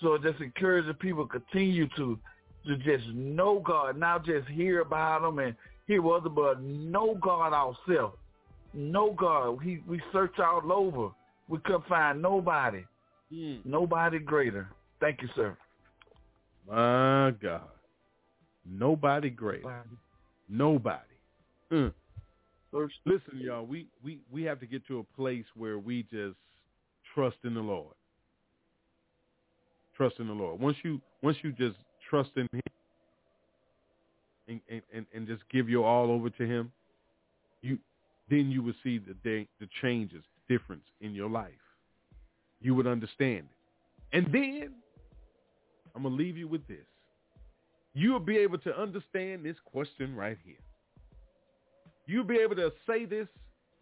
So 0.00 0.14
it 0.14 0.22
just 0.22 0.40
encouraging 0.40 0.94
people 0.94 1.26
to 1.26 1.40
continue 1.40 1.88
to 1.96 2.18
to 2.66 2.76
just 2.78 3.06
know 3.12 3.60
God, 3.64 3.98
not 3.98 4.24
just 4.24 4.48
hear 4.48 4.80
about 4.80 5.26
Him 5.26 5.38
and 5.38 5.54
hear 5.86 6.00
what 6.00 6.22
other, 6.22 6.30
but 6.30 6.62
know 6.62 7.14
God 7.20 7.52
ourselves. 7.52 8.16
Know 8.72 9.12
God. 9.12 9.58
He, 9.62 9.80
we 9.86 10.00
search 10.12 10.38
all 10.38 10.72
over. 10.72 11.10
We 11.48 11.58
couldn't 11.58 11.86
find 11.86 12.22
nobody, 12.22 12.84
hmm. 13.30 13.56
nobody 13.64 14.18
greater. 14.18 14.68
Thank 14.98 15.20
you, 15.20 15.28
sir. 15.36 15.56
My 16.66 17.34
God. 17.42 17.68
Nobody 18.66 19.28
greater. 19.28 19.84
Nobody. 20.48 21.13
Mm. 21.72 21.92
Listen, 23.04 23.38
y'all, 23.38 23.64
we, 23.64 23.86
we, 24.02 24.18
we 24.32 24.42
have 24.42 24.58
to 24.60 24.66
get 24.66 24.86
to 24.88 24.98
a 24.98 25.04
place 25.16 25.44
where 25.54 25.78
we 25.78 26.02
just 26.04 26.36
trust 27.14 27.36
in 27.44 27.54
the 27.54 27.60
Lord. 27.60 27.94
Trust 29.96 30.16
in 30.18 30.26
the 30.26 30.32
Lord. 30.32 30.60
Once 30.60 30.76
you 30.82 31.00
once 31.22 31.36
you 31.42 31.52
just 31.52 31.76
trust 32.10 32.30
in 32.36 32.48
him 32.52 32.60
and, 34.48 34.60
and, 34.68 34.82
and, 34.92 35.06
and 35.14 35.26
just 35.28 35.42
give 35.50 35.68
your 35.68 35.86
all 35.86 36.10
over 36.10 36.30
to 36.30 36.46
him, 36.46 36.72
you 37.62 37.78
then 38.28 38.50
you 38.50 38.60
will 38.60 38.74
see 38.82 38.98
the 38.98 39.14
day, 39.22 39.46
the 39.60 39.68
changes, 39.80 40.24
difference 40.48 40.84
in 41.00 41.14
your 41.14 41.30
life. 41.30 41.52
You 42.60 42.74
would 42.74 42.88
understand 42.88 43.46
it. 43.50 44.16
And 44.16 44.26
then 44.32 44.72
I'm 45.94 46.02
gonna 46.02 46.14
leave 46.14 46.36
you 46.36 46.48
with 46.48 46.66
this. 46.66 46.86
You'll 47.94 48.18
be 48.18 48.38
able 48.38 48.58
to 48.58 48.76
understand 48.76 49.44
this 49.44 49.56
question 49.64 50.16
right 50.16 50.38
here. 50.44 50.56
You'll 52.06 52.24
be 52.24 52.36
able 52.36 52.56
to 52.56 52.72
say 52.86 53.04
this 53.04 53.28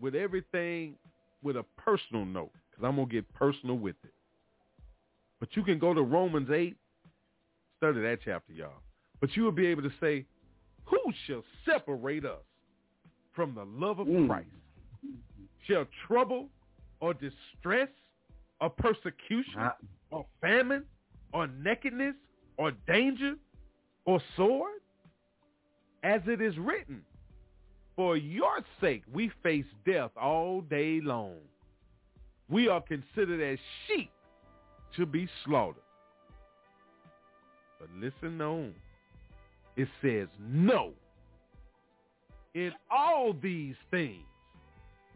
with 0.00 0.14
everything 0.14 0.94
with 1.42 1.56
a 1.56 1.64
personal 1.76 2.24
note, 2.24 2.52
because 2.70 2.84
I'm 2.84 2.96
gonna 2.96 3.08
get 3.08 3.32
personal 3.34 3.76
with 3.76 3.96
it. 4.04 4.12
But 5.40 5.56
you 5.56 5.64
can 5.64 5.78
go 5.78 5.92
to 5.92 6.02
Romans 6.02 6.50
8, 6.50 6.76
study 7.78 8.00
that 8.00 8.18
chapter, 8.24 8.52
y'all. 8.52 8.82
But 9.20 9.36
you 9.36 9.42
will 9.42 9.52
be 9.52 9.66
able 9.66 9.82
to 9.82 9.92
say, 10.00 10.24
Who 10.84 10.98
shall 11.26 11.42
separate 11.64 12.24
us 12.24 12.42
from 13.34 13.54
the 13.54 13.64
love 13.64 13.98
of 13.98 14.06
mm. 14.06 14.28
Christ? 14.28 14.48
Shall 15.66 15.86
trouble 16.06 16.48
or 17.00 17.14
distress 17.14 17.88
or 18.60 18.70
persecution 18.70 19.58
ah. 19.58 19.76
or 20.10 20.26
famine 20.40 20.84
or 21.32 21.48
nakedness 21.48 22.14
or 22.56 22.72
danger 22.86 23.34
or 24.04 24.20
sword? 24.36 24.70
As 26.04 26.20
it 26.26 26.40
is 26.40 26.58
written, 26.58 27.02
for 27.96 28.16
your 28.16 28.58
sake 28.80 29.02
we 29.12 29.30
face 29.42 29.66
death 29.86 30.10
all 30.20 30.60
day 30.62 31.00
long. 31.02 31.36
We 32.48 32.68
are 32.68 32.80
considered 32.80 33.40
as 33.40 33.58
sheep 33.86 34.10
to 34.96 35.06
be 35.06 35.28
slaughtered. 35.44 35.82
But 37.80 37.88
listen 37.98 38.40
on. 38.40 38.74
It 39.76 39.88
says 40.02 40.28
no. 40.38 40.92
In 42.54 42.72
all 42.90 43.34
these 43.42 43.76
things, 43.90 44.24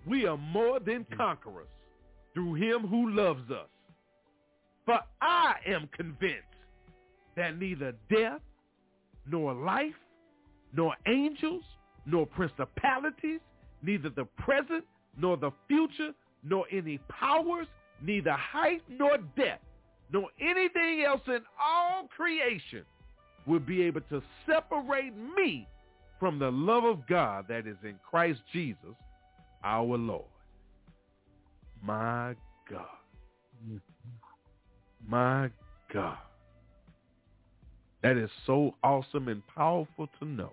we 0.07 0.27
are 0.27 0.39
more 0.39 0.81
than 0.81 1.05
hmm. 1.11 1.17
conquerors 1.17 1.69
through 2.33 2.55
him 2.55 2.87
who 2.87 3.11
loves 3.11 3.51
us. 3.51 3.69
For 4.85 5.01
I 5.21 5.55
am 5.67 5.89
convinced 5.93 6.43
that 7.37 7.59
neither 7.59 7.93
death, 8.11 8.41
nor 9.29 9.53
life, 9.53 9.95
nor 10.73 10.95
angels, 11.07 11.65
nor 12.07 12.27
principalities, 12.27 13.41
neither 13.83 14.09
the 14.11 14.25
present, 14.39 14.85
nor 15.19 15.37
the 15.37 15.51
future, 15.69 16.13
nor 16.45 16.65
any 16.73 16.99
powers, 17.09 17.67
neither 18.03 18.33
height 18.33 18.83
nor 18.89 19.19
depth, 19.37 19.65
nor 20.13 20.29
anything 20.41 21.05
else 21.07 21.23
in 21.27 21.41
all 21.61 22.09
creation 22.09 22.85
will 23.47 23.61
be 23.61 23.83
able 23.83 24.01
to 24.03 24.23
separate 24.47 25.13
me 25.37 25.67
from 26.19 26.39
the 26.39 26.51
love 26.51 26.85
of 26.85 27.07
God 27.07 27.47
that 27.49 27.67
is 27.67 27.77
in 27.83 27.95
Christ 28.09 28.41
Jesus, 28.53 28.95
our 29.65 29.97
Lord. 29.97 30.25
My 31.83 32.35
God. 32.71 32.87
My 35.07 35.51
God. 35.93 36.19
That 38.03 38.17
is 38.17 38.31
so 38.47 38.75
awesome 38.83 39.29
and 39.29 39.43
powerful 39.49 40.09
to 40.19 40.25
know. 40.25 40.53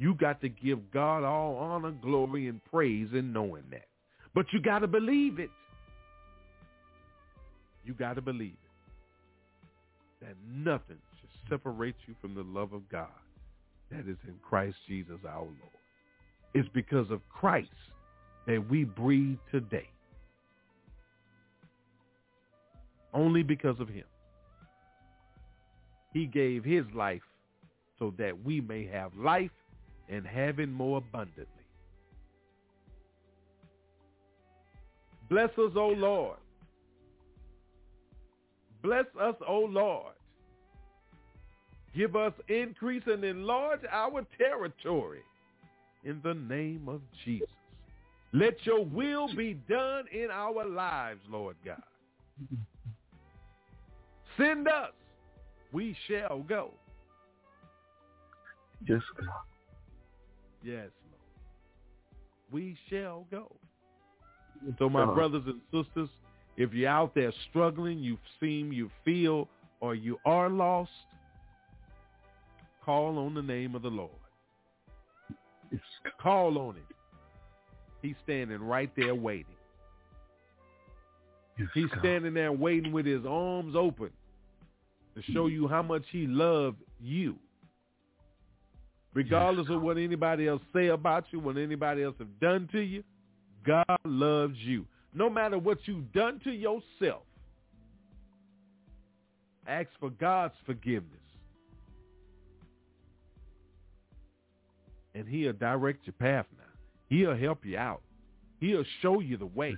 You 0.00 0.14
got 0.14 0.40
to 0.40 0.48
give 0.48 0.90
God 0.90 1.24
all 1.24 1.56
honor, 1.56 1.90
glory, 1.90 2.48
and 2.48 2.64
praise 2.64 3.08
in 3.12 3.34
knowing 3.34 3.64
that. 3.70 3.84
But 4.34 4.46
you 4.50 4.58
got 4.58 4.78
to 4.78 4.86
believe 4.86 5.38
it. 5.38 5.50
You 7.84 7.92
got 7.92 8.14
to 8.14 8.22
believe 8.22 8.54
it. 10.22 10.24
That 10.24 10.36
nothing 10.50 10.96
should 11.20 11.50
separate 11.50 11.96
you 12.06 12.14
from 12.22 12.34
the 12.34 12.42
love 12.42 12.72
of 12.72 12.88
God 12.88 13.08
that 13.90 14.08
is 14.08 14.16
in 14.26 14.36
Christ 14.42 14.76
Jesus 14.88 15.18
our 15.28 15.42
Lord. 15.42 15.54
It's 16.54 16.68
because 16.72 17.10
of 17.10 17.20
Christ 17.28 17.68
that 18.46 18.70
we 18.70 18.84
breathe 18.84 19.38
today. 19.52 19.88
Only 23.12 23.42
because 23.42 23.78
of 23.80 23.88
him. 23.88 24.04
He 26.14 26.24
gave 26.24 26.64
his 26.64 26.86
life 26.94 27.20
so 27.98 28.14
that 28.16 28.42
we 28.42 28.62
may 28.62 28.86
have 28.86 29.14
life 29.14 29.50
and 30.10 30.26
having 30.26 30.70
more 30.70 30.98
abundantly. 30.98 31.46
Bless 35.30 35.50
us, 35.50 35.72
O 35.76 35.94
Lord. 35.96 36.38
Bless 38.82 39.06
us, 39.20 39.36
O 39.46 39.60
Lord. 39.60 40.14
Give 41.96 42.16
us 42.16 42.32
increase 42.48 43.02
and 43.06 43.24
enlarge 43.24 43.80
our 43.90 44.26
territory 44.36 45.22
in 46.04 46.20
the 46.24 46.34
name 46.34 46.88
of 46.88 47.00
Jesus. 47.24 47.48
Let 48.32 48.54
your 48.64 48.84
will 48.84 49.34
be 49.34 49.54
done 49.68 50.04
in 50.12 50.28
our 50.32 50.64
lives, 50.66 51.20
Lord 51.28 51.56
God. 51.64 51.82
Send 54.36 54.68
us. 54.68 54.92
We 55.72 55.96
shall 56.08 56.40
go. 56.40 56.70
Yes, 58.88 59.00
God. 59.16 59.49
Yes, 60.62 60.88
Lord. 61.10 62.52
We 62.52 62.76
shall 62.88 63.26
go. 63.30 63.50
So 64.78 64.90
my 64.90 65.06
brothers 65.06 65.44
and 65.46 65.60
sisters, 65.72 66.08
if 66.56 66.74
you're 66.74 66.90
out 66.90 67.14
there 67.14 67.32
struggling, 67.48 67.98
you 67.98 68.18
seem, 68.40 68.72
you 68.72 68.90
feel, 69.04 69.48
or 69.80 69.94
you 69.94 70.18
are 70.26 70.50
lost, 70.50 70.90
call 72.84 73.18
on 73.18 73.34
the 73.34 73.42
name 73.42 73.74
of 73.74 73.82
the 73.82 73.88
Lord. 73.88 74.10
Call 76.20 76.58
on 76.58 76.74
him. 76.74 76.84
He's 78.02 78.16
standing 78.24 78.60
right 78.60 78.90
there 78.96 79.14
waiting. 79.14 79.46
He's 81.74 81.90
standing 81.98 82.34
there 82.34 82.52
waiting 82.52 82.92
with 82.92 83.06
his 83.06 83.24
arms 83.26 83.74
open 83.76 84.10
to 85.14 85.32
show 85.32 85.46
you 85.46 85.68
how 85.68 85.82
much 85.82 86.04
he 86.10 86.26
loved 86.26 86.78
you. 87.00 87.36
Regardless 89.12 89.68
of 89.68 89.82
what 89.82 89.98
anybody 89.98 90.46
else 90.46 90.62
say 90.72 90.88
about 90.88 91.24
you, 91.30 91.40
what 91.40 91.56
anybody 91.56 92.02
else 92.02 92.14
have 92.18 92.40
done 92.40 92.68
to 92.72 92.80
you, 92.80 93.02
God 93.66 93.84
loves 94.04 94.56
you. 94.58 94.86
No 95.12 95.28
matter 95.28 95.58
what 95.58 95.78
you've 95.86 96.12
done 96.12 96.40
to 96.44 96.52
yourself, 96.52 97.22
ask 99.66 99.88
for 99.98 100.10
God's 100.10 100.54
forgiveness. 100.64 101.06
And 105.14 105.26
he'll 105.26 105.52
direct 105.52 106.06
your 106.06 106.14
path 106.14 106.46
now. 106.56 106.64
He'll 107.08 107.36
help 107.36 107.64
you 107.64 107.76
out. 107.76 108.02
He'll 108.60 108.84
show 109.02 109.18
you 109.18 109.36
the 109.36 109.46
way. 109.46 109.74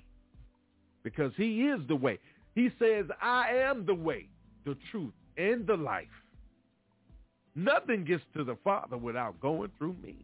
Because 1.02 1.32
he 1.36 1.62
is 1.62 1.80
the 1.88 1.96
way. 1.96 2.18
He 2.54 2.70
says, 2.78 3.06
I 3.20 3.48
am 3.54 3.86
the 3.86 3.94
way, 3.94 4.28
the 4.66 4.76
truth, 4.90 5.14
and 5.38 5.66
the 5.66 5.76
life. 5.76 6.06
Nothing 7.54 8.04
gets 8.04 8.22
to 8.34 8.44
the 8.44 8.56
Father 8.64 8.96
without 8.96 9.38
going 9.40 9.70
through 9.78 9.96
me. 10.02 10.16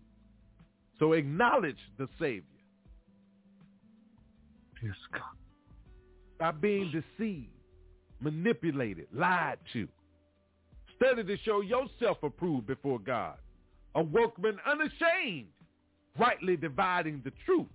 So 0.98 1.12
acknowledge 1.12 1.78
the 1.98 2.08
Savior. 2.18 2.42
Yes, 4.82 4.94
God. 5.12 5.22
Stop 6.36 6.60
being 6.60 6.90
deceived, 6.90 7.50
manipulated, 8.20 9.08
lied 9.12 9.58
to. 9.72 9.88
Study 10.96 11.24
to 11.24 11.36
show 11.44 11.60
yourself 11.60 12.18
approved 12.22 12.66
before 12.66 12.98
God, 12.98 13.36
a 13.94 14.02
workman 14.02 14.58
unashamed, 14.66 15.48
rightly 16.18 16.56
dividing 16.56 17.20
the 17.24 17.32
truth. 17.44 17.66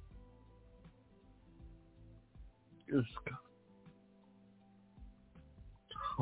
Yes, 2.91 3.03
God. 3.25 3.37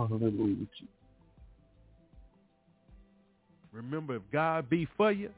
Hallelujah. 0.10 0.68
Remember, 3.72 4.16
if 4.16 4.22
God 4.32 4.70
be 4.70 4.88
for 4.98 5.12
you, 5.12 5.30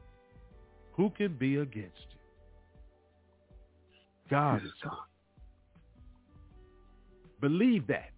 who 0.93 1.09
can 1.11 1.35
be 1.37 1.57
against 1.57 2.07
you? 2.09 2.17
God 4.29 4.63
is 4.63 4.71
God. 4.83 4.91
you. 4.91 4.97
Believe 7.41 7.87
that. 7.87 8.09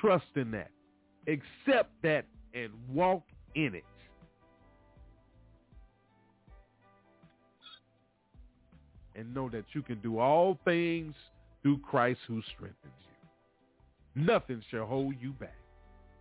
Trust 0.00 0.24
in 0.34 0.50
that. 0.52 0.70
Accept 1.28 1.90
that 2.02 2.24
and 2.54 2.70
walk 2.92 3.22
in 3.54 3.74
it. 3.74 3.84
And 9.14 9.34
know 9.34 9.48
that 9.50 9.64
you 9.72 9.82
can 9.82 10.00
do 10.00 10.18
all 10.18 10.58
things 10.64 11.14
through 11.62 11.78
Christ 11.78 12.20
who 12.26 12.40
strengthens 12.54 12.78
you. 14.16 14.24
Nothing 14.24 14.62
shall 14.70 14.86
hold 14.86 15.14
you 15.20 15.32
back 15.32 15.54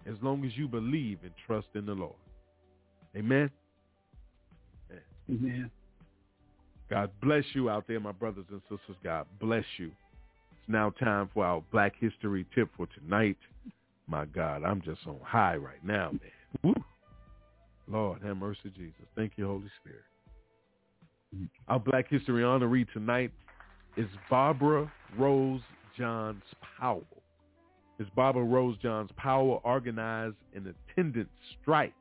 as 0.06 0.16
long 0.22 0.46
as 0.46 0.52
you 0.58 0.68
believe 0.68 1.20
and 1.24 1.32
trust 1.48 1.68
in 1.76 1.86
the 1.86 1.94
Lord. 1.94 2.16
Amen. 3.20 3.50
Amen. 5.30 5.70
God 6.90 7.12
bless 7.22 7.44
you 7.54 7.70
out 7.70 7.86
there, 7.88 8.00
my 8.00 8.14
brothers 8.14 8.46
and 8.50 8.62
sisters. 8.62 8.96
God 9.04 9.28
bless 9.40 9.66
you. 9.78 9.88
It's 9.88 10.70
now 10.70 10.90
time 10.92 11.30
for 11.34 11.46
our 11.46 11.62
Black 11.72 11.94
History 12.00 12.46
tip 12.56 12.70
for 12.76 12.88
tonight. 13.00 13.38
My 14.08 14.26
God, 14.26 14.64
I'm 14.64 14.82
just 14.82 15.02
on 15.06 15.20
high 15.22 15.58
right 15.58 15.84
now, 15.84 16.12
man. 16.12 16.22
Woo. 16.64 16.74
Lord, 17.88 18.22
have 18.24 18.38
mercy, 18.38 18.72
Jesus. 18.76 19.06
Thank 19.16 19.34
you, 19.36 19.46
Holy 19.46 19.70
Spirit. 19.82 21.50
Our 21.68 21.80
Black 21.80 22.10
History 22.10 22.42
honoree 22.42 22.92
tonight 22.92 23.32
is 23.98 24.08
Barbara 24.30 24.92
Rose 25.18 25.62
Johns 25.98 26.42
Powell. 26.80 27.06
Is 28.00 28.08
Barbara 28.16 28.44
Rose 28.44 28.78
Johns 28.82 29.12
Powell 29.18 29.62
organized 29.64 30.38
an 30.56 30.74
attendance 30.90 31.30
strike 31.62 31.94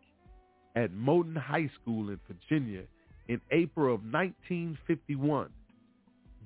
at 0.77 0.93
Moton 0.93 1.37
High 1.37 1.71
School 1.81 2.11
in 2.11 2.21
Virginia 2.27 2.83
in 3.29 3.41
April 3.51 3.95
of 3.95 4.01
1951. 4.03 5.49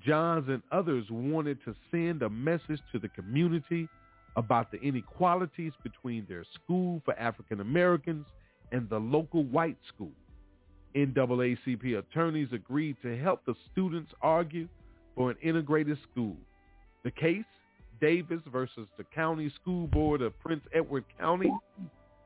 Johns 0.05 0.49
and 0.49 0.63
others 0.73 1.07
wanted 1.11 1.59
to 1.65 1.75
send 1.91 2.23
a 2.23 2.31
message 2.31 2.81
to 2.93 2.99
the 2.99 3.09
community 3.09 3.89
about 4.37 4.71
the 4.73 4.81
inequalities 4.81 5.73
between 5.83 6.27
their 6.29 6.45
school 6.55 7.01
for 7.05 7.19
African 7.19 7.61
Americans 7.61 8.27
and 8.73 8.89
the 8.89 8.99
local 8.99 9.45
white 9.45 9.77
school. 9.89 10.13
NAACP 10.95 11.99
attorneys 11.99 12.49
agreed 12.53 12.97
to 13.03 13.17
help 13.17 13.45
the 13.47 13.55
students 13.71 14.13
argue 14.21 14.69
for 15.15 15.31
an 15.31 15.37
integrated 15.43 15.99
school. 16.11 16.37
The 17.05 17.11
case, 17.11 17.45
Davis 18.01 18.41
versus 18.51 18.89
the 18.99 19.05
County 19.05 19.53
School 19.61 19.87
Board 19.87 20.23
of 20.23 20.39
Prince 20.41 20.65
Edward 20.75 21.05
County, 21.19 21.53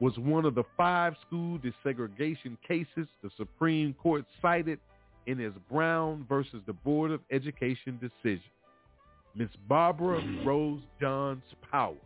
was 0.01 0.16
one 0.18 0.44
of 0.44 0.55
the 0.55 0.64
five 0.77 1.14
school 1.27 1.59
desegregation 1.59 2.56
cases 2.66 3.09
the 3.23 3.31
Supreme 3.36 3.94
Court 3.94 4.24
cited 4.43 4.78
in 5.27 5.40
its 5.40 5.56
Brown 5.70 6.24
versus 6.28 6.60
the 6.66 6.73
Board 6.73 7.10
of 7.10 7.20
Education 7.31 7.98
decision. 8.01 8.43
Miss 9.35 9.48
Barbara 9.68 10.23
Rose 10.44 10.81
Johns 11.01 11.43
Powell, 11.70 11.97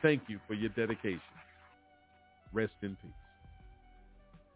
thank 0.00 0.22
you 0.28 0.40
for 0.46 0.54
your 0.54 0.70
dedication. 0.70 1.20
Rest 2.52 2.72
in 2.82 2.96
peace. 3.02 3.10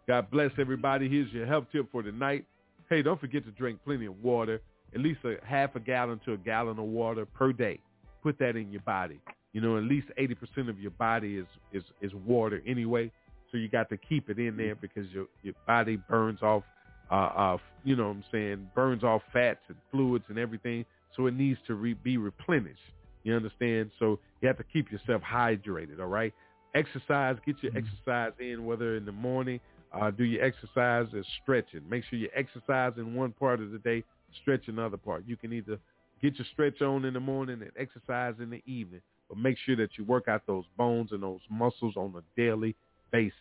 God 0.07 0.31
bless 0.31 0.53
everybody. 0.59 1.09
Here's 1.09 1.33
your 1.33 1.47
health 1.47 1.67
tip 1.73 1.91
for 1.91 2.03
tonight. 2.03 2.45
Hey, 2.89 3.03
don't 3.03 3.21
forget 3.21 3.45
to 3.45 3.51
drink 3.53 3.81
plenty 3.85 4.07
of 4.07 4.23
water, 4.23 4.61
at 4.95 5.01
least 5.01 5.21
a 5.25 5.37
half 5.45 5.75
a 5.75 5.81
gallon 5.81 6.21
to 6.25 6.35
a 6.35 6.37
gallon 6.37 6.79
of 6.79 6.85
water 6.85 7.27
per 7.27 7.53
day. 7.53 7.81
Put 8.23 8.39
that 8.39 8.57
in 8.57 8.71
your 8.71 8.83
body. 8.83 9.21
You 9.57 9.63
know, 9.63 9.79
at 9.79 9.85
least 9.85 10.09
80% 10.19 10.69
of 10.69 10.79
your 10.79 10.91
body 10.91 11.39
is, 11.39 11.47
is, 11.73 11.83
is 12.03 12.13
water 12.27 12.61
anyway. 12.67 13.11
So 13.51 13.57
you 13.57 13.71
got 13.71 13.89
to 13.89 13.97
keep 13.97 14.29
it 14.29 14.39
in 14.39 14.55
there 14.55 14.75
because 14.75 15.11
your, 15.11 15.29
your 15.43 15.55
body 15.67 15.97
burns 15.97 16.43
off, 16.43 16.63
uh, 17.11 17.15
uh, 17.15 17.57
you 17.83 17.97
know 17.97 18.09
what 18.09 18.17
I'm 18.17 18.25
saying, 18.31 18.71
burns 18.75 19.03
off 19.03 19.23
fats 19.33 19.61
and 19.69 19.79
fluids 19.91 20.27
and 20.29 20.39
everything. 20.39 20.85
So 21.17 21.27
it 21.27 21.33
needs 21.33 21.59
to 21.69 21.75
re- 21.75 21.95
be 21.95 22.19
replenished. 22.19 22.83
You 23.23 23.35
understand? 23.35 23.93
So 23.99 24.19
you 24.43 24.49
have 24.49 24.59
to 24.59 24.65
keep 24.71 24.93
yourself 24.93 25.23
hydrated, 25.23 26.01
all 26.01 26.07
right? 26.09 26.35
Exercise, 26.75 27.37
get 27.47 27.57
your 27.63 27.73
exercise 27.75 28.33
in, 28.39 28.67
whether 28.67 28.97
in 28.97 29.07
the 29.07 29.13
morning, 29.13 29.59
uh, 29.99 30.11
do 30.11 30.25
your 30.25 30.45
exercise 30.45 31.07
as 31.19 31.25
stretching. 31.43 31.81
Make 31.89 32.05
sure 32.11 32.19
you 32.19 32.29
exercise 32.37 32.93
in 32.99 33.15
one 33.15 33.33
part 33.33 33.63
of 33.63 33.71
the 33.71 33.79
day, 33.79 34.05
stretch 34.43 34.69
another 34.69 34.99
part. 34.99 35.25
You 35.27 35.39
can 35.39 35.55
either 35.55 35.79
get 36.21 36.37
your 36.37 36.47
stretch 36.53 36.83
on 36.83 37.07
in 37.07 37.15
the 37.15 37.21
morning 37.21 37.63
and 37.63 37.71
exercise 37.79 38.35
in 38.39 38.51
the 38.51 38.63
evening, 38.67 39.01
but 39.29 39.39
make 39.39 39.57
sure 39.65 39.77
that 39.77 39.91
you 39.97 40.05
work 40.05 40.29
out 40.29 40.43
those 40.47 40.65
bones 40.77 41.13
and 41.13 41.23
those 41.23 41.41
muscles 41.51 41.97
on 41.97 42.15
a 42.17 42.41
daily 42.41 42.77
basis. 43.11 43.33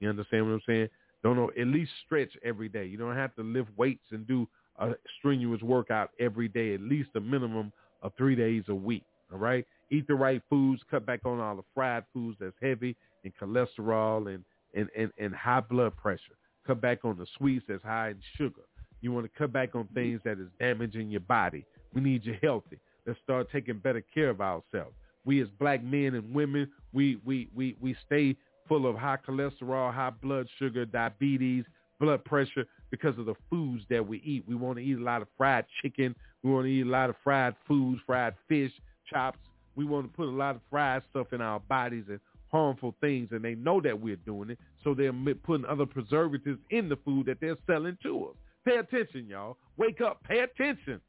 You 0.00 0.08
understand 0.08 0.46
what 0.46 0.52
I'm 0.52 0.62
saying? 0.66 0.88
Don't 1.22 1.36
know, 1.36 1.50
at 1.58 1.66
least 1.66 1.90
stretch 2.06 2.30
every 2.44 2.68
day. 2.68 2.86
You 2.86 2.96
don't 2.96 3.16
have 3.16 3.34
to 3.36 3.42
lift 3.42 3.70
weights 3.76 4.04
and 4.10 4.26
do 4.26 4.48
a 4.78 4.92
strenuous 5.18 5.62
workout 5.62 6.10
every 6.20 6.48
day, 6.48 6.74
at 6.74 6.80
least 6.80 7.10
a 7.16 7.20
minimum 7.20 7.72
of 8.02 8.12
three 8.16 8.36
days 8.36 8.64
a 8.68 8.74
week. 8.74 9.02
All 9.32 9.38
right? 9.38 9.66
Eat 9.90 10.06
the 10.06 10.14
right 10.14 10.42
foods, 10.48 10.82
cut 10.90 11.04
back 11.06 11.20
on 11.24 11.40
all 11.40 11.56
the 11.56 11.62
fried 11.74 12.04
foods 12.12 12.36
that's 12.40 12.54
heavy 12.62 12.96
in 13.24 13.32
cholesterol 13.40 14.32
and, 14.32 14.44
and, 14.74 14.88
and, 14.96 15.10
and 15.18 15.34
high 15.34 15.60
blood 15.60 15.96
pressure. 15.96 16.36
Cut 16.66 16.80
back 16.80 17.04
on 17.04 17.16
the 17.18 17.26
sweets 17.36 17.64
that's 17.68 17.82
high 17.82 18.10
in 18.10 18.18
sugar. 18.36 18.62
You 19.00 19.12
want 19.12 19.26
to 19.26 19.38
cut 19.38 19.52
back 19.52 19.74
on 19.74 19.88
things 19.94 20.20
that 20.24 20.38
is 20.38 20.48
damaging 20.58 21.10
your 21.10 21.20
body. 21.20 21.64
We 21.94 22.00
need 22.00 22.24
you 22.24 22.36
healthy. 22.42 22.78
Let's 23.06 23.18
start 23.24 23.48
taking 23.50 23.78
better 23.78 24.04
care 24.14 24.30
of 24.30 24.40
ourselves. 24.40 24.94
We 25.28 25.42
as 25.42 25.48
black 25.60 25.84
men 25.84 26.14
and 26.14 26.32
women, 26.32 26.70
we 26.94 27.20
we 27.22 27.50
we 27.54 27.76
we 27.82 27.94
stay 28.06 28.34
full 28.66 28.86
of 28.86 28.96
high 28.96 29.18
cholesterol, 29.18 29.92
high 29.92 30.08
blood 30.08 30.46
sugar, 30.58 30.86
diabetes, 30.86 31.66
blood 32.00 32.24
pressure 32.24 32.64
because 32.90 33.18
of 33.18 33.26
the 33.26 33.34
foods 33.50 33.84
that 33.90 34.08
we 34.08 34.22
eat. 34.24 34.44
We 34.48 34.54
want 34.54 34.78
to 34.78 34.82
eat 34.82 34.96
a 34.96 35.02
lot 35.02 35.20
of 35.20 35.28
fried 35.36 35.66
chicken. 35.82 36.16
We 36.42 36.50
want 36.50 36.64
to 36.64 36.70
eat 36.70 36.86
a 36.86 36.88
lot 36.88 37.10
of 37.10 37.16
fried 37.22 37.54
foods, 37.66 38.00
fried 38.06 38.36
fish, 38.48 38.72
chops. 39.04 39.38
We 39.76 39.84
want 39.84 40.10
to 40.10 40.16
put 40.16 40.28
a 40.28 40.30
lot 40.30 40.54
of 40.54 40.62
fried 40.70 41.02
stuff 41.10 41.26
in 41.34 41.42
our 41.42 41.60
bodies 41.60 42.04
and 42.08 42.20
harmful 42.50 42.94
things, 43.02 43.28
and 43.30 43.44
they 43.44 43.54
know 43.54 43.82
that 43.82 44.00
we're 44.00 44.16
doing 44.16 44.48
it, 44.48 44.58
so 44.82 44.94
they're 44.94 45.12
putting 45.44 45.66
other 45.66 45.84
preservatives 45.84 46.58
in 46.70 46.88
the 46.88 46.96
food 47.04 47.26
that 47.26 47.36
they're 47.42 47.58
selling 47.66 47.98
to 48.02 48.28
us. 48.28 48.36
Pay 48.64 48.76
attention, 48.76 49.26
y'all. 49.28 49.58
Wake 49.76 50.00
up. 50.00 50.22
Pay 50.24 50.38
attention. 50.38 51.02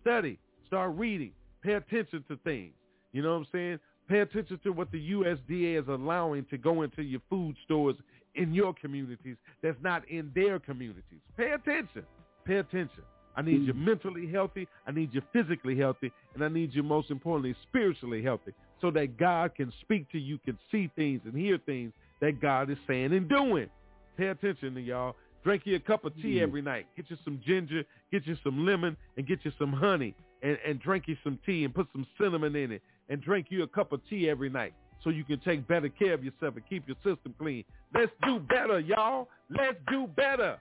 Study. 0.00 0.40
Start 0.66 0.96
reading. 0.96 1.30
Pay 1.62 1.74
attention 1.74 2.24
to 2.26 2.36
things. 2.38 2.72
You 3.12 3.22
know 3.22 3.30
what 3.30 3.38
I'm 3.38 3.46
saying? 3.52 3.78
Pay 4.08 4.20
attention 4.20 4.58
to 4.64 4.70
what 4.70 4.90
the 4.90 5.12
USDA 5.12 5.80
is 5.80 5.88
allowing 5.88 6.46
to 6.46 6.58
go 6.58 6.82
into 6.82 7.02
your 7.02 7.20
food 7.28 7.56
stores 7.64 7.96
in 8.34 8.54
your 8.54 8.72
communities 8.72 9.36
that's 9.62 9.76
not 9.82 10.08
in 10.08 10.30
their 10.34 10.58
communities. 10.58 11.20
Pay 11.36 11.50
attention. 11.52 12.04
Pay 12.44 12.56
attention. 12.56 13.02
I 13.36 13.42
need 13.42 13.62
you 13.62 13.74
mm. 13.74 13.86
mentally 13.86 14.28
healthy. 14.30 14.66
I 14.86 14.90
need 14.90 15.14
you 15.14 15.22
physically 15.32 15.78
healthy. 15.78 16.10
And 16.34 16.42
I 16.42 16.48
need 16.48 16.74
you, 16.74 16.82
most 16.82 17.10
importantly, 17.10 17.54
spiritually 17.68 18.22
healthy 18.22 18.52
so 18.80 18.90
that 18.92 19.16
God 19.16 19.54
can 19.54 19.72
speak 19.80 20.10
to 20.12 20.18
you, 20.18 20.38
can 20.38 20.58
see 20.72 20.90
things 20.96 21.20
and 21.24 21.34
hear 21.36 21.58
things 21.58 21.92
that 22.20 22.40
God 22.40 22.70
is 22.70 22.78
saying 22.86 23.12
and 23.12 23.28
doing. 23.28 23.68
Pay 24.16 24.28
attention 24.28 24.74
to 24.74 24.80
y'all. 24.80 25.14
Drink 25.44 25.62
you 25.66 25.76
a 25.76 25.80
cup 25.80 26.04
of 26.04 26.16
tea 26.16 26.36
mm. 26.36 26.42
every 26.42 26.62
night. 26.62 26.86
Get 26.96 27.10
you 27.10 27.16
some 27.24 27.40
ginger, 27.46 27.84
get 28.10 28.26
you 28.26 28.36
some 28.42 28.66
lemon, 28.66 28.96
and 29.16 29.26
get 29.26 29.44
you 29.44 29.52
some 29.58 29.72
honey. 29.72 30.14
And, 30.42 30.56
and 30.66 30.80
drink 30.80 31.04
you 31.06 31.16
some 31.24 31.38
tea 31.44 31.64
and 31.64 31.74
put 31.74 31.88
some 31.92 32.06
cinnamon 32.20 32.54
in 32.54 32.72
it. 32.72 32.82
And 33.08 33.22
drink 33.22 33.46
you 33.50 33.62
a 33.62 33.66
cup 33.66 33.92
of 33.92 34.00
tea 34.08 34.28
every 34.28 34.50
night 34.50 34.74
so 35.02 35.10
you 35.10 35.24
can 35.24 35.40
take 35.40 35.66
better 35.66 35.88
care 35.88 36.14
of 36.14 36.24
yourself 36.24 36.56
and 36.56 36.68
keep 36.68 36.86
your 36.86 36.96
system 36.96 37.34
clean. 37.38 37.64
Let's 37.94 38.12
do 38.26 38.38
better, 38.38 38.80
y'all. 38.80 39.28
Let's 39.50 39.78
do 39.90 40.06
better. 40.16 40.58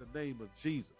In 0.00 0.06
the 0.12 0.18
name 0.18 0.38
of 0.40 0.48
Jesus. 0.62 0.90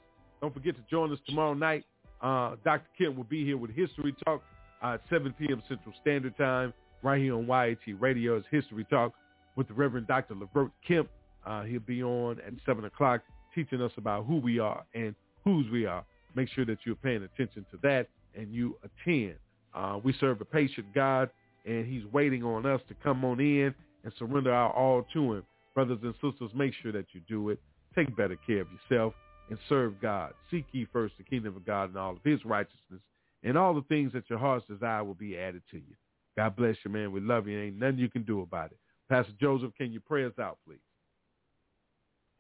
Don't 0.41 0.53
forget 0.53 0.77
to 0.77 0.83
join 0.91 1.13
us 1.13 1.19
tomorrow 1.27 1.55
night. 1.55 1.85
Uh, 2.21 2.57
Dr. 2.65 2.87
Kemp 2.99 3.17
will 3.17 3.25
be 3.25 3.45
here 3.45 3.57
with 3.57 3.71
History 3.71 4.15
Talk 4.25 4.43
uh, 4.83 4.95
at 4.95 5.03
7 5.09 5.35
p.m. 5.39 5.63
Central 5.69 5.95
Standard 6.01 6.37
Time 6.37 6.73
right 7.03 7.21
here 7.21 7.35
on 7.35 7.47
YAT 7.47 8.01
Radio. 8.01 8.37
It's 8.37 8.47
History 8.51 8.85
Talk 8.91 9.13
with 9.57 9.69
the 9.69 9.75
Reverend 9.75 10.07
Dr. 10.07 10.35
Levert 10.35 10.71
Kemp. 10.87 11.09
Uh, 11.47 11.63
he'll 11.63 11.81
be 11.81 12.03
on 12.03 12.39
at 12.47 12.53
7 12.67 12.85
o'clock 12.85 13.23
teaching 13.55 13.81
us 13.81 13.93
about 13.97 14.27
who 14.27 14.37
we 14.37 14.59
are 14.59 14.85
and 14.95 15.15
whose 15.45 15.71
we 15.71 15.87
are. 15.87 16.05
Make 16.35 16.49
sure 16.51 16.65
that 16.67 16.79
you're 16.85 16.97
paying 16.97 17.23
attention 17.23 17.65
to 17.71 17.79
that 17.83 18.09
and 18.37 18.53
you 18.53 18.77
attend. 18.83 19.37
Uh, 19.75 19.99
we 20.03 20.13
serve 20.15 20.41
a 20.41 20.45
patient 20.45 20.87
God, 20.95 21.31
and 21.67 21.87
he's 21.87 22.05
waiting 22.13 22.43
on 22.43 22.67
us 22.67 22.81
to 22.89 22.95
come 23.03 23.25
on 23.25 23.41
in 23.41 23.75
and 24.05 24.13
surrender 24.19 24.53
our 24.53 24.71
all 24.73 25.07
to 25.13 25.35
him. 25.35 25.43
Brothers 25.75 25.99
and 26.03 26.15
sisters, 26.15 26.51
make 26.55 26.73
sure 26.83 26.93
that 26.93 27.07
you 27.13 27.21
do 27.29 27.51
it. 27.51 27.61
Take 27.95 28.17
better 28.17 28.37
care 28.47 28.63
of 28.63 28.69
yourself 28.73 29.15
and 29.51 29.59
serve 29.69 30.01
God. 30.01 30.33
Seek 30.51 30.67
ye 30.73 30.87
first 30.93 31.15
the 31.19 31.25
kingdom 31.25 31.57
of 31.57 31.65
God 31.65 31.91
and 31.91 31.99
all 31.99 32.13
of 32.13 32.25
his 32.25 32.45
righteousness, 32.45 33.01
and 33.43 33.57
all 33.57 33.75
the 33.75 33.83
things 33.83 34.13
that 34.13 34.29
your 34.29 34.39
hearts 34.39 34.67
desire 34.69 35.05
will 35.05 35.15
be 35.15 35.39
added 35.39 35.63
to 35.71 35.77
you. 35.77 35.95
God 36.37 36.57
bless 36.57 36.77
you, 36.85 36.91
man. 36.91 37.13
We 37.13 37.21
love 37.21 37.49
you. 37.49 37.59
Ain't 37.61 37.79
nothing 37.79 37.99
you 37.99 38.09
can 38.09 38.23
do 38.23 38.43
about 38.43 38.73
it. 38.73 38.79
Pastor 39.09 39.33
Joseph, 39.41 39.73
can 39.77 39.93
you 39.93 40.01
pray 40.01 40.25
us 40.25 40.39
out, 40.41 40.59
please? 40.67 40.79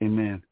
Amen. 0.02 0.42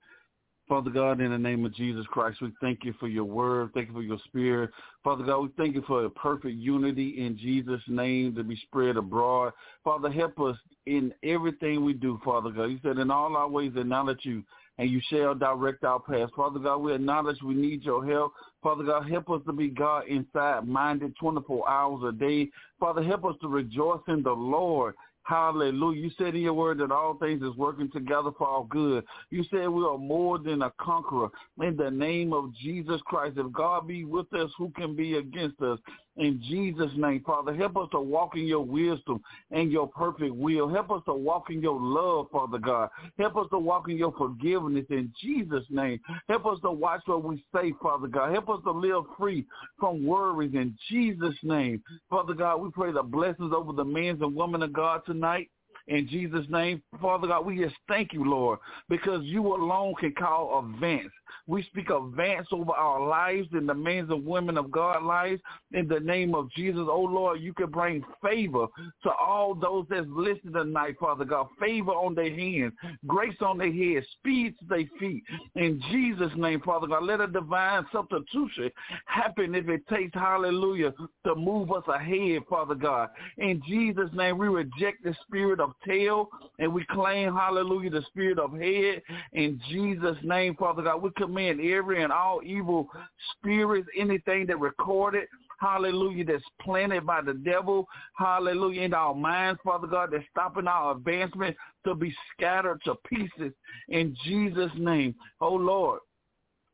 Father 0.68 0.90
God, 0.90 1.20
in 1.20 1.30
the 1.30 1.38
name 1.38 1.64
of 1.64 1.74
Jesus 1.74 2.04
Christ, 2.06 2.40
we 2.42 2.52
thank 2.60 2.84
you 2.84 2.92
for 2.98 3.06
your 3.06 3.24
word. 3.24 3.70
Thank 3.72 3.88
you 3.88 3.94
for 3.94 4.02
your 4.02 4.18
spirit. 4.26 4.70
Father 5.04 5.22
God, 5.22 5.38
we 5.38 5.48
thank 5.56 5.76
you 5.76 5.82
for 5.86 6.04
a 6.04 6.10
perfect 6.10 6.56
unity 6.56 7.24
in 7.24 7.38
Jesus' 7.38 7.82
name 7.86 8.34
to 8.34 8.42
be 8.42 8.56
spread 8.56 8.96
abroad. 8.96 9.52
Father, 9.84 10.10
help 10.10 10.40
us 10.40 10.56
in 10.86 11.14
everything 11.22 11.84
we 11.84 11.92
do, 11.92 12.20
Father 12.24 12.50
God. 12.50 12.64
You 12.64 12.80
said 12.82 12.98
in 12.98 13.12
all 13.12 13.36
our 13.36 13.48
ways 13.48 13.72
acknowledge 13.76 14.20
you 14.24 14.42
and 14.78 14.90
you 14.90 15.00
shall 15.08 15.34
direct 15.34 15.84
our 15.84 16.00
paths. 16.00 16.32
Father 16.34 16.58
God, 16.58 16.78
we 16.78 16.94
acknowledge 16.94 17.40
we 17.42 17.54
need 17.54 17.84
your 17.84 18.04
help. 18.04 18.32
Father 18.62 18.84
God, 18.84 19.08
help 19.08 19.30
us 19.30 19.42
to 19.46 19.52
be 19.52 19.68
God 19.68 20.06
inside 20.08 20.66
minded 20.66 21.14
24 21.20 21.68
hours 21.68 22.02
a 22.08 22.12
day. 22.12 22.50
Father, 22.78 23.02
help 23.02 23.24
us 23.24 23.36
to 23.40 23.48
rejoice 23.48 24.02
in 24.08 24.22
the 24.22 24.32
Lord. 24.32 24.94
Hallelujah. 25.26 26.00
You 26.00 26.10
said 26.16 26.36
in 26.36 26.42
your 26.42 26.52
word 26.52 26.78
that 26.78 26.92
all 26.92 27.14
things 27.14 27.42
is 27.42 27.56
working 27.56 27.90
together 27.90 28.30
for 28.38 28.46
our 28.46 28.64
good. 28.66 29.04
You 29.30 29.42
said 29.50 29.68
we 29.68 29.82
are 29.82 29.98
more 29.98 30.38
than 30.38 30.62
a 30.62 30.72
conqueror 30.78 31.30
in 31.60 31.76
the 31.76 31.90
name 31.90 32.32
of 32.32 32.54
Jesus 32.54 33.00
Christ. 33.06 33.36
If 33.36 33.50
God 33.52 33.88
be 33.88 34.04
with 34.04 34.32
us, 34.32 34.50
who 34.56 34.70
can 34.76 34.94
be 34.94 35.16
against 35.16 35.60
us? 35.60 35.80
In 36.16 36.40
Jesus' 36.42 36.92
name, 36.96 37.22
Father, 37.26 37.54
help 37.54 37.76
us 37.76 37.88
to 37.92 38.00
walk 38.00 38.36
in 38.36 38.46
your 38.46 38.64
wisdom 38.64 39.22
and 39.50 39.70
your 39.70 39.86
perfect 39.86 40.34
will. 40.34 40.68
Help 40.68 40.90
us 40.90 41.02
to 41.06 41.14
walk 41.14 41.50
in 41.50 41.60
your 41.60 41.78
love, 41.78 42.28
Father 42.32 42.58
God. 42.58 42.88
Help 43.18 43.36
us 43.36 43.46
to 43.50 43.58
walk 43.58 43.90
in 43.90 43.98
your 43.98 44.12
forgiveness 44.12 44.86
in 44.88 45.12
Jesus' 45.20 45.66
name. 45.68 46.00
Help 46.28 46.46
us 46.46 46.58
to 46.62 46.70
watch 46.70 47.02
what 47.04 47.22
we 47.22 47.44
say, 47.54 47.72
Father 47.82 48.08
God. 48.08 48.32
Help 48.32 48.48
us 48.48 48.60
to 48.64 48.70
live 48.70 49.04
free 49.18 49.44
from 49.78 50.06
worries 50.06 50.54
in 50.54 50.76
Jesus' 50.88 51.36
name. 51.42 51.82
Father 52.08 52.32
God, 52.32 52.62
we 52.62 52.70
pray 52.70 52.92
the 52.92 53.02
blessings 53.02 53.52
over 53.54 53.72
the 53.72 53.84
men 53.84 54.18
and 54.22 54.34
women 54.34 54.62
of 54.62 54.72
God 54.72 55.02
tonight 55.04 55.50
in 55.88 56.08
Jesus' 56.08 56.46
name. 56.48 56.82
Father 57.00 57.28
God, 57.28 57.46
we 57.46 57.58
just 57.58 57.76
thank 57.88 58.12
you, 58.12 58.28
Lord, 58.28 58.58
because 58.88 59.22
you 59.24 59.46
alone 59.46 59.94
can 59.98 60.12
call 60.12 60.58
advance. 60.58 61.12
We 61.48 61.62
speak 61.64 61.90
advance 61.90 62.48
over 62.50 62.72
our 62.72 63.06
lives 63.06 63.48
and 63.52 63.68
the 63.68 63.74
men 63.74 64.10
and 64.10 64.26
women 64.26 64.58
of 64.58 64.70
God 64.70 65.04
lives 65.04 65.40
in 65.72 65.86
the 65.86 66.00
name 66.00 66.34
of 66.34 66.50
Jesus. 66.52 66.86
Oh, 66.88 67.02
Lord, 67.02 67.40
you 67.40 67.52
can 67.52 67.70
bring 67.70 68.04
favor 68.22 68.66
to 69.04 69.10
all 69.10 69.54
those 69.54 69.86
that's 69.88 70.06
listening 70.08 70.54
tonight, 70.54 70.96
Father 70.98 71.24
God. 71.24 71.46
Favor 71.60 71.92
on 71.92 72.16
their 72.16 72.34
hands, 72.34 72.72
grace 73.06 73.36
on 73.40 73.58
their 73.58 73.72
heads, 73.72 74.06
speed 74.18 74.56
to 74.58 74.64
their 74.68 74.84
feet. 74.98 75.22
In 75.54 75.80
Jesus' 75.92 76.32
name, 76.36 76.60
Father 76.62 76.88
God, 76.88 77.04
let 77.04 77.20
a 77.20 77.28
divine 77.28 77.86
substitution 77.92 78.70
happen 79.04 79.54
if 79.54 79.68
it 79.68 79.86
takes, 79.86 80.14
hallelujah, 80.14 80.92
to 81.24 81.34
move 81.36 81.70
us 81.70 81.84
ahead, 81.86 82.42
Father 82.48 82.74
God. 82.74 83.10
In 83.38 83.62
Jesus' 83.68 84.10
name, 84.14 84.38
we 84.38 84.48
reject 84.48 85.04
the 85.04 85.14
spirit 85.26 85.60
of 85.60 85.74
tail 85.86 86.28
and 86.58 86.72
we 86.72 86.84
claim, 86.90 87.34
hallelujah, 87.34 87.90
the 87.90 88.02
spirit 88.08 88.38
of 88.38 88.52
head. 88.52 89.02
In 89.32 89.60
Jesus' 89.68 90.16
name, 90.22 90.54
Father 90.56 90.82
God, 90.82 91.02
we 91.02 91.10
command 91.16 91.60
every 91.60 92.02
and 92.02 92.12
all 92.12 92.40
evil 92.44 92.88
spirits, 93.32 93.88
anything 93.96 94.46
that 94.46 94.58
recorded, 94.58 95.28
hallelujah, 95.58 96.24
that's 96.24 96.42
planted 96.60 97.06
by 97.06 97.20
the 97.20 97.34
devil, 97.34 97.86
hallelujah, 98.18 98.82
in 98.82 98.94
our 98.94 99.14
minds, 99.14 99.60
Father 99.64 99.86
God, 99.86 100.10
that's 100.12 100.24
stopping 100.30 100.66
our 100.66 100.92
advancement 100.92 101.56
to 101.84 101.94
be 101.94 102.14
scattered 102.32 102.80
to 102.84 102.94
pieces 103.08 103.52
in 103.88 104.16
Jesus' 104.24 104.70
name. 104.76 105.14
Oh 105.40 105.54
Lord, 105.54 106.00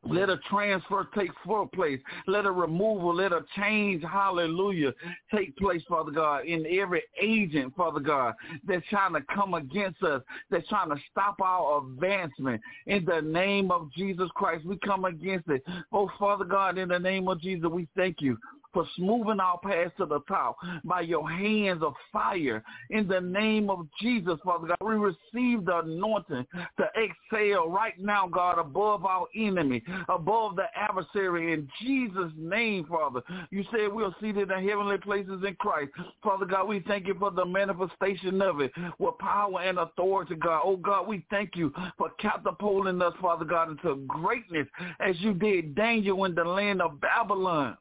let 0.05 0.29
a 0.29 0.37
transfer 0.49 1.07
take 1.15 1.31
full 1.45 1.67
place. 1.67 1.99
Let 2.27 2.45
a 2.45 2.51
removal, 2.51 3.15
let 3.15 3.31
a 3.31 3.45
change, 3.55 4.03
hallelujah, 4.03 4.93
take 5.33 5.55
place, 5.57 5.81
Father 5.87 6.11
God, 6.11 6.45
in 6.45 6.65
every 6.65 7.03
agent, 7.21 7.75
Father 7.75 7.99
God, 7.99 8.35
that's 8.67 8.85
trying 8.89 9.13
to 9.13 9.21
come 9.33 9.53
against 9.53 10.03
us, 10.03 10.21
that's 10.49 10.67
trying 10.67 10.89
to 10.89 10.97
stop 11.11 11.39
our 11.41 11.81
advancement. 11.81 12.61
In 12.85 13.05
the 13.05 13.21
name 13.21 13.71
of 13.71 13.91
Jesus 13.93 14.29
Christ, 14.35 14.65
we 14.65 14.77
come 14.77 15.05
against 15.05 15.47
it. 15.49 15.63
Oh, 15.91 16.09
Father 16.19 16.45
God, 16.45 16.77
in 16.77 16.89
the 16.89 16.99
name 16.99 17.27
of 17.27 17.39
Jesus, 17.39 17.69
we 17.69 17.87
thank 17.95 18.21
you 18.21 18.37
for 18.73 18.85
smoothing 18.97 19.39
our 19.39 19.59
path 19.59 19.91
to 19.97 20.05
the 20.05 20.19
top 20.27 20.57
by 20.83 21.01
your 21.01 21.29
hands 21.29 21.81
of 21.83 21.93
fire. 22.11 22.63
In 22.89 23.07
the 23.07 23.21
name 23.21 23.69
of 23.69 23.87
Jesus, 24.01 24.39
Father 24.43 24.67
God, 24.67 24.77
we 24.81 24.95
receive 24.95 25.65
the 25.65 25.79
anointing 25.79 26.45
to 26.77 26.85
exhale 26.97 27.69
right 27.69 27.99
now, 27.99 28.27
God, 28.27 28.59
above 28.59 29.05
our 29.05 29.27
enemy, 29.35 29.83
above 30.09 30.55
the 30.55 30.65
adversary. 30.75 31.53
In 31.53 31.67
Jesus' 31.81 32.31
name, 32.37 32.85
Father, 32.85 33.21
you 33.51 33.63
said 33.71 33.91
we're 33.91 34.13
seated 34.19 34.51
in 34.51 34.67
heavenly 34.67 34.97
places 34.97 35.43
in 35.45 35.55
Christ. 35.55 35.91
Father 36.23 36.45
God, 36.45 36.67
we 36.67 36.83
thank 36.87 37.07
you 37.07 37.15
for 37.19 37.31
the 37.31 37.45
manifestation 37.45 38.41
of 38.41 38.59
it 38.59 38.71
with 38.99 39.17
power 39.19 39.61
and 39.61 39.77
authority, 39.77 40.35
God. 40.35 40.61
Oh, 40.63 40.77
God, 40.77 41.07
we 41.07 41.25
thank 41.29 41.55
you 41.55 41.71
for 41.97 42.11
catapulting 42.19 43.01
us, 43.01 43.13
Father 43.21 43.45
God, 43.45 43.69
into 43.71 43.95
greatness 44.07 44.67
as 44.99 45.15
you 45.19 45.33
did 45.33 45.75
Daniel 45.75 46.25
in 46.25 46.35
the 46.35 46.43
land 46.43 46.81
of 46.81 46.99
Babylon 46.99 47.77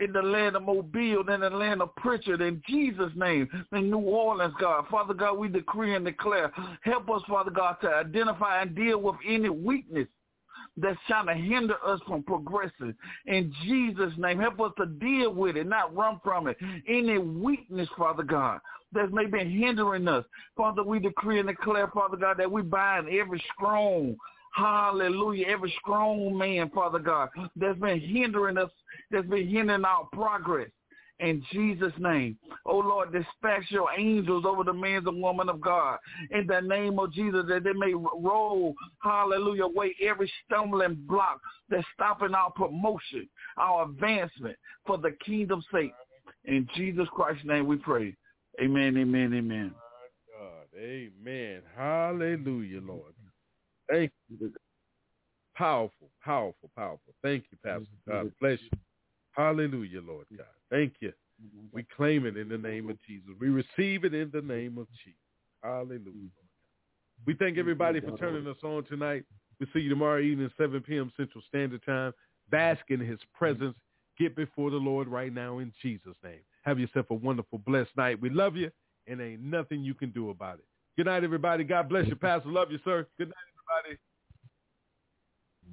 in 0.00 0.12
the 0.12 0.22
land 0.22 0.56
of 0.56 0.62
Mobile, 0.62 1.28
in 1.28 1.40
the 1.40 1.50
land 1.50 1.82
of 1.82 1.94
Prichard, 1.96 2.40
in 2.40 2.62
Jesus' 2.68 3.12
name, 3.14 3.48
in 3.72 3.90
New 3.90 3.98
Orleans, 3.98 4.54
God. 4.60 4.86
Father 4.90 5.14
God, 5.14 5.38
we 5.38 5.48
decree 5.48 5.94
and 5.94 6.04
declare. 6.04 6.52
Help 6.82 7.10
us, 7.10 7.22
Father 7.28 7.50
God, 7.50 7.76
to 7.82 7.88
identify 7.88 8.62
and 8.62 8.74
deal 8.74 9.00
with 9.00 9.16
any 9.26 9.48
weakness 9.48 10.06
that's 10.76 10.98
trying 11.08 11.26
to 11.26 11.34
hinder 11.34 11.74
us 11.84 12.00
from 12.06 12.22
progressing. 12.22 12.94
In 13.26 13.52
Jesus' 13.64 14.12
name, 14.16 14.38
help 14.38 14.60
us 14.60 14.72
to 14.78 14.86
deal 14.86 15.32
with 15.32 15.56
it, 15.56 15.66
not 15.66 15.94
run 15.94 16.20
from 16.22 16.46
it. 16.46 16.56
Any 16.88 17.18
weakness, 17.18 17.88
Father 17.96 18.22
God, 18.22 18.60
that's 18.92 19.12
maybe 19.12 19.32
been 19.32 19.50
hindering 19.50 20.06
us. 20.06 20.24
Father, 20.56 20.84
we 20.84 21.00
decree 21.00 21.40
and 21.40 21.48
declare, 21.48 21.88
Father 21.88 22.16
God, 22.16 22.36
that 22.38 22.50
we 22.50 22.62
bind 22.62 23.08
every 23.08 23.42
strong 23.54 24.16
Hallelujah. 24.58 25.46
Every 25.46 25.72
strong 25.80 26.36
man, 26.36 26.70
Father 26.70 26.98
God, 26.98 27.28
that's 27.56 27.78
been 27.78 28.00
hindering 28.00 28.58
us, 28.58 28.70
that's 29.10 29.26
been 29.26 29.48
hindering 29.48 29.84
our 29.84 30.08
progress. 30.12 30.70
In 31.20 31.42
Jesus' 31.52 31.92
name. 31.98 32.38
Oh 32.64 32.78
Lord, 32.78 33.12
dispatch 33.12 33.64
your 33.70 33.88
angels 33.96 34.44
over 34.46 34.62
the 34.62 34.72
men 34.72 35.02
and 35.06 35.20
women 35.20 35.48
of 35.48 35.60
God. 35.60 35.98
In 36.30 36.46
the 36.46 36.60
name 36.60 37.00
of 37.00 37.12
Jesus, 37.12 37.44
that 37.48 37.64
they 37.64 37.72
may 37.72 37.92
roll, 37.92 38.74
hallelujah, 39.02 39.64
away 39.64 39.96
every 40.00 40.30
stumbling 40.44 40.94
block 41.08 41.40
that's 41.68 41.84
stopping 41.94 42.34
our 42.34 42.52
promotion, 42.52 43.28
our 43.56 43.84
advancement 43.86 44.56
for 44.86 44.96
the 44.96 45.10
kingdom's 45.24 45.66
sake. 45.72 45.92
In 46.44 46.68
Jesus 46.76 47.08
Christ's 47.12 47.44
name 47.44 47.66
we 47.66 47.76
pray. 47.76 48.14
Amen, 48.60 48.96
amen, 48.96 49.34
amen. 49.34 49.74
God, 50.38 50.80
amen. 50.80 51.62
Hallelujah, 51.76 52.80
Lord. 52.80 53.14
Thank 53.90 54.12
you. 54.28 54.52
Powerful, 55.56 56.10
powerful, 56.24 56.70
powerful. 56.76 57.12
Thank 57.22 57.44
you, 57.50 57.58
Pastor. 57.64 57.86
God 58.06 58.30
bless 58.40 58.60
you. 58.60 58.78
Hallelujah, 59.38 60.00
Lord 60.04 60.26
God. 60.36 60.46
Thank 60.68 60.94
you. 61.00 61.12
We 61.72 61.86
claim 61.96 62.26
it 62.26 62.36
in 62.36 62.48
the 62.48 62.58
name 62.58 62.90
of 62.90 62.98
Jesus. 63.06 63.30
We 63.40 63.48
receive 63.48 64.04
it 64.04 64.12
in 64.12 64.30
the 64.32 64.42
name 64.42 64.76
of 64.76 64.88
Jesus. 65.04 65.20
Hallelujah. 65.62 66.30
We 67.24 67.34
thank 67.34 67.56
everybody 67.56 68.00
for 68.00 68.16
turning 68.18 68.48
us 68.48 68.56
on 68.64 68.84
tonight. 68.84 69.22
We'll 69.60 69.68
see 69.72 69.80
you 69.80 69.90
tomorrow 69.90 70.20
evening, 70.20 70.46
at 70.46 70.52
7 70.56 70.80
p.m. 70.80 71.12
Central 71.16 71.42
Standard 71.46 71.84
Time. 71.86 72.12
Bask 72.50 72.80
in 72.88 72.98
his 72.98 73.20
presence. 73.32 73.76
Get 74.18 74.34
before 74.34 74.70
the 74.70 74.76
Lord 74.76 75.06
right 75.06 75.32
now 75.32 75.58
in 75.58 75.72
Jesus' 75.80 76.16
name. 76.24 76.40
Have 76.62 76.80
yourself 76.80 77.06
a 77.10 77.14
wonderful, 77.14 77.58
blessed 77.58 77.96
night. 77.96 78.20
We 78.20 78.30
love 78.30 78.56
you, 78.56 78.72
and 79.06 79.20
ain't 79.20 79.42
nothing 79.42 79.84
you 79.84 79.94
can 79.94 80.10
do 80.10 80.30
about 80.30 80.58
it. 80.58 80.64
Good 80.96 81.06
night, 81.06 81.22
everybody. 81.22 81.62
God 81.62 81.88
bless 81.88 82.08
you, 82.08 82.16
Pastor. 82.16 82.48
Love 82.48 82.72
you, 82.72 82.80
sir. 82.84 83.06
Good 83.18 83.28
night, 83.28 83.36
everybody. 83.86 84.00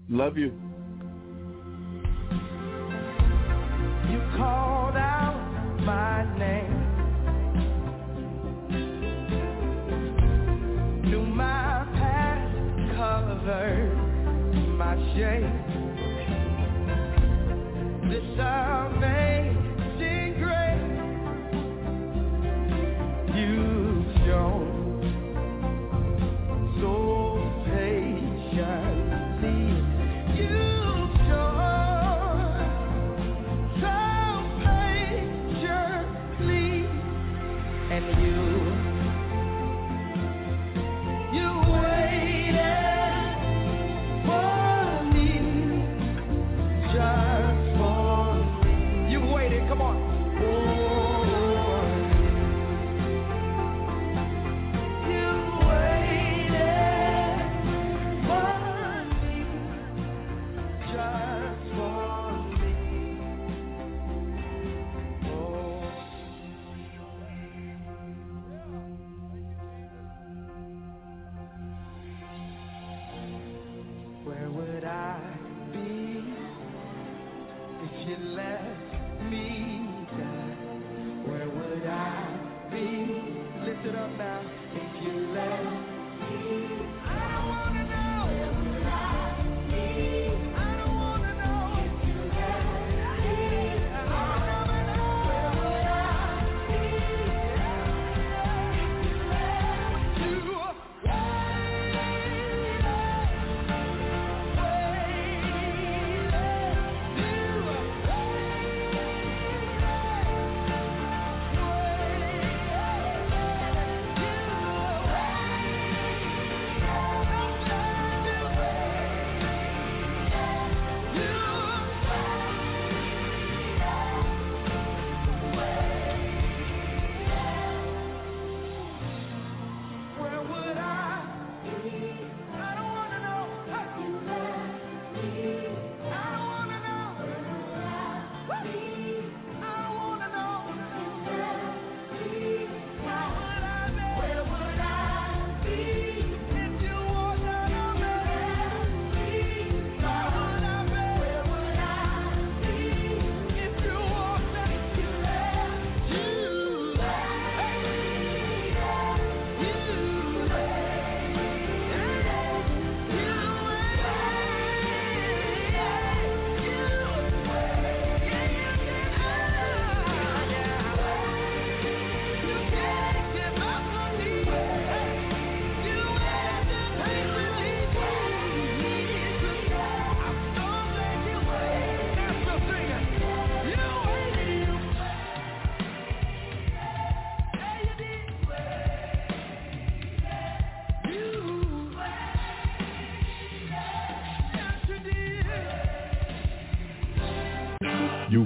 Love 0.10 0.38
you. 0.38 0.54
Called 4.38 4.96
out 4.98 5.40
my 5.86 6.24
name. 6.38 6.74
Knew 11.04 11.26
my 11.26 11.86
past 11.94 12.56
covered 12.98 13.96
my 14.78 14.96
shame. 15.16 15.50
This 18.10 18.40
amazing 18.40 19.25